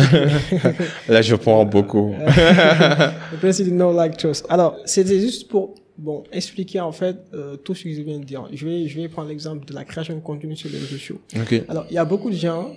Là, 1.08 1.22
je 1.22 1.34
prends 1.34 1.64
beaucoup. 1.64 2.14
le 2.26 3.38
principe 3.38 3.66
du 3.66 3.72
no 3.72 3.92
like 3.92 4.16
trust. 4.16 4.46
Alors, 4.48 4.76
c'était 4.84 5.20
juste 5.20 5.48
pour 5.48 5.74
bon 5.98 6.24
expliquer 6.32 6.80
en 6.80 6.92
fait 6.92 7.16
euh, 7.34 7.56
tout 7.56 7.74
ce 7.74 7.84
que 7.84 7.92
je 7.92 8.02
viens 8.02 8.18
de 8.18 8.24
dire. 8.24 8.48
Je 8.52 8.66
vais 8.66 8.88
je 8.88 9.00
vais 9.00 9.08
prendre 9.08 9.28
l'exemple 9.28 9.64
de 9.66 9.74
la 9.74 9.84
création 9.84 10.14
de 10.14 10.20
contenu 10.20 10.56
sur 10.56 10.70
les 10.70 10.78
réseaux 10.78 10.92
sociaux. 10.92 11.20
Okay. 11.42 11.64
Alors, 11.68 11.86
il 11.90 11.94
y 11.94 11.98
a 11.98 12.04
beaucoup 12.04 12.30
de 12.30 12.36
gens. 12.36 12.72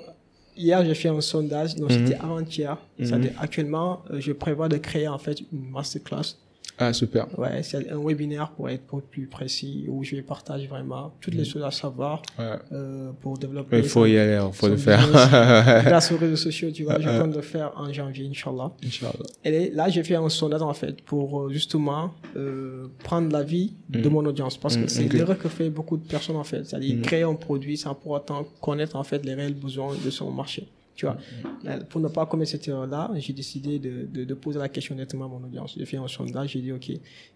Hier, 0.56 0.86
j'ai 0.86 0.94
fait 0.94 1.10
un 1.10 1.20
sondage, 1.20 1.76
donc 1.76 1.92
c'était 1.92 2.16
mhm. 2.16 2.26
avant-hier. 2.26 2.78
Mm 3.00 3.14
Actuellement, 3.40 4.04
euh, 4.12 4.20
je 4.20 4.32
prévois 4.34 4.70
de 4.70 4.78
créer 4.78 5.08
en 5.08 5.18
fait 5.18 5.40
une 5.52 5.70
masterclass 5.72 6.38
ah, 6.88 6.94
super. 6.94 7.28
Ouais, 7.38 7.64
c'est 7.64 7.90
un 7.92 7.98
webinaire 7.98 8.52
pour 8.52 8.70
être 8.70 9.02
plus 9.10 9.28
précis 9.28 9.86
où 9.88 10.04
je 10.04 10.16
vais 10.16 10.22
partager 10.22 10.68
vraiment 10.68 11.14
toutes 11.22 11.36
les 11.36 11.42
mm. 11.42 11.46
choses 11.46 11.64
à 11.64 11.72
savoir 11.72 12.22
euh, 12.40 13.12
pour 13.22 13.38
développer. 13.38 13.78
Il 13.78 13.84
faut 13.84 14.06
y 14.06 14.18
aller, 14.18 14.40
il 14.46 14.54
faut 14.54 14.68
le 14.68 14.78
faire. 14.78 15.08
grâce 15.86 16.12
aux 16.12 16.18
réseaux 16.18 16.36
sociaux, 16.36 16.72
tu 16.72 16.84
vois, 16.84 17.00
je 17.00 17.10
compte 17.10 17.36
le 17.36 17.42
faire 17.42 17.72
en 17.76 17.92
janvier, 17.92 18.28
Inch'Allah. 18.28 18.72
Inch'Allah. 18.86 19.14
Et 19.44 19.70
là, 19.72 19.90
j'ai 19.90 20.04
fait 20.04 20.16
un 20.16 20.30
sondage 20.30 20.62
en 20.62 20.74
fait 20.74 21.02
pour 21.02 21.42
euh, 21.42 21.50
justement 21.52 22.14
euh, 22.36 22.88
prendre 23.04 23.32
l'avis 23.32 23.74
de 23.90 24.08
mm. 24.08 24.12
mon 24.12 24.26
audience 24.26 24.58
parce 24.58 24.78
que 24.78 24.84
mm, 24.84 24.90
c'est 24.90 25.14
l'erreur 25.14 25.38
que 25.38 25.50
fait 25.50 25.70
beaucoup 25.70 25.98
de 25.98 26.08
personnes 26.08 26.36
en 26.38 26.44
fait. 26.44 26.64
C'est-à-dire 26.66 27.02
créer 27.02 27.24
un 27.24 27.36
produit 27.36 27.78
sans 27.78 27.96
pour 27.96 28.12
autant 28.12 28.46
connaître 28.62 28.96
en 28.96 29.04
fait 29.04 29.24
les 29.26 29.34
réels 29.34 29.56
besoins 29.56 29.96
de 30.04 30.10
son 30.10 30.32
marché. 30.32 30.68
Tu 30.96 31.06
vois, 31.06 31.18
Mais 31.64 31.80
pour 31.90 32.00
ne 32.02 32.08
pas 32.08 32.26
commettre 32.28 32.52
cette 32.52 32.68
erreur-là, 32.68 33.10
j'ai 33.16 33.34
décidé 33.34 33.80
de, 33.80 34.06
de, 34.06 34.26
de, 34.26 34.34
poser 34.36 34.60
la 34.60 34.70
question 34.70 34.94
directement 34.94 35.26
à 35.26 35.28
mon 35.28 35.44
audience. 35.44 35.74
J'ai 35.76 35.86
fait 35.86 35.98
un 35.98 36.08
sondage, 36.08 36.52
j'ai 36.52 36.62
dit, 36.62 36.72
OK, 36.72 36.92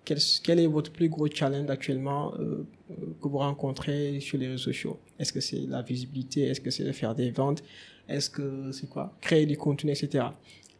quel, 0.05 0.17
quel, 0.43 0.59
est 0.59 0.67
votre 0.67 0.91
plus 0.91 1.09
gros 1.09 1.27
challenge 1.27 1.67
actuellement 1.69 2.35
euh, 2.39 2.67
que 3.19 3.27
vous 3.27 3.39
rencontrez 3.39 4.19
sur 4.19 4.37
les 4.37 4.47
réseaux 4.47 4.71
sociaux? 4.71 4.99
Est-ce 5.17 5.33
que 5.33 5.39
c'est 5.39 5.61
la 5.67 5.81
visibilité? 5.81 6.43
Est-ce 6.43 6.61
que 6.61 6.69
c'est 6.69 6.83
de 6.83 6.91
faire 6.91 7.15
des 7.15 7.31
ventes? 7.31 7.63
Est-ce 8.07 8.29
que 8.29 8.71
c'est 8.71 8.89
quoi? 8.89 9.17
Créer 9.21 9.47
du 9.47 9.57
contenu, 9.57 9.91
etc. 9.91 10.25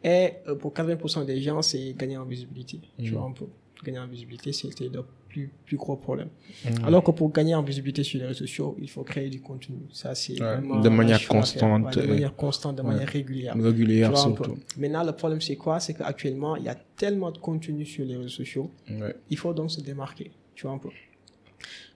Et 0.04 0.34
euh, 0.46 0.54
pour 0.54 0.72
80% 0.72 1.24
des 1.24 1.40
gens, 1.40 1.62
c'est 1.62 1.94
gagner 1.94 2.16
en 2.16 2.24
visibilité. 2.24 2.80
Tu 3.02 3.10
vois, 3.10 3.24
un 3.24 3.32
peu 3.32 3.46
gagner 3.82 3.98
en 3.98 4.06
visibilité, 4.06 4.52
c'était 4.52 4.88
le 4.88 5.02
plus, 5.28 5.52
plus 5.66 5.76
gros 5.76 5.96
problème. 5.96 6.28
Mmh. 6.64 6.84
Alors 6.84 7.04
que 7.04 7.10
pour 7.10 7.30
gagner 7.32 7.54
en 7.54 7.62
visibilité 7.62 8.02
sur 8.02 8.18
les 8.18 8.26
réseaux 8.26 8.40
sociaux, 8.46 8.76
il 8.80 8.90
faut 8.90 9.02
créer 9.02 9.28
du 9.28 9.40
contenu. 9.40 9.76
Ça, 9.92 10.14
c'est 10.14 10.36
vraiment 10.36 10.80
de 10.80 10.88
manière 10.88 11.26
constante. 11.28 11.96
Ouais, 11.96 12.02
de 12.02 12.08
manière 12.08 12.34
constante, 12.34 12.76
de 12.76 12.82
ouais. 12.82 12.88
manière 12.88 13.08
régulière. 13.08 13.54
Régulière, 13.56 14.16
surtout. 14.16 14.56
Maintenant, 14.76 15.04
le 15.04 15.12
problème, 15.12 15.40
c'est 15.40 15.56
quoi? 15.56 15.80
C'est 15.80 15.94
qu'actuellement, 15.94 16.56
il 16.56 16.64
y 16.64 16.68
a 16.68 16.76
tellement 16.96 17.30
de 17.30 17.38
contenu 17.38 17.84
sur 17.84 18.04
les 18.04 18.16
réseaux 18.16 18.28
sociaux. 18.28 18.70
Il 19.30 19.36
faut 19.36 19.54
donc 19.54 19.70
se 19.70 19.80
démarquer. 19.80 20.30
Tu 20.54 20.66
vois 20.66 20.74
un 20.74 20.78
peu. 20.78 20.90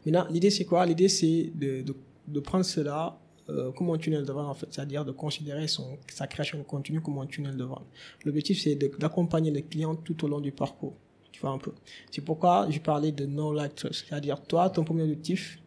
Maintenant, 0.05 0.27
l'idée, 0.31 0.51
c'est 0.51 0.65
quoi? 0.65 0.85
L'idée, 0.87 1.09
c'est 1.09 1.51
de, 1.55 1.83
de, 1.83 1.95
de 2.29 2.41
prendre 2.41 2.65
cela 2.65 3.19
euh, 3.49 3.73
comme 3.73 3.91
un 3.91 3.99
tunnel 3.99 4.25
de 4.25 4.33
vente 4.33 4.47
en 4.49 4.55
fait, 4.55 4.67
c'est-à-dire 4.71 5.05
de 5.05 5.11
considérer 5.11 5.67
son, 5.67 5.99
sa 6.09 6.29
création 6.29 6.59
de 6.59 6.63
contenu 6.63 7.01
comme 7.01 7.19
un 7.19 7.27
tunnel 7.27 7.57
de 7.57 7.65
vente. 7.65 7.85
L'objectif 8.25 8.61
c'est 8.63 8.77
d'accompagner 9.01 9.51
le 9.51 9.63
client 9.63 9.97
tout 9.97 10.25
au 10.25 10.29
long 10.29 10.41
du 10.41 10.53
parcours. 10.53 10.95
Vois 11.43 11.51
un 11.51 11.59
peu. 11.59 11.73
C'est 12.11 12.25
pourquoi 12.25 12.69
je 12.71 12.79
parlais 12.79 13.13
de 13.13 13.27
no 13.27 13.53
like 13.53 13.75
trust, 13.75 14.07
c'est-à-dire 14.09 14.41
toi 14.41 14.71
ton 14.71 14.85
premier 14.85 15.03
objectif 15.03 15.59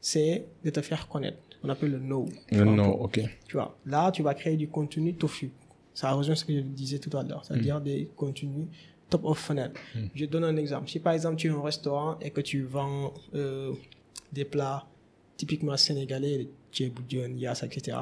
c'est 0.00 0.46
de 0.64 0.70
te 0.70 0.80
faire 0.80 1.08
connaître. 1.08 1.38
On 1.64 1.68
appelle 1.68 1.90
le 1.90 1.98
no. 1.98 2.26
Le 2.52 2.64
no, 2.64 2.84
ok. 2.84 3.20
Tu 3.46 3.54
vois, 3.54 3.76
là 3.84 4.12
tu 4.12 4.22
vas 4.22 4.34
créer 4.34 4.56
du 4.56 4.68
contenu 4.68 5.14
tofu. 5.14 5.50
Ça 5.94 6.12
rejoint 6.12 6.34
ce 6.34 6.44
que 6.44 6.54
je 6.54 6.60
disais 6.60 6.98
tout 6.98 7.16
à 7.16 7.22
l'heure, 7.22 7.44
c'est-à-dire 7.44 7.80
mm. 7.80 7.84
des 7.84 8.10
contenus 8.16 8.66
top 9.10 9.24
of 9.24 9.38
funnel. 9.38 9.72
Mm. 9.94 9.98
Je 10.14 10.24
donne 10.26 10.44
un 10.44 10.56
exemple. 10.56 10.88
Si 10.88 11.00
par 11.00 11.14
exemple 11.14 11.36
tu 11.36 11.48
es 11.48 11.50
un 11.50 11.62
restaurant 11.62 12.18
et 12.20 12.30
que 12.30 12.40
tu 12.40 12.62
vends 12.62 13.12
euh, 13.34 13.72
des 14.32 14.44
plats 14.44 14.86
typiquement 15.36 15.76
sénégalais, 15.76 16.48
Djeboudion, 16.70 17.28
Yas, 17.34 17.62
etc. 17.64 17.96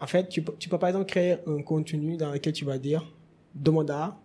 En 0.00 0.06
fait, 0.06 0.28
tu 0.28 0.42
peux, 0.42 0.54
tu 0.58 0.68
peux 0.68 0.78
par 0.78 0.88
exemple 0.88 1.06
créer 1.06 1.36
un 1.46 1.62
contenu 1.62 2.16
dans 2.16 2.32
lequel 2.32 2.52
tu 2.52 2.64
vas 2.64 2.78
dire 2.78 3.04
Domoda, 3.54 4.18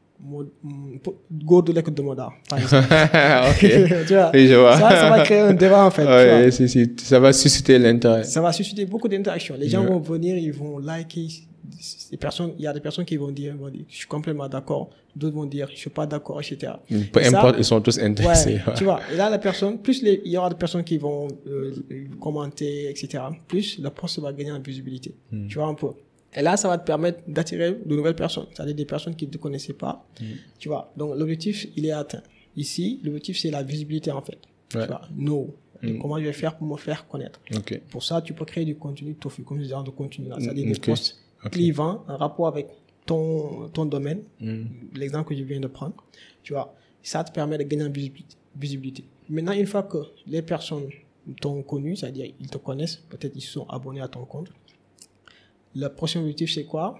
go 1.31 1.61
de 1.61 1.73
l'écoute 1.73 1.93
Domoda, 1.93 2.29
par 2.49 2.59
exemple. 2.59 2.87
ok. 3.49 3.59
tu 4.07 4.13
vois, 4.13 4.31
oui, 4.33 4.47
je 4.47 4.55
vois. 4.55 4.77
Ça, 4.77 4.89
ça 4.89 5.09
va 5.09 5.23
créer 5.23 5.39
un 5.39 5.53
débat 5.53 5.85
en 5.85 5.91
fait. 5.91 6.05
Ouais, 6.05 6.51
si, 6.51 6.67
si. 6.69 6.91
Ça 6.97 7.19
va 7.19 7.33
susciter 7.33 7.77
l'intérêt. 7.79 8.23
Ça 8.23 8.41
va 8.41 8.51
susciter 8.51 8.85
beaucoup 8.85 9.07
d'interactions. 9.07 9.55
Les 9.57 9.69
gens 9.69 9.83
vont 9.83 9.99
venir, 9.99 10.37
ils 10.37 10.53
vont 10.53 10.79
liker. 10.79 11.27
Des 12.11 12.17
personnes, 12.17 12.53
il 12.57 12.63
y 12.63 12.67
a 12.67 12.73
des 12.73 12.79
personnes 12.79 13.05
qui 13.05 13.17
vont 13.17 13.31
dire, 13.31 13.55
vont 13.55 13.69
dire 13.69 13.85
je 13.87 13.95
suis 13.95 14.07
complètement 14.07 14.47
d'accord. 14.47 14.89
D'autres 15.15 15.35
vont 15.35 15.45
dire, 15.45 15.67
je 15.71 15.77
suis 15.77 15.89
pas 15.89 16.05
d'accord, 16.05 16.39
etc. 16.39 16.73
Peu 17.11 17.21
importe, 17.25 17.55
ils 17.57 17.65
sont 17.65 17.81
tous 17.81 17.99
intéressés. 17.99 18.61
Ouais, 18.65 18.73
tu 18.75 18.83
vois, 18.83 19.01
et 19.11 19.17
là, 19.17 19.29
la 19.29 19.39
personne, 19.39 19.77
plus 19.77 20.01
les, 20.03 20.21
il 20.25 20.31
y 20.31 20.37
aura 20.37 20.49
des 20.49 20.55
personnes 20.55 20.83
qui 20.83 20.97
vont 20.97 21.27
euh, 21.47 21.73
commenter, 22.19 22.89
etc. 22.89 23.23
Plus 23.47 23.79
la 23.79 23.91
poste 23.91 24.19
va 24.19 24.31
gagner 24.31 24.51
en 24.51 24.59
visibilité. 24.59 25.13
Mm. 25.31 25.47
Tu 25.47 25.57
vois 25.57 25.67
un 25.67 25.73
peu. 25.73 25.87
Et 26.33 26.41
là, 26.41 26.55
ça 26.57 26.67
va 26.67 26.77
te 26.77 26.85
permettre 26.85 27.19
d'attirer 27.27 27.71
de 27.73 27.95
nouvelles 27.95 28.15
personnes, 28.15 28.45
c'est-à-dire 28.53 28.75
des 28.75 28.85
personnes 28.85 29.15
qui 29.15 29.27
ne 29.27 29.31
te 29.31 29.37
connaissaient 29.37 29.73
pas. 29.73 30.05
Mm. 30.19 30.25
Tu 30.59 30.69
vois, 30.69 30.91
donc 30.95 31.17
l'objectif, 31.17 31.67
il 31.75 31.85
est 31.85 31.91
atteint. 31.91 32.23
Ici, 32.55 32.99
l'objectif, 33.03 33.39
c'est 33.39 33.51
la 33.51 33.63
visibilité, 33.63 34.11
en 34.11 34.21
fait. 34.21 34.37
Ouais. 34.73 34.81
Tu 34.81 34.87
vois, 34.87 35.01
no. 35.15 35.53
Mm. 35.81 35.99
Comment 35.99 36.19
je 36.19 36.25
vais 36.25 36.33
faire 36.33 36.57
pour 36.57 36.67
me 36.67 36.77
faire 36.77 37.07
connaître? 37.07 37.39
Okay. 37.53 37.81
Pour 37.89 38.03
ça, 38.03 38.21
tu 38.21 38.33
peux 38.33 38.45
créer 38.45 38.65
du 38.65 38.75
contenu 38.75 39.13
tofu, 39.15 39.43
comme 39.43 39.57
je 39.57 39.63
disais, 39.63 39.75
de 39.83 39.89
contenu 39.89 40.27
c'est-à-dire 40.39 40.73
des 40.73 40.79
posts 40.79 41.17
okay. 41.41 41.49
clivants 41.49 42.03
en 42.07 42.17
rapport 42.17 42.47
avec 42.47 42.67
ton, 43.05 43.67
ton 43.69 43.85
domaine, 43.85 44.21
mm. 44.39 44.63
l'exemple 44.95 45.29
que 45.29 45.35
je 45.35 45.43
viens 45.43 45.59
de 45.59 45.67
prendre, 45.67 45.95
tu 46.43 46.53
vois, 46.53 46.73
ça 47.03 47.23
te 47.23 47.31
permet 47.31 47.57
de 47.57 47.63
gagner 47.63 47.85
en 47.85 47.91
visibilité. 48.55 49.03
Maintenant, 49.29 49.53
une 49.53 49.65
fois 49.65 49.83
que 49.83 49.97
les 50.27 50.41
personnes 50.41 50.87
t'ont 51.39 51.61
connu, 51.63 51.95
c'est-à-dire 51.95 52.31
ils 52.39 52.49
te 52.49 52.57
connaissent, 52.57 52.97
peut-être 53.09 53.33
ils 53.35 53.41
sont 53.41 53.65
abonnés 53.67 54.01
à 54.01 54.07
ton 54.07 54.25
compte, 54.25 54.49
le 55.75 55.87
prochain 55.87 56.21
objectif, 56.21 56.53
c'est 56.53 56.65
quoi? 56.65 56.99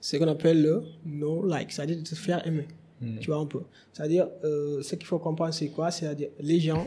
C'est 0.00 0.16
ce 0.18 0.22
qu'on 0.22 0.30
appelle 0.30 0.62
le 0.62 0.82
no 1.04 1.44
like, 1.44 1.72
c'est-à-dire 1.72 1.98
de 1.98 2.02
te 2.02 2.14
faire 2.14 2.46
aimer. 2.46 2.66
Mm. 3.00 3.18
Tu 3.18 3.30
vois 3.30 3.40
un 3.40 3.46
peu? 3.46 3.62
C'est-à-dire, 3.92 4.28
euh, 4.44 4.82
ce 4.82 4.94
qu'il 4.94 5.06
faut 5.06 5.18
comprendre, 5.18 5.52
c'est 5.54 5.68
quoi? 5.68 5.90
C'est-à-dire, 5.90 6.30
les 6.40 6.60
gens, 6.60 6.86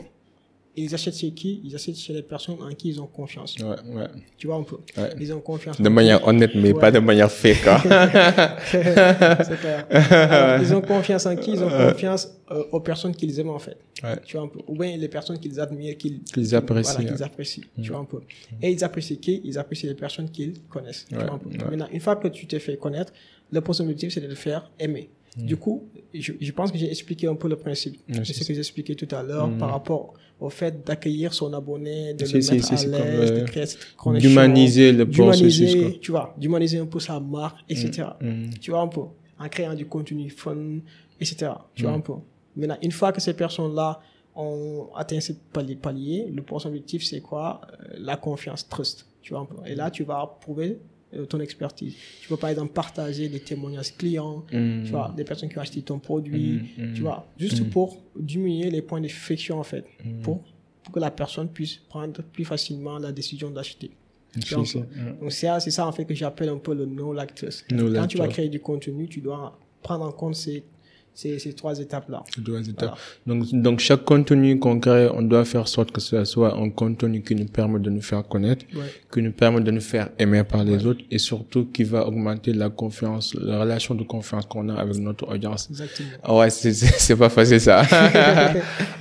ils 0.76 0.94
achètent 0.94 1.16
chez 1.16 1.30
qui? 1.30 1.60
Ils 1.64 1.74
achètent 1.74 1.96
chez 1.96 2.12
les 2.12 2.22
personnes 2.22 2.56
en 2.60 2.68
qui 2.74 2.88
ils 2.88 3.00
ont 3.00 3.06
confiance. 3.06 3.56
Ouais, 3.58 3.76
ouais. 3.94 4.06
Tu 4.36 4.46
vois 4.46 4.56
un 4.56 4.62
peu? 4.62 4.76
Ouais. 4.96 5.10
Ils 5.20 5.32
ont 5.32 5.40
confiance. 5.40 5.80
De 5.80 5.88
manière 5.88 6.26
honnête, 6.26 6.52
mais 6.54 6.74
pas 6.74 6.90
de 6.90 6.98
manière 6.98 7.30
fake. 7.30 7.66
Hein. 7.66 7.78
c'est 8.66 9.60
clair. 9.60 9.86
Alors, 9.90 10.62
ils 10.62 10.74
ont 10.74 10.80
confiance 10.80 11.26
en 11.26 11.36
qui? 11.36 11.52
Ils 11.52 11.62
ont 11.62 11.70
confiance 11.70 12.28
euh, 12.50 12.64
aux 12.72 12.80
personnes 12.80 13.14
qu'ils 13.14 13.38
aiment 13.38 13.50
en 13.50 13.58
fait. 13.58 13.76
Tu 14.24 14.36
vois 14.36 14.46
un 14.46 14.48
peu? 14.48 14.60
Ou 14.66 14.76
bien 14.76 14.96
les 14.96 15.08
personnes 15.08 15.38
qu'ils 15.38 15.60
admirent, 15.60 15.96
qu'ils 15.96 16.54
apprécient. 16.54 16.94
Voilà, 16.94 17.12
qu'ils 17.12 17.22
apprécient. 17.22 17.64
Mm. 17.76 17.82
Tu 17.82 17.90
vois 17.90 18.00
un 18.00 18.04
peu? 18.04 18.20
Et 18.60 18.70
ils 18.70 18.84
apprécient 18.84 19.16
qui? 19.16 19.40
Ils 19.44 19.58
apprécient 19.58 19.88
les 19.88 19.94
personnes 19.94 20.30
qu'ils 20.30 20.60
connaissent. 20.68 21.06
Tu 21.08 21.14
vois 21.14 21.32
un 21.32 21.38
peu? 21.38 21.50
Maintenant, 21.50 21.88
une 21.92 22.00
fois 22.00 22.16
que 22.16 22.28
tu 22.28 22.46
t'es 22.46 22.58
fait 22.58 22.76
connaître, 22.76 23.12
le 23.52 23.60
prochain 23.60 23.84
objectif, 23.84 24.12
c'est 24.12 24.20
de 24.20 24.26
le 24.26 24.34
faire 24.34 24.70
aimer. 24.78 25.10
Mm. 25.36 25.46
Du 25.46 25.56
coup, 25.56 25.88
je, 26.12 26.32
je 26.40 26.52
pense 26.52 26.70
que 26.70 26.78
j'ai 26.78 26.90
expliqué 26.90 27.26
un 27.26 27.34
peu 27.34 27.48
le 27.48 27.56
principe. 27.56 28.00
C'est 28.08 28.32
ce 28.32 28.44
que 28.44 28.52
j'ai 28.54 28.60
expliqué 28.60 28.94
tout 28.94 29.08
à 29.14 29.22
l'heure 29.22 29.48
mm. 29.48 29.58
par 29.58 29.70
rapport 29.70 30.14
au 30.40 30.50
fait 30.50 30.84
d'accueillir 30.84 31.32
son 31.32 31.52
abonné, 31.52 32.14
de 32.14 32.24
le 32.24 32.32
mettre 32.32 32.72
à 32.72 32.84
l'aise, 32.86 33.32
de 33.32 33.44
créer 33.44 33.66
cette 33.66 33.96
connexion. 33.96 34.30
D'humaniser 34.30 34.92
le 34.92 35.08
processus. 35.08 36.00
Tu 36.00 36.10
vois, 36.10 36.34
d'humaniser 36.38 36.78
un 36.78 36.86
peu 36.86 37.00
sa 37.00 37.20
marque, 37.20 37.58
etc. 37.68 38.08
Mm. 38.20 38.50
Tu 38.60 38.70
vois 38.70 38.80
un 38.80 38.88
peu, 38.88 39.02
en 39.38 39.48
créant 39.48 39.74
du 39.74 39.86
contenu 39.86 40.30
fun, 40.30 40.78
etc. 41.20 41.52
Tu 41.74 41.84
vois 41.84 41.92
un 41.92 42.00
peu. 42.00 42.14
Maintenant, 42.56 42.78
une 42.82 42.92
fois 42.92 43.12
que 43.12 43.20
ces 43.20 43.34
personnes-là 43.34 44.00
ont 44.36 44.88
atteint 44.96 45.20
ce 45.20 45.32
palier, 45.52 45.76
palier 45.76 46.26
le 46.32 46.42
prochain 46.42 46.68
objectif, 46.68 47.04
c'est 47.04 47.20
quoi? 47.20 47.60
Euh, 47.72 47.94
La 47.98 48.16
confiance, 48.16 48.68
trust. 48.68 49.06
Tu 49.22 49.32
vois 49.32 49.42
un 49.42 49.46
peu. 49.46 49.56
Et 49.66 49.74
là, 49.74 49.90
tu 49.90 50.04
vas 50.04 50.36
prouver 50.40 50.78
ton 51.28 51.40
expertise. 51.40 51.94
Tu 52.20 52.28
peux 52.28 52.36
par 52.36 52.50
exemple 52.50 52.72
partager 52.72 53.28
des 53.28 53.40
témoignages 53.40 53.96
clients, 53.96 54.44
mm. 54.52 54.84
tu 54.84 54.90
vois, 54.90 55.12
des 55.16 55.24
personnes 55.24 55.48
qui 55.48 55.58
ont 55.58 55.62
acheté 55.62 55.82
ton 55.82 55.98
produit, 55.98 56.62
Mm, 56.76 56.90
mm, 56.90 56.94
tu 56.94 57.02
vois, 57.02 57.26
juste 57.38 57.60
mm. 57.60 57.70
pour 57.70 58.02
diminuer 58.16 58.70
les 58.70 58.82
points 58.82 59.00
de 59.00 59.08
friction 59.08 59.58
en 59.58 59.64
fait, 59.64 59.84
Mm. 60.04 60.20
pour, 60.22 60.42
pour 60.82 60.92
que 60.94 61.00
la 61.00 61.10
personne 61.10 61.48
puisse 61.48 61.76
prendre 61.76 62.22
plus 62.22 62.44
facilement 62.44 62.98
la 62.98 63.12
décision 63.12 63.50
d'acheter. 63.50 63.90
Donc 65.20 65.32
c'est 65.32 65.70
ça 65.70 65.86
en 65.86 65.92
fait 65.92 66.04
que 66.04 66.14
j'appelle 66.14 66.48
un 66.48 66.58
peu 66.58 66.74
le 66.74 66.86
no 66.86 67.12
like 67.12 67.34
trust. 67.34 67.70
No 67.70 67.92
Quand 67.92 68.06
tu 68.06 68.18
vas 68.18 68.28
créer 68.28 68.48
du 68.48 68.60
contenu, 68.60 69.08
tu 69.08 69.20
dois 69.20 69.58
prendre 69.82 70.04
en 70.04 70.12
compte 70.12 70.34
ces, 70.34 70.64
ces, 71.14 71.38
ces 71.38 71.52
trois 71.52 71.78
étapes-là. 71.78 72.22
Deux 72.38 72.60
étapes. 72.68 72.96
Voilà. 73.26 73.40
Donc, 73.40 73.62
donc, 73.62 73.78
chaque 73.80 74.04
contenu 74.04 74.58
qu'on 74.58 74.80
crée, 74.80 75.08
on 75.14 75.22
doit 75.22 75.44
faire 75.44 75.68
sorte 75.68 75.92
que 75.92 76.00
ce 76.00 76.24
soit 76.24 76.56
un 76.56 76.70
contenu 76.70 77.22
qui 77.22 77.34
nous 77.36 77.46
permet 77.46 77.78
de 77.78 77.88
nous 77.90 78.02
faire 78.02 78.26
connaître, 78.26 78.64
Ouais. 78.74 78.82
qui 79.12 79.22
nous 79.22 79.30
permet 79.32 79.60
de 79.60 79.70
nous 79.70 79.80
faire 79.80 80.08
aimer 80.18 80.42
par 80.42 80.64
les 80.64 80.84
autres 80.86 81.02
et 81.10 81.18
surtout 81.18 81.66
qui 81.72 81.84
va 81.84 82.06
augmenter 82.06 82.52
la 82.52 82.68
confiance, 82.68 83.34
la 83.40 83.60
relation 83.60 83.94
de 83.94 84.02
confiance 84.02 84.44
qu'on 84.46 84.68
a 84.68 84.74
avec 84.74 84.96
notre 84.98 85.28
audience. 85.32 85.68
Exactement. 85.70 86.08
Ah 86.24 86.34
ouais, 86.36 86.50
c'est, 86.50 86.72
c'est, 86.74 87.16
pas 87.16 87.28
facile 87.28 87.60
ça. 87.60 87.82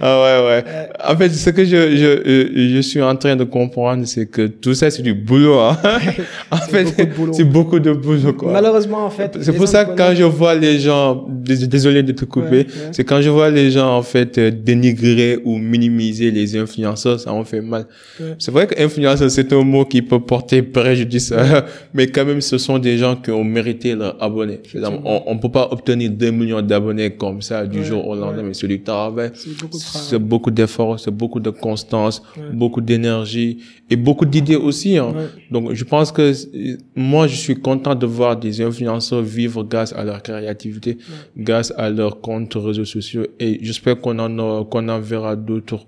ah 0.02 0.22
ouais, 0.22 0.48
ouais. 0.48 0.90
En 1.04 1.18
fait, 1.18 1.30
ce 1.30 1.50
que 1.50 1.66
je, 1.66 1.96
je, 1.96 2.70
je 2.76 2.82
suis 2.82 3.02
en 3.02 3.16
train 3.16 3.36
de 3.36 3.44
comprendre, 3.44 4.06
c'est 4.06 4.28
que 4.28 4.48
tout 4.48 4.74
ça, 4.74 4.90
c'est 4.92 5.02
du 5.02 5.14
boulot. 5.14 5.60
Hein. 5.60 5.78
en 6.52 6.58
fait, 6.58 6.86
c'est 7.34 7.44
beaucoup 7.44 7.80
de 7.80 7.92
boulot. 7.92 8.34
Quoi. 8.34 8.52
Malheureusement, 8.54 9.06
en 9.06 9.10
fait. 9.10 9.38
C'est 9.42 9.54
pour 9.54 9.68
ça 9.68 9.86
que 9.86 9.96
quand 9.96 10.14
je 10.16 10.24
vois 10.24 10.56
les 10.56 10.80
gens, 10.80 11.26
dés- 11.28 11.68
désolé 11.68 12.03
de 12.04 12.12
te 12.12 12.26
couper, 12.26 12.50
Ouais, 12.50 12.58
ouais. 12.58 12.66
c'est 12.92 13.04
quand 13.04 13.22
je 13.22 13.30
vois 13.30 13.50
les 13.50 13.72
gens 13.72 13.98
en 13.98 14.02
fait 14.04 14.38
euh, 14.38 14.52
dénigrer 14.52 15.40
ou 15.44 15.58
minimiser 15.58 16.32
les 16.32 16.56
influenceurs, 16.58 17.20
ça 17.20 17.32
en 17.34 17.44
fait 17.44 17.62
mal. 17.62 17.86
Ouais. 18.20 18.36
C'est 18.40 18.52
vrai 18.52 18.68
que 18.68 18.82
influenceur 18.82 19.30
c'est 19.32 19.52
un 19.54 19.64
mot 19.64 19.86
qui 19.86 20.02
peut 20.02 20.20
porter 20.20 20.62
préjudice, 20.62 21.34
mais 21.94 22.08
quand 22.08 22.26
même 22.26 22.42
ce 22.42 22.58
sont 22.58 22.78
des 22.80 22.98
gens 22.98 23.16
qui 23.16 23.32
ont 23.32 23.44
mérité 23.44 23.96
leur 23.96 24.22
abonné. 24.22 24.60
On, 25.06 25.24
on 25.28 25.38
peut 25.38 25.52
pas 25.52 25.68
obtenir 25.72 26.10
2 26.12 26.32
millions 26.32 26.62
d'abonnés 26.62 27.12
comme 27.12 27.42
ça 27.42 27.66
du 27.66 27.84
jour 27.84 28.08
au 28.08 28.16
lendemain, 28.16 28.44
mais 28.44 28.54
c'est 28.54 28.68
du 28.68 28.82
travail. 28.82 29.32
C'est 29.34 30.20
beaucoup 30.20 30.52
d'efforts, 30.52 31.00
c'est 31.00 31.12
beaucoup 31.12 31.40
de 31.40 31.50
constance, 31.50 32.22
beaucoup 32.54 32.82
d'énergie 32.82 33.60
et 33.90 33.96
beaucoup 33.96 34.26
d'idées 34.26 34.56
aussi. 34.56 34.98
Hein. 34.98 35.14
Donc, 35.52 35.74
je 35.74 35.84
pense 35.84 36.12
que 36.12 36.22
euh, 36.32 36.78
moi, 36.96 37.28
je 37.28 37.36
suis 37.36 37.56
content 37.56 37.96
de 37.96 38.06
voir 38.06 38.36
des 38.38 38.62
influenceurs 38.62 39.22
vivre 39.22 39.64
grâce 39.64 39.94
à 39.94 40.04
leur 40.04 40.22
créativité, 40.22 40.98
grâce 41.38 41.74
à 41.78 41.90
leurs 41.94 42.22
comptes 42.22 42.54
réseaux 42.56 42.86
sociaux. 42.86 43.26
Et 43.40 43.60
j'espère 43.62 44.00
qu'on 44.02 44.20
en 44.20 44.66
qu'on 44.66 44.90
en 44.90 45.00
verra 45.00 45.36
d'autres 45.36 45.86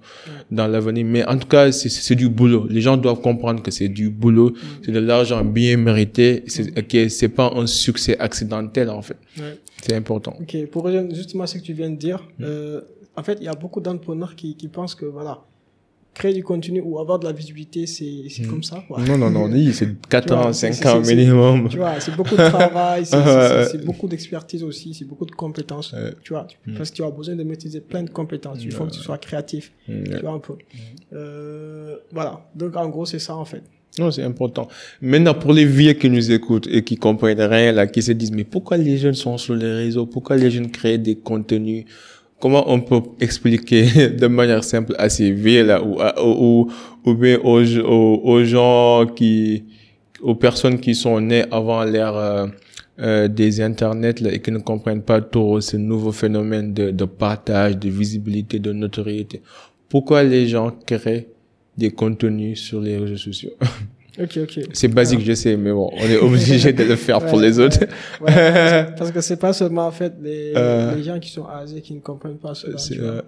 dans 0.51 0.68
l'avenir. 0.68 1.06
Mais 1.06 1.26
en 1.26 1.38
tout 1.38 1.47
cas, 1.47 1.72
c'est 1.72 1.89
c'est 1.89 2.16
du 2.16 2.30
boulot. 2.30 2.68
Les 2.70 2.82
gens 2.82 2.97
doivent 2.97 3.22
comprendre 3.22 3.62
que 3.62 3.72
c'est 3.72 3.89
du 3.89 4.10
boulot, 4.10 4.53
c'est 4.84 4.91
de 4.91 4.99
l'argent 4.99 5.43
bien 5.43 5.78
mérité. 5.78 6.43
C'est 6.47 6.88
que 6.88 7.10
c'est 7.10 7.30
pas 7.30 7.51
un 7.56 7.68
succès 7.68 8.18
accidentel 8.20 8.89
en 8.89 9.01
fait. 9.01 9.18
Ouais. 9.38 9.60
C'est 9.82 9.95
important. 9.95 10.36
Ok, 10.39 10.66
pour 10.72 10.84
rejoindre 10.84 11.14
justement 11.14 11.45
ce 11.45 11.58
que 11.58 11.64
tu 11.64 11.74
viens 11.74 11.89
de 11.89 11.97
dire, 11.97 12.20
euh, 12.41 12.82
en 13.16 13.24
fait, 13.24 13.38
il 13.39 13.45
y 13.45 13.47
a 13.47 13.53
beaucoup 13.53 13.82
d'entrepreneurs 13.82 14.36
qui, 14.36 14.56
qui 14.56 14.68
pensent 14.68 14.95
que, 14.95 15.06
voilà, 15.06 15.43
créer 16.16 16.34
du 16.34 16.43
contenu 16.43 16.82
ou 16.84 16.97
avoir 16.97 17.20
de 17.20 17.26
la 17.26 17.32
visibilité, 17.34 17.86
c'est 17.86 18.24
c'est 18.30 18.43
Mm. 18.43 18.49
comme 18.49 18.63
ça. 18.63 18.84
Quoi. 18.88 19.01
Non, 19.03 19.18
non, 19.18 19.30
non, 19.30 19.45
oui, 19.51 19.72
c'est 19.74 19.89
4 20.09 20.28
Tu 20.28 20.34
vois, 20.34 20.47
ans, 20.47 20.53
c'est- 20.53 20.72
5 20.72 20.84
c'est- 20.84 20.88
ans 20.88 21.01
minimum. 21.01 21.68
Tu 21.70 21.78
vois, 21.78 21.99
c'est 21.99 22.16
beaucoup 22.16 22.36
de 22.36 22.47
travail, 22.49 23.05
c'est- 23.05 23.16
beaucoup 23.86 24.07
d'expertise 24.07 24.63
aussi, 24.63 24.93
c'est 24.93 25.05
beaucoup 25.05 25.26
de 25.26 25.32
compétences. 25.43 25.93
Tu 26.24 26.34
vois, 26.34 26.45
tu- 26.49 26.57
Mm. 26.66 26.76
parce 26.78 26.89
que 26.89 26.95
tu 26.95 27.03
as 27.03 27.11
besoin 27.11 27.36
de 27.36 27.43
maîtriser 27.43 27.82
plein 27.82 28.01
de 28.03 28.09
compétences. 28.09 28.59
Il 28.63 28.72
faut 28.72 28.86
que 28.86 28.91
tu 28.91 28.99
sois 28.99 29.18
créatif. 29.20 29.72
Mm. 29.88 30.03
Tu 30.16 30.22
vois 30.22 30.32
un 30.32 30.39
peu. 30.39 30.53
Euh, 31.13 31.95
voilà. 32.11 32.41
Donc 32.55 32.76
en 32.76 32.89
gros, 32.89 33.05
c'est 33.05 33.20
ça 33.20 33.36
en 33.36 33.45
fait. 33.45 33.61
Non, 33.97 34.11
c'est 34.11 34.24
important. 34.24 34.68
Maintenant, 35.01 35.34
pour 35.34 35.53
les 35.53 35.63
vieux 35.63 35.93
qui 35.93 36.09
nous 36.09 36.30
écoutent 36.32 36.68
et 36.70 36.84
qui 36.84 36.97
comprennent 36.97 37.39
rien, 37.39 37.72
là, 37.72 37.88
qui 37.88 38.01
se 38.01 38.11
disent, 38.11 38.32
mais 38.34 38.43
pourquoi 38.43 38.76
les 38.76 38.97
jeunes 38.97 39.13
sont 39.13 39.38
sur 39.38 39.55
les 39.55 39.72
réseaux? 39.72 40.05
Pourquoi 40.05 40.36
les 40.36 40.51
jeunes 40.51 40.70
créent 40.70 40.97
des 40.97 41.16
contenus? 41.16 41.86
Comment 42.40 42.70
on 42.70 42.82
peut 42.82 43.02
expliquer 43.20 44.10
de 44.10 44.28
manière 44.28 44.64
simple 44.64 44.94
à 44.98 45.10
ces 45.10 45.32
là, 45.64 45.82
ou, 45.84 46.00
ou, 46.24 46.72
ou, 47.06 47.14
bien 47.14 47.40
aux, 47.44 47.64
aux, 47.80 48.22
aux 48.24 48.44
gens 48.44 49.06
qui, 49.16 49.64
aux 50.22 50.36
personnes 50.36 50.80
qui 50.80 50.96
sont 50.96 51.20
nées 51.22 51.46
avant 51.52 51.84
l'ère, 51.84 52.16
euh, 52.16 52.48
euh, 53.00 53.28
des 53.28 53.60
internets, 53.60 54.22
là, 54.22 54.32
et 54.32 54.42
qui 54.42 54.52
ne 54.52 54.60
comprennent 54.60 55.02
pas 55.02 55.20
trop 55.20 55.60
ce 55.60 55.76
nouveau 55.76 56.14
phénomène 56.14 56.74
de, 56.74 56.92
de 56.92 57.06
partage, 57.06 57.78
de 57.78 57.90
visibilité, 57.90 58.58
de 58.58 58.72
notoriété? 58.72 59.42
Pourquoi 59.90 60.24
les 60.24 60.48
gens 60.48 60.72
créent 60.86 61.28
des 61.78 61.92
contenus 61.92 62.62
sur 62.62 62.80
les 62.80 62.98
réseaux 62.98 63.18
sociaux? 63.18 63.52
Ok, 64.20 64.38
ok. 64.43 64.59
C'est 64.74 64.88
basique, 64.88 65.22
je 65.22 65.34
sais, 65.34 65.57
mais 65.57 65.72
bon, 65.72 65.89
on 65.93 66.05
est 66.05 66.18
obligé 66.18 66.72
de 66.72 66.84
le 66.84 66.95
faire 66.95 67.20
pour 67.26 67.39
les 67.39 67.59
autres. 67.59 67.80
Ouais, 68.22 68.86
parce 68.97 69.11
que- 69.11 69.22
c'est 69.22 69.36
pas 69.38 69.51
seulement 69.53 69.88
en 69.88 69.91
fait 69.91 70.13
les, 70.22 70.53
Euh. 70.55 70.95
les 70.95 71.03
gens 71.03 71.20
qui 71.20 71.30
sont 71.30 71.45
âgés 71.47 71.82
qui 71.82 71.93
ne 71.93 71.99
comprennent 71.99 72.38
pas 72.38 72.53
cela. 72.55 72.78
C'est, 72.78 72.95
tu 72.95 73.01
vois. 73.01 73.24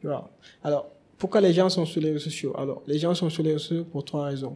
Tu 0.00 0.06
vois. 0.06 0.30
Alors, 0.62 0.90
pourquoi 1.16 1.40
les 1.40 1.52
gens 1.52 1.68
sont 1.68 1.84
sur 1.86 2.00
les 2.02 2.08
réseaux 2.12 2.24
sociaux? 2.24 2.54
Alors, 2.58 2.82
les 2.86 2.98
gens 2.98 3.14
sont 3.14 3.30
sur 3.30 3.42
les 3.42 3.52
réseaux 3.54 3.64
sociaux 3.64 3.84
pour 3.84 4.04
trois 4.04 4.26
raisons. 4.26 4.54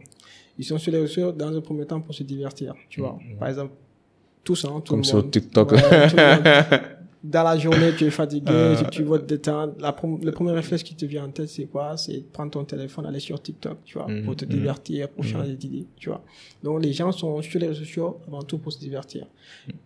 Ils 0.59 0.63
sont 0.65 0.77
sur 0.77 0.91
les 0.91 0.99
réseaux 1.01 1.31
dans 1.31 1.55
un 1.55 1.61
premier 1.61 1.85
temps 1.85 1.99
pour 1.99 2.13
se 2.13 2.23
divertir. 2.23 2.75
Tu 2.89 3.01
vois. 3.01 3.17
Par 3.39 3.49
exemple, 3.49 3.71
tous, 4.43 4.63
hein, 4.65 4.81
tout 4.85 4.91
comme 4.93 4.99
le 4.99 5.03
sur 5.05 5.17
monde. 5.17 5.31
TikTok. 5.31 5.71
Ouais, 5.71 5.79
tout 6.09 6.15
le 6.15 6.35
monde. 6.35 6.81
Dans 7.23 7.43
la 7.43 7.57
journée, 7.57 7.91
tu 7.97 8.03
es 8.03 8.09
fatigué, 8.09 8.51
Euh. 8.51 8.75
tu, 8.75 8.89
tu 8.97 9.03
veux 9.03 9.17
te 9.17 9.23
détendre. 9.25 9.73
La 9.79 9.95
le 10.21 10.31
premier 10.31 10.51
réflexe 10.51 10.83
qui 10.83 10.93
te 10.93 11.05
vient 11.05 11.23
en 11.23 11.29
tête, 11.31 11.47
c'est 11.47 11.65
quoi? 11.67 11.95
C'est 11.95 12.17
de 12.17 12.19
prendre 12.23 12.51
ton 12.51 12.65
téléphone, 12.65 13.05
aller 13.05 13.21
sur 13.21 13.41
TikTok, 13.41 13.77
tu 13.85 13.97
vois, 13.97 14.09
Mhm, 14.09 14.25
pour 14.25 14.35
te 14.35 14.43
divertir, 14.43 15.07
pour 15.07 15.23
changer 15.23 15.55
d'idée, 15.55 15.85
tu 15.95 16.09
vois. 16.09 16.21
Donc, 16.61 16.83
les 16.83 16.91
gens 16.91 17.13
sont 17.13 17.41
sur 17.41 17.59
les 17.61 17.67
réseaux 17.67 17.79
sociaux 17.85 18.19
avant 18.27 18.41
tout 18.41 18.57
pour 18.57 18.73
se 18.73 18.79
divertir. 18.79 19.25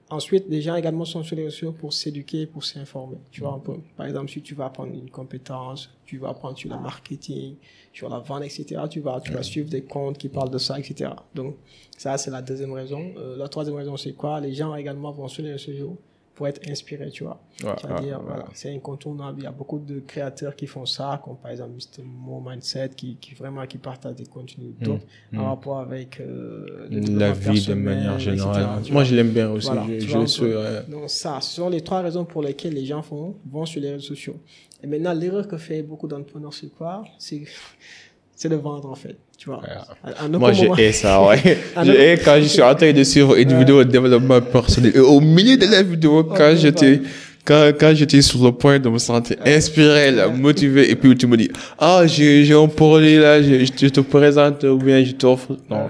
Ensuite, 0.09 0.45
les 0.49 0.61
gens 0.61 0.75
également 0.75 1.05
sont 1.05 1.21
sur 1.21 1.35
les 1.35 1.43
réseaux 1.43 1.53
sociaux 1.53 1.71
pour 1.73 1.93
s'éduquer, 1.93 2.47
pour 2.47 2.63
s'informer, 2.63 3.17
tu 3.29 3.41
vois, 3.41 3.53
un 3.53 3.59
peu. 3.59 3.73
Par 3.95 4.07
exemple, 4.07 4.31
si 4.31 4.41
tu 4.41 4.55
vas 4.55 4.65
apprendre 4.65 4.93
une 4.95 5.09
compétence, 5.11 5.91
tu 6.05 6.17
vas 6.17 6.29
apprendre 6.29 6.57
sur 6.57 6.71
le 6.71 6.79
marketing, 6.81 7.53
sur 7.93 8.09
la 8.09 8.17
vente, 8.17 8.43
etc., 8.45 8.81
tu 8.89 8.99
vas, 8.99 9.21
tu 9.21 9.31
vas 9.31 9.43
suivre 9.43 9.69
des 9.69 9.83
comptes 9.83 10.17
qui 10.17 10.29
parlent 10.29 10.49
de 10.49 10.57
ça, 10.57 10.79
etc. 10.79 11.11
Donc, 11.35 11.55
ça, 11.95 12.17
c'est 12.17 12.31
la 12.31 12.41
deuxième 12.41 12.73
raison. 12.73 13.11
Euh, 13.17 13.37
la 13.37 13.47
troisième 13.47 13.75
raison, 13.75 13.95
c'est 13.95 14.13
quoi? 14.13 14.39
Les 14.41 14.53
gens 14.55 14.73
également 14.73 15.11
vont 15.11 15.27
sur 15.27 15.43
les 15.43 15.51
réseaux 15.51 15.65
sociaux 15.71 15.97
pour 16.37 16.47
être 16.47 16.61
inspirés, 16.69 17.09
tu 17.09 17.23
vois. 17.23 17.41
Ouais, 17.63 17.71
C'est-à-dire, 17.81 18.19
ouais, 18.19 18.25
voilà, 18.27 18.45
c'est 18.53 18.71
incontournable. 18.71 19.39
Il 19.39 19.45
y 19.45 19.47
a 19.47 19.51
beaucoup 19.51 19.79
de 19.79 20.01
créateurs 20.01 20.55
qui 20.55 20.67
font 20.67 20.85
ça, 20.85 21.19
comme 21.25 21.35
par 21.37 21.49
exemple 21.49 21.71
Mr. 21.71 22.03
Mo 22.05 22.39
Mindset, 22.47 22.89
qui, 22.89 23.15
qui 23.15 23.33
vraiment 23.33 23.65
qui 23.65 23.79
partagent 23.79 24.17
des 24.17 24.27
contenus 24.27 24.75
top 24.83 24.99
mm. 25.31 25.39
en 25.39 25.45
rapport 25.45 25.79
avec 25.79 26.19
euh, 26.19 26.87
La 26.91 27.31
vie 27.31 27.65
de 27.65 27.73
manière 27.73 28.19
générale. 28.19 28.83
Moi, 28.91 29.03
je 29.03 29.15
l'aime 29.15 29.31
bien 29.31 29.49
aussi. 29.49 29.65
Voilà, 29.65 29.87
je, 29.87 29.99
je 29.99 30.25
suis. 30.27 30.53
Donc 30.87 31.09
ça, 31.09 31.41
ce 31.41 31.55
sont 31.55 31.69
les 31.69 31.81
trois 31.81 32.01
raisons 32.01 32.23
pour 32.23 32.43
lesquelles 32.43 32.75
les 32.75 32.85
gens 32.85 33.01
font, 33.01 33.35
vont 33.49 33.65
sur 33.65 33.81
les 33.81 33.93
réseaux 33.93 34.09
sociaux. 34.09 34.35
Et 34.83 34.85
maintenant, 34.85 35.13
l'erreur 35.13 35.47
que 35.47 35.57
fait 35.57 35.81
beaucoup 35.81 36.07
d'entrepreneurs, 36.07 36.53
c'est 36.53 36.69
quoi? 36.69 37.03
C'est 37.17 37.45
c'est 38.37 38.49
de 38.49 38.55
vendre 38.55 38.91
en 38.91 38.95
fait, 38.95 39.17
tu 39.37 39.49
vois. 39.49 39.61
Un 40.03 40.27
autre 40.29 40.39
Moi, 40.39 40.51
moment- 40.51 40.77
hais 40.77 40.91
ça, 40.91 41.21
ouais. 41.23 41.57
Non. 41.75 41.83
hais 41.93 42.19
quand 42.23 42.37
je 42.41 42.47
suis 42.47 42.61
en 42.61 42.73
train 42.75 42.91
de 42.91 43.03
suivre 43.03 43.35
une 43.37 43.57
vidéo 43.57 43.83
de 43.83 43.89
développement 43.91 44.41
personnel. 44.41 44.91
Et 44.95 44.99
au 44.99 45.19
milieu 45.19 45.57
de 45.57 45.65
la 45.67 45.83
vidéo, 45.83 46.23
quand 46.23 46.53
j'étais, 46.55 47.01
quand, 47.45 47.71
quand 47.79 47.93
j'étais 47.95 48.21
sur 48.21 48.43
le 48.43 48.51
point 48.51 48.79
de 48.79 48.89
me 48.89 48.97
sentir 48.97 49.37
inspiré, 49.45 50.11
là, 50.11 50.27
motivé, 50.27 50.89
et 50.91 50.95
puis 50.95 51.15
tu 51.15 51.27
me 51.27 51.37
dis, 51.37 51.49
ah, 51.79 52.01
j'ai, 52.05 52.43
j'ai 52.45 52.53
un 52.55 52.67
projet 52.67 53.17
là, 53.19 53.41
je, 53.41 53.63
je 53.65 53.87
te 53.89 53.99
présente, 54.01 54.63
ou 54.63 54.77
bien 54.77 55.03
je 55.03 55.11
t'offre. 55.11 55.55
Non. 55.69 55.89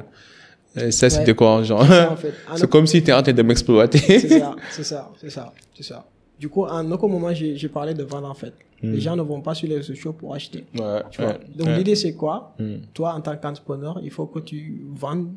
Euh, 0.78 0.92
Ça, 0.92 1.10
c'est 1.10 1.20
Ouais. 1.20 1.24
décourageant. 1.26 1.80
C'est 1.88 2.02
en 2.06 2.16
fait. 2.16 2.68
Comme 2.70 2.86
si 2.86 3.02
tu 3.02 3.10
es 3.10 3.14
en 3.14 3.24
train 3.24 3.34
de 3.34 3.42
m'exploiter. 3.42 3.98
C'est 4.20 4.40
ça, 4.40 4.56
c'est 4.72 4.84
ça, 4.84 5.10
c'est 5.20 5.30
ça, 5.32 5.54
c'est 5.76 5.84
ça. 5.84 6.06
Du 6.40 6.50
coup, 6.50 6.66
à 6.66 6.74
un 6.74 6.92
autre 6.92 7.08
moment, 7.08 7.34
j'ai 7.34 7.70
parlé 7.70 7.94
de 7.94 8.04
vendre 8.04 8.30
en 8.30 8.34
fait. 8.34 8.54
Hmm. 8.84 8.92
Les 8.92 9.00
gens 9.00 9.16
ne 9.16 9.24
vont 9.24 9.42
pas 9.42 9.56
sur 9.56 9.68
les 9.68 9.76
réseaux 9.78 9.94
sociaux 9.96 10.14
pour 10.14 10.36
acheter. 10.36 10.66
Ouais, 10.78 11.02
Tu 11.10 11.22
vois. 11.22 11.32
ouais, 11.32 11.40
Donc 11.56 11.68
ouais. 11.68 11.78
l'idée 11.78 11.96
c'est 11.96 12.14
quoi? 12.14 12.54
Hmm. 12.60 12.76
Toi, 12.94 13.14
en 13.16 13.22
tant 13.22 13.36
qu'entrepreneur, 13.36 14.00
il 14.04 14.12
faut 14.12 14.28
que 14.28 14.40
tu 14.40 14.86
vendes 14.94 15.30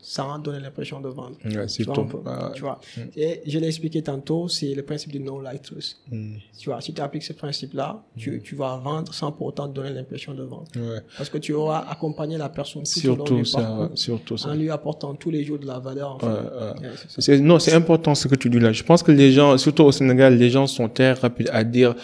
sans 0.00 0.38
donner 0.38 0.60
l'impression 0.60 1.00
de 1.00 1.08
vendre. 1.08 1.36
Ouais, 1.44 1.66
Tu 1.66 1.82
vois, 1.84 2.52
tu 2.54 2.62
vois. 2.62 2.80
Et 3.16 3.42
je 3.46 3.58
l'ai 3.58 3.66
expliqué 3.66 4.00
tantôt, 4.02 4.46
c'est 4.48 4.72
le 4.74 4.82
principe 4.82 5.10
du 5.12 5.20
no 5.20 5.40
like 5.40 5.62
trust. 5.62 5.98
Hmm. 6.10 6.34
Tu 6.58 6.70
vois, 6.70 6.80
si 6.80 6.94
tu 6.94 7.00
appliques 7.00 7.24
ce 7.24 7.32
principe-là, 7.32 8.02
tu, 8.16 8.40
tu 8.42 8.54
vas 8.54 8.76
vendre 8.76 9.12
sans 9.12 9.32
pour 9.32 9.48
autant 9.48 9.66
donner 9.66 9.90
l'impression 9.90 10.34
de 10.34 10.42
vendre. 10.44 10.66
Ouais. 10.76 11.00
Parce 11.16 11.28
que 11.28 11.38
tu 11.38 11.52
auras 11.52 11.80
accompagné 11.90 12.38
la 12.38 12.48
personne 12.48 12.84
tout 12.84 13.06
au 13.06 13.08
long 13.10 13.14
Surtout 13.16 13.36
du 13.36 13.44
ça, 13.44 13.58
parcours 13.60 13.90
surtout 13.98 14.36
ça. 14.36 14.50
en 14.50 14.54
lui 14.54 14.70
apportant 14.70 15.14
tous 15.14 15.30
les 15.30 15.44
jours 15.44 15.58
de 15.58 15.66
la 15.66 15.78
valeur. 15.78 16.12
En 16.14 16.18
fait. 16.20 16.26
Ouais. 16.26 16.90
C'est- 17.18 17.38
non, 17.40 17.58
c'est 17.58 17.72
important 17.74 18.14
ce 18.14 18.28
que 18.28 18.34
tu 18.36 18.48
dis 18.50 18.60
là. 18.60 18.72
Je 18.72 18.82
pense 18.84 19.02
que 19.02 19.10
les 19.12 19.32
gens, 19.32 19.58
surtout 19.58 19.82
au 19.84 19.92
Sénégal, 19.92 20.36
les 20.38 20.48
gens 20.50 20.66
sont 20.66 20.88
très 20.88 21.12
rapides 21.12 21.50
à 21.52 21.64
dire 21.64 21.94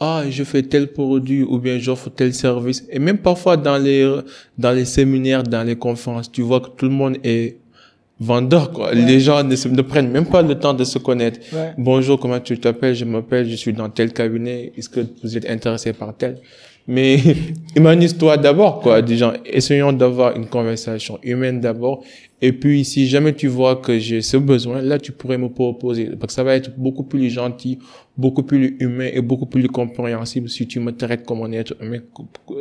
ah 0.00 0.24
je 0.30 0.42
fais 0.44 0.62
tel 0.62 0.88
produit 0.88 1.42
ou 1.42 1.58
bien 1.58 1.78
j'offre 1.78 2.08
tel 2.08 2.32
service. 2.32 2.84
Et 2.90 2.98
même 2.98 3.18
parfois 3.18 3.56
dans 3.58 3.76
les 3.76 4.10
dans 4.56 4.72
les 4.72 4.86
séminaires, 4.86 5.42
dans 5.42 5.62
les 5.62 5.76
conférences, 5.76 6.32
tu 6.32 6.40
vois 6.42 6.60
que 6.60 6.70
tout 6.70 6.86
le 6.86 6.92
monde 6.92 7.18
est 7.22 7.58
vendeur 8.18 8.72
quoi. 8.72 8.94
Les 8.94 9.20
gens 9.20 9.44
ne, 9.44 9.82
prennent 9.82 10.10
même 10.10 10.26
pas 10.26 10.42
le 10.42 10.58
temps 10.58 10.74
de 10.74 10.84
se 10.84 10.98
connaître. 10.98 11.40
Ouais. 11.52 11.74
Bonjour, 11.76 12.18
comment 12.18 12.40
tu 12.40 12.58
t'appelles? 12.58 12.94
Je 12.94 13.04
m'appelle, 13.04 13.48
je 13.48 13.56
suis 13.56 13.74
dans 13.74 13.90
tel 13.90 14.12
cabinet. 14.12 14.72
Est-ce 14.76 14.88
que 14.88 15.00
vous 15.22 15.36
êtes 15.36 15.48
intéressé 15.48 15.92
par 15.92 16.16
tel? 16.16 16.38
Mais 16.92 17.18
humanise-toi 17.76 18.36
d'abord, 18.36 18.80
quoi. 18.80 19.00
Des 19.00 19.16
gens, 19.16 19.32
essayons 19.44 19.92
d'avoir 19.92 20.36
une 20.36 20.46
conversation 20.46 21.18
humaine 21.22 21.60
d'abord. 21.60 22.02
Et 22.42 22.52
puis, 22.52 22.84
si 22.84 23.06
jamais 23.06 23.32
tu 23.34 23.46
vois 23.48 23.76
que 23.76 23.98
j'ai 23.98 24.22
ce 24.22 24.36
besoin, 24.38 24.80
là, 24.82 24.98
tu 24.98 25.12
pourrais 25.12 25.38
me 25.38 25.48
proposer. 25.48 26.06
Parce 26.18 26.28
que 26.28 26.32
ça 26.32 26.42
va 26.42 26.54
être 26.56 26.72
beaucoup 26.76 27.04
plus 27.04 27.28
gentil, 27.30 27.78
beaucoup 28.16 28.42
plus 28.42 28.76
humain 28.80 29.08
et 29.12 29.20
beaucoup 29.20 29.46
plus 29.46 29.68
compréhensible 29.68 30.48
si 30.48 30.66
tu 30.66 30.80
me 30.80 30.90
traites 30.90 31.24
comme 31.24 31.42
un 31.42 31.52
être 31.52 31.74
humain 31.80 32.00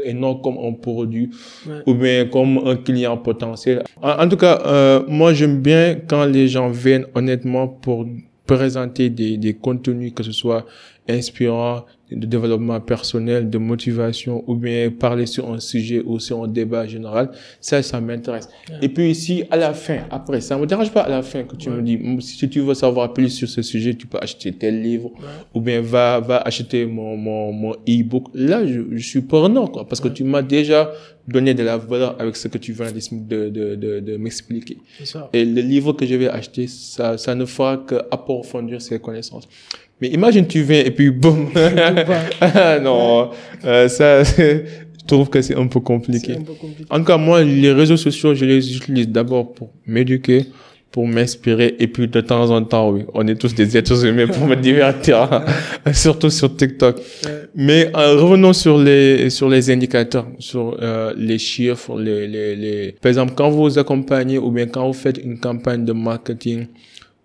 et 0.06 0.14
non 0.14 0.36
comme 0.36 0.58
un 0.64 0.74
produit 0.74 1.30
Ouais. 1.68 1.82
ou 1.88 1.94
bien 1.96 2.26
comme 2.26 2.60
un 2.68 2.76
client 2.76 3.18
potentiel. 3.18 3.84
En, 4.02 4.24
en 4.24 4.30
tout 4.30 4.38
cas, 4.38 4.62
euh, 4.66 5.02
moi, 5.08 5.34
j'aime 5.34 5.60
bien 5.62 5.96
quand 6.08 6.26
les 6.26 6.48
gens 6.48 6.70
viennent 6.70 7.06
honnêtement 7.16 7.68
pour 7.68 8.06
présenter 8.46 9.10
des, 9.10 9.38
des 9.38 9.54
contenus, 9.54 10.12
que 10.14 10.24
ce 10.24 10.32
soit 10.34 10.66
inspirants, 11.08 11.86
de 12.12 12.26
développement 12.26 12.80
personnel, 12.80 13.50
de 13.50 13.58
motivation, 13.58 14.44
ou 14.48 14.56
bien 14.56 14.90
parler 14.90 15.26
sur 15.26 15.52
un 15.52 15.60
sujet 15.60 16.02
ou 16.06 16.20
sur 16.20 16.44
un 16.44 16.48
débat 16.48 16.88
général. 16.88 17.32
Ça, 17.62 17.82
ça 17.84 18.02
m'intéresse. 18.02 18.50
Et 18.82 18.90
puis 18.90 19.12
ici, 19.12 19.44
à 19.52 19.58
la 19.58 19.74
fin, 19.74 20.00
après, 20.10 20.42
ça 20.42 20.58
me 20.58 20.66
dérange 20.66 20.92
pas 20.92 21.02
à 21.02 21.10
la 21.10 21.22
fin 21.22 21.44
que 21.44 21.56
tu 21.56 21.70
me 21.70 21.82
dis, 21.82 22.00
si 22.22 22.50
tu 22.50 22.60
veux 22.62 22.74
savoir 22.74 23.14
plus 23.14 23.30
sur 23.30 23.48
ce 23.48 23.62
sujet, 23.62 23.94
tu 23.94 24.08
peux 24.08 24.18
acheter 24.20 24.52
tel 24.52 24.82
livre, 24.82 25.12
ou 25.54 25.62
bien 25.62 25.82
va, 25.82 26.20
va 26.20 26.38
acheter 26.38 26.86
mon, 26.86 27.16
mon, 27.16 27.52
mon 27.52 27.74
e-book. 27.88 28.28
Là, 28.34 28.66
je, 28.66 28.82
je 28.92 29.08
suis 29.08 29.22
preneur, 29.22 29.72
quoi, 29.72 29.88
parce 29.88 30.02
que 30.02 30.08
tu 30.08 30.24
m'as 30.24 30.42
déjà 30.42 30.92
donné 31.30 31.54
de 31.54 31.64
la 31.64 31.78
valeur 31.78 32.16
avec 32.20 32.36
ce 32.36 32.48
que 32.48 32.58
tu 32.58 32.74
viens 32.74 32.92
de, 32.92 33.50
de, 33.50 33.76
de, 33.76 34.00
de, 34.00 34.18
m'expliquer. 34.18 34.78
Et 35.34 35.46
le 35.46 35.62
livre 35.62 35.94
que 35.94 36.06
je 36.06 36.16
vais 36.16 36.28
acheter, 36.28 36.68
ça, 36.68 37.18
ça 37.18 37.36
ne 37.36 37.46
fera 37.46 37.78
qu'approfondir 37.78 38.82
ses 38.82 39.00
connaissances. 39.00 39.48
Mais 40.02 40.08
imagine, 40.10 40.48
tu 40.48 40.62
viens 40.62 40.84
et 40.84 40.92
puis 40.92 41.10
boum. 41.10 41.50
Non, 42.82 43.30
euh, 43.66 43.88
ça, 43.88 44.24
je 44.24 45.16
trouve 45.16 45.30
que 45.30 45.42
c'est 45.42 45.56
un 45.56 45.68
peu 45.68 45.80
compliqué. 45.80 46.34
un 46.34 46.42
peu 46.42 46.54
compliqué. 46.54 46.86
En 46.90 47.00
tout 47.00 47.06
cas, 47.06 47.18
moi, 47.18 47.44
les 47.44 47.72
réseaux 47.72 47.98
sociaux, 47.98 48.34
je 48.34 48.46
les 48.46 48.78
utilise 48.78 49.10
d'abord 49.10 49.54
pour 49.54 49.72
m'éduquer, 49.86 50.46
pour 50.92 51.08
m'inspirer, 51.08 51.76
et 51.80 51.88
puis 51.88 52.08
de 52.08 52.22
temps 52.22 52.50
en 52.50 52.64
temps, 52.64 52.90
oui, 52.92 53.04
on 53.14 53.28
est 53.28 53.36
tous 53.36 53.54
des 53.54 53.78
êtres 53.78 54.06
humains 54.06 54.28
pour 54.28 54.48
me 54.48 54.56
divertir, 54.56 55.44
surtout 55.94 56.30
sur 56.30 56.56
TikTok. 56.56 57.00
Mais 57.56 57.92
euh, 57.96 58.16
revenons 58.22 58.54
sur 58.54 58.78
les 58.78 59.30
sur 59.30 59.50
les 59.50 59.70
indicateurs, 59.70 60.28
sur 60.40 60.78
euh, 60.82 61.14
les 61.18 61.38
chiffres, 61.38 62.00
les, 62.00 62.28
les 62.28 62.56
les. 62.56 62.92
Par 63.02 63.10
exemple, 63.10 63.34
quand 63.36 63.50
vous 63.50 63.78
accompagnez 63.78 64.38
ou 64.38 64.52
bien 64.52 64.68
quand 64.68 64.88
vous 64.88 64.94
faites 64.94 65.18
une 65.18 65.40
campagne 65.40 65.86
de 65.86 65.94
marketing, 65.94 66.68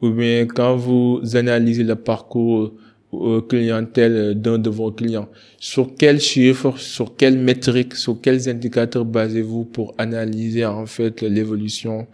ou 0.04 0.10
bien 0.10 0.46
quand 0.46 0.76
vous 0.76 1.22
analysez 1.34 1.82
le 1.82 1.96
parcours 1.96 2.74
euh, 3.14 3.40
clientèle 3.40 4.38
d'un 4.40 4.58
de 4.58 4.68
vos 4.68 4.92
clients, 4.92 5.28
sur 5.58 5.94
quels 5.94 6.20
chiffres, 6.20 6.76
sur 6.78 7.16
quelles 7.16 7.38
métriques, 7.38 7.94
sur 7.94 8.20
quels 8.20 8.48
indicateurs 8.48 9.06
basez-vous 9.06 9.64
pour 9.64 9.94
analyser 9.96 10.66
en 10.66 10.84
fait 10.84 11.22
l'évolution 11.22 12.06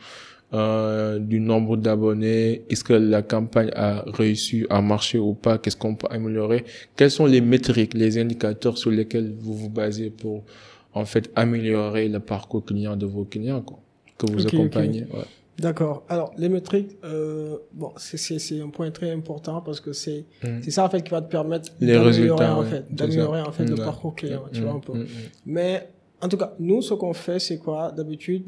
euh, 0.53 1.19
du 1.19 1.41
nombre 1.41 1.77
d'abonnés? 1.77 2.63
Est-ce 2.71 2.85
que 2.85 2.93
la 2.93 3.23
campagne 3.23 3.71
a 3.75 4.05
réussi 4.07 4.67
à 4.71 4.81
marcher 4.81 5.19
ou 5.19 5.35
pas? 5.35 5.59
Qu'est-ce 5.59 5.77
qu'on 5.77 5.97
peut 5.97 6.09
améliorer? 6.11 6.65
Quelles 6.95 7.11
sont 7.11 7.27
les 7.27 7.41
métriques, 7.41 7.95
les 7.95 8.19
indicateurs 8.19 8.79
sur 8.79 8.93
lesquels 8.93 9.33
vous 9.41 9.55
vous 9.55 9.71
basez 9.71 10.11
pour 10.11 10.45
en 10.93 11.05
fait, 11.05 11.31
améliorer 11.35 12.09
le 12.09 12.21
parcours 12.21 12.65
client 12.65 12.97
de 12.97 13.07
vos 13.07 13.25
clients, 13.25 13.63
quoi, 13.63 13.81
que 14.19 14.31
vous 14.31 14.47
accompagnez? 14.47 15.07
Ouais. 15.13 15.25
D'accord. 15.61 16.05
Alors, 16.09 16.33
les 16.39 16.49
métriques, 16.49 16.97
euh, 17.05 17.59
bon, 17.73 17.93
c'est- 17.97 18.61
un 18.61 18.71
point 18.71 18.91
très 18.91 19.11
important 19.11 19.61
parce 19.61 19.81
que 19.81 19.93
c'est 19.93 20.25
Mm. 20.43 20.63
c'est 20.63 20.71
ça, 20.71 20.85
en 20.87 20.91
fait, 20.91 21.03
qui 21.03 21.11
va 21.11 21.21
te 21.21 21.31
permettre 21.31 21.71
Les 21.81 21.93
d'améliorer, 21.95 22.47
en 22.47 22.63
fait, 22.65 22.85
d'améliorer, 22.95 23.43
en 23.43 23.53
fait, 23.53 23.65
le 23.67 23.75
Mm. 23.77 23.85
parcours 23.85 24.15
client, 24.15 24.45
tu 24.53 24.61
Mm, 24.61 24.65
vois, 24.65 24.73
un 24.75 24.81
peu. 24.81 24.95
mm. 24.95 25.07
Mais, 25.47 25.91
en 26.23 26.29
tout 26.29 26.37
cas, 26.39 26.55
nous, 26.59 26.81
ce 26.83 26.95
qu'on 26.95 27.13
fait, 27.13 27.39
c'est 27.39 27.59
quoi, 27.59 27.93
d'habitude? 27.93 28.45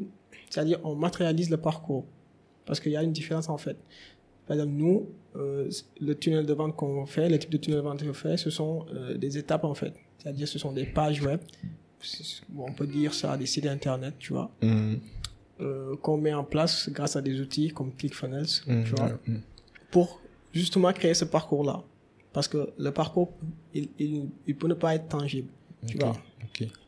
C'est-à-dire, 0.49 0.79
on 0.83 0.95
matérialise 0.95 1.49
le 1.49 1.57
parcours. 1.57 2.05
Parce 2.65 2.79
qu'il 2.79 2.91
y 2.93 2.97
a 2.97 3.03
une 3.03 3.11
différence, 3.11 3.47
en 3.49 3.57
fait. 3.57 3.77
Par 4.47 4.55
exemple, 4.57 4.73
nous, 4.75 5.09
euh, 5.35 5.69
le 5.99 6.13
tunnel 6.15 6.45
de 6.45 6.53
vente 6.53 6.75
qu'on 6.75 7.05
fait, 7.05 7.27
le 7.29 7.37
type 7.37 7.51
de 7.51 7.57
tunnel 7.57 7.79
de 7.79 7.83
vente 7.83 8.03
qu'on 8.03 8.13
fait, 8.13 8.37
ce 8.37 8.49
sont 8.49 8.85
euh, 8.93 9.17
des 9.17 9.37
étapes, 9.37 9.65
en 9.65 9.73
fait. 9.75 9.93
C'est-à-dire, 10.17 10.47
ce 10.47 10.57
sont 10.59 10.71
des 10.71 10.85
pages 10.85 11.21
web. 11.21 11.39
On 12.57 12.71
peut 12.73 12.87
dire 12.87 13.13
ça, 13.13 13.37
des 13.37 13.45
sites 13.45 13.65
internet, 13.67 14.15
tu 14.19 14.33
vois, 14.33 14.49
euh, 15.63 15.95
qu'on 16.01 16.17
met 16.17 16.33
en 16.33 16.43
place 16.43 16.89
grâce 16.91 17.15
à 17.15 17.21
des 17.21 17.39
outils 17.39 17.69
comme 17.69 17.91
ClickFunnels, 17.95 18.47
mm, 18.67 18.83
tu 18.83 18.91
vois, 18.95 19.09
mm. 19.27 19.37
pour 19.91 20.19
justement 20.53 20.91
créer 20.93 21.13
ce 21.13 21.25
parcours-là. 21.25 21.81
Parce 22.33 22.47
que 22.47 22.69
le 22.77 22.91
parcours, 22.91 23.31
il, 23.73 23.89
il, 23.99 24.29
il 24.47 24.55
peut 24.55 24.67
ne 24.67 24.73
pas 24.73 24.95
être 24.95 25.07
tangible. 25.07 25.49
Tu 25.87 25.97
vois, 25.97 26.13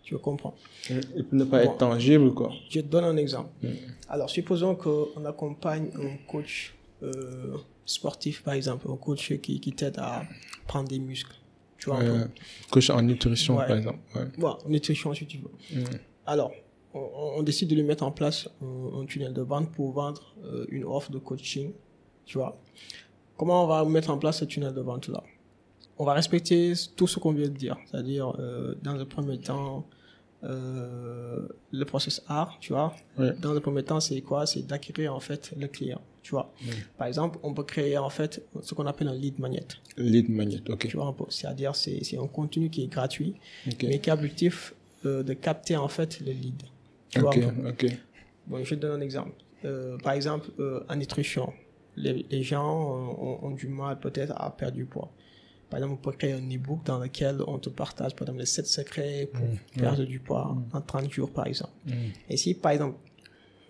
tu 0.04 0.18
comprends. 0.20 0.56
Il 0.90 1.26
peut 1.26 1.36
ne 1.36 1.44
pas 1.44 1.64
Bon. 1.64 1.72
être 1.72 1.78
tangible, 1.78 2.34
quoi. 2.34 2.52
Je 2.70 2.80
te 2.80 2.86
donne 2.86 3.04
un 3.06 3.18
exemple. 3.18 3.50
Mm. 3.62 3.68
Alors, 4.10 4.30
supposons 4.30 4.76
qu'on 4.76 5.26
accompagne 5.26 5.90
un 5.96 6.16
coach 6.32 6.74
euh, 7.04 7.58
sportif, 7.86 8.42
par 8.44 8.54
exemple, 8.54 8.88
un 8.90 8.96
coach 8.98 9.34
qui, 9.42 9.60
qui 9.60 9.72
t'aide 9.74 9.98
à 10.00 10.24
prendre 10.68 10.88
des 10.90 11.00
muscles. 11.00 11.36
Tu 11.78 11.90
vois, 11.90 12.00
un 12.00 12.30
coach 12.72 12.90
en 12.90 13.02
nutrition, 13.02 13.58
Ouais. 13.58 13.68
par 13.68 13.78
exemple. 13.78 14.00
Ouais. 14.16 14.26
Voilà, 14.38 14.58
nutrition, 14.68 15.14
si 15.14 15.26
tu 15.28 15.38
veux. 15.40 15.84
Alors, 16.26 16.52
on, 16.96 17.40
on 17.40 17.44
décide 17.44 17.70
de 17.70 17.76
lui 17.76 17.84
mettre 17.84 18.04
en 18.04 18.12
place 18.12 18.50
un, 18.62 19.02
un 19.02 19.06
tunnel 19.06 19.34
de 19.34 19.42
vente 19.42 19.72
pour 19.72 19.92
vendre 19.92 20.36
euh, 20.44 20.66
une 20.70 20.86
offre 20.86 21.12
de 21.12 21.20
coaching. 21.20 21.72
Tu 22.26 22.38
vois. 22.40 22.58
Comment 23.38 23.64
on 23.66 23.68
va 23.68 23.86
mettre 23.86 24.10
en 24.10 24.18
place 24.18 24.40
ce 24.40 24.46
tunnel 24.46 24.74
de 24.74 24.82
vente-là? 24.82 25.22
On 25.98 26.06
va 26.06 26.14
respecter 26.14 26.74
tout 26.96 27.08
ce 27.08 27.20
qu'on 27.20 27.34
vient 27.34 27.48
de 27.48 27.54
dire. 27.54 27.78
C'est-à-dire, 27.86 28.34
euh, 28.40 28.76
dans 28.82 28.96
le 28.96 29.06
premier 29.06 29.38
temps, 29.40 29.86
euh, 30.44 31.48
le 31.72 31.86
process 31.86 32.22
art, 32.28 32.58
tu 32.60 32.74
vois. 32.74 32.96
Ouais. 33.18 33.34
Dans 33.42 33.54
le 33.54 33.60
premier 33.60 33.84
temps, 33.84 34.00
c'est 34.00 34.22
quoi? 34.22 34.46
C'est 34.46 34.64
d'acquérir 34.66 35.16
en 35.16 35.20
fait 35.20 35.54
le 35.58 35.68
client, 35.68 36.02
tu 36.22 36.32
vois. 36.32 36.54
Par 36.98 37.08
exemple, 37.08 37.40
on 37.44 37.54
peut 37.54 37.64
créer 37.64 37.98
en 37.98 38.10
fait 38.10 38.46
ce 38.62 38.74
qu'on 38.74 38.86
appelle 38.86 39.08
un 39.08 39.16
lead 39.16 39.40
magnet. 39.40 39.66
Lead 39.98 40.30
magnet, 40.30 40.62
ok. 40.70 40.88
Tu 40.88 40.98
vois, 40.98 41.08
un 41.08 41.14
peu. 41.14 41.26
c'est-à-dire 41.30 41.76
c'est 41.76 42.18
un 42.18 42.28
contenu 42.28 42.70
qui 42.70 42.84
est 42.84 42.88
gratuit, 42.88 43.36
mais 43.66 44.00
qui 44.00 44.10
a 44.10 44.16
l'objectif 44.16 44.74
euh, 45.06 45.24
de 45.24 45.34
capter 45.34 45.78
en 45.78 45.88
fait 45.88 46.20
le 46.20 46.32
lead. 46.32 46.62
Tu 47.16 47.22
vois, 47.22 47.30
ok, 47.30 47.38
un 47.38 47.50
peu. 47.50 47.70
ok. 47.70 47.86
Bon, 48.48 48.64
je 48.64 48.76
te 48.76 48.80
donne 48.80 49.00
un 49.00 49.04
exemple. 49.04 49.32
Euh, 49.64 49.98
par 49.98 50.14
exemple, 50.14 50.50
euh, 50.60 50.84
en 50.90 50.96
nutrition, 50.96 51.54
les, 51.96 52.26
les 52.30 52.44
gens 52.44 52.62
euh, 52.62 53.24
ont, 53.24 53.40
ont 53.44 53.52
du 53.52 53.68
mal 53.68 54.00
peut-être 54.00 54.34
à 54.36 54.56
perdre 54.56 54.76
du 54.76 54.86
poids. 54.86 55.12
Par 55.70 55.80
exemple, 55.80 56.00
on 56.00 56.12
peut 56.12 56.16
créer 56.16 56.34
un 56.34 56.50
e-book 56.50 56.84
dans 56.86 57.00
lequel 57.00 57.42
on 57.48 57.58
te 57.58 57.70
partage, 57.70 58.16
par 58.16 58.24
exemple, 58.24 58.40
les 58.40 58.46
7 58.46 58.68
secrets 58.68 59.30
pour 59.32 59.46
perdre 59.78 60.04
du 60.04 60.20
poids 60.20 60.56
en 60.74 60.82
30 60.82 61.12
jours, 61.12 61.32
par 61.32 61.48
exemple. 61.48 61.74
Mm. 61.86 61.94
Et 62.30 62.38
si, 62.38 62.54
par 62.54 62.74
exemple, 62.74 62.98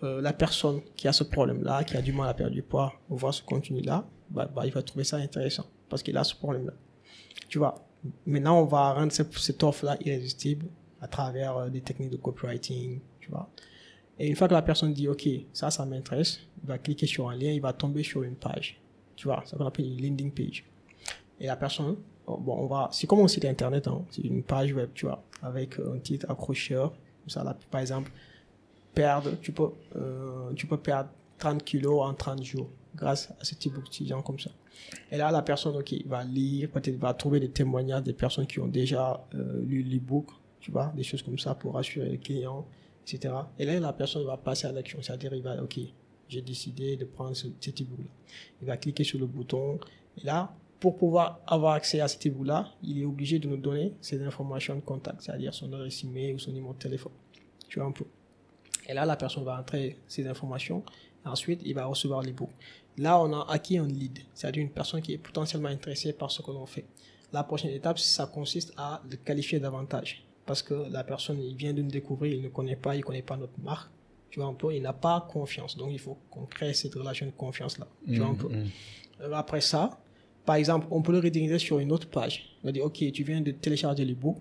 euh, 0.02 0.20
la 0.20 0.34
personne 0.34 0.82
qui 0.94 1.08
a 1.08 1.12
ce 1.12 1.24
problème-là, 1.24 1.84
qui 1.84 1.96
a 1.96 2.02
du 2.02 2.12
mal 2.12 2.28
à 2.28 2.34
perdre 2.34 2.52
du 2.52 2.62
poids, 2.62 2.92
voit 3.08 3.32
ce 3.32 3.42
contenu-là, 3.42 4.06
bah, 4.28 4.50
bah, 4.54 4.66
il 4.66 4.72
va 4.72 4.82
trouver 4.82 5.04
ça 5.04 5.16
intéressant 5.16 5.66
parce 5.88 6.02
qu'il 6.02 6.16
a 6.18 6.24
ce 6.24 6.34
problème-là. 6.34 6.74
Tu 7.48 7.58
vois, 7.58 7.86
maintenant, 8.26 8.60
on 8.60 8.66
va 8.66 8.92
rendre 8.92 9.12
cette, 9.12 9.32
cette 9.38 9.62
offre-là 9.62 9.96
irrésistible 10.04 10.66
à 11.00 11.08
travers 11.08 11.56
euh, 11.56 11.68
des 11.70 11.80
techniques 11.80 12.10
de 12.10 12.16
copywriting, 12.16 13.00
Et 14.18 14.28
une 14.28 14.36
fois 14.36 14.48
que 14.48 14.54
la 14.54 14.62
personne 14.62 14.92
dit, 14.92 15.08
OK, 15.08 15.28
ça, 15.52 15.70
ça 15.70 15.84
m'intéresse, 15.84 16.40
il 16.62 16.68
va 16.68 16.78
cliquer 16.78 17.06
sur 17.06 17.28
un 17.28 17.36
lien, 17.36 17.50
il 17.50 17.60
va 17.60 17.72
tomber 17.72 18.02
sur 18.02 18.22
une 18.22 18.34
page. 18.34 18.80
Tu 19.14 19.28
vois, 19.28 19.42
ça 19.44 19.56
qu'on 19.56 19.66
appelle 19.66 19.86
une 19.86 20.02
landing 20.02 20.30
page. 20.30 20.64
Et 21.38 21.46
la 21.46 21.56
personne, 21.56 21.96
oh, 22.26 22.38
bon, 22.38 22.56
on 22.56 22.66
va, 22.66 22.88
c'est 22.92 23.06
comme 23.06 23.20
un 23.20 23.28
site 23.28 23.44
internet, 23.44 23.86
hein, 23.88 24.02
c'est 24.10 24.22
une 24.22 24.42
page 24.42 24.72
web, 24.72 24.90
tu 24.94 25.06
vois, 25.06 25.22
avec 25.42 25.78
euh, 25.78 25.94
un 25.94 25.98
titre 25.98 26.30
accrocheur. 26.30 26.94
Ça, 27.26 27.44
là, 27.44 27.56
par 27.70 27.80
exemple, 27.80 28.10
perdre, 28.94 29.32
tu 29.42 29.52
peux, 29.52 29.70
euh, 29.96 30.52
tu 30.54 30.66
peux 30.66 30.78
perdre 30.78 31.10
30 31.38 31.62
kilos 31.62 32.02
en 32.02 32.14
30 32.14 32.42
jours 32.42 32.68
grâce 32.94 33.30
à 33.40 33.44
ce 33.44 33.54
type 33.54 33.74
d'outils 33.74 34.10
comme 34.24 34.38
ça. 34.38 34.50
Et 35.10 35.16
là, 35.16 35.30
la 35.30 35.42
personne, 35.42 35.76
ok, 35.76 35.94
va 36.06 36.24
lire, 36.24 36.70
peut-être 36.70 36.96
va 36.96 37.12
trouver 37.14 37.40
des 37.40 37.50
témoignages 37.50 38.02
des 38.02 38.12
personnes 38.12 38.46
qui 38.46 38.60
ont 38.60 38.66
déjà 38.66 39.24
euh, 39.34 39.62
lu 39.62 39.82
l'e-book, 39.82 40.26
tu 40.60 40.70
vois, 40.70 40.92
des 40.96 41.02
choses 41.02 41.22
comme 41.22 41.38
ça 41.38 41.54
pour 41.54 41.74
rassurer 41.74 42.08
les 42.08 42.18
clients, 42.18 42.64
Et 43.58 43.64
là, 43.64 43.80
la 43.80 43.92
personne 43.92 44.24
va 44.24 44.36
passer 44.36 44.66
à 44.66 44.72
l'action, 44.72 45.00
c'est-à-dire, 45.00 45.32
il 45.34 45.42
va, 45.42 45.62
ok, 45.62 45.78
j'ai 46.28 46.42
décidé 46.42 46.96
de 46.96 47.04
prendre 47.04 47.36
ce, 47.36 47.46
cet 47.60 47.80
e-book-là. 47.80 48.06
Il 48.60 48.66
va 48.66 48.76
cliquer 48.76 49.04
sur 49.04 49.18
le 49.18 49.26
bouton, 49.26 49.78
et 50.20 50.24
là, 50.24 50.54
pour 50.80 50.96
pouvoir 50.96 51.40
avoir 51.46 51.74
accès 51.74 52.00
à 52.00 52.08
cet 52.08 52.26
e-book-là, 52.26 52.72
il 52.82 53.00
est 53.00 53.04
obligé 53.04 53.38
de 53.38 53.48
nous 53.48 53.56
donner 53.56 53.94
ses 54.00 54.22
informations 54.22 54.74
de 54.74 54.80
contact, 54.80 55.22
c'est-à-dire 55.22 55.54
son 55.54 55.72
adresse 55.72 56.04
email 56.04 56.34
ou 56.34 56.38
son 56.38 56.52
numéro 56.52 56.72
de 56.74 56.78
téléphone. 56.78 57.12
Tu 57.68 57.78
vois 57.78 57.88
un 57.88 57.92
peu. 57.92 58.04
Et 58.88 58.94
là, 58.94 59.04
la 59.04 59.16
personne 59.16 59.44
va 59.44 59.58
entrer 59.58 59.98
ces 60.06 60.26
informations. 60.26 60.82
Ensuite, 61.24 61.60
il 61.64 61.74
va 61.74 61.86
recevoir 61.86 62.22
l'e-book. 62.22 62.50
Là, 62.98 63.20
on 63.20 63.32
a 63.32 63.46
acquis 63.50 63.78
un 63.78 63.86
lead, 63.86 64.20
c'est-à-dire 64.32 64.62
une 64.62 64.70
personne 64.70 65.02
qui 65.02 65.12
est 65.12 65.18
potentiellement 65.18 65.68
intéressée 65.68 66.12
par 66.12 66.30
ce 66.30 66.40
que 66.42 66.50
l'on 66.50 66.66
fait. 66.66 66.84
La 67.32 67.42
prochaine 67.42 67.72
étape, 67.72 67.98
ça 67.98 68.26
consiste 68.26 68.72
à 68.76 69.02
le 69.10 69.16
qualifier 69.16 69.58
davantage. 69.58 70.25
Parce 70.46 70.62
que 70.62 70.74
la 70.90 71.02
personne, 71.04 71.38
il 71.42 71.54
vient 71.56 71.72
de 71.74 71.82
nous 71.82 71.90
découvrir, 71.90 72.32
il 72.34 72.42
ne 72.42 72.48
connaît 72.48 72.76
pas, 72.76 72.94
il 72.94 72.98
ne 72.98 73.02
connaît 73.04 73.22
pas 73.22 73.36
notre 73.36 73.58
marque. 73.62 73.90
Tu 74.30 74.40
vois 74.40 74.48
un 74.48 74.54
peu, 74.54 74.74
il 74.74 74.82
n'a 74.82 74.92
pas 74.92 75.26
confiance. 75.30 75.76
Donc, 75.76 75.88
il 75.92 75.98
faut 75.98 76.16
qu'on 76.30 76.44
crée 76.46 76.72
cette 76.74 76.94
relation 76.94 77.26
de 77.26 77.32
confiance-là. 77.32 77.86
Tu 78.06 78.18
vois 78.18 78.28
un 78.28 78.34
peu. 78.34 78.48
Euh, 79.22 79.32
Après 79.32 79.60
ça, 79.60 79.98
par 80.44 80.56
exemple, 80.56 80.86
on 80.90 81.02
peut 81.02 81.12
le 81.12 81.18
rediriger 81.18 81.58
sur 81.58 81.78
une 81.78 81.90
autre 81.90 82.08
page. 82.08 82.44
On 82.62 82.68
va 82.68 82.72
dire, 82.72 82.84
OK, 82.84 83.02
tu 83.12 83.22
viens 83.24 83.40
de 83.40 83.50
télécharger 83.50 84.04
l'e-book. 84.04 84.36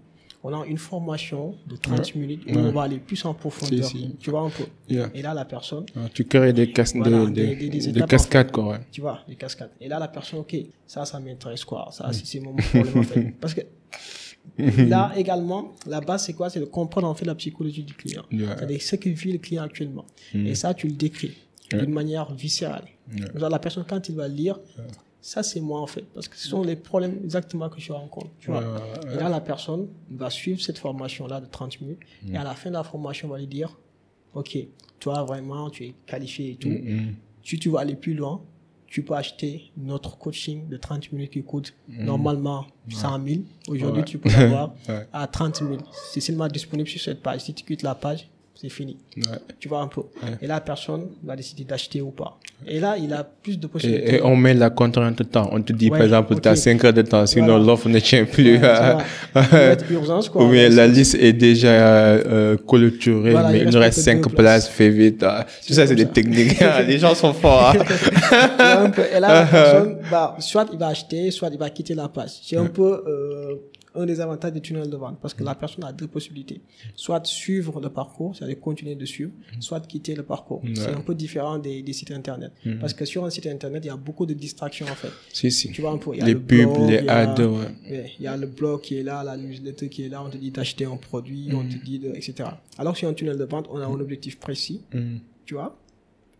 On 0.47 0.53
a 0.61 0.63
une 0.67 0.77
formation 0.77 1.55
de 1.65 1.75
30 1.75 2.13
minutes 2.13 2.43
où 2.47 2.49
Ouais. 2.51 2.57
on 2.57 2.71
va 2.71 2.83
aller 2.83 2.99
plus 2.99 3.25
en 3.25 3.33
profondeur. 3.33 3.83
Si, 3.83 3.97
si. 3.97 4.15
Tu 4.19 4.29
vois 4.29 4.41
un 4.41 4.49
peu. 4.51 4.65
Yeah. 4.87 5.09
Et 5.15 5.23
là, 5.23 5.33
la 5.33 5.43
personne, 5.45 5.85
Ah, 5.95 6.01
Tu 6.13 6.23
crées 6.25 6.53
des, 6.53 6.71
cas 6.71 6.83
Voilà, 6.93 7.25
des, 7.25 7.31
des- 7.31 7.55
des, 7.55 7.69
des- 7.69 7.79
des 7.87 7.91
des 7.93 8.01
cascades, 8.05 8.51
quoi, 8.51 8.67
ouais. 8.73 8.79
tu 8.91 9.01
vois, 9.01 9.21
les 9.27 9.35
cascades. 9.35 9.71
Et 9.81 9.87
là, 9.87 9.97
la 9.97 10.07
personne, 10.07 10.39
OK, 10.41 10.55
ça, 10.85 11.03
ça 11.05 11.19
m'intéresse 11.19 11.65
quoi. 11.65 11.87
Mm. 11.89 11.91
Ça, 11.93 12.13
c'est 12.13 12.25
c'est 12.27 12.39
mon 12.41 12.53
problème 12.55 12.97
en 12.99 13.01
fait. 13.03 13.33
Parce 13.41 13.55
que 13.55 13.61
là, 14.57 15.13
également, 15.15 15.73
la 15.87 16.01
base, 16.01 16.25
c'est 16.25 16.33
quoi? 16.33 16.49
C'est 16.49 16.59
de 16.59 16.65
comprendre 16.65 17.07
en 17.07 17.13
fait 17.13 17.25
la 17.25 17.35
psychologie 17.35 17.83
du 17.83 17.93
client. 17.93 18.23
Yeah. 18.31 18.55
C'est-à-dire 18.55 18.81
ce 18.81 18.95
que 18.95 19.09
vit 19.09 19.31
le 19.31 19.39
client 19.39 19.63
actuellement. 19.63 20.05
Mm. 20.33 20.47
Et 20.47 20.55
ça, 20.55 20.73
tu 20.73 20.87
le 20.87 20.93
décris 20.93 21.37
d'une 21.71 21.91
manière 21.91 22.33
viscérale. 22.33 22.85
Yeah. 23.15 23.49
La 23.49 23.59
personne, 23.59 23.85
quand 23.87 24.07
il 24.09 24.15
va 24.15 24.27
lire, 24.27 24.59
ça, 25.21 25.43
c'est 25.43 25.59
moi 25.59 25.81
en 25.81 25.87
fait. 25.87 26.05
Parce 26.13 26.27
que 26.27 26.37
ce 26.37 26.47
sont 26.47 26.63
les 26.63 26.75
problèmes 26.75 27.19
exactement 27.23 27.69
que 27.69 27.79
je 27.79 27.91
rencontre. 27.91 28.29
Tu 28.39 28.51
vois. 28.51 28.63
Et 29.13 29.17
là, 29.17 29.29
la 29.29 29.41
personne 29.41 29.87
va 30.11 30.29
suivre 30.29 30.61
cette 30.61 30.77
formation-là 30.77 31.41
de 31.41 31.47
30 31.47 31.81
minutes. 31.81 31.99
Mm. 32.23 32.35
Et 32.35 32.37
à 32.37 32.43
la 32.43 32.53
fin 32.53 32.69
de 32.69 32.75
la 32.75 32.83
formation, 32.83 33.27
on 33.27 33.31
va 33.31 33.39
lui 33.39 33.47
dire, 33.47 33.77
OK, 34.33 34.57
toi, 34.99 35.23
vraiment, 35.23 35.69
tu 35.69 35.85
es 35.85 35.95
qualifié 36.05 36.51
et 36.51 36.55
tout. 36.55 36.69
Mm. 36.69 37.15
Si 37.43 37.59
tu 37.59 37.69
veux 37.69 37.77
aller 37.77 37.95
plus 37.95 38.13
loin, 38.13 38.41
tu 38.95 39.03
peux 39.03 39.13
acheter 39.13 39.73
notre 39.75 40.17
coaching 40.17 40.69
de 40.69 40.77
30 40.77 41.11
minutes 41.11 41.31
qui 41.31 41.43
coûte 41.43 41.73
Mm. 41.89 42.05
normalement 42.05 42.65
100 42.87 43.25
000. 43.27 43.41
Aujourd'hui, 43.67 43.99
Ouais. 44.03 44.05
tu 44.05 44.17
peux 44.17 44.29
l'avoir 44.29 44.73
à 45.11 45.27
30 45.27 45.57
000. 45.57 45.79
C'est 46.13 46.21
seulement 46.21 46.47
disponible 46.47 46.87
sur 46.87 47.01
cette 47.01 47.21
page. 47.21 47.41
Si 47.41 47.53
tu 47.53 47.65
quittes 47.65 47.83
la 47.83 47.93
page, 47.93 48.29
c'est 48.59 48.69
fini. 48.69 48.97
Ouais. 49.17 49.23
Tu 49.59 49.67
vois 49.67 49.81
un 49.81 49.87
peu. 49.87 50.01
Ouais. 50.01 50.37
Et 50.41 50.47
là, 50.47 50.59
personne 50.61 51.07
va 51.23 51.35
décider 51.35 51.63
d'acheter 51.65 52.01
ou 52.01 52.11
pas. 52.11 52.37
Et 52.65 52.79
là, 52.79 52.95
il 52.97 53.11
a 53.13 53.23
plus 53.23 53.59
de 53.59 53.67
possibilités. 53.67 54.13
Et, 54.13 54.15
et 54.15 54.21
on 54.23 54.35
met 54.37 54.53
la 54.53 54.69
contrainte 54.69 55.17
de 55.17 55.23
temps. 55.25 55.49
On 55.51 55.61
te 55.61 55.73
dit, 55.73 55.89
par 55.89 56.01
exemple, 56.03 56.39
tu 56.39 56.47
as 56.47 56.55
5 56.55 56.83
heures 56.85 56.93
de 56.93 57.01
temps, 57.01 57.25
sinon 57.25 57.47
Voilà. 57.47 57.65
l'offre 57.65 57.89
ne 57.89 57.99
tient 57.99 58.23
plus. 58.25 58.55
Être 59.35 59.91
urgence, 59.91 60.29
quoi. 60.29 60.43
Ou 60.45 60.49
bien 60.49 60.69
la 60.69 60.87
liste 60.87 61.15
est 61.15 61.33
déjà 61.33 61.67
euh, 61.67 62.55
clôturée, 62.57 63.31
Voilà, 63.31 63.49
mais 63.51 63.59
il 63.59 63.65
nous 63.65 63.79
reste 63.79 63.97
reste 63.97 63.97
que 63.97 64.03
5 64.23 64.29
deux 64.29 64.35
places, 64.35 64.69
fais 64.69 64.89
vite. 64.89 65.21
ah. 65.23 65.45
Tout 65.67 65.73
ça, 65.73 65.85
c'est 65.85 65.95
des 65.95 66.07
techniques. 66.07 66.57
Les 66.87 66.97
gens 66.97 67.13
sont 67.15 67.33
forts. 67.33 67.73
hein. 68.59 68.91
Et 69.15 69.19
là, 69.19 69.27
la 69.27 69.45
personne 69.45 69.97
soit 70.39 70.67
il 70.71 70.79
va 70.79 70.87
acheter, 70.87 71.31
soit 71.31 71.49
il 71.51 71.57
va 71.57 71.69
quitter 71.69 71.93
la 71.93 72.07
page. 72.07 72.31
C'est 72.41 72.57
un 72.57 72.65
peu 72.67 73.03
euh, 73.07 73.55
un 73.95 74.05
des 74.05 74.19
avantages 74.19 74.53
des 74.53 74.61
tunnels 74.61 74.89
de 74.89 74.97
vente 74.97 75.19
parce 75.21 75.33
que 75.33 75.43
la 75.43 75.55
personne 75.55 75.83
a 75.83 75.91
deux 75.93 76.07
possibilités. 76.07 76.61
Soit 76.95 77.25
suivre 77.25 77.79
le 77.81 77.89
parcours, 77.89 78.35
c'est-à-dire 78.35 78.59
continuer 78.59 78.95
de 78.95 79.05
suivre, 79.05 79.31
soit 79.59 79.79
quitter 79.85 80.15
le 80.15 80.23
parcours. 80.23 80.61
C'est 80.73 80.89
un 80.93 81.01
peu 81.01 81.15
différent 81.15 81.57
des, 81.57 81.81
des 81.81 81.93
sites 81.93 82.11
internet. 82.11 82.51
Parce 82.79 82.93
que 82.93 83.05
sur 83.05 83.25
un 83.25 83.29
site 83.29 83.47
internet, 83.47 83.83
il 83.83 83.87
y 83.87 83.91
a 83.91 83.97
beaucoup 83.97 84.25
de 84.25 84.33
distractions 84.33 84.85
en 84.87 84.95
fait. 84.95 85.11
si, 85.33 85.51
si. 85.51 85.71
Tu 85.71 85.81
vois 85.81 85.91
un 85.91 85.97
peu. 85.97 86.11
Il 86.13 86.19
y 86.19 86.21
a 86.21 86.25
Les 86.25 86.33
le 86.33 86.39
pubs, 86.41 86.73
blog, 86.73 86.89
les 86.89 86.97
il 86.99 87.05
y 87.05 87.09
a- 87.09 87.31
ads, 87.33 87.47
ouais. 87.47 87.65
Ouais, 87.89 88.11
il 88.19 88.23
y 88.23 88.27
a 88.27 88.37
le 88.37 88.47
blog 88.47 88.81
qui 88.81 88.97
est 88.97 89.03
là, 89.03 89.23
la 89.23 89.37
newsletter 89.37 89.89
qui 89.89 90.03
est 90.05 90.09
là, 90.09 90.23
on 90.23 90.29
te 90.29 90.37
dit 90.37 90.51
d'acheter 90.51 90.85
un 90.85 90.97
produit, 90.97 91.49
on 91.53 91.63
te 91.67 91.75
dit 91.83 91.99
de, 91.99 92.09
etc. 92.09 92.49
Alors 92.77 92.95
sur 92.97 93.07
un 93.09 93.13
tunnel 93.13 93.37
de 93.37 93.43
vente, 93.45 93.67
on 93.69 93.77
a 93.79 93.85
un 93.85 93.99
objectif 93.99 94.39
précis, 94.39 94.81
Mm. 94.93 95.17
tu 95.45 95.53
vois? 95.55 95.77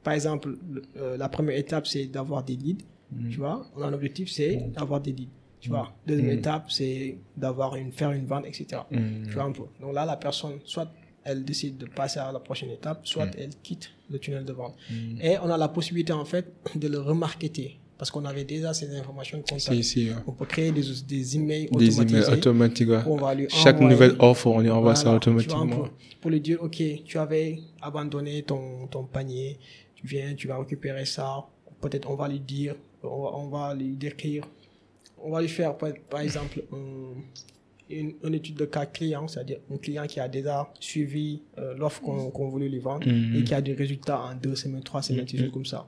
Par 0.03 0.14
exemple, 0.14 0.58
le- 0.72 0.84
euh, 0.97 1.18
la 1.18 1.30
première 1.30 1.58
étape, 1.58 1.88
c'est 1.88 2.06
d'avoir 2.06 2.43
des 2.43 2.56
leads, 2.56 2.84
tu 3.32 3.38
vois? 3.38 3.66
On 3.76 3.82
a 3.82 3.88
un 3.88 3.93
objectif, 3.93 4.30
c'est 4.32 4.68
d'avoir 4.76 5.01
des 5.01 5.12
leads. 5.14 5.32
Tu 5.66 5.70
vois, 5.72 5.91
deuxième 6.05 6.30
étape, 6.30 6.66
c'est 6.70 7.18
d'avoir 7.36 7.76
une, 7.76 7.91
faire 7.91 8.11
une 8.11 8.26
vente, 8.26 8.45
etc. 8.45 8.82
Tu 8.91 9.32
vois 9.34 9.43
un 9.43 9.51
peu. 9.51 9.63
Donc 9.82 9.93
là, 9.93 10.05
la 10.05 10.16
personne, 10.16 10.59
soit 10.63 10.89
elle 11.24 11.43
décide 11.43 11.78
de 11.78 11.88
passer 11.88 12.20
à 12.20 12.32
la 12.32 12.39
prochaine 12.39 12.70
étape, 12.70 12.99
soit 13.07 13.28
elle 13.38 13.49
quitte 13.63 13.89
le 14.11 14.20
tunnel 14.20 14.45
de 14.45 14.53
vente. 14.53 14.76
Et 15.22 15.38
on 15.39 15.49
a 15.49 15.57
la 15.57 15.68
possibilité, 15.70 16.13
en 16.13 16.26
fait, 16.26 16.45
de 16.76 16.88
le 16.88 16.99
remarketer. 16.99 17.80
Parce 17.97 18.11
qu'on 18.11 18.26
avait 18.26 18.43
déjà 18.43 18.74
ces 18.74 18.93
informations 18.95 19.38
de 19.38 19.43
contact. 19.43 19.61
Si, 19.74 19.84
si, 19.84 20.09
ouais. 20.09 20.16
On 20.28 20.34
peut 20.34 20.45
créer 20.45 20.72
des, 20.74 20.84
des 21.07 21.38
emails 21.38 21.70
Des 21.72 21.89
automatisés. 21.97 22.18
emails 22.26 22.38
automatiques. 22.38 22.89
ouais. 22.89 22.99
On 23.07 23.16
va 23.16 23.34
lui 23.34 23.47
Chaque 23.49 23.80
nouvelle 23.80 24.16
offre, 24.20 24.47
on 24.47 24.59
lui 24.59 24.70
envoie 24.70 24.82
Voilà, 24.82 24.95
ça 24.97 25.05
vois, 25.05 25.16
automatiquement. 25.16 25.88
pour 26.22 26.30
lui 26.30 26.41
dire, 26.41 26.61
OK, 26.61 26.84
tu 27.05 27.18
avais 27.18 27.57
abandonné 27.82 28.43
ton, 28.43 28.86
ton 28.88 29.05
panier, 29.05 29.57
tu 29.95 30.05
viens, 30.07 30.36
tu 30.36 30.47
vas 30.49 30.57
récupérer 30.59 31.05
ça. 31.05 31.45
Peut-être 31.82 32.09
on 32.11 32.16
va 32.16 32.28
lui 32.28 32.39
dire, 32.41 32.76
on 33.01 33.24
va, 33.24 33.30
on 33.38 33.47
va 33.47 33.74
lui 33.74 33.95
décrire, 33.95 34.43
on 35.26 35.32
va 35.32 35.41
lui 35.41 35.49
faire 35.49 35.76
par, 35.76 35.89
par 36.09 36.21
exemple 36.21 36.61
une, 37.89 38.13
une 38.23 38.33
étude 38.33 38.55
de 38.55 38.65
cas 38.65 38.86
client, 38.86 39.27
c'est-à-dire 39.27 39.57
un 39.71 39.77
client 39.77 40.05
qui 40.07 40.19
a 40.19 40.27
déjà 40.27 40.67
suivi 40.79 41.41
euh, 41.59 41.73
l'offre 41.77 42.01
qu'on 42.01 42.31
qu'on 42.31 42.49
voulait 42.49 42.69
lui 42.69 42.79
vendre 42.79 43.07
Mhm. 43.07 43.36
et 43.38 43.43
qui 43.43 43.53
a 43.53 43.61
des 43.61 43.73
résultats 43.73 44.19
en 44.19 44.36
deux 44.36 44.55
semaines, 44.55 44.81
trois 44.83 45.01
semaines, 45.01 45.25
des 45.25 45.38
choses 45.38 45.51
comme 45.51 45.65
ça, 45.65 45.86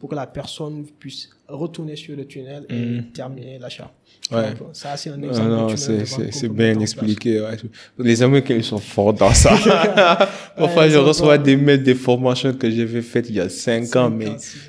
pour 0.00 0.08
que 0.08 0.14
la 0.14 0.26
personne 0.26 0.84
puisse 0.98 1.28
retourner 1.46 1.94
sur 1.96 2.16
le 2.16 2.24
tunnel 2.24 2.64
et 2.70 3.02
terminer 3.12 3.58
l'achat. 3.58 3.92
Ouais. 4.32 4.54
Ça, 4.72 4.96
c'est 4.96 5.10
un 5.10 5.20
exemple 5.22 5.48
non, 5.48 5.68
c'est, 5.76 6.48
bien 6.48 6.80
expliqué. 6.80 7.40
Ouais. 7.42 7.56
Les 7.98 8.22
Américains, 8.22 8.54
ils 8.56 8.64
sont 8.64 8.78
forts 8.78 9.12
dans 9.12 9.34
ça? 9.34 9.50
Parfois, 10.56 10.84
Ouais, 10.84 10.90
je 10.90 10.96
reçois 10.98 11.36
des 11.36 11.56
mails, 11.56 11.82
des 11.82 11.94
formations 11.94 12.54
que 12.54 12.70
j'avais 12.70 13.02
faites 13.02 13.28
il 13.28 13.36
y 13.36 13.40
a 13.40 13.48
5 13.50 13.94
ans, 13.96 14.08
mais 14.10 14.28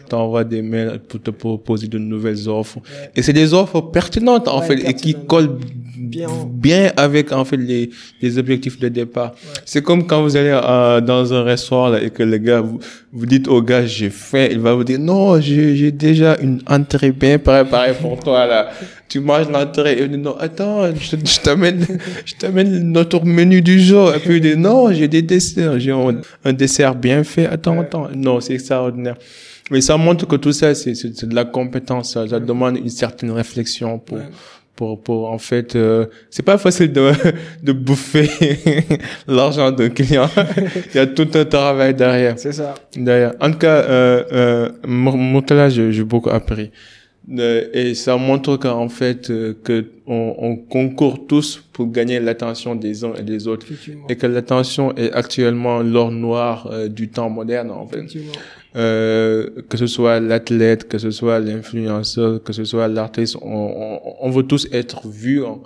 t'envoies 0.10 0.44
des 0.44 0.62
mails 0.62 1.00
pour 1.00 1.22
te 1.22 1.32
proposer 1.32 1.88
de 1.88 1.98
nouvelles 1.98 2.50
offres. 2.50 2.80
Et 3.16 3.22
c'est 3.22 3.34
des 3.34 3.54
offres 3.54 3.80
pertinentes, 3.80 4.48
en 4.50 4.62
fait, 4.62 4.80
et 4.90 4.94
qui 4.94 5.16
collent 5.26 5.58
Bien. 6.06 6.28
bien 6.48 6.92
avec, 6.98 7.32
en 7.32 7.46
fait, 7.46 7.58
les, 7.58 7.90
les 8.22 8.38
objectifs 8.38 8.80
de 8.80 8.88
départ. 8.90 9.32
Ouais. 9.32 9.62
C'est 9.66 9.82
comme 9.82 10.06
quand 10.06 10.22
vous 10.22 10.36
allez 10.36 10.50
euh, 10.52 11.02
dans 11.02 11.34
un 11.34 11.44
restaurant, 11.44 11.90
là, 11.90 12.02
et 12.02 12.10
que 12.10 12.24
le 12.24 12.38
gars, 12.38 12.62
vous, 12.62 12.80
vous 13.12 13.26
dites 13.26 13.48
au 13.48 13.62
gars, 13.62 13.86
j'ai 13.86 14.10
faim, 14.10 14.48
il 14.50 14.60
va 14.60 14.74
vous 14.74 14.84
dire, 14.84 15.00
non, 15.00 15.40
j'ai, 15.40 15.92
déjà 15.92 16.38
une 16.42 16.62
entrée 16.68 17.12
bien 17.12 17.38
préparée 17.40 17.94
pour 17.94 18.20
toi, 18.20 18.46
là. 18.46 18.70
Tu 19.08 19.20
manges 19.20 19.50
l'entrée, 19.50 19.94
et 19.94 20.02
il 20.02 20.10
dit, 20.10 20.18
non, 20.18 20.36
attends, 20.38 20.88
je, 20.96 21.16
je 21.16 21.40
t'amène, 21.40 21.86
je 22.26 22.34
t'amène 22.34 22.92
notre 22.92 23.24
menu 23.24 23.62
du 23.62 23.80
jour. 23.80 24.14
Et 24.16 24.20
puis 24.20 24.38
il 24.38 24.42
dit, 24.42 24.58
non, 24.58 24.92
j'ai 24.92 25.08
des 25.08 25.22
desserts, 25.22 25.80
j'ai 25.80 25.92
un, 25.92 26.22
un 26.44 26.54
dessert 26.54 26.96
bien 26.96 27.24
fait, 27.24 27.46
attends, 27.46 27.80
attends. 27.80 28.10
Non, 28.16 28.42
c'est 28.42 28.54
extraordinaire. 28.54 29.16
Mais 29.72 29.82
ça 29.82 29.98
montre 29.98 30.28
que 30.28 30.36
tout 30.36 30.52
ça, 30.52 30.76
c'est, 30.76 30.94
de 31.26 31.36
la 31.36 31.46
compétence, 31.46 32.14
ça, 32.14 32.28
ça 32.28 32.40
demande 32.40 32.78
une 32.78 32.90
certaine 32.90 33.32
réflexion 33.32 33.98
pour, 33.98 34.18
Ouais. 34.18 34.24
Pour, 34.76 35.02
pour, 35.02 35.30
en 35.32 35.38
fait, 35.38 35.76
euh, 35.76 36.06
c'est 36.30 36.44
pas 36.44 36.58
facile 36.58 36.92
de, 36.92 37.12
de 37.64 37.72
bouffer 37.72 38.30
l'argent 39.28 39.72
d'un 39.72 39.90
client. 39.90 40.30
Il 40.94 40.98
y 40.98 41.00
a 41.00 41.08
tout 41.08 41.28
un 41.34 41.46
travail 41.46 41.94
derrière. 41.94 42.38
C'est 42.38 42.52
ça. 42.52 42.76
Derrière. 42.96 43.34
En 43.40 43.52
tout 43.52 43.58
cas, 43.58 43.84
euh, 43.84 44.24
euh, 44.32 44.70
Mourtala, 44.86 45.70
j'ai 45.70 46.04
beaucoup 46.04 46.30
appris. 46.30 46.72
Euh, 47.32 47.68
et 47.74 47.96
ça 47.96 48.18
montre 48.18 48.58
qu'en 48.58 48.88
fait, 48.88 49.30
euh, 49.30 49.56
que 49.64 49.86
on, 50.06 50.36
on 50.38 50.56
concourt 50.58 51.26
tous 51.26 51.64
pour 51.74 51.92
gagner 51.92 52.20
l'attention 52.20 52.76
des 52.76 53.04
uns 53.04 53.14
et 53.16 53.24
des 53.24 53.48
autres. 53.48 53.66
Et 54.10 54.16
que 54.16 54.28
l'attention 54.28 54.96
est 54.96 55.12
actuellement 55.12 55.80
l'or 55.80 56.12
noir 56.12 56.70
euh, 56.72 56.88
du 56.88 57.10
temps 57.10 57.30
moderne, 57.30 57.72
en 57.72 57.88
fait. 57.88 58.06
Euh, 58.76 59.50
que 59.70 59.78
ce 59.78 59.88
soit 59.88 60.20
l'athlète, 60.20 60.90
que 60.90 60.98
ce 60.98 61.10
soit 61.10 61.40
l'influenceur, 61.40 62.44
que 62.44 62.52
ce 62.52 62.66
soit 62.66 62.90
l'artiste, 62.90 63.38
on, 63.42 63.48
on, 63.48 64.00
on 64.20 64.30
veut 64.30 64.44
tous 64.44 64.68
être 64.74 65.08
vus 65.08 65.46
hein, 65.46 65.60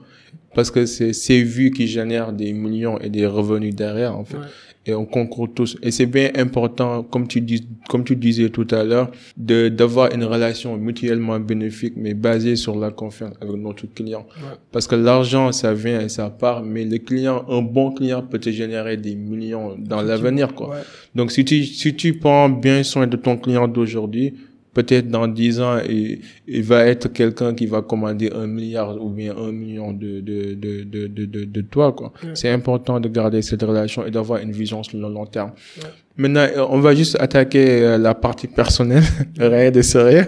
parce 0.53 0.69
que 0.69 0.85
c'est 0.85 1.13
ces 1.13 1.41
vues 1.41 1.71
qui 1.71 1.87
génèrent 1.87 2.33
des 2.33 2.53
millions 2.53 2.99
et 2.99 3.09
des 3.09 3.25
revenus 3.25 3.73
derrière 3.73 4.15
en 4.15 4.25
fait. 4.25 4.37
Et 4.85 4.93
on 4.93 5.05
concourt 5.05 5.49
tous. 5.53 5.77
Et 5.83 5.91
c'est 5.91 6.05
bien 6.05 6.29
important, 6.35 7.03
comme 7.03 7.27
tu 7.27 7.41
dis, 7.41 7.67
comme 7.89 8.03
tu 8.03 8.15
disais 8.15 8.49
tout 8.49 8.67
à 8.71 8.83
l'heure, 8.83 9.11
de 9.37 9.67
d'avoir 9.67 10.13
une 10.13 10.23
relation 10.23 10.77
mutuellement 10.77 11.39
bénéfique, 11.39 11.93
mais 11.97 12.13
basée 12.13 12.55
sur 12.55 12.75
la 12.77 12.89
confiance 12.89 13.33
avec 13.41 13.55
notre 13.55 13.85
client. 13.93 14.25
Ouais. 14.37 14.55
Parce 14.71 14.87
que 14.87 14.95
l'argent, 14.95 15.51
ça 15.51 15.73
vient 15.73 15.99
et 15.99 16.09
ça 16.09 16.29
part, 16.29 16.63
mais 16.63 16.85
le 16.85 16.97
client, 16.97 17.45
un 17.49 17.61
bon 17.61 17.91
client 17.91 18.23
peut 18.23 18.39
te 18.39 18.49
générer 18.49 18.95
des 18.97 19.15
millions 19.15 19.75
dans 19.77 20.01
l'avenir, 20.01 20.55
quoi. 20.55 20.69
Ouais. 20.69 20.81
Donc, 21.13 21.31
si 21.31 21.43
tu, 21.43 21.65
si 21.65 21.93
tu 21.95 22.17
prends 22.17 22.49
bien 22.49 22.81
soin 22.83 23.05
de 23.05 23.17
ton 23.17 23.37
client 23.37 23.67
d'aujourd'hui, 23.67 24.33
peut-être 24.79 25.07
dans 25.09 25.27
10 25.27 25.59
ans, 25.61 25.77
il, 25.87 26.19
il 26.47 26.63
va 26.63 26.85
être 26.85 27.07
quelqu'un 27.19 27.53
qui 27.53 27.65
va 27.67 27.81
commander 27.81 28.29
un 28.33 28.47
milliard 28.47 28.89
ou 29.03 29.09
bien 29.09 29.33
un 29.37 29.51
million 29.51 29.91
de, 29.93 30.21
de, 30.21 30.53
de, 30.53 30.83
de, 30.83 31.07
de, 31.07 31.25
de, 31.25 31.43
de 31.45 31.61
toi, 31.61 31.91
quoi. 31.91 32.11
Ouais. 32.23 32.31
C'est 32.33 32.49
important 32.49 32.99
de 32.99 33.07
garder 33.09 33.41
cette 33.41 33.63
relation 33.63 34.05
et 34.05 34.11
d'avoir 34.11 34.41
une 34.41 34.51
vision 34.51 34.81
sur 34.83 34.97
le 34.97 35.09
long 35.17 35.25
terme. 35.25 35.51
Ouais. 35.77 35.89
Maintenant, 36.17 36.47
euh, 36.57 36.65
on 36.69 36.79
va 36.79 36.93
juste 36.95 37.15
attaquer 37.19 37.65
euh, 37.81 37.97
la 37.97 38.13
partie 38.13 38.47
personnelle, 38.47 39.03
rien 39.39 39.71
de 39.71 39.81
sérieux. 39.81 40.27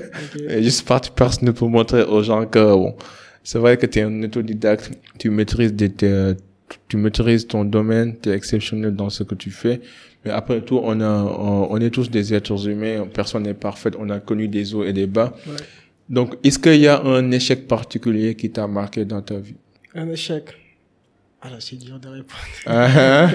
Juste 0.61 0.87
partie 0.87 1.11
personnelle 1.11 1.53
pour 1.53 1.69
montrer 1.69 2.03
aux 2.03 2.23
gens 2.23 2.45
que, 2.45 2.59
bon, 2.59 2.95
c'est 3.43 3.59
vrai 3.59 3.75
que 3.77 3.85
tu 3.87 3.99
es 3.99 4.03
un 4.03 4.23
autodidacte, 4.23 4.91
tu 5.19 5.29
maîtrises 5.29 5.73
des, 5.73 5.89
tes- 5.89 6.33
tu 6.87 6.95
maîtrises 6.97 7.45
ton 7.47 7.65
domaine, 7.65 8.15
tu 8.21 8.29
es 8.29 8.33
exceptionnel 8.33 8.95
dans 8.95 9.09
ce 9.09 9.23
que 9.23 9.35
tu 9.35 9.49
fais. 9.49 9.81
Mais 10.23 10.31
après 10.31 10.61
tout, 10.61 10.79
on 10.83 10.99
a, 11.01 11.23
on, 11.23 11.71
on 11.71 11.77
est 11.77 11.89
tous 11.89 12.09
des 12.11 12.33
êtres 12.33 12.67
humains, 12.67 13.07
personne 13.11 13.43
n'est 13.43 13.53
parfait, 13.55 13.89
on 13.97 14.09
a 14.09 14.19
connu 14.19 14.47
des 14.47 14.73
hauts 14.73 14.83
et 14.83 14.93
des 14.93 15.07
bas. 15.07 15.33
Ouais. 15.47 15.53
Donc, 16.09 16.35
est-ce 16.43 16.59
qu'il 16.59 16.75
y 16.79 16.87
a 16.87 17.01
un 17.01 17.31
échec 17.31 17.67
particulier 17.67 18.35
qui 18.35 18.51
t'a 18.51 18.67
marqué 18.67 19.05
dans 19.05 19.21
ta 19.21 19.37
vie? 19.39 19.55
Un 19.95 20.09
échec. 20.09 20.45
Alors, 21.41 21.61
c'est 21.61 21.77
dur 21.77 21.99
de 21.99 22.07
répondre. 22.07 22.41
Ah, 22.67 23.29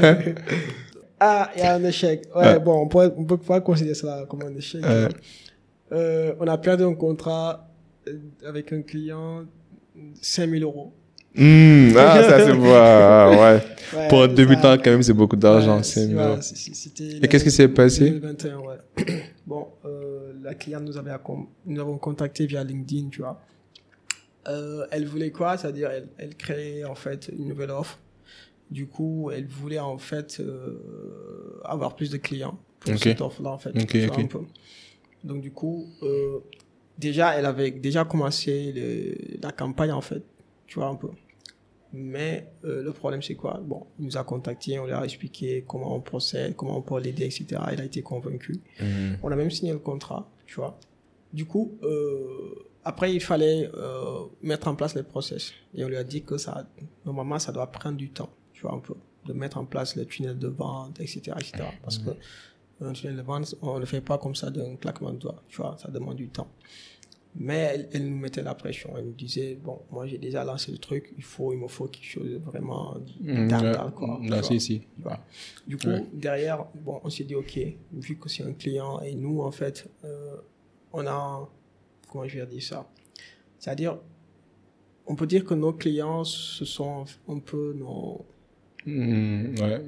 Ah, 1.19 1.51
il 1.57 1.61
y 1.61 1.63
a 1.63 1.75
un 1.75 1.83
échec. 1.85 2.25
Ouais, 2.35 2.43
Ah. 2.45 2.59
bon, 2.59 2.83
on 2.83 2.89
peut, 2.89 3.11
on 3.17 3.25
peut 3.25 3.39
pas 3.39 3.61
considérer 3.63 3.95
ça 3.95 4.27
comme 4.29 4.43
un 4.43 4.55
échec. 4.55 4.83
Euh. 4.85 5.09
Euh, 5.93 6.35
on 6.39 6.47
a 6.47 6.59
perdu 6.59 6.83
un 6.85 6.95
contrat 6.95 7.67
euh, 8.07 8.19
avec 8.47 8.73
un 8.73 8.83
client, 8.83 9.45
5000 10.21 10.63
euros. 10.63 10.93
Hmm, 11.37 11.97
ah, 11.97 12.23
ça 12.23 12.45
c'est 12.45 12.53
beau, 12.55 12.67
ah, 12.73 13.31
ouais. 13.31 13.63
Ouais, 13.97 14.09
Pour 14.09 14.23
un 14.23 14.29
ça- 14.29 14.35
débutant, 14.35 14.77
quand 14.79 14.91
même, 14.91 15.03
c'est 15.03 15.13
beaucoup 15.13 15.37
d'argent, 15.37 15.77
Ouais, 15.77 15.83
c'est 15.83 16.57
c'était 16.75 17.19
Et 17.23 17.29
qu'est-ce 17.29 17.45
qui 17.45 17.51
s'est 17.51 17.69
passé? 17.69 18.11
2021, 18.11 18.59
ouais. 18.59 18.77
bon, 19.47 19.69
euh, 19.85 20.33
la 20.43 20.55
cliente 20.55 20.83
nous 20.85 20.97
avait 20.97 21.13
nous 21.67 21.81
avons 21.81 21.99
contacté 21.99 22.47
via 22.47 22.65
LinkedIn, 22.65 23.09
tu 23.11 23.21
vois. 23.21 23.41
Euh, 24.49 24.87
elle 24.91 25.07
voulait 25.07 25.31
quoi? 25.31 25.57
C'est-à-dire, 25.57 25.91
elle, 25.91 26.09
elle 26.19 26.37
créait 26.37 26.85
en 26.85 26.95
fait 26.95 27.31
une 27.37 27.49
nouvelle 27.49 27.71
offre. 27.71 27.99
Du 28.71 28.87
coup, 28.87 29.31
elle 29.33 29.47
voulait 29.47 29.79
en 29.79 29.99
fait 29.99 30.39
euh, 30.41 31.61
avoir 31.65 31.95
plus 31.97 32.11
de 32.11 32.17
clients 32.17 32.59
pour 32.81 32.93
cette 33.11 33.21
offre-là, 33.21 33.51
en 33.51 33.59
fait. 33.59 33.71
Ok, 33.71 33.87
tu 33.89 34.07
vois, 34.07 34.17
ok. 34.17 34.23
un 34.25 34.27
peu. 34.27 34.41
Donc, 35.25 35.41
du 35.43 35.51
coup, 35.53 35.87
euh, 36.03 36.39
déjà, 36.99 37.35
elle 37.39 37.47
avait 37.47 37.71
déjà 37.73 38.05
commencé 38.05 38.73
le- 38.75 39.41
la 39.43 39.53
campagne, 39.53 39.93
en 39.93 40.01
fait. 40.01 40.23
Tu 40.67 40.79
vois, 40.79 40.89
un 40.89 40.95
peu. 40.97 41.09
Mais 41.99 42.47
euh, 42.65 42.83
le 42.83 42.93
problème, 42.93 43.23
c'est 43.23 43.37
quoi? 43.37 43.59
Bon, 43.65 43.87
il 43.99 44.05
nous 44.05 44.19
a 44.19 44.25
contacté, 44.25 44.79
on 44.79 44.85
lui 44.85 44.93
a 44.93 45.03
expliqué 45.03 45.65
comment 45.67 45.97
on 45.97 46.01
procède, 46.01 46.55
comment 46.55 46.77
on 46.77 46.83
peut 46.83 47.01
l'aider, 47.01 47.25
etc. 47.25 47.47
Il 47.73 47.81
a 47.81 47.85
été 47.85 48.03
convaincu. 48.03 48.61
Hmm. 48.79 49.15
On 49.23 49.33
a 49.33 49.37
même 49.37 49.51
signé 49.51 49.73
le 49.73 49.79
contrat, 49.79 50.29
tu 50.45 50.57
vois. 50.57 50.79
Du 51.33 51.47
coup, 51.47 51.79
euh, 51.83 52.67
après, 52.85 53.15
il 53.15 53.21
fallait 53.21 53.71
euh, 53.75 54.25
mettre 54.43 54.69
en 54.69 54.75
place 54.75 54.95
les 54.95 55.03
process. 55.03 55.53
Et 55.75 55.85
on 55.85 55.89
lui 55.89 55.97
a 55.97 56.05
dit 56.05 56.23
que 56.23 56.37
ça, 56.37 56.67
normalement, 57.07 57.39
ça 57.39 57.51
doit 57.51 57.67
prendre 57.67 57.97
du 57.97 58.11
temps, 58.11 58.31
tu 58.53 58.63
vois, 58.63 58.75
un 58.75 58.79
peu, 58.79 58.95
de 59.25 59.33
mettre 59.33 59.57
en 59.57 59.65
place 59.65 59.97
les 59.97 60.05
tunnels 60.05 60.39
de 60.39 60.49
vente, 60.49 61.01
etc., 61.01 61.33
etc. 61.39 61.65
Parce 61.83 61.97
que 61.99 62.11
un 62.83 62.93
tunnel 62.93 63.17
de 63.17 63.23
vente, 63.23 63.55
on 63.63 63.77
ne 63.77 63.81
le 63.81 63.87
fait 63.87 64.03
pas 64.03 64.19
comme 64.19 64.35
ça 64.35 64.51
d'un 64.51 64.77
claquement 64.77 65.13
de 65.13 65.19
doigts, 65.19 65.43
tu 65.49 65.57
vois, 65.57 65.77
ça 65.79 65.91
demande 65.91 66.17
du 66.17 66.29
temps. 66.29 66.49
Mais 67.39 67.57
elle, 67.75 67.89
elle 67.93 68.09
nous 68.09 68.17
mettait 68.17 68.43
la 68.43 68.55
pression. 68.55 68.91
Elle 68.97 69.05
nous 69.07 69.13
disait, 69.13 69.59
bon, 69.63 69.81
moi, 69.91 70.07
j'ai 70.07 70.19
déjà 70.19 70.43
lancé 70.45 70.73
le 70.73 70.79
truc, 70.79 71.13
il 71.17 71.23
faut, 71.23 71.53
il 71.53 71.59
me 71.59 71.69
faut 71.69 71.87
quelque 71.87 72.07
chose 72.07 72.31
de 72.31 72.39
vraiment 72.39 72.97
d'argent, 73.21 73.87
ouais. 73.87 73.93
quoi. 73.95 74.21
vois. 74.23 74.43
si, 74.43 74.61
si. 74.61 74.83
Du 75.67 75.77
coup, 75.77 75.89
Ouais. 75.89 76.05
derrière, 76.13 76.65
bon, 76.75 77.01
on 77.05 77.11
s'est 77.11 77.25
dit, 77.25 77.35
OK, 77.35 77.59
vu 77.93 78.17
que 78.19 78.29
c'est 78.29 78.43
un 78.43 78.53
client 78.53 79.01
et 79.01 79.15
nous, 79.15 79.41
en 79.43 79.51
fait, 79.51 79.89
euh, 80.05 80.37
on 80.93 81.07
a, 81.07 81.49
comment 82.11 82.27
je 82.27 82.39
vais 82.39 82.47
dire 82.47 82.63
ça? 82.63 82.89
C'est-à-dire, 83.59 83.99
on 85.07 85.15
peut 85.15 85.27
dire 85.27 85.45
que 85.45 85.55
nos 85.55 85.73
clients, 85.73 86.25
ce 86.25 86.65
sont 86.65 87.05
un 87.29 87.39
peu 87.39 87.75
nos, 87.79 88.25
Hmm, 88.89 89.53
ouais. 89.59 89.83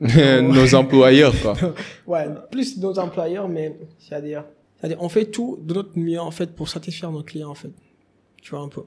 Nos 0.42 0.74
employeurs, 0.74 1.34
quoi. 1.42 1.54
ouais, 2.06 2.24
plus 2.50 2.78
nos 2.78 2.98
employeurs, 2.98 3.46
mais 3.46 3.76
c'est-à-dire, 3.98 4.42
c'est-à-dire, 4.78 4.98
on 5.00 5.08
fait 5.08 5.26
tout 5.26 5.58
de 5.62 5.74
notre 5.74 5.98
mieux, 5.98 6.20
en 6.20 6.30
fait, 6.30 6.54
pour 6.54 6.68
satisfaire 6.68 7.10
nos 7.12 7.22
clients, 7.22 7.50
en 7.50 7.54
fait. 7.54 7.70
Tu 8.40 8.50
vois 8.50 8.60
un 8.60 8.68
peu. 8.68 8.82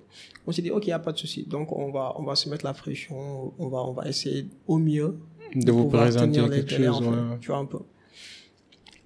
On 0.48 0.52
s'est 0.52 0.62
dit, 0.62 0.72
OK, 0.72 0.86
il 0.86 0.90
n'y 0.90 0.94
a 0.94 1.00
pas 1.00 1.12
de 1.12 1.18
souci. 1.18 1.44
Donc, 1.44 1.72
on 1.78 1.92
va, 1.92 2.14
on 2.18 2.24
va 2.24 2.36
se 2.36 2.48
mettre 2.50 2.66
la 2.66 2.74
pression, 2.74 3.54
on 3.60 3.68
va, 3.68 3.80
on 3.80 3.92
va 3.92 4.08
essayer 4.08 4.48
au 4.68 4.78
mieux 4.78 5.18
De 5.56 5.72
vous 5.72 5.88
présenter 5.90 6.40
quelque 6.42 6.70
délais, 6.76 6.88
chose, 6.88 6.98
en 6.98 7.02
fait. 7.02 7.08
ouais. 7.10 7.38
Tu 7.42 7.48
vois 7.48 7.58
un 7.58 7.66
peu. 7.66 7.80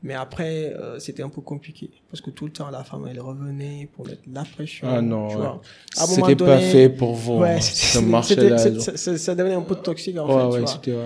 Mais 0.04 0.14
après, 0.14 0.72
euh, 0.76 1.00
c'était 1.00 1.24
un 1.24 1.30
peu 1.30 1.42
compliqué 1.42 1.90
parce 2.12 2.22
que 2.22 2.30
tout 2.30 2.46
le 2.46 2.52
temps, 2.52 2.70
la 2.70 2.84
femme, 2.84 3.08
elle 3.10 3.20
revenait 3.20 3.90
pour 3.96 4.06
mettre 4.06 4.22
la 4.32 4.44
pression. 4.44 4.88
Ah 4.88 5.02
non, 5.02 5.36
ouais. 5.36 5.48
C'était 5.96 6.36
pas 6.36 6.60
fait 6.60 6.90
pour 6.90 7.16
vous. 7.16 7.40
Ouais, 7.40 7.54
hein, 7.56 7.60
genre. 7.60 8.24
c'est- 8.24 8.98
c'est- 8.98 9.18
ça 9.18 9.34
devenait 9.34 9.56
un 9.56 9.62
peu 9.64 9.74
toxique 9.76 10.16
en 10.20 10.52
Ouais, 10.52 10.60
fait. 10.64 10.80
tu 10.84 10.92
vois. 10.92 11.06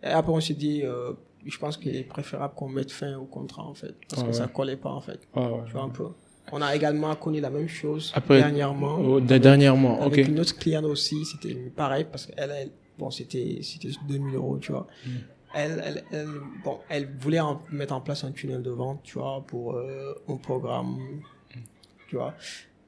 Et 0.00 0.06
après, 0.06 0.30
on 0.32 0.40
s'est 0.40 0.54
dit, 0.54 0.82
euh, 0.84 1.12
je 1.46 1.58
pense 1.58 1.76
qu'il 1.76 1.94
est 1.96 2.02
préférable 2.04 2.54
qu'on 2.54 2.68
mette 2.68 2.90
fin 2.92 3.16
au 3.16 3.24
contrat 3.24 3.62
en 3.64 3.74
fait 3.74 3.94
parce 4.08 4.22
que 4.24 4.32
ça 4.32 4.44
ouais. 4.44 4.52
collait 4.52 4.76
pas 4.76 4.90
en 4.90 5.00
fait. 5.00 5.20
Ouais. 5.34 5.48
Tu 5.66 5.72
vois 5.72 5.82
un 5.82 5.88
peu. 5.88 6.08
On 6.52 6.62
a 6.62 6.74
également 6.76 7.14
connu 7.16 7.40
la 7.40 7.50
même 7.50 7.68
chose 7.68 8.12
Après- 8.14 8.38
dernièrement. 8.38 8.98
Oh, 9.00 9.20
de- 9.20 9.38
dernièrement, 9.38 10.00
ok. 10.06 10.12
Avec 10.12 10.28
une 10.28 10.38
autre 10.38 10.56
cliente 10.56 10.84
aussi, 10.84 11.24
c'était 11.24 11.54
pareil 11.54 12.06
parce 12.10 12.26
qu'elle, 12.26 12.50
elle, 12.50 12.70
bon, 12.98 13.10
c'était, 13.10 13.58
c'était 13.62 13.88
2000 14.08 14.36
euros, 14.36 14.58
tu 14.58 14.70
vois. 14.72 14.86
Mm. 15.04 15.10
Elle, 15.54 15.82
elle, 15.84 16.04
elle, 16.12 16.28
bon, 16.64 16.78
elle 16.88 17.08
voulait 17.18 17.40
en- 17.40 17.60
mettre 17.72 17.94
en 17.94 18.00
place 18.00 18.22
un 18.24 18.30
tunnel 18.30 18.62
de 18.62 18.70
vente, 18.70 19.00
tu 19.02 19.18
vois, 19.18 19.42
pour 19.46 19.72
euh, 19.74 20.14
un 20.28 20.36
programme, 20.36 20.98
tu 22.08 22.16
vois. 22.16 22.34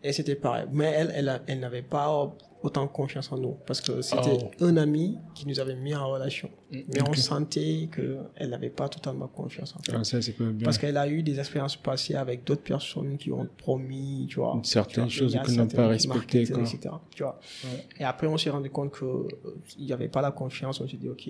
Et 0.05 0.13
c'était 0.13 0.37
pareil. 0.37 0.67
Mais 0.73 0.85
elle, 0.97 1.13
elle, 1.17 1.43
elle 1.49 1.59
n'avait 1.61 1.83
pas 1.83 2.33
autant 2.63 2.89
confiance 2.89 3.31
en 3.31 3.39
nous 3.39 3.57
parce 3.67 3.81
que 3.81 4.03
c'était 4.03 4.37
Oh. 4.61 4.65
un 4.65 4.77
ami 4.77 5.17
qui 5.35 5.47
nous 5.47 5.61
avait 5.61 5.77
mis 5.77 5.95
en 5.95 6.09
relation. 6.11 6.51
Mais 6.73 7.01
on 7.09 7.15
sentait 7.15 7.89
qu'elle 7.95 8.51
n'avait 8.51 8.69
pas 8.71 8.89
totalement 8.89 9.29
confiance 9.29 9.75
en 9.77 9.81
fait. 9.83 9.93
Ah, 9.97 10.05
ça, 10.05 10.19
bien. 10.19 10.53
Parce 10.65 10.77
qu'elle 10.77 10.97
a 10.97 11.09
eu 11.09 11.23
des 11.23 11.39
expériences 11.39 11.77
passées 11.77 12.15
avec 12.17 12.45
d'autres 12.45 12.63
personnes 12.63 13.17
qui 13.17 13.31
ont 13.31 13.49
promis, 13.57 14.27
tu 14.29 14.37
vois. 14.41 14.59
Certaines 14.65 15.09
choses 15.09 15.33
il 15.33 15.37
y 15.37 15.39
a 15.39 15.43
que 15.45 15.53
n'ont 15.53 15.67
pas 15.69 15.89
respectées, 15.89 16.43
etc., 16.43 16.79
tu 17.15 17.23
vois. 17.23 17.39
Et 17.99 18.05
après, 18.05 18.27
on 18.27 18.37
s'est 18.37 18.51
rendu 18.51 18.71
compte 18.71 18.91
que 18.91 19.05
euh, 19.05 19.29
il 19.79 19.87
n'y 19.87 19.93
avait 19.93 20.09
pas 20.09 20.21
la 20.21 20.31
confiance. 20.33 20.81
On 20.81 20.89
s'est 20.89 20.97
dit, 20.97 21.09
OK, 21.09 21.29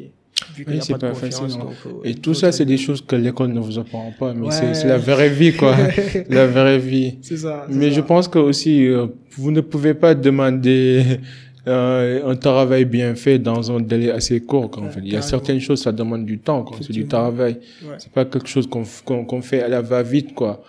vu 0.54 0.64
Oui, 0.68 0.78
c'est 0.80 0.98
pas 0.98 1.14
facile, 1.14 1.44
hein. 1.54 1.58
donc... 1.58 2.04
Et 2.04 2.14
tout 2.14 2.34
ça, 2.34 2.52
c'est 2.52 2.64
des 2.64 2.76
choses 2.78 3.00
que 3.04 3.16
l'école 3.16 3.52
ne 3.52 3.60
vous 3.60 3.78
apprend 3.78 4.12
pas, 4.18 4.34
mais 4.34 4.50
c'est 4.50 4.66
Ouais. 4.66 4.74
c'est 4.74 4.88
la 4.88 4.98
vraie 4.98 5.28
vie, 5.30 5.52
quoi. 5.54 5.76
la 6.28 6.46
vraie 6.46 6.78
vie. 6.78 7.18
C'est 7.22 7.36
ça. 7.38 7.66
Mais 7.70 7.90
ça. 7.90 7.96
je 7.96 8.00
pense 8.00 8.28
que 8.28 8.38
aussi, 8.38 8.86
euh, 8.86 9.06
vous 9.36 9.50
ne 9.50 9.60
pouvez 9.60 9.94
pas 9.94 10.14
demander 10.14 11.02
euh, 11.66 12.30
un 12.30 12.36
travail 12.36 12.84
bien 12.84 13.14
fait 13.14 13.38
dans 13.38 13.70
un 13.70 13.80
délai 13.80 14.10
assez 14.10 14.40
court. 14.40 14.70
Quoi, 14.70 14.82
en 14.82 14.86
Ouais, 14.86 14.92
fait. 14.92 15.00
Il 15.04 15.12
y 15.12 15.16
a 15.16 15.22
certaines 15.22 15.60
choses, 15.60 15.82
ça 15.82 15.92
demande 15.92 16.24
du 16.24 16.38
temps. 16.38 16.62
quoi. 16.64 16.76
C'est 16.80 16.92
du 16.92 17.06
travail. 17.06 17.58
Ouais. 17.84 17.96
C'est 17.98 18.12
pas 18.12 18.24
quelque 18.24 18.48
chose 18.48 18.66
qu'on 18.66 18.84
qu'on 19.04 19.24
qu'on 19.24 19.42
fait 19.42 19.62
à 19.62 19.68
la 19.68 19.80
va-vite. 19.82 20.34
quoi. 20.34 20.62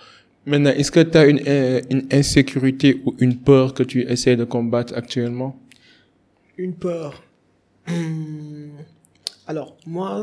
Maintenant, 0.46 0.72
est-ce 0.72 0.92
que 0.92 1.02
tu 1.02 1.18
as 1.18 1.26
une, 1.26 1.42
euh, 1.48 1.82
une 1.92 2.06
insécurité 2.12 3.02
ou 3.06 3.14
une 3.20 3.36
peur 3.36 3.74
que 3.74 3.84
tu 3.84 4.02
essaies 4.10 4.36
de 4.36 4.46
combattre 4.46 4.94
actuellement? 4.96 5.56
Une 6.58 6.74
peur. 6.74 7.24
Alors, 9.50 9.76
moi, 9.88 10.22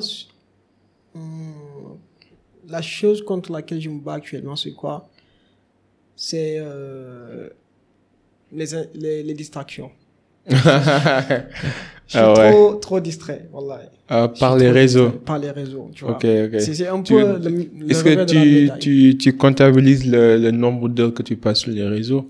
hum, 1.17 1.99
la 2.69 2.81
chose 2.81 3.25
contre 3.25 3.51
laquelle 3.51 3.81
je 3.81 3.91
me 3.91 3.99
bats 3.99 4.15
actuellement, 4.15 4.55
c'est 4.55 4.71
quoi? 4.71 5.09
C'est 6.15 6.59
euh, 6.61 7.49
les, 8.53 8.67
les, 8.95 9.23
les 9.25 9.35
distractions. 9.35 9.91
Je 10.49 10.53
suis 12.13 12.21
Ah 12.21 12.33
ouais. 12.35 12.53
trop, 12.53 12.75
trop 12.77 13.01
distrait. 13.01 13.49
Euh, 14.13 14.29
Je 14.33 14.39
Par 14.39 14.57
les 14.57 14.71
réseaux. 14.71 15.07
distrait 15.09 15.25
Par 15.25 15.39
les 15.41 15.51
réseaux, 15.51 15.91
tu 15.93 16.05
vois. 16.05 16.15
Ok, 16.15 16.25
ok. 16.25 16.61
C'est 16.61 16.87
un 16.87 17.03
Tu- 17.03 17.15
peu 17.15 17.21
le, 17.21 17.67
le 17.85 17.91
Est-ce 17.91 18.05
que 18.05 18.25
tu, 18.25 18.71
tu, 18.79 19.19
tu 19.19 19.37
comptabilises 19.37 20.09
le, 20.09 20.37
le 20.39 20.53
nombre 20.53 20.89
d'heures 20.89 21.13
que 21.13 21.25
tu 21.25 21.37
passes 21.37 21.59
sur 21.63 21.73
les 21.73 21.83
réseaux? 21.83 22.29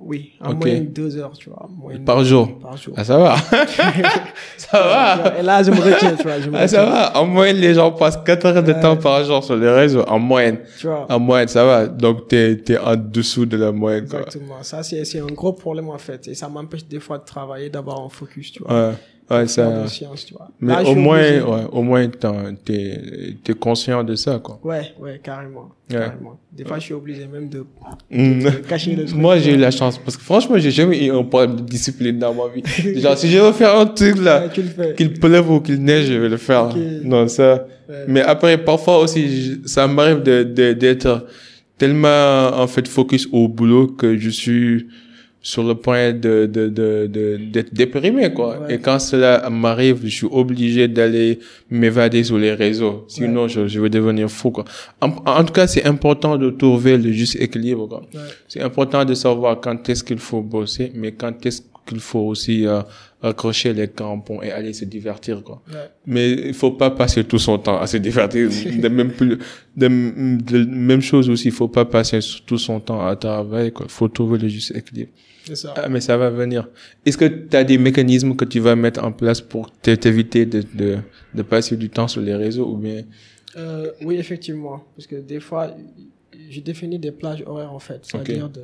Oui, 0.00 0.32
en 0.40 0.52
Ok. 0.52 0.58
moyenne 0.60 0.92
deux 0.92 1.16
heures, 1.16 1.32
tu 1.36 1.50
vois. 1.50 1.68
Par 2.06 2.22
jour 2.24 2.58
Par 2.60 2.76
jour. 2.76 2.94
Ah, 2.96 3.02
ça 3.04 3.18
va. 3.18 3.36
ça 4.56 4.78
va. 4.80 5.38
Et 5.38 5.42
là, 5.42 5.62
je 5.62 5.70
me 5.70 5.76
retiens, 5.80 6.14
tu 6.14 6.22
vois. 6.22 6.40
Je 6.40 6.48
me 6.48 6.56
Ah, 6.56 6.68
ça 6.68 6.84
va. 6.84 7.16
En 7.18 7.26
moyenne, 7.26 7.56
les 7.56 7.74
gens 7.74 7.90
passent 7.90 8.18
4 8.24 8.46
heures 8.46 8.62
de 8.62 8.72
temps 8.74 8.96
par 8.96 9.24
jour 9.24 9.42
sur 9.42 9.56
les 9.56 9.68
réseaux. 9.68 10.04
En 10.06 10.18
moyenne. 10.18 10.58
Tu 10.78 10.86
vois. 10.86 11.06
En 11.10 11.18
moyenne, 11.18 11.48
ça 11.48 11.64
va. 11.64 11.86
Donc, 11.88 12.28
t'es, 12.28 12.56
t'es 12.58 12.78
en 12.78 12.94
dessous 12.96 13.44
de 13.44 13.56
la 13.56 13.72
moyenne, 13.72 14.06
quoi. 14.08 14.20
Exactement. 14.20 14.62
Ça, 14.62 14.82
c'est 14.82 15.04
c'est 15.04 15.18
un 15.20 15.26
gros 15.26 15.52
problème, 15.52 15.88
en 15.90 15.98
fait. 15.98 16.28
Et 16.28 16.34
ça 16.34 16.48
m'empêche 16.48 16.86
des 16.86 17.00
fois 17.00 17.18
de 17.18 17.24
travailler, 17.24 17.68
d'avoir 17.68 18.00
un 18.00 18.08
focus, 18.08 18.52
tu 18.52 18.62
vois. 18.62 18.88
Ouais. 18.90 18.94
Ouais, 19.30 19.46
ça. 19.46 19.82
de 19.82 19.86
science, 19.88 20.24
tu 20.24 20.32
vois. 20.34 20.48
Mais 20.60 20.72
Là, 20.72 20.82
au 20.88 20.94
moins, 20.94 21.18
obligé. 21.20 21.42
ouais, 21.42 21.64
au 21.70 21.82
moins, 21.82 22.08
t'es, 22.64 23.00
t'es 23.44 23.52
conscient 23.54 24.02
de 24.02 24.14
ça, 24.14 24.38
quoi. 24.42 24.58
Ouais, 24.64 24.92
ouais, 24.98 25.20
carrément. 25.22 25.68
Ouais. 25.90 25.96
carrément. 25.96 26.38
Des 26.50 26.64
fois, 26.64 26.78
je 26.78 26.84
suis 26.84 26.94
obligé 26.94 27.26
même 27.26 27.48
de, 27.48 27.64
Mm. 28.10 28.42
de 28.42 28.50
cacher 28.66 28.96
le 28.96 29.04
truc. 29.04 29.16
Moi, 29.18 29.38
j'ai 29.38 29.52
eu 29.52 29.56
la 29.58 29.70
chance 29.70 29.98
parce 29.98 30.16
que 30.16 30.22
franchement, 30.22 30.56
j'ai 30.58 30.70
jamais 30.70 31.04
eu 31.06 31.10
un 31.12 31.22
problème 31.24 31.56
de 31.56 31.62
discipline 31.62 32.18
dans 32.18 32.32
ma 32.32 32.48
vie. 32.48 32.62
Genre, 33.00 33.16
si 33.18 33.28
je 33.30 33.38
veux 33.38 33.52
faire 33.52 33.78
un 33.78 33.86
truc 33.86 34.16
là, 34.18 34.46
Ouais, 34.46 34.94
qu'il 34.96 35.12
pleuve 35.12 35.50
ou 35.50 35.60
qu'il 35.60 35.82
neige, 35.82 36.06
je 36.06 36.14
vais 36.14 36.28
le 36.30 36.36
faire. 36.38 36.64
Ok. 36.70 36.76
Non, 37.04 37.28
ça. 37.28 37.66
Mais 38.06 38.22
après, 38.22 38.56
parfois 38.58 38.98
aussi, 38.98 39.60
ça 39.66 39.86
m'arrive 39.86 40.22
de, 40.22 40.42
de, 40.42 40.72
d'être 40.72 41.26
tellement, 41.76 42.50
en 42.54 42.66
fait, 42.66 42.88
focus 42.88 43.28
au 43.32 43.46
boulot 43.48 43.86
que 43.88 44.16
je 44.18 44.30
suis 44.30 44.88
sur 45.40 45.62
le 45.62 45.74
point 45.74 46.12
de, 46.12 46.46
de, 46.46 46.68
de, 46.68 47.06
de, 47.06 47.36
d'être 47.36 47.72
déprimé, 47.72 48.32
quoi. 48.32 48.58
Ouais. 48.60 48.74
Et 48.74 48.78
quand 48.78 48.98
cela 48.98 49.48
m'arrive, 49.50 50.00
je 50.04 50.08
suis 50.08 50.26
obligé 50.30 50.88
d'aller 50.88 51.38
m'évader 51.70 52.24
sur 52.24 52.38
les 52.38 52.52
réseaux. 52.52 53.04
Sinon, 53.08 53.48
je, 53.48 53.68
je 53.68 53.80
vais 53.80 53.88
devenir 53.88 54.28
fou, 54.30 54.50
quoi. 54.50 54.64
En, 55.00 55.10
en 55.24 55.44
tout 55.44 55.52
cas, 55.52 55.66
c'est 55.66 55.84
important 55.86 56.36
de 56.36 56.50
trouver 56.50 56.98
le 56.98 57.12
juste 57.12 57.36
équilibre, 57.40 57.86
quoi. 57.86 58.00
Ouais. 58.12 58.20
C'est 58.48 58.60
important 58.62 59.04
de 59.04 59.14
savoir 59.14 59.60
quand 59.60 59.88
est-ce 59.88 60.02
qu'il 60.04 60.18
faut 60.18 60.42
bosser, 60.42 60.90
mais 60.94 61.12
quand 61.12 61.46
est-ce 61.46 61.62
qu'il 61.86 62.00
faut 62.00 62.20
aussi 62.20 62.66
euh, 62.66 62.82
accrocher 63.20 63.72
les 63.72 63.88
crampons 63.88 64.40
et 64.42 64.50
aller 64.52 64.72
se 64.72 64.84
divertir, 64.84 65.42
quoi. 65.42 65.62
Ouais. 65.68 65.90
Mais 66.06 66.30
il 66.30 66.54
faut 66.54 66.70
pas 66.72 66.90
passer 66.90 67.24
tout 67.24 67.38
son 67.38 67.58
temps 67.58 67.78
à 67.80 67.86
se 67.86 67.96
divertir. 67.96 68.48
de 68.80 68.88
même 68.88 69.10
plus, 69.12 69.38
de, 69.76 69.88
de 69.88 70.64
même 70.64 71.00
chose 71.00 71.28
aussi, 71.28 71.48
il 71.48 71.52
faut 71.52 71.68
pas 71.68 71.84
passer 71.84 72.20
tout 72.46 72.58
son 72.58 72.78
temps 72.80 73.04
à 73.06 73.16
travailler, 73.16 73.72
quoi. 73.72 73.86
Faut 73.88 74.08
trouver 74.08 74.38
le 74.38 74.48
juste 74.48 74.74
équilibre. 74.74 75.10
C'est 75.44 75.56
ça. 75.56 75.74
Ah, 75.76 75.88
mais 75.88 76.00
ça 76.00 76.16
va 76.16 76.30
venir. 76.30 76.68
Est-ce 77.04 77.16
que 77.16 77.24
tu 77.24 77.56
as 77.56 77.64
des 77.64 77.78
mécanismes 77.78 78.36
que 78.36 78.44
tu 78.44 78.60
vas 78.60 78.76
mettre 78.76 79.02
en 79.02 79.12
place 79.12 79.40
pour 79.40 79.70
t'éviter 79.72 80.46
de, 80.46 80.62
de, 80.74 80.98
de 81.34 81.42
passer 81.42 81.76
du 81.76 81.88
temps 81.88 82.06
sur 82.06 82.20
les 82.20 82.34
réseaux 82.34 82.68
ou 82.70 82.76
bien? 82.76 83.02
Euh, 83.56 83.90
oui, 84.02 84.16
effectivement. 84.16 84.84
Parce 84.94 85.06
que 85.06 85.16
des 85.16 85.40
fois, 85.40 85.74
j'ai 86.50 86.60
défini 86.60 86.98
des 86.98 87.12
plages 87.12 87.42
horaires, 87.46 87.72
en 87.72 87.78
fait. 87.78 88.00
C'est-à-dire, 88.02 88.48
de, 88.50 88.62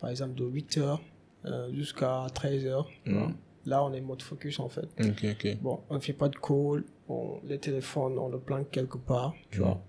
par 0.00 0.10
exemple, 0.10 0.34
de 0.34 0.44
8 0.44 0.78
heures 0.78 1.00
euh, 1.46 1.68
jusqu'à 1.72 2.26
13 2.34 2.66
heures. 2.66 2.90
Mhm. 3.06 3.32
Là, 3.66 3.84
on 3.84 3.92
est 3.92 4.00
mode 4.00 4.22
focus, 4.22 4.58
en 4.58 4.68
fait. 4.68 4.88
Ok, 5.00 5.24
ok. 5.32 5.56
Bon, 5.60 5.80
on 5.90 5.94
ne 5.96 6.00
fait 6.00 6.12
pas 6.14 6.28
de 6.28 6.36
call. 6.36 6.84
On, 7.08 7.38
les 7.46 7.58
téléphones, 7.58 8.18
on 8.18 8.28
le 8.28 8.38
planque 8.38 8.70
quelque 8.70 8.96
part, 8.98 9.34
tu 9.50 9.58
Mhm. 9.60 9.64
vois. 9.66 9.82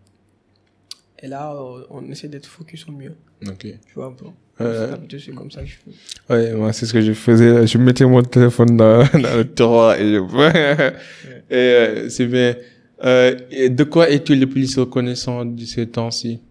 Et 1.24 1.28
là, 1.28 1.54
euh, 1.54 1.84
on 1.92 2.04
essaie 2.12 2.28
d'être 2.28 2.48
focus 2.48 2.88
au 2.88 2.92
mieux, 2.92 3.16
Ok. 3.48 3.60
tu 3.86 3.94
vois 3.94 4.08
un 4.08 4.12
peu. 4.14 4.26
Euh, 4.60 4.96
c'est 5.20 5.32
comme 5.34 5.50
ça 5.52 5.62
que 5.62 5.68
je 5.68 5.76
fais. 5.78 6.34
Ouais, 6.34 6.54
moi, 6.54 6.74
c'est 6.74 6.86
ce 6.86 6.94
que 6.94 7.02
je 7.02 7.14
faisais. 7.14 7.66
Je 7.68 7.78
mettais 7.78 8.06
mon 8.06 8.22
téléphone 8.24 8.76
dans, 8.76 9.04
dans 9.14 9.38
le 9.38 9.54
tiroir 9.54 9.96
et 9.96 10.14
je... 10.14 10.20
et 11.50 11.54
euh, 11.56 12.10
c'est 12.10 12.26
bien. 12.28 12.56
Euh, 13.04 13.40
et 13.52 13.70
de 13.70 13.84
quoi 13.84 14.10
es-tu 14.10 14.36
le 14.36 14.48
plus 14.48 14.78
reconnaissant 14.78 15.46
de 15.46 15.64
ces 15.66 15.88
temps-ci? 15.88 16.42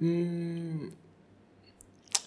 Hmm. 0.00 0.88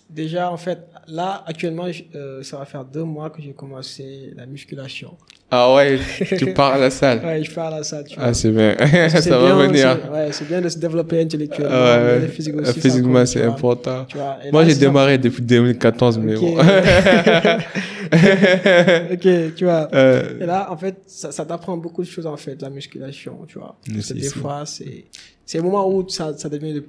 Déjà, 0.10 0.51
en 0.51 0.57
fait, 0.57 0.80
là, 1.07 1.43
actuellement, 1.45 1.86
euh, 2.16 2.41
ça 2.41 2.57
va 2.57 2.66
faire 2.66 2.84
deux 2.84 3.03
mois 3.03 3.30
que 3.30 3.41
j'ai 3.43 3.53
commencé 3.53 4.34
la 4.36 4.47
musculation. 4.47 5.16
Ah 5.51 5.74
ouais, 5.76 5.99
tu 6.38 6.51
pars 6.53 6.74
à 6.74 6.78
la 6.80 6.89
salle. 6.89 7.24
Ouais, 7.24 7.43
je 7.43 7.51
parle 7.53 7.76
à 7.76 7.84
ça, 7.84 8.03
tu 8.03 8.16
vois. 8.16 8.26
Ah, 8.26 8.34
c'est 8.34 8.49
bien. 8.51 8.76
Ça 9.10 9.38
va 9.38 9.53
venir. 9.68 9.99
Ouais, 10.12 10.32
c'est 10.32 10.47
bien 10.47 10.62
de 10.62 10.70
se 10.70 10.78
développer 10.80 11.22
intellectuellement. 11.22 11.72
Ah 11.76 11.97
ouais, 12.03 12.20
mais 12.22 12.28
physique 12.28 12.55
aussi, 12.55 12.70
Euh, 12.70 12.82
Physiquement, 12.82 13.26
c'est 13.26 13.43
important. 13.43 14.05
Tu 14.05 14.18
vois. 14.18 14.38
Et 14.45 14.51
Moi, 14.51 14.66
j'ai 14.66 14.76
démarré 14.76 15.18
depuis 15.18 15.41
2014, 15.43 16.18
mais 16.20 16.36
bon. 16.36 16.57
ok, 19.12 19.55
tu 19.55 19.64
vois. 19.66 19.88
Euh, 19.93 20.39
Et 20.39 20.45
là, 20.45 20.72
en 20.72 20.78
fait, 20.78 21.01
ça, 21.05 21.32
ça 21.32 21.45
t'apprend 21.45 21.78
beaucoup 21.78 22.01
de 22.03 22.07
choses, 22.07 22.26
en 22.26 22.38
fait, 22.38 22.62
la 22.62 22.70
musculation, 22.70 23.39
tu 23.47 23.60
vois. 23.60 23.76
Parce 23.86 23.97
que 23.97 24.03
c'est 24.03 24.14
des 24.16 24.30
fois, 24.30 24.66
c'est, 24.66 25.05
c'est 25.45 25.57
le 25.57 25.64
moment 25.64 25.88
où 25.89 26.07
ça, 26.10 26.38
ça 26.38 26.49
devient 26.49 26.74
de 26.74 26.84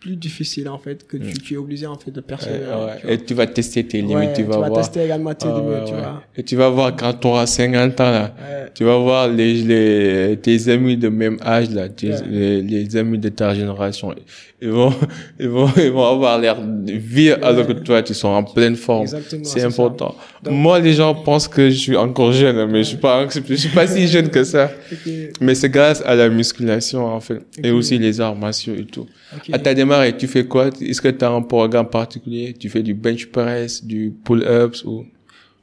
plus 0.00 0.16
difficile, 0.16 0.68
en 0.68 0.78
fait, 0.78 1.06
que 1.06 1.16
tu, 1.16 1.32
tu 1.38 1.54
es 1.54 1.56
obligé, 1.56 1.86
en 1.86 1.96
fait, 1.98 2.10
de 2.10 2.20
persévérer. 2.20 2.60
ouais. 2.66 2.96
tu 3.00 3.06
vois. 3.06 3.12
Et 3.14 3.18
tu 3.24 3.34
vas 3.34 3.46
tester 3.46 3.84
tes 3.86 3.98
limites, 4.00 4.14
Ouais, 4.16 4.32
tu 4.32 4.42
vas 4.44 4.56
voir. 4.58 4.72
tester 4.72 5.04
également 5.04 5.34
tes 5.34 5.46
Ah, 5.48 5.54
limites, 5.56 5.70
ouais, 5.72 5.84
tu 5.86 5.94
vois. 5.94 6.22
Et 6.36 6.42
tu 6.44 6.56
vas 6.56 6.68
voir 6.68 6.94
quand 6.96 7.14
tu 7.14 7.26
auras 7.26 7.46
50 7.46 8.00
ans, 8.00 8.10
là. 8.10 8.34
Tu 8.74 8.84
vas 8.84 8.96
voir 8.98 9.28
les, 9.28 9.54
les, 9.62 10.36
tes 10.36 10.68
amis 10.68 10.96
de 10.96 11.08
même 11.08 11.38
âge, 11.44 11.70
là, 11.70 11.88
tes- 11.88 12.12
les, 12.28 12.62
les 12.62 12.96
amis 12.96 13.18
de 13.18 13.28
ta 13.28 13.54
génération. 13.54 14.14
Ils 14.60 14.70
vont, 14.70 14.92
ils 15.40 15.48
vont, 15.48 15.68
ils 15.76 15.90
vont 15.90 16.04
avoir 16.04 16.38
l'air 16.38 16.56
vieux 16.84 17.36
alors 17.44 17.64
que 17.66 17.72
toi, 17.74 18.02
tu 18.02 18.12
sont 18.12 18.28
en 18.28 18.42
pleine 18.42 18.74
forme. 18.74 19.06
C'est 19.44 19.62
important. 19.62 20.16
Donc- 20.42 20.54
Moi, 20.54 20.80
les 20.80 20.94
gens 20.94 21.14
pensent 21.14 21.46
que 21.46 21.70
je 21.70 21.76
suis 21.76 21.96
encore 21.96 22.32
jeune, 22.32 22.68
mais 22.70 22.78
je 22.82 22.88
suis 22.88 22.96
pas, 22.96 23.26
je 23.28 23.54
suis 23.54 23.68
pas 23.68 23.86
si 23.86 24.08
jeune 24.08 24.28
que 24.30 24.42
ça. 24.42 24.70
Mais 25.40 25.54
c'est 25.54 25.68
grâce 25.68 26.02
à 26.04 26.14
la 26.16 26.28
musculation, 26.28 27.04
en 27.06 27.20
fait. 27.20 27.40
Et 27.62 27.70
aussi 27.70 27.98
les 27.98 28.20
arts 28.20 28.34
martiaux 28.34 28.74
et 28.74 28.84
tout. 28.84 29.06
À 29.52 29.58
ta 29.60 29.74
démarré, 29.74 30.16
tu 30.16 30.26
fais 30.26 30.44
quoi? 30.44 30.68
Est-ce 30.80 31.00
que 31.00 31.08
tu 31.08 31.24
as 31.24 31.30
un 31.30 31.42
programme 31.42 31.88
particulier? 31.88 32.52
Tu 32.58 32.68
fais 32.68 32.82
du 32.82 32.94
bench 32.94 33.26
press, 33.26 33.84
du 33.84 34.12
pull-ups 34.24 34.84
ou? 34.84 35.04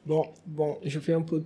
Bon, 0.06 0.24
bon, 0.46 0.76
je 0.84 0.98
fais 1.00 1.12
un 1.14 1.20
peu, 1.20 1.36
un 1.36 1.40
peu 1.40 1.44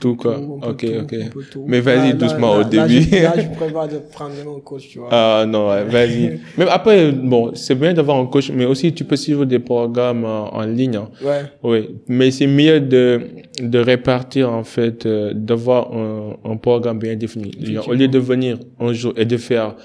Tout, 0.00 0.16
quoi. 0.16 0.36
un 0.36 0.70
Ok, 0.70 0.86
ok. 1.02 1.12
un. 1.12 1.64
Mais 1.66 1.80
vas-y 1.80 2.14
doucement 2.14 2.54
là, 2.54 2.58
au 2.58 2.62
là, 2.72 2.86
début. 2.88 3.02
je- 3.02 3.22
Là, 3.22 3.34
je 3.38 3.48
prévois 3.54 3.86
de 3.86 3.98
prendre 3.98 4.34
mon 4.44 4.60
coach, 4.60 4.88
tu 4.88 4.98
vois. 4.98 5.08
Ah 5.12 5.44
non, 5.46 5.66
vas-y. 5.66 6.40
Même 6.58 6.68
après, 6.70 7.12
bon, 7.12 7.50
c'est 7.54 7.74
bien 7.74 7.92
d'avoir 7.92 8.18
un 8.18 8.26
coach, 8.26 8.50
mais 8.50 8.64
aussi 8.64 8.92
tu 8.94 9.04
peux 9.04 9.16
suivre 9.16 9.44
des 9.44 9.58
programmes 9.58 10.24
en, 10.24 10.54
en 10.54 10.62
ligne. 10.62 10.96
hein. 10.96 11.08
Ouais. 11.22 11.42
Oui, 11.62 11.88
mais 12.08 12.30
c'est 12.30 12.46
mieux 12.46 12.80
de, 12.80 13.20
de 13.60 13.78
répartir 13.78 14.50
en 14.50 14.64
fait, 14.64 15.04
euh, 15.06 15.32
d'avoir 15.34 15.92
un, 15.92 16.36
un 16.44 16.56
programme 16.56 16.98
bien 16.98 17.14
défini. 17.16 17.50
Au 17.86 17.92
lieu 17.92 18.08
de 18.08 18.18
venir 18.18 18.58
un 18.78 18.92
jour 18.92 19.12
et 19.16 19.24
de 19.26 19.36
faire 19.36 19.76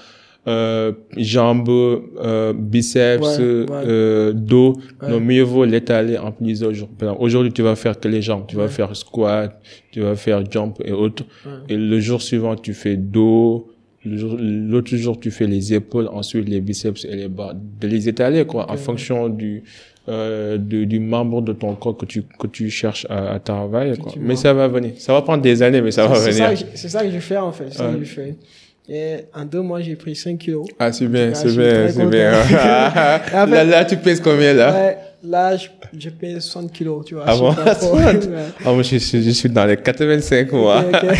euh, 0.48 0.92
jambes, 1.16 1.68
euh, 1.68 2.52
biceps, 2.54 3.20
Ouais, 3.22 3.38
ouais. 3.38 3.66
euh, 3.86 4.32
dos, 4.32 4.74
Ouais. 5.02 5.10
non, 5.10 5.20
mieux 5.20 5.42
vaut 5.42 5.64
l'étaler 5.64 6.18
en 6.18 6.30
plusieurs 6.32 6.72
jours. 6.72 6.88
Aujourd'hui, 7.18 7.52
tu 7.52 7.62
vas 7.62 7.74
faire 7.76 7.98
que 7.98 8.08
les 8.08 8.22
jambes, 8.22 8.44
tu 8.46 8.56
vas 8.56 8.68
faire 8.68 8.94
squat, 8.94 9.60
tu 9.90 10.00
vas 10.00 10.14
faire 10.14 10.42
jump 10.50 10.80
et 10.84 10.92
autres. 10.92 11.24
Et 11.68 11.76
le 11.76 11.98
jour 12.00 12.22
suivant, 12.22 12.54
tu 12.56 12.74
fais 12.74 12.96
dos. 12.96 13.68
jour- 14.04 14.36
L'autre 14.38 14.94
jour, 14.96 15.18
tu 15.18 15.32
fais 15.32 15.48
les 15.48 15.74
épaules, 15.74 16.08
ensuite 16.12 16.48
les 16.48 16.60
biceps 16.60 17.04
et 17.04 17.16
les 17.16 17.28
bras. 17.28 17.52
De 17.80 17.88
les 17.88 18.08
étaler, 18.08 18.44
quoi, 18.44 18.70
en 18.70 18.76
fonction 18.76 19.28
du, 19.28 19.64
euh, 20.08 20.58
du, 20.58 20.86
du 20.86 21.00
membre 21.00 21.42
de 21.42 21.52
ton 21.52 21.74
corps 21.74 21.96
que 21.96 22.06
tu, 22.06 22.22
que 22.38 22.46
tu 22.46 22.70
cherches 22.70 23.04
à, 23.10 23.32
à 23.34 23.38
travailler, 23.40 23.96
quoi. 23.96 24.12
Mais 24.20 24.36
ça 24.36 24.52
va 24.54 24.68
venir. 24.68 24.92
Ça 24.98 25.12
va 25.12 25.22
prendre 25.22 25.42
des 25.42 25.60
années, 25.60 25.80
mais 25.82 25.90
ça 25.90 26.06
va 26.06 26.16
venir. 26.20 26.56
c'est 26.74 26.88
ça 26.88 27.02
que 27.04 27.10
je 27.10 27.18
fais 27.18 27.36
en 27.36 27.50
fait. 27.50 27.64
C'est 27.70 27.78
ça 27.78 27.92
que 27.92 28.04
je 28.04 28.04
fais. 28.04 28.36
Et 28.88 29.16
en 29.34 29.44
deux 29.44 29.62
mois, 29.62 29.80
j'ai 29.80 29.96
pris 29.96 30.14
5 30.14 30.38
kilos. 30.38 30.66
Ah, 30.78 30.92
c'est 30.92 31.06
bien, 31.08 31.30
Ah, 31.32 31.34
c'est 31.34 31.48
je 31.48 31.60
bien, 31.60 31.88
c'est 31.88 32.06
bien. 32.06 32.30
content. 32.32 33.46
là, 33.52 33.64
là, 33.64 33.84
tu 33.84 33.96
pèses 33.96 34.20
combien, 34.20 34.52
là? 34.54 34.72
Ouais, 34.72 34.98
là, 35.24 35.56
je, 35.56 35.66
je 35.98 36.08
pèse 36.08 36.38
60 36.44 36.72
kilos, 36.72 37.04
tu 37.04 37.14
vois. 37.14 37.24
Ah 37.26 37.34
je 37.34 37.40
bon? 37.40 37.52
pas 37.52 37.74
trop. 37.74 37.96
60? 38.00 38.14
Ouais. 38.26 38.30
Ah, 38.64 38.72
moi, 38.72 38.82
je, 38.82 38.96
suis- 38.98 39.22
je 39.24 39.30
suis 39.30 39.48
dans 39.48 39.64
les 39.66 39.76
85, 39.76 40.52
moi. 40.52 40.84
Ok, 40.88 41.02
ok. 41.02 41.10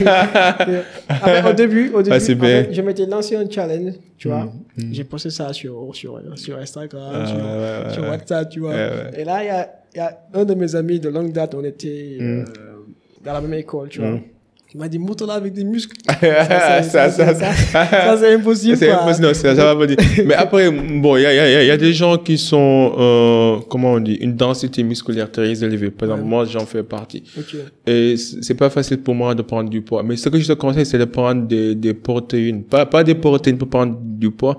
En 1.10 1.26
fait, 1.26 1.48
au 1.48 1.52
début, 1.52 1.90
au 1.94 2.02
début 2.02 2.16
Ah, 2.16 2.34
bien. 2.34 2.64
fait, 2.64 2.68
je 2.74 2.82
m'étais 2.82 3.06
lancé 3.06 3.36
un 3.36 3.48
challenge, 3.48 3.92
tu 4.18 4.26
vois. 4.28 4.44
Mm, 4.76 4.82
mm. 4.88 4.92
J'ai 4.94 5.04
posté 5.04 5.30
ça 5.30 5.52
sur, 5.52 5.90
sur, 5.94 6.20
sur 6.34 6.58
Instagram, 6.58 7.02
Ah, 7.14 7.26
sur, 7.26 7.36
ouais, 7.36 7.42
ouais, 7.86 7.94
sur. 7.94 8.02
WhatsApp, 8.10 8.48
tu 8.50 8.60
vois. 8.60 8.72
Ouais. 8.72 9.10
Et 9.18 9.24
là, 9.24 9.42
il 9.44 9.46
y 9.46 9.50
a, 9.50 9.70
y 9.94 10.00
a 10.00 10.18
un 10.34 10.44
de 10.44 10.54
mes 10.54 10.74
amis 10.74 10.98
de 10.98 11.08
longue 11.08 11.32
date, 11.32 11.54
on 11.54 11.62
était 11.62 12.16
Mm. 12.18 12.22
euh, 12.22 12.44
dans 13.24 13.32
la 13.34 13.40
même 13.40 13.54
école, 13.54 13.88
tu 13.90 14.00
Mm. 14.00 14.10
vois. 14.10 14.20
Il 14.74 14.78
m'a 14.80 14.88
dit, 14.88 14.98
monte 14.98 15.20
là 15.26 15.34
avec 15.34 15.52
des 15.52 15.64
muscles. 15.64 15.96
ça, 16.08 16.82
c'est- 16.82 16.88
ça, 16.90 17.10
ça, 17.10 17.34
ça, 17.34 18.16
c'est 18.18 18.34
impossible. 18.34 18.76
C'est 18.76 18.86
quoi. 18.86 19.02
impossible, 19.02 19.26
non, 19.26 19.34
ça, 19.34 19.54
ça 19.54 19.64
va 19.74 19.76
pas 19.76 19.86
dire. 19.86 19.98
Mais 20.24 20.34
après, 20.34 20.70
bon, 20.70 21.16
il 21.18 21.22
y 21.22 21.26
a, 21.26 21.32
il 21.32 21.36
y, 21.36 21.56
a, 21.56 21.62
il 21.62 21.66
y 21.66 21.70
a 21.70 21.76
des 21.76 21.92
gens 21.92 22.16
qui 22.16 22.38
sont, 22.38 22.94
euh, 22.98 23.56
comment 23.68 23.92
on 23.92 24.00
dit, 24.00 24.14
une 24.14 24.34
densité 24.34 24.82
musculaire 24.82 25.30
très 25.30 25.62
élevée. 25.62 25.90
Par 25.90 26.08
exemple, 26.08 26.22
Ouais. 26.22 26.28
moi, 26.28 26.44
j'en 26.46 26.64
fais 26.64 26.82
partie. 26.82 27.22
Ok. 27.38 27.54
Et 27.86 28.16
c'est 28.16 28.54
pas 28.54 28.70
facile 28.70 28.98
pour 28.98 29.14
moi 29.14 29.34
de 29.34 29.42
prendre 29.42 29.68
du 29.68 29.82
poids. 29.82 30.02
Mais 30.02 30.16
ce 30.16 30.30
que 30.30 30.38
je 30.38 30.48
te 30.48 30.54
conseille, 30.54 30.86
c'est 30.86 30.98
de 30.98 31.04
prendre 31.04 31.46
des, 31.46 31.74
des 31.74 31.92
protéines. 31.92 32.62
Pas, 32.62 32.86
pas 32.86 33.04
des 33.04 33.14
protéines 33.14 33.58
pour 33.58 33.68
prendre 33.68 33.98
du 34.02 34.30
poids, 34.30 34.56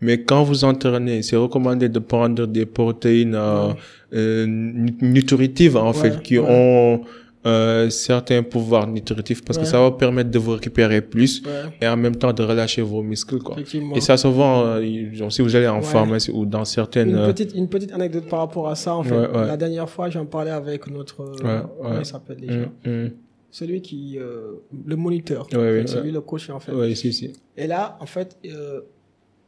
mais 0.00 0.22
quand 0.22 0.44
vous 0.44 0.64
entraînez, 0.64 1.22
c'est 1.22 1.34
recommandé 1.36 1.88
de 1.88 1.98
prendre 1.98 2.46
des 2.46 2.66
protéines 2.66 3.34
euh, 3.34 3.68
Ouais. 3.68 3.74
euh, 4.14 4.46
nu- 4.46 4.94
nutritives, 5.02 5.76
en 5.76 5.88
Ouais, 5.92 5.98
fait, 5.98 6.22
qui 6.22 6.38
ont 6.38 7.00
euh, 7.46 7.88
certains 7.90 8.42
pouvoirs 8.42 8.86
nutritifs, 8.86 9.44
parce 9.44 9.56
que 9.58 9.64
ça 9.64 9.80
va 9.80 9.90
permettre 9.92 10.30
de 10.30 10.38
vous 10.38 10.52
récupérer 10.52 11.00
plus 11.00 11.42
Ouais, 11.46 11.50
et 11.80 11.86
en 11.88 11.96
même 11.96 12.16
temps 12.16 12.32
de 12.32 12.42
relâcher 12.42 12.82
vos 12.82 13.02
muscles, 13.02 13.38
quoi. 13.38 13.56
Et 13.94 14.00
ça, 14.00 14.16
souvent, 14.16 14.64
euh, 14.66 15.30
si 15.30 15.40
vous 15.42 15.54
allez 15.56 15.68
en 15.68 15.76
Ouais. 15.76 15.82
pharmacie 15.82 16.30
ou 16.32 16.44
dans 16.44 16.64
certaines... 16.64 17.10
Une 17.10 17.16
euh, 17.16 17.26
petite, 17.32 17.54
une 17.54 17.68
petite 17.68 17.92
anecdote 17.92 18.26
par 18.28 18.40
rapport 18.40 18.68
à 18.68 18.74
ça, 18.74 18.94
en 18.94 19.02
fait. 19.04 19.28
La 19.32 19.56
dernière 19.56 19.88
fois, 19.88 20.10
j'en 20.10 20.26
parlais 20.26 20.50
avec 20.50 20.86
notre. 20.90 21.20
euh, 21.22 21.60
Comment 21.80 21.98
il 22.00 22.04
s'appelle 22.06 22.40
déjà 22.40 22.58
hum, 22.60 22.70
hum. 22.86 23.10
Celui 23.50 23.80
qui. 23.80 24.18
euh, 24.18 24.52
le 24.84 24.96
moniteur. 24.96 25.46
Ouais, 25.52 25.58
ouais, 25.58 25.82
c'est 25.86 25.96
ouais. 25.98 26.02
lui 26.02 26.12
le 26.12 26.20
coach, 26.20 26.50
en 26.50 26.60
fait. 26.60 26.72
Ouais, 26.72 26.94
si, 26.94 27.12
si. 27.12 27.32
Et 27.56 27.66
là, 27.66 27.96
en 28.00 28.06
fait, 28.06 28.36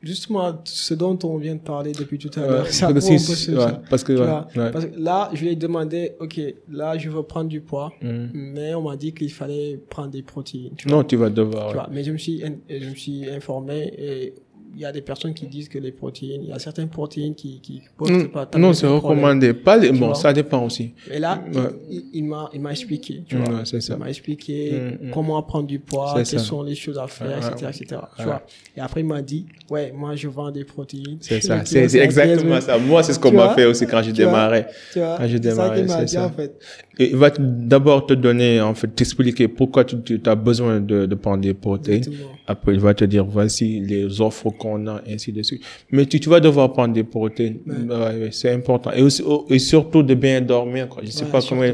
justement, 0.03 0.61
ce 0.65 0.95
dont 0.95 1.19
on 1.25 1.37
vient 1.39 1.55
de 1.55 1.61
parler 1.61 1.93
depuis 1.93 2.19
tout 2.19 2.31
à 2.39 2.47
l'heure, 2.47 2.67
ça 2.69 2.93
parce 3.91 4.05
que 4.05 4.13
là, 4.99 5.31
je 5.33 5.41
lui 5.43 5.49
ai 5.53 5.57
demandé, 5.57 6.13
OK, 6.21 6.41
là, 6.71 6.97
je 6.99 7.09
veux 7.11 7.23
prendre 7.23 7.49
du 7.49 7.61
poids, 7.61 7.93
Hum. 8.03 8.31
mais 8.33 8.75
on 8.75 8.83
m'a 8.83 8.97
dit 8.97 9.13
qu'il 9.13 9.33
fallait 9.33 9.79
prendre 9.91 10.11
des 10.11 10.23
protéines. 10.23 10.75
Tu 10.77 10.89
Non, 10.89 11.03
tu 11.05 11.17
vas 11.17 11.31
devoir. 11.31 11.65
Tu 11.71 11.77
ouais. 11.77 11.83
vois, 11.85 11.89
mais 11.93 12.05
je 12.05 12.13
me 12.13 12.19
suis, 12.19 12.43
je 12.69 12.89
me 12.91 12.95
suis 12.95 13.29
informé 13.31 13.93
et 13.99 14.35
il 14.79 14.83
y 14.83 14.85
a 14.85 14.93
des 14.93 15.01
personnes 15.03 15.35
qui 15.35 15.49
disent 15.49 15.69
que 15.69 15.79
les 15.79 15.91
protéines, 15.91 16.41
il 16.45 16.51
y 16.51 16.53
a 16.53 16.59
certaines 16.61 16.89
protéines 16.89 17.35
qui, 17.35 17.59
qui 17.61 17.83
posent 17.97 18.13
Mm, 18.13 18.29
pas 18.29 18.49
non, 18.57 18.73
c'est 18.73 18.87
recommandé. 18.87 19.53
Pas 19.53 19.77
les... 19.77 19.91
Bon, 19.91 20.07
vois. 20.07 20.15
ça 20.15 20.33
dépend 20.33 20.65
aussi. 20.65 20.93
Et 21.11 21.19
là, 21.19 21.43
Ouais. 21.53 21.61
il, 21.91 22.05
il 22.15 22.25
m'a, 22.25 22.49
il 22.55 22.61
m'a 22.61 22.71
expliqué, 22.71 23.25
tu 23.27 23.35
Mm, 23.37 23.45
vois. 23.45 23.65
ça. 23.65 23.79
Il 23.95 23.97
m'a 23.99 24.09
expliqué 24.09 24.71
Mm, 24.71 25.09
mm. 25.09 25.11
comment 25.11 25.43
prendre 25.43 25.67
du 25.67 25.81
poids, 25.81 26.13
quelles 26.15 26.27
ça. 26.27 26.39
sont 26.39 26.63
les 26.63 26.77
choses 26.77 26.97
à 26.97 27.09
faire, 27.09 27.37
etc., 27.39 27.71
etc. 27.75 28.01
Tu 28.19 28.23
vois. 28.23 28.43
Et 28.77 28.81
après, 28.81 29.01
il 29.01 29.07
m'a 29.07 29.21
dit, 29.21 29.47
ouais, 29.69 29.93
moi, 29.93 30.15
je 30.15 30.29
vends 30.29 30.53
des 30.53 30.65
protéines. 30.65 31.19
C'est 31.21 31.41
ça. 31.41 31.65
C'est 31.65 31.99
exactement 31.99 32.55
15 32.55 32.65
ça. 32.67 32.79
Moi, 32.79 33.03
c'est 33.03 33.15
ce 33.15 33.19
qu'on 33.19 33.33
m'a 33.33 33.55
fait 33.57 33.65
aussi 33.65 33.85
quand. 33.87 34.01
Tu 34.03 34.13
vois. 34.23 34.59
Quand 35.19 35.27
qu'il 35.27 35.85
m'a 35.87 36.01
c'est 36.01 36.07
ça. 36.07 36.27
en 36.27 36.31
fait. 36.31 36.57
Et 37.01 37.11
il 37.11 37.17
va 37.17 37.31
d'abord 37.39 38.07
te 38.07 38.15
donner, 38.15 38.61
en 38.61 38.75
fait, 38.75 38.89
t'expliquer 38.89 39.49
pourquoi 39.49 39.85
tu, 39.85 40.21
as 40.25 40.35
besoin 40.35 40.81
de, 40.81 41.15
prendre 41.15 41.43
des 41.43 41.55
protéines. 41.55 42.05
Après, 42.47 42.75
il 42.75 42.81
va 42.81 42.95
te 42.95 43.05
dire, 43.05 43.25
voici 43.25 43.81
les 43.81 44.21
offres 44.21 44.51
qu'on 44.51 44.68
a, 44.87 45.03
ainsi 45.09 45.33
de 45.33 45.43
suite. 45.43 45.63
Mais 45.91 46.07
tu, 46.07 46.21
tu 46.21 46.29
vas 46.29 46.41
devoir 46.41 46.73
prendre 46.73 46.93
des 46.95 47.05
protéines. 47.05 47.59
Ouais. 47.67 47.95
Ouais, 47.97 48.21
ouais, 48.21 48.29
c'est 48.33 48.51
important. 48.53 48.91
Et, 48.93 49.03
aussi, 49.03 49.23
et 49.49 49.59
surtout 49.59 50.03
de 50.03 50.15
bien 50.15 50.41
dormir, 50.41 50.89
quoi. 50.89 51.03
Je 51.05 51.11
sais 51.11 51.25
Ouais, 51.25 51.31
pas 51.31 51.41
comment, 51.49 51.65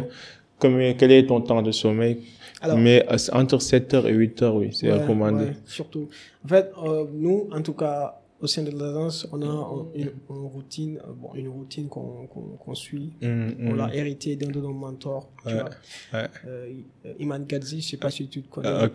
comment, 0.59 0.93
quel 0.97 1.13
est 1.13 1.27
ton 1.27 1.41
temps 1.41 1.63
de 1.63 1.73
sommeil. 1.73 2.19
Alors, 2.61 2.79
mais 2.79 3.05
euh, 3.11 3.17
entre 3.33 3.59
7h 3.59 4.07
et 4.07 4.15
8h, 4.15 4.51
oui, 4.57 4.69
c'est 4.73 4.91
recommandé. 4.91 5.47
surtout. 5.67 6.09
En 6.45 6.49
fait, 6.49 6.71
euh, 6.83 7.05
nous, 7.13 7.49
en 7.53 7.61
tout 7.61 7.75
cas, 7.75 8.21
au 8.45 8.47
sein 8.47 8.63
de 8.63 8.71
l'agence, 8.71 9.27
on 9.33 9.41
a 9.43 9.47
un- 9.47 9.87
une, 9.95 10.11
une 10.31 10.47
routine, 10.57 10.99
euh, 10.99 11.13
bon, 11.21 11.31
une 11.35 11.49
routine 11.49 11.89
qu'on 11.89 12.27
qu'on 12.63 12.75
suit. 12.75 13.11
Hum, 13.23 13.55
On 13.69 13.75
l'a 13.75 13.89
hérité 13.95 14.37
d'un 14.37 14.51
de 14.57 14.61
nos 14.61 14.73
mentors. 14.73 15.27
Tu 15.47 15.55
vois. 15.55 15.71
ouais. 16.13 16.27
Euh, 16.47 16.83
Iman 17.19 17.43
Gadzi, 17.51 17.81
je 17.81 17.89
sais 17.91 17.97
pas 17.97 18.11
si 18.11 18.29
tu 18.29 18.43
te 18.43 18.49
connais. 18.55 18.69
Ah, 18.69 18.89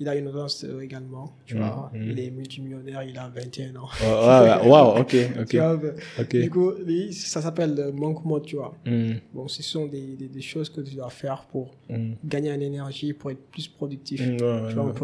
Il 0.00 0.08
a 0.08 0.14
une 0.16 0.28
agence 0.28 0.64
euh, 0.64 0.80
également. 0.80 1.26
Tu 1.46 1.54
Mm, 1.54 1.58
vois. 1.58 1.90
mm. 1.94 2.10
Il 2.10 2.18
est 2.20 2.30
multimillionnaire, 2.30 3.02
il 3.02 3.16
a 3.18 3.28
21 3.28 3.76
ans. 3.76 3.88
ouais, 4.00 4.68
wow, 4.68 5.00
ok, 5.00 5.14
ok, 5.40 5.46
Tu 5.48 5.58
vois, 5.58 5.78
ok. 6.20 6.36
Du 6.44 6.50
coup, 6.50 6.72
ça 7.12 7.40
s'appelle 7.42 7.74
le 7.74 7.92
manque 7.92 8.24
mode, 8.24 8.44
tu 8.46 8.56
vois. 8.56 8.74
Hum, 8.86 9.14
Bon, 9.34 9.48
ce 9.48 9.62
sont 9.62 9.86
des, 9.86 10.16
des, 10.20 10.28
des 10.28 10.40
choses 10.42 10.68
que 10.70 10.80
tu 10.80 10.94
dois 10.94 11.10
faire 11.10 11.44
pour 11.52 11.74
hum. 11.90 12.14
gagner 12.24 12.52
en 12.52 12.60
énergie, 12.60 13.12
pour 13.12 13.30
être 13.30 13.44
plus 13.50 13.68
productif. 13.68 14.20
Ouais, 14.20 14.40
ouais, 14.42 14.68
Tu 14.68 14.74
vois. 14.74 14.94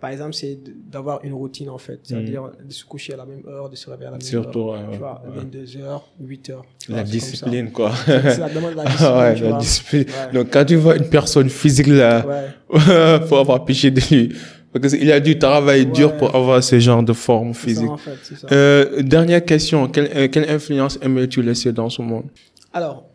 Par 0.00 0.10
exemple, 0.10 0.34
c'est 0.34 0.58
d'avoir 0.94 1.24
une 1.24 1.32
routine 1.42 1.70
en 1.70 1.78
fait, 1.78 2.00
c'est-à-dire 2.02 2.50
de 2.64 2.72
se 2.72 2.84
coucher 2.84 3.14
à 3.14 3.16
la 3.18 3.26
même 3.26 3.37
heure, 3.46 3.68
de 3.70 3.76
se 3.76 3.88
réveiller 3.90 4.08
à 4.08 4.10
la 4.12 4.16
même. 4.18 4.26
Surtout, 4.26 4.70
heure. 4.70 4.88
ouais, 4.90 4.98
ouais, 4.98 5.36
ouais. 5.36 5.42
22h, 5.64 6.00
8h. 6.22 6.52
La 6.88 7.02
discipline, 7.02 7.70
quoi. 7.72 7.92
Ça 7.94 8.48
demande 8.48 8.74
la 8.74 8.84
discipline. 8.86 9.16
ouais, 9.18 9.34
tu 9.34 9.42
la 9.44 9.52
discipline. 9.58 10.04
Ouais. 10.04 10.32
Donc, 10.32 10.50
quand 10.52 10.64
tu 10.64 10.76
vois 10.76 10.96
une 10.96 11.08
personne 11.08 11.48
physique 11.48 11.86
là, 11.88 12.24
Ouais, 12.70 13.20
faut 13.26 13.36
avoir 13.36 13.64
pitié 13.64 13.90
de 13.90 14.00
lui. 14.10 14.34
Parce 14.72 14.94
qu'il 14.94 15.10
a 15.10 15.18
dû 15.20 15.38
travailler 15.38 15.86
dur 15.86 16.12
Ouais. 16.12 16.18
pour 16.18 16.34
avoir 16.34 16.62
ce 16.62 16.78
genre 16.78 17.02
de 17.02 17.12
forme 17.14 17.54
c'est 17.54 17.60
ça 17.60 17.66
physique. 17.66 17.88
en 17.90 17.96
fait, 17.96 18.18
c'est 18.22 18.36
ça. 18.36 18.46
Euh, 18.52 19.02
dernière 19.02 19.44
question. 19.44 19.88
Quelle, 19.88 20.10
euh, 20.14 20.28
quelle 20.28 20.48
influence 20.50 20.98
aimerais-tu 21.02 21.40
laisser 21.42 21.72
dans 21.72 21.88
ce 21.88 22.02
monde? 22.02 22.24
Alors, 22.72 23.06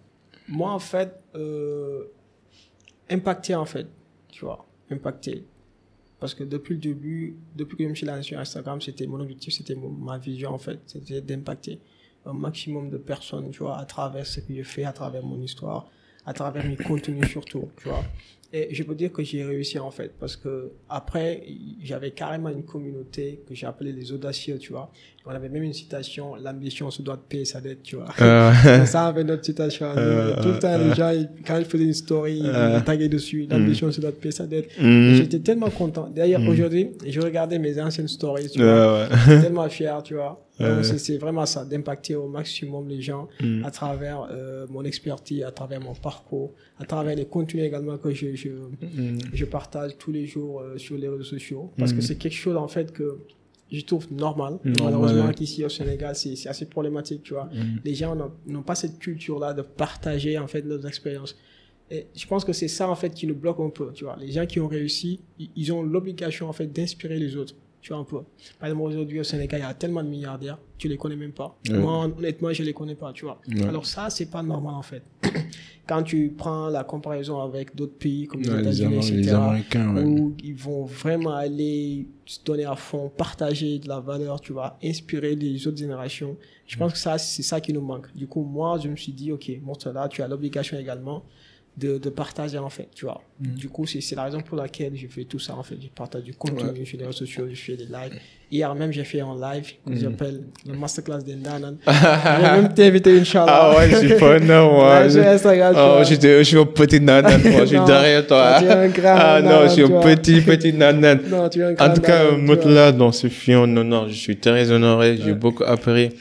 moi 0.47 0.71
en 0.71 0.79
fait, 0.79 1.13
euh, 1.35 2.05
impacter 3.09 3.53
en 3.55 3.65
fait, 3.65 3.85
tu 4.31 4.45
vois, 4.45 4.65
impacter. 4.91 5.45
Parce 6.23 6.35
que 6.35 6.45
depuis 6.45 6.75
le 6.75 6.79
début, 6.79 7.35
depuis 7.53 7.75
que 7.75 7.83
je 7.83 7.89
me 7.89 7.95
suis 7.95 8.05
lancé 8.05 8.23
sur 8.23 8.39
Instagram, 8.39 8.79
c'était 8.79 9.05
mon 9.05 9.19
objectif, 9.19 9.53
c'était 9.53 9.75
ma 9.75 10.17
vision 10.17 10.51
en 10.51 10.57
fait, 10.57 10.79
c'était 10.85 11.19
d'impacter 11.19 11.81
un 12.25 12.31
maximum 12.31 12.89
de 12.89 12.95
personnes, 12.95 13.51
tu 13.51 13.59
vois, 13.59 13.77
à 13.77 13.83
travers 13.83 14.25
ce 14.25 14.39
que 14.39 14.55
je 14.55 14.63
fais, 14.63 14.85
à 14.85 14.93
travers 14.93 15.21
mon 15.21 15.41
histoire, 15.41 15.91
à 16.25 16.33
travers 16.33 16.65
mes 16.65 16.75
contenus 16.77 17.27
surtout, 17.29 17.69
tu 17.81 17.89
vois. 17.89 18.03
Et 18.55 18.67
je 18.71 18.83
peux 18.83 18.93
dire 18.93 19.11
que 19.11 19.23
j'ai 19.23 19.43
réussi 19.43 19.79
en 19.79 19.89
fait, 19.89 20.11
parce 20.19 20.35
que 20.35 20.69
après, 20.87 21.41
j'avais 21.83 22.11
carrément 22.11 22.49
une 22.49 22.61
communauté 22.63 23.39
que 23.49 23.55
j'ai 23.55 23.65
appelée 23.65 23.91
les 23.91 24.11
audacieux, 24.11 24.59
tu 24.59 24.73
vois. 24.73 24.91
On 25.25 25.31
avait 25.31 25.49
même 25.49 25.63
une 25.63 25.73
citation, 25.73 26.35
l'ambition 26.35 26.91
se 26.91 27.01
doit 27.01 27.15
de 27.15 27.21
payer 27.27 27.45
sa 27.45 27.61
dette, 27.61 27.81
tu 27.81 27.95
vois. 27.95 28.09
Euh, 28.21 28.51
C'est 28.61 28.85
ça 28.85 29.07
avec 29.07 29.25
notre 29.25 29.43
citation. 29.43 29.87
Euh, 29.97 30.39
Tout 30.39 30.49
le 30.49 30.59
temps, 30.59 30.67
euh, 30.67 30.87
les 30.89 30.93
gens, 30.93 31.11
quand 31.47 31.57
ils 31.57 31.65
faisaient 31.65 31.83
une 31.85 31.93
story, 31.95 32.41
Euh. 32.45 32.75
ils 32.77 32.83
taguaient 32.83 33.09
dessus. 33.09 33.47
L'ambition, 33.49 33.91
c'est 33.91 34.01
de 34.01 34.11
payer 34.11 34.31
sa 34.31 34.45
dette. 34.45 34.69
hum, 34.79 35.15
J'étais 35.15 35.39
tellement 35.39 35.71
content. 35.71 36.07
D'ailleurs, 36.15 36.41
Mm. 36.41 36.47
aujourd'hui, 36.49 36.89
je 37.07 37.21
regardais 37.21 37.57
mes 37.57 37.81
anciennes 37.81 38.07
stories, 38.07 38.49
tu 38.51 38.61
vois. 38.61 39.07
J'étais 39.25 39.41
tellement 39.41 39.67
fier, 39.67 40.03
tu 40.03 40.13
vois. 40.13 40.42
Ouais. 40.59 40.83
c'est- 40.83 41.17
vraiment 41.17 41.45
ça, 41.45 41.65
d'impacter 41.65 42.15
au 42.15 42.27
maximum 42.27 42.87
les 42.87 43.01
gens 43.01 43.27
Hum, 43.41 43.63
à 43.65 43.71
travers 43.71 44.27
euh, 44.31 44.67
mon 44.69 44.83
expertise, 44.83 45.43
à 45.43 45.51
travers 45.51 45.81
mon 45.81 45.93
parcours, 45.95 46.51
à 46.77 46.85
travers 46.85 47.15
les 47.15 47.25
contenus 47.25 47.63
également 47.63 47.97
que 47.97 48.11
je, 48.11 48.35
je, 48.35 48.49
je 49.33 49.45
partage 49.45 49.97
tous 49.97 50.11
les 50.11 50.25
jours 50.27 50.61
euh, 50.61 50.77
sur 50.77 50.95
les 50.97 51.07
réseaux 51.09 51.23
sociaux. 51.23 51.71
Parce 51.77 51.91
Mm. 51.91 51.95
que 51.95 52.01
c'est 52.01 52.15
quelque 52.17 52.35
chose, 52.35 52.55
en 52.55 52.67
fait, 52.67 52.91
que 52.91 53.17
je 53.71 53.81
trouve 53.81 54.05
normal. 54.13 54.59
Malheureusement, 54.63 55.31
qu'ici 55.31 55.65
au 55.65 55.69
Sénégal, 55.69 56.15
c'est 56.15 56.47
assez 56.47 56.65
problématique, 56.65 57.23
tu 57.23 57.33
vois 57.33 57.49
les 57.83 57.95
gens 57.95 58.15
n'ont- 58.45 58.61
pas 58.61 58.75
cette 58.75 58.99
culture-là 58.99 59.53
de 59.53 59.63
partager 59.63 60.37
en 60.37 60.45
fait 60.47 60.61
nos 60.61 60.79
expériences. 60.81 61.35
Et 61.89 62.05
je 62.15 62.25
pense 62.27 62.45
que 62.45 62.53
c'est 62.53 62.67
ça, 62.67 62.87
en 62.89 62.95
fait, 62.95 63.09
qui 63.13 63.25
nous 63.27 63.35
bloque 63.35 63.59
un 63.59 63.69
peu, 63.69 63.91
tu 63.93 64.03
vois. 64.05 64.15
Les 64.19 64.31
gens 64.31 64.45
qui 64.45 64.59
ont 64.59 64.67
réussi, 64.67 65.19
ils 65.55 65.73
ont 65.73 65.81
l'obligation, 65.81 66.47
en 66.47 66.53
fait, 66.53 66.67
d'inspirer 66.67 67.17
les 67.17 67.35
autres. 67.35 67.55
Tu 67.83 67.89
vois 67.89 67.99
un 67.99 68.05
peu. 68.05 68.21
Par 68.59 68.69
exemple, 68.69 68.87
aujourd'hui 68.87 69.19
au 69.19 69.25
Sénégal, 69.25 69.59
il 69.59 69.63
y 69.63 69.65
a 69.65 69.73
tellement 69.73 70.01
de 70.01 70.07
milliardaires, 70.07 70.57
tu 70.77 70.87
les 70.87 70.95
connais 70.95 71.17
même 71.17 71.33
pas. 71.33 71.59
Moi, 71.69 72.05
honnêtement, 72.17 72.53
je 72.53 72.63
les 72.63 72.71
connais 72.71 72.95
pas, 72.95 73.11
tu 73.11 73.25
vois. 73.25 73.41
Alors 73.67 73.85
ça, 73.85 74.09
c'est 74.09 74.27
pas 74.27 74.41
normal, 74.41 74.73
en 74.73 74.81
fait. 74.81 75.03
Quand 75.85 76.01
tu 76.01 76.33
prends 76.37 76.69
la 76.69 76.85
comparaison 76.85 77.41
avec 77.41 77.75
d'autres 77.75 77.97
pays 77.97 78.25
comme 78.25 78.41
les 78.41 78.49
Ouais, 78.49 78.61
les, 78.61 78.81
États-Unis, 78.81 78.97
etc., 78.99 79.17
les 79.17 79.29
Américains, 79.33 79.93
ouais. 79.93 80.03
où 80.05 80.33
ils 80.41 80.55
vont 80.55 80.85
vraiment 80.85 81.35
aller 81.35 82.07
se 82.25 82.39
donner 82.45 82.63
à 82.63 82.77
fond, 82.77 83.09
partager 83.09 83.79
de 83.79 83.89
la 83.89 83.99
valeur, 83.99 84.39
tu 84.39 84.53
vois, 84.53 84.77
inspirer 84.81 85.35
les 85.35 85.67
autres 85.67 85.77
générations. 85.77 86.37
Je 86.65 86.77
pense 86.77 86.93
que 86.93 86.97
ça, 86.97 87.17
c'est 87.17 87.43
ça 87.43 87.59
qui 87.59 87.73
nous 87.73 87.81
manque. 87.81 88.15
Du 88.15 88.27
coup, 88.27 88.43
moi, 88.45 88.79
je 88.81 88.87
me 88.87 88.95
suis 88.95 89.11
dit, 89.11 89.33
OK, 89.33 89.51
Murtala, 89.61 90.07
tu 90.07 90.21
as 90.21 90.27
l'obligation 90.29 90.79
également 90.79 91.25
de, 91.75 91.97
de 91.97 92.09
partager, 92.09 92.57
en 92.59 92.69
fait, 92.69 92.87
tu 92.93 93.05
vois. 93.05 93.21
Du 93.39 93.67
coup, 93.67 93.85
c'est 93.87 94.15
la 94.15 94.25
raison 94.25 94.41
pour 94.41 94.57
laquelle 94.57 94.93
je 94.95 95.07
fais 95.07 95.23
tout 95.23 95.39
ça, 95.39 95.55
en 95.55 95.63
fait. 95.63 95.75
Je 95.81 95.87
partage 95.87 96.23
du 96.23 96.33
contenu 96.33 96.85
sur 96.85 96.97
les 96.99 97.05
réseaux 97.05 97.17
sociaux, 97.19 97.45
je 97.49 97.59
fais 97.59 97.75
des 97.75 97.85
lives. 97.85 98.19
Hier 98.51 98.75
même, 98.75 98.91
j'ai 98.91 99.03
fait 99.03 99.21
un 99.21 99.33
live 99.33 99.71
que 99.87 99.95
j'appelle 99.95 100.41
le 100.67 100.73
masterclass 100.77 101.23
des 101.23 101.35
Nanan. 101.35 101.77
J'ai 101.87 102.41
même 102.43 102.71
t'invité, 102.71 103.19
Inch'Allah. 103.19 103.45
Ah 103.47 103.77
ouais, 103.77 103.89
je 103.89 103.95
suis 104.07 104.15
pas 104.19 104.39
non, 104.39 104.71
moi. 104.73 105.07
Ouais, 105.07 105.27
Instagram, 105.27 105.73
Oh, 105.75 106.03
je 106.03 106.43
suis 106.43 106.57
un 106.59 106.65
petit 106.65 107.01
nanan, 107.01 107.41
moi, 107.43 107.61
je 107.61 107.65
suis 107.65 107.85
derrière 107.85 108.27
toi. 108.27 108.59
toi, 108.59 108.59
tu 108.59 108.65
es 108.65 108.71
un 108.71 108.87
grand 108.89 109.15
ah 109.17 109.41
non, 109.41 109.63
je 109.63 109.69
suis 109.69 109.83
un 109.83 109.99
petit, 110.01 110.41
petit 110.41 110.73
nanan. 110.73 111.19
Non, 111.27 111.49
tu 111.49 111.61
es 111.61 111.63
un 111.63 111.75
En 111.89 111.93
tout 111.93 112.01
cas. 112.01 112.31
Motla, 112.37 112.91
dans 112.91 113.11
ce 113.11 113.27
film, 113.27 113.65
non, 113.65 113.83
non, 113.83 114.07
je 114.07 114.13
suis 114.13 114.37
très 114.37 114.69
honoré, 114.69 115.17
j'ai 115.17 115.33
beaucoup 115.33 115.63
appris. 115.63 116.11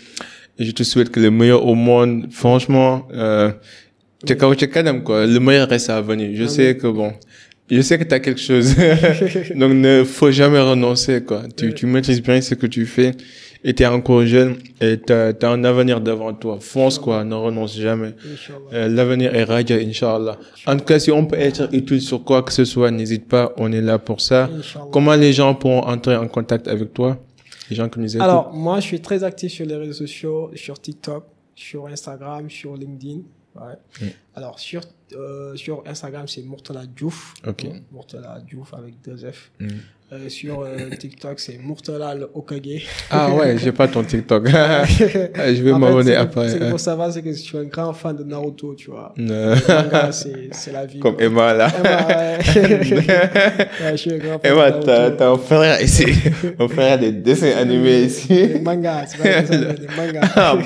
Et 0.59 0.65
je 0.65 0.71
te 0.71 0.83
souhaite 0.83 1.11
que 1.11 1.21
le 1.21 1.31
meilleur 1.31 1.67
au 1.67 1.75
monde, 1.75 2.29
franchement, 2.31 3.07
euh, 3.13 3.51
kao- 4.35 4.55
t'es 4.55 4.69
kadam, 4.69 5.03
quoi. 5.03 5.27
Le 5.27 5.39
meilleur 5.41 5.69
reste 5.69 5.91
à 5.91 6.01
venir. 6.01 6.31
Je 6.35 6.47
sais 6.47 6.77
que 6.77 6.87
bon, 6.87 7.13
je 7.71 7.81
sais 7.81 7.99
que 7.99 8.05
t'as 8.05 8.21
quelque 8.21 8.41
chose. 8.41 8.75
Donc, 9.55 9.73
ne 9.73 10.05
faut 10.05 10.31
jamais 10.31 10.61
renoncer, 10.61 11.23
quoi. 11.25 11.43
Tu, 11.57 11.73
tu 11.75 11.87
maîtrises 11.87 12.23
bien 12.23 12.41
ce 12.41 12.55
que 12.55 12.67
tu 12.67 12.87
fais. 12.87 13.13
Et 13.65 13.75
t'es 13.75 13.87
encore 13.87 14.27
jeune 14.27 14.57
et 14.81 14.99
t'as, 14.99 15.33
t'as 15.35 15.51
un 15.51 15.63
avenir 15.63 16.01
devant 16.01 16.33
toi. 16.35 16.59
Fonce, 16.61 16.99
quoi. 16.99 17.23
Ne 17.23 17.37
renonce 17.37 17.77
jamais. 17.79 18.13
Euh, 18.73 18.89
L'avenir 18.89 19.33
est 19.37 19.45
radieux, 19.45 19.79
Inch'Allah. 19.81 20.37
En 20.67 20.77
tout 20.77 20.85
cas, 20.85 20.99
si 20.99 21.13
on 21.13 21.25
peut 21.27 21.39
être 21.39 21.69
utile 21.73 22.01
sur 22.01 22.25
quoi 22.25 22.43
que 22.43 22.53
ce 22.53 22.65
soit, 22.65 22.91
n'hésite 22.91 23.29
pas, 23.29 23.53
on 23.59 23.71
est 23.71 23.81
là 23.81 24.01
pour 24.01 24.21
ça. 24.21 24.51
Comment 24.91 25.15
les 25.15 25.33
gens 25.33 25.55
pourront 25.55 25.83
entrer 25.83 26.17
en 26.17 26.27
contact 26.27 26.67
avec 26.67 26.93
toi? 26.93 27.19
Les 27.71 27.77
gens 27.77 27.89
qui 27.89 28.01
nous 28.01 28.11
écoutent 28.17 28.21
Alors, 28.29 28.53
moi, 28.53 28.81
je 28.81 28.87
suis 28.87 29.01
très 29.01 29.23
actif 29.23 29.53
sur 29.53 29.65
les 29.65 29.77
réseaux 29.77 29.93
sociaux, 29.93 30.51
sur 30.57 30.81
TikTok, 30.81 31.25
sur 31.55 31.87
Instagram, 31.87 32.51
sur 32.51 32.75
LinkedIn. 32.77 33.21
Ouais. 33.55 33.75
Mm. 34.01 34.11
Alors, 34.35 34.59
sur, 34.59 34.83
euh, 35.13 35.55
sur 35.57 35.83
Instagram, 35.87 36.27
c'est 36.29 36.43
Murtala 36.43 36.87
Diouf. 36.87 37.35
Ok. 37.47 37.65
Ouais, 37.65 37.83
Murtala 37.93 38.41
Diouf 38.41 38.73
avec 38.75 39.01
deux 39.03 39.31
F. 39.31 39.51
Mm. 39.61 39.69
Euh, 40.13 40.29
sur 40.29 40.61
euh, 40.61 40.91
TikTok, 40.99 41.41
c'est 41.41 41.59
Murtala 41.59 42.15
le 42.15 42.31
Okage. 42.35 42.87
Ah 43.11 43.33
ouais, 43.33 43.57
j'ai 43.57 43.73
pas 43.73 43.89
ton 43.89 44.05
TikTok. 44.05 44.47
Ah, 44.53 44.85
je 45.55 45.63
vais 45.63 45.73
m'abonner 45.73 46.11
c'est 46.11 46.17
après. 46.17 46.51
Ce 46.51 46.55
qu'il 46.55 46.65
hein. 46.65 46.71
faut 46.71 46.79
savoir, 46.79 47.11
c'est 47.11 47.23
que 47.23 47.33
je 47.33 47.39
suis 47.39 47.57
un 47.57 47.65
grand 47.65 47.95
fan 47.95 48.17
de 48.17 48.23
Naruto, 48.23 48.75
tu 48.75 48.91
vois. 48.91 49.15
Euh, 49.19 49.57
c'est 50.11 50.51
c'est 50.51 50.73
la 50.73 50.85
vie. 50.85 50.99
Comme 50.99 51.15
quoi. 51.17 51.25
Emma 51.25 51.55
là. 51.55 51.69
Emma, 51.79 52.07
ouais. 52.07 52.39
Ouais, 53.83 53.91
je 53.93 53.97
suis 53.97 54.13
un 54.13 54.19
grand 54.19 54.39
fan 54.39 54.53
Emma, 54.53 54.71
de 54.71 54.85
t'as, 54.85 54.99
Naruto. 54.99 55.17
t'as 55.17 55.31
un 55.31 55.39
frère 55.39 55.83
ici. 55.83 56.05
Un 56.59 56.69
frère 56.69 56.99
des 56.99 57.13
dessins 57.13 57.57
animés 57.57 58.03
ici. 58.03 58.29
Des 58.29 58.61
mangas, 58.61 59.07
c'est 59.07 59.19
pas 59.19 59.25
des 59.25 59.49
dessins 59.49 59.63
animés, 59.63 59.87
des 59.87 59.97
mangas. 59.97 60.33
Ah, 60.37 60.59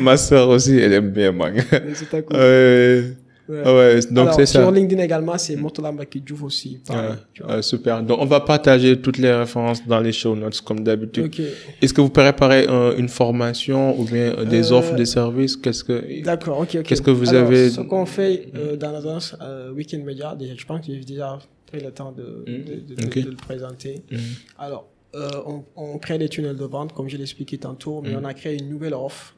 ma 0.00 0.16
soeur 0.16 0.48
aussi, 0.48 0.78
elle 0.78 0.94
aime 0.94 1.10
bien 1.10 1.32
manga. 1.32 1.62
C'est 1.94 2.24
coup. 2.24 2.34
Euh, 2.34 3.10
Ouais. 3.48 3.62
ouais, 3.64 4.00
donc 4.10 4.18
Alors, 4.28 4.34
c'est 4.34 4.46
ça. 4.46 4.60
Sur 4.60 4.70
LinkedIn 4.70 5.02
également, 5.02 5.38
c'est 5.38 5.56
Murtala 5.56 5.90
Mbaki 5.92 6.20
Diouf 6.20 6.42
aussi. 6.42 6.80
pareil, 6.86 7.10
Ouais, 7.40 7.54
ouais, 7.54 7.62
super. 7.62 8.02
Donc, 8.02 8.18
on 8.20 8.26
va 8.26 8.40
partager 8.40 9.00
toutes 9.00 9.18
les 9.18 9.32
références 9.32 9.86
dans 9.86 10.00
les 10.00 10.12
show 10.12 10.36
notes, 10.36 10.60
comme 10.60 10.80
d'habitude. 10.84 11.24
Ok. 11.26 11.40
Est-ce 11.80 11.94
que 11.94 12.00
vous 12.02 12.10
préparez 12.10 12.66
euh, 12.68 12.94
une 12.98 13.08
formation 13.08 13.98
ou 13.98 14.04
bien 14.04 14.34
euh, 14.36 14.44
des 14.44 14.72
Euh, 14.72 14.76
offres, 14.76 14.94
des 14.94 15.06
services? 15.06 15.56
Qu'est-ce 15.56 15.82
que 15.84 16.22
D'accord, 16.22 16.58
ok, 16.60 16.76
ok. 16.80 16.82
Qu'est-ce 16.82 17.00
que 17.02 17.10
vous 17.10 17.30
Alors, 17.30 17.46
avez- 17.46 17.70
Ce 17.70 17.80
qu'on 17.80 18.06
fait 18.06 18.48
euh, 18.54 18.76
dans 18.76 18.92
l'agence 18.92 19.34
euh, 19.40 19.72
Weekend 19.72 20.04
Media, 20.04 20.34
déjà, 20.36 20.54
je 20.56 20.66
pense 20.66 20.86
que 20.86 20.92
j'ai 20.92 21.00
déjà 21.00 21.38
pris 21.66 21.80
le 21.80 21.90
temps 21.90 22.12
de, 22.12 22.44
de 22.46 23.30
le 23.30 23.36
présenter. 23.36 24.02
Mhm. 24.10 24.18
Alors, 24.58 24.88
on, 25.14 25.64
on 25.74 25.98
crée 25.98 26.18
des 26.18 26.28
tunnels 26.28 26.56
de 26.56 26.64
vente, 26.64 26.92
comme 26.92 27.08
je 27.08 27.16
l'ai 27.16 27.22
expliqué 27.22 27.56
tantôt, 27.58 28.02
mais 28.02 28.14
on 28.14 28.24
a 28.24 28.34
créé 28.34 28.58
une 28.58 28.68
nouvelle 28.68 28.94
offre 28.94 29.34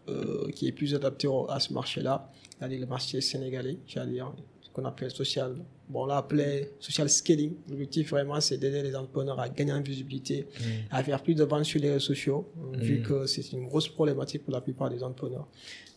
qui 0.54 0.66
est 0.66 0.72
plus 0.72 0.94
adaptée 0.96 1.28
au- 1.28 1.46
à 1.48 1.60
ce 1.60 1.72
marché-là, 1.72 2.28
c'est-à-dire 2.60 2.80
le 2.80 2.86
marché 2.86 3.22
sénégalais, 3.22 3.78
j'allais 3.86 4.12
dire, 4.12 4.34
ce 4.60 4.68
qu'on 4.68 4.84
appelle 4.84 5.10
social. 5.10 5.56
Bon, 5.88 6.02
on 6.02 6.06
l'a 6.06 6.18
appelé 6.18 6.72
social 6.78 7.08
scaling. 7.08 7.54
L'objectif 7.70 8.10
vraiment, 8.10 8.38
c'est 8.38 8.58
d'aider 8.58 8.82
les 8.82 8.94
entrepreneurs 8.94 9.40
à 9.40 9.48
gagner 9.48 9.72
en 9.72 9.80
visibilité, 9.80 10.46
à 10.90 11.02
faire 11.02 11.22
plus 11.22 11.34
de 11.34 11.42
ventes 11.42 11.64
sur 11.64 11.80
les 11.80 11.88
réseaux 11.88 12.00
sociaux, 12.14 12.52
euh, 12.74 12.76
vu 12.76 13.00
que 13.02 13.24
c'est 13.24 13.50
une 13.52 13.66
grosse 13.66 13.88
problématique 13.88 14.44
pour 14.44 14.52
la 14.52 14.60
plupart 14.60 14.90
des 14.90 15.02
entrepreneurs. 15.02 15.48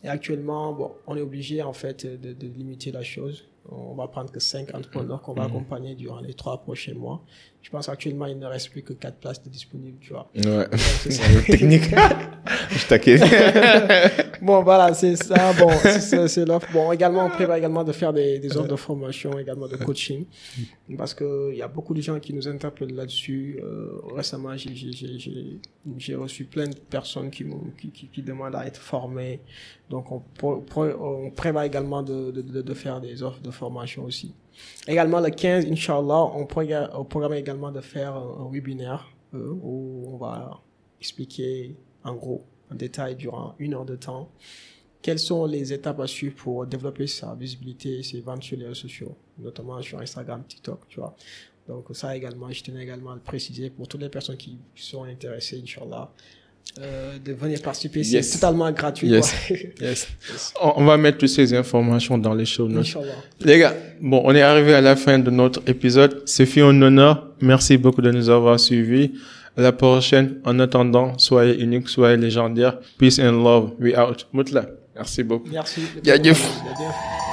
Et 0.02 0.08
actuellement, 0.08 0.72
bon, 0.72 0.92
on 1.06 1.16
est 1.16 1.20
obligé 1.20 1.60
en 1.62 1.74
fait 1.74 2.06
de, 2.06 2.32
de 2.32 2.46
limiter 2.46 2.90
la 2.92 3.02
chose. 3.02 3.44
On 3.68 3.94
va 3.94 4.08
prendre 4.08 4.30
que 4.32 4.40
5 4.40 4.74
entrepreneurs 4.74 5.20
qu'on 5.20 5.34
va 5.34 5.44
accompagner 5.44 5.94
durant 5.94 6.20
les 6.20 6.34
trois 6.34 6.62
prochains 6.62 6.94
mois. 6.94 7.22
Je 7.64 7.70
pense 7.70 7.86
qu'actuellement, 7.86 8.26
il 8.26 8.38
ne 8.38 8.44
reste 8.44 8.68
plus 8.70 8.82
que 8.82 8.92
4 8.92 9.16
places 9.16 9.42
de 9.42 9.48
disponibles, 9.48 9.96
tu 9.98 10.12
vois. 10.12 10.30
Ouais. 10.36 10.68
C'est. 10.76 11.44
Technique. 11.46 11.84
Je 12.70 12.86
taquine. 12.86 13.20
bon, 14.42 14.62
voilà, 14.62 14.92
c'est 14.92 15.16
ça. 15.16 15.54
Bon, 15.54 15.70
c'est 15.98 16.44
l'offre. 16.44 16.68
Bon, 16.74 16.92
également, 16.92 17.24
on 17.24 17.30
prévoit 17.30 17.56
également 17.56 17.82
de 17.82 17.92
faire 17.92 18.12
des, 18.12 18.38
des 18.38 18.54
offres 18.58 18.68
de 18.68 18.76
formation, 18.76 19.38
également 19.38 19.66
de 19.66 19.76
coaching. 19.76 20.26
Parce 20.98 21.14
que 21.14 21.50
il 21.52 21.56
y 21.58 21.62
a 21.62 21.68
beaucoup 21.68 21.94
de 21.94 22.02
gens 22.02 22.20
qui 22.20 22.34
nous 22.34 22.46
interpellent 22.46 22.94
là-dessus. 22.94 23.58
Euh, 23.64 23.92
récemment, 24.14 24.54
j'ai, 24.58 24.74
j'ai, 24.74 24.92
j'ai, 24.92 25.18
j'ai- 25.18 25.58
j'ai 25.96 26.14
reçu 26.16 26.44
plein 26.44 26.68
de 26.68 26.76
personnes 26.76 27.30
qui, 27.30 27.46
qui, 27.80 27.90
qui, 27.90 28.08
qui 28.08 28.22
demandent 28.22 28.56
à 28.56 28.66
être 28.66 28.78
formées. 28.80 29.40
Donc, 29.88 30.06
on, 30.12 30.20
prévoit 31.34 31.64
également 31.64 32.02
de, 32.02 32.30
de, 32.30 32.42
de, 32.42 32.60
de 32.60 32.74
faire 32.74 33.00
des 33.00 33.22
offres 33.22 33.40
de 33.40 33.50
formation 33.50 34.04
aussi. 34.04 34.34
Également, 34.86 35.20
le 35.20 35.30
15, 35.30 35.66
Inch'Allah, 35.70 36.24
on, 36.34 36.44
proga- 36.44 36.90
on 36.94 37.04
programme 37.04 37.34
également 37.34 37.70
de 37.72 37.80
faire 37.80 38.14
un, 38.14 38.46
un 38.46 38.50
webinaire 38.52 39.06
euh, 39.34 39.50
où 39.62 40.04
on 40.12 40.16
va 40.16 40.60
expliquer 41.00 41.76
en 42.04 42.14
gros, 42.14 42.42
en 42.70 42.74
détail, 42.74 43.16
durant 43.16 43.54
une 43.58 43.74
heure 43.74 43.84
de 43.84 43.96
temps, 43.96 44.30
quelles 45.02 45.18
sont 45.18 45.44
les 45.46 45.72
étapes 45.72 46.00
à 46.00 46.06
suivre 46.06 46.34
pour 46.36 46.66
développer 46.66 47.06
sa 47.06 47.34
visibilité, 47.34 48.02
ses 48.02 48.20
ventes 48.20 48.42
sur 48.42 48.56
les 48.56 48.64
réseaux 48.64 48.74
sociaux, 48.88 49.16
notamment 49.38 49.80
sur 49.82 49.98
Instagram, 50.00 50.42
TikTok, 50.46 50.80
tu 50.88 51.00
vois. 51.00 51.14
Donc 51.66 51.86
ça 51.92 52.14
également, 52.16 52.50
je 52.50 52.62
tenais 52.62 52.82
également 52.82 53.12
à 53.12 53.14
le 53.14 53.20
préciser 53.22 53.70
pour 53.70 53.88
toutes 53.88 54.02
les 54.02 54.08
personnes 54.10 54.36
qui 54.36 54.58
sont 54.74 55.04
intéressées, 55.04 55.60
Inch'Allah, 55.62 56.10
euh, 56.80 57.18
de 57.24 57.32
venir 57.32 57.62
participer. 57.62 58.00
Yes. 58.00 58.28
C'est 58.30 58.38
totalement 58.40 58.70
gratuit. 58.72 59.08
Yes. 59.08 59.32
quoi. 59.46 59.56
Yes. 59.80 60.08
On, 60.60 60.72
on 60.76 60.84
va 60.84 60.96
mettre 60.96 61.18
toutes 61.18 61.28
ces 61.28 61.54
informations 61.54 62.18
dans 62.18 62.34
les 62.34 62.44
show 62.44 62.66
notes. 62.68 62.80
Inch'Allah. 62.86 63.14
Les 63.40 63.58
gars, 63.60 63.74
bon, 64.00 64.22
on 64.24 64.34
est 64.34 64.42
arrivé 64.42 64.74
à 64.74 64.80
la 64.80 64.96
fin 64.96 65.18
de 65.18 65.30
notre 65.30 65.62
épisode. 65.68 66.22
C'est 66.26 66.46
fait 66.46 66.62
un 66.62 66.82
honneur. 66.82 67.28
Merci 67.40 67.76
beaucoup 67.76 68.02
de 68.02 68.10
nous 68.10 68.28
avoir 68.28 68.58
suivis. 68.58 69.12
À 69.56 69.62
la 69.62 69.70
prochaine. 69.70 70.40
En 70.44 70.58
attendant, 70.58 71.16
soyez 71.16 71.60
uniques, 71.62 71.88
soyez 71.88 72.16
légendaires. 72.16 72.78
Peace 72.98 73.20
and 73.20 73.42
love. 73.44 73.70
We 73.78 73.96
out. 73.96 74.26
Moutla. 74.32 74.66
Merci 74.96 75.22
beaucoup. 75.22 75.48
Merci. 75.50 75.82
Jaajëf. 76.02 76.40
Jaajëf. 76.40 77.23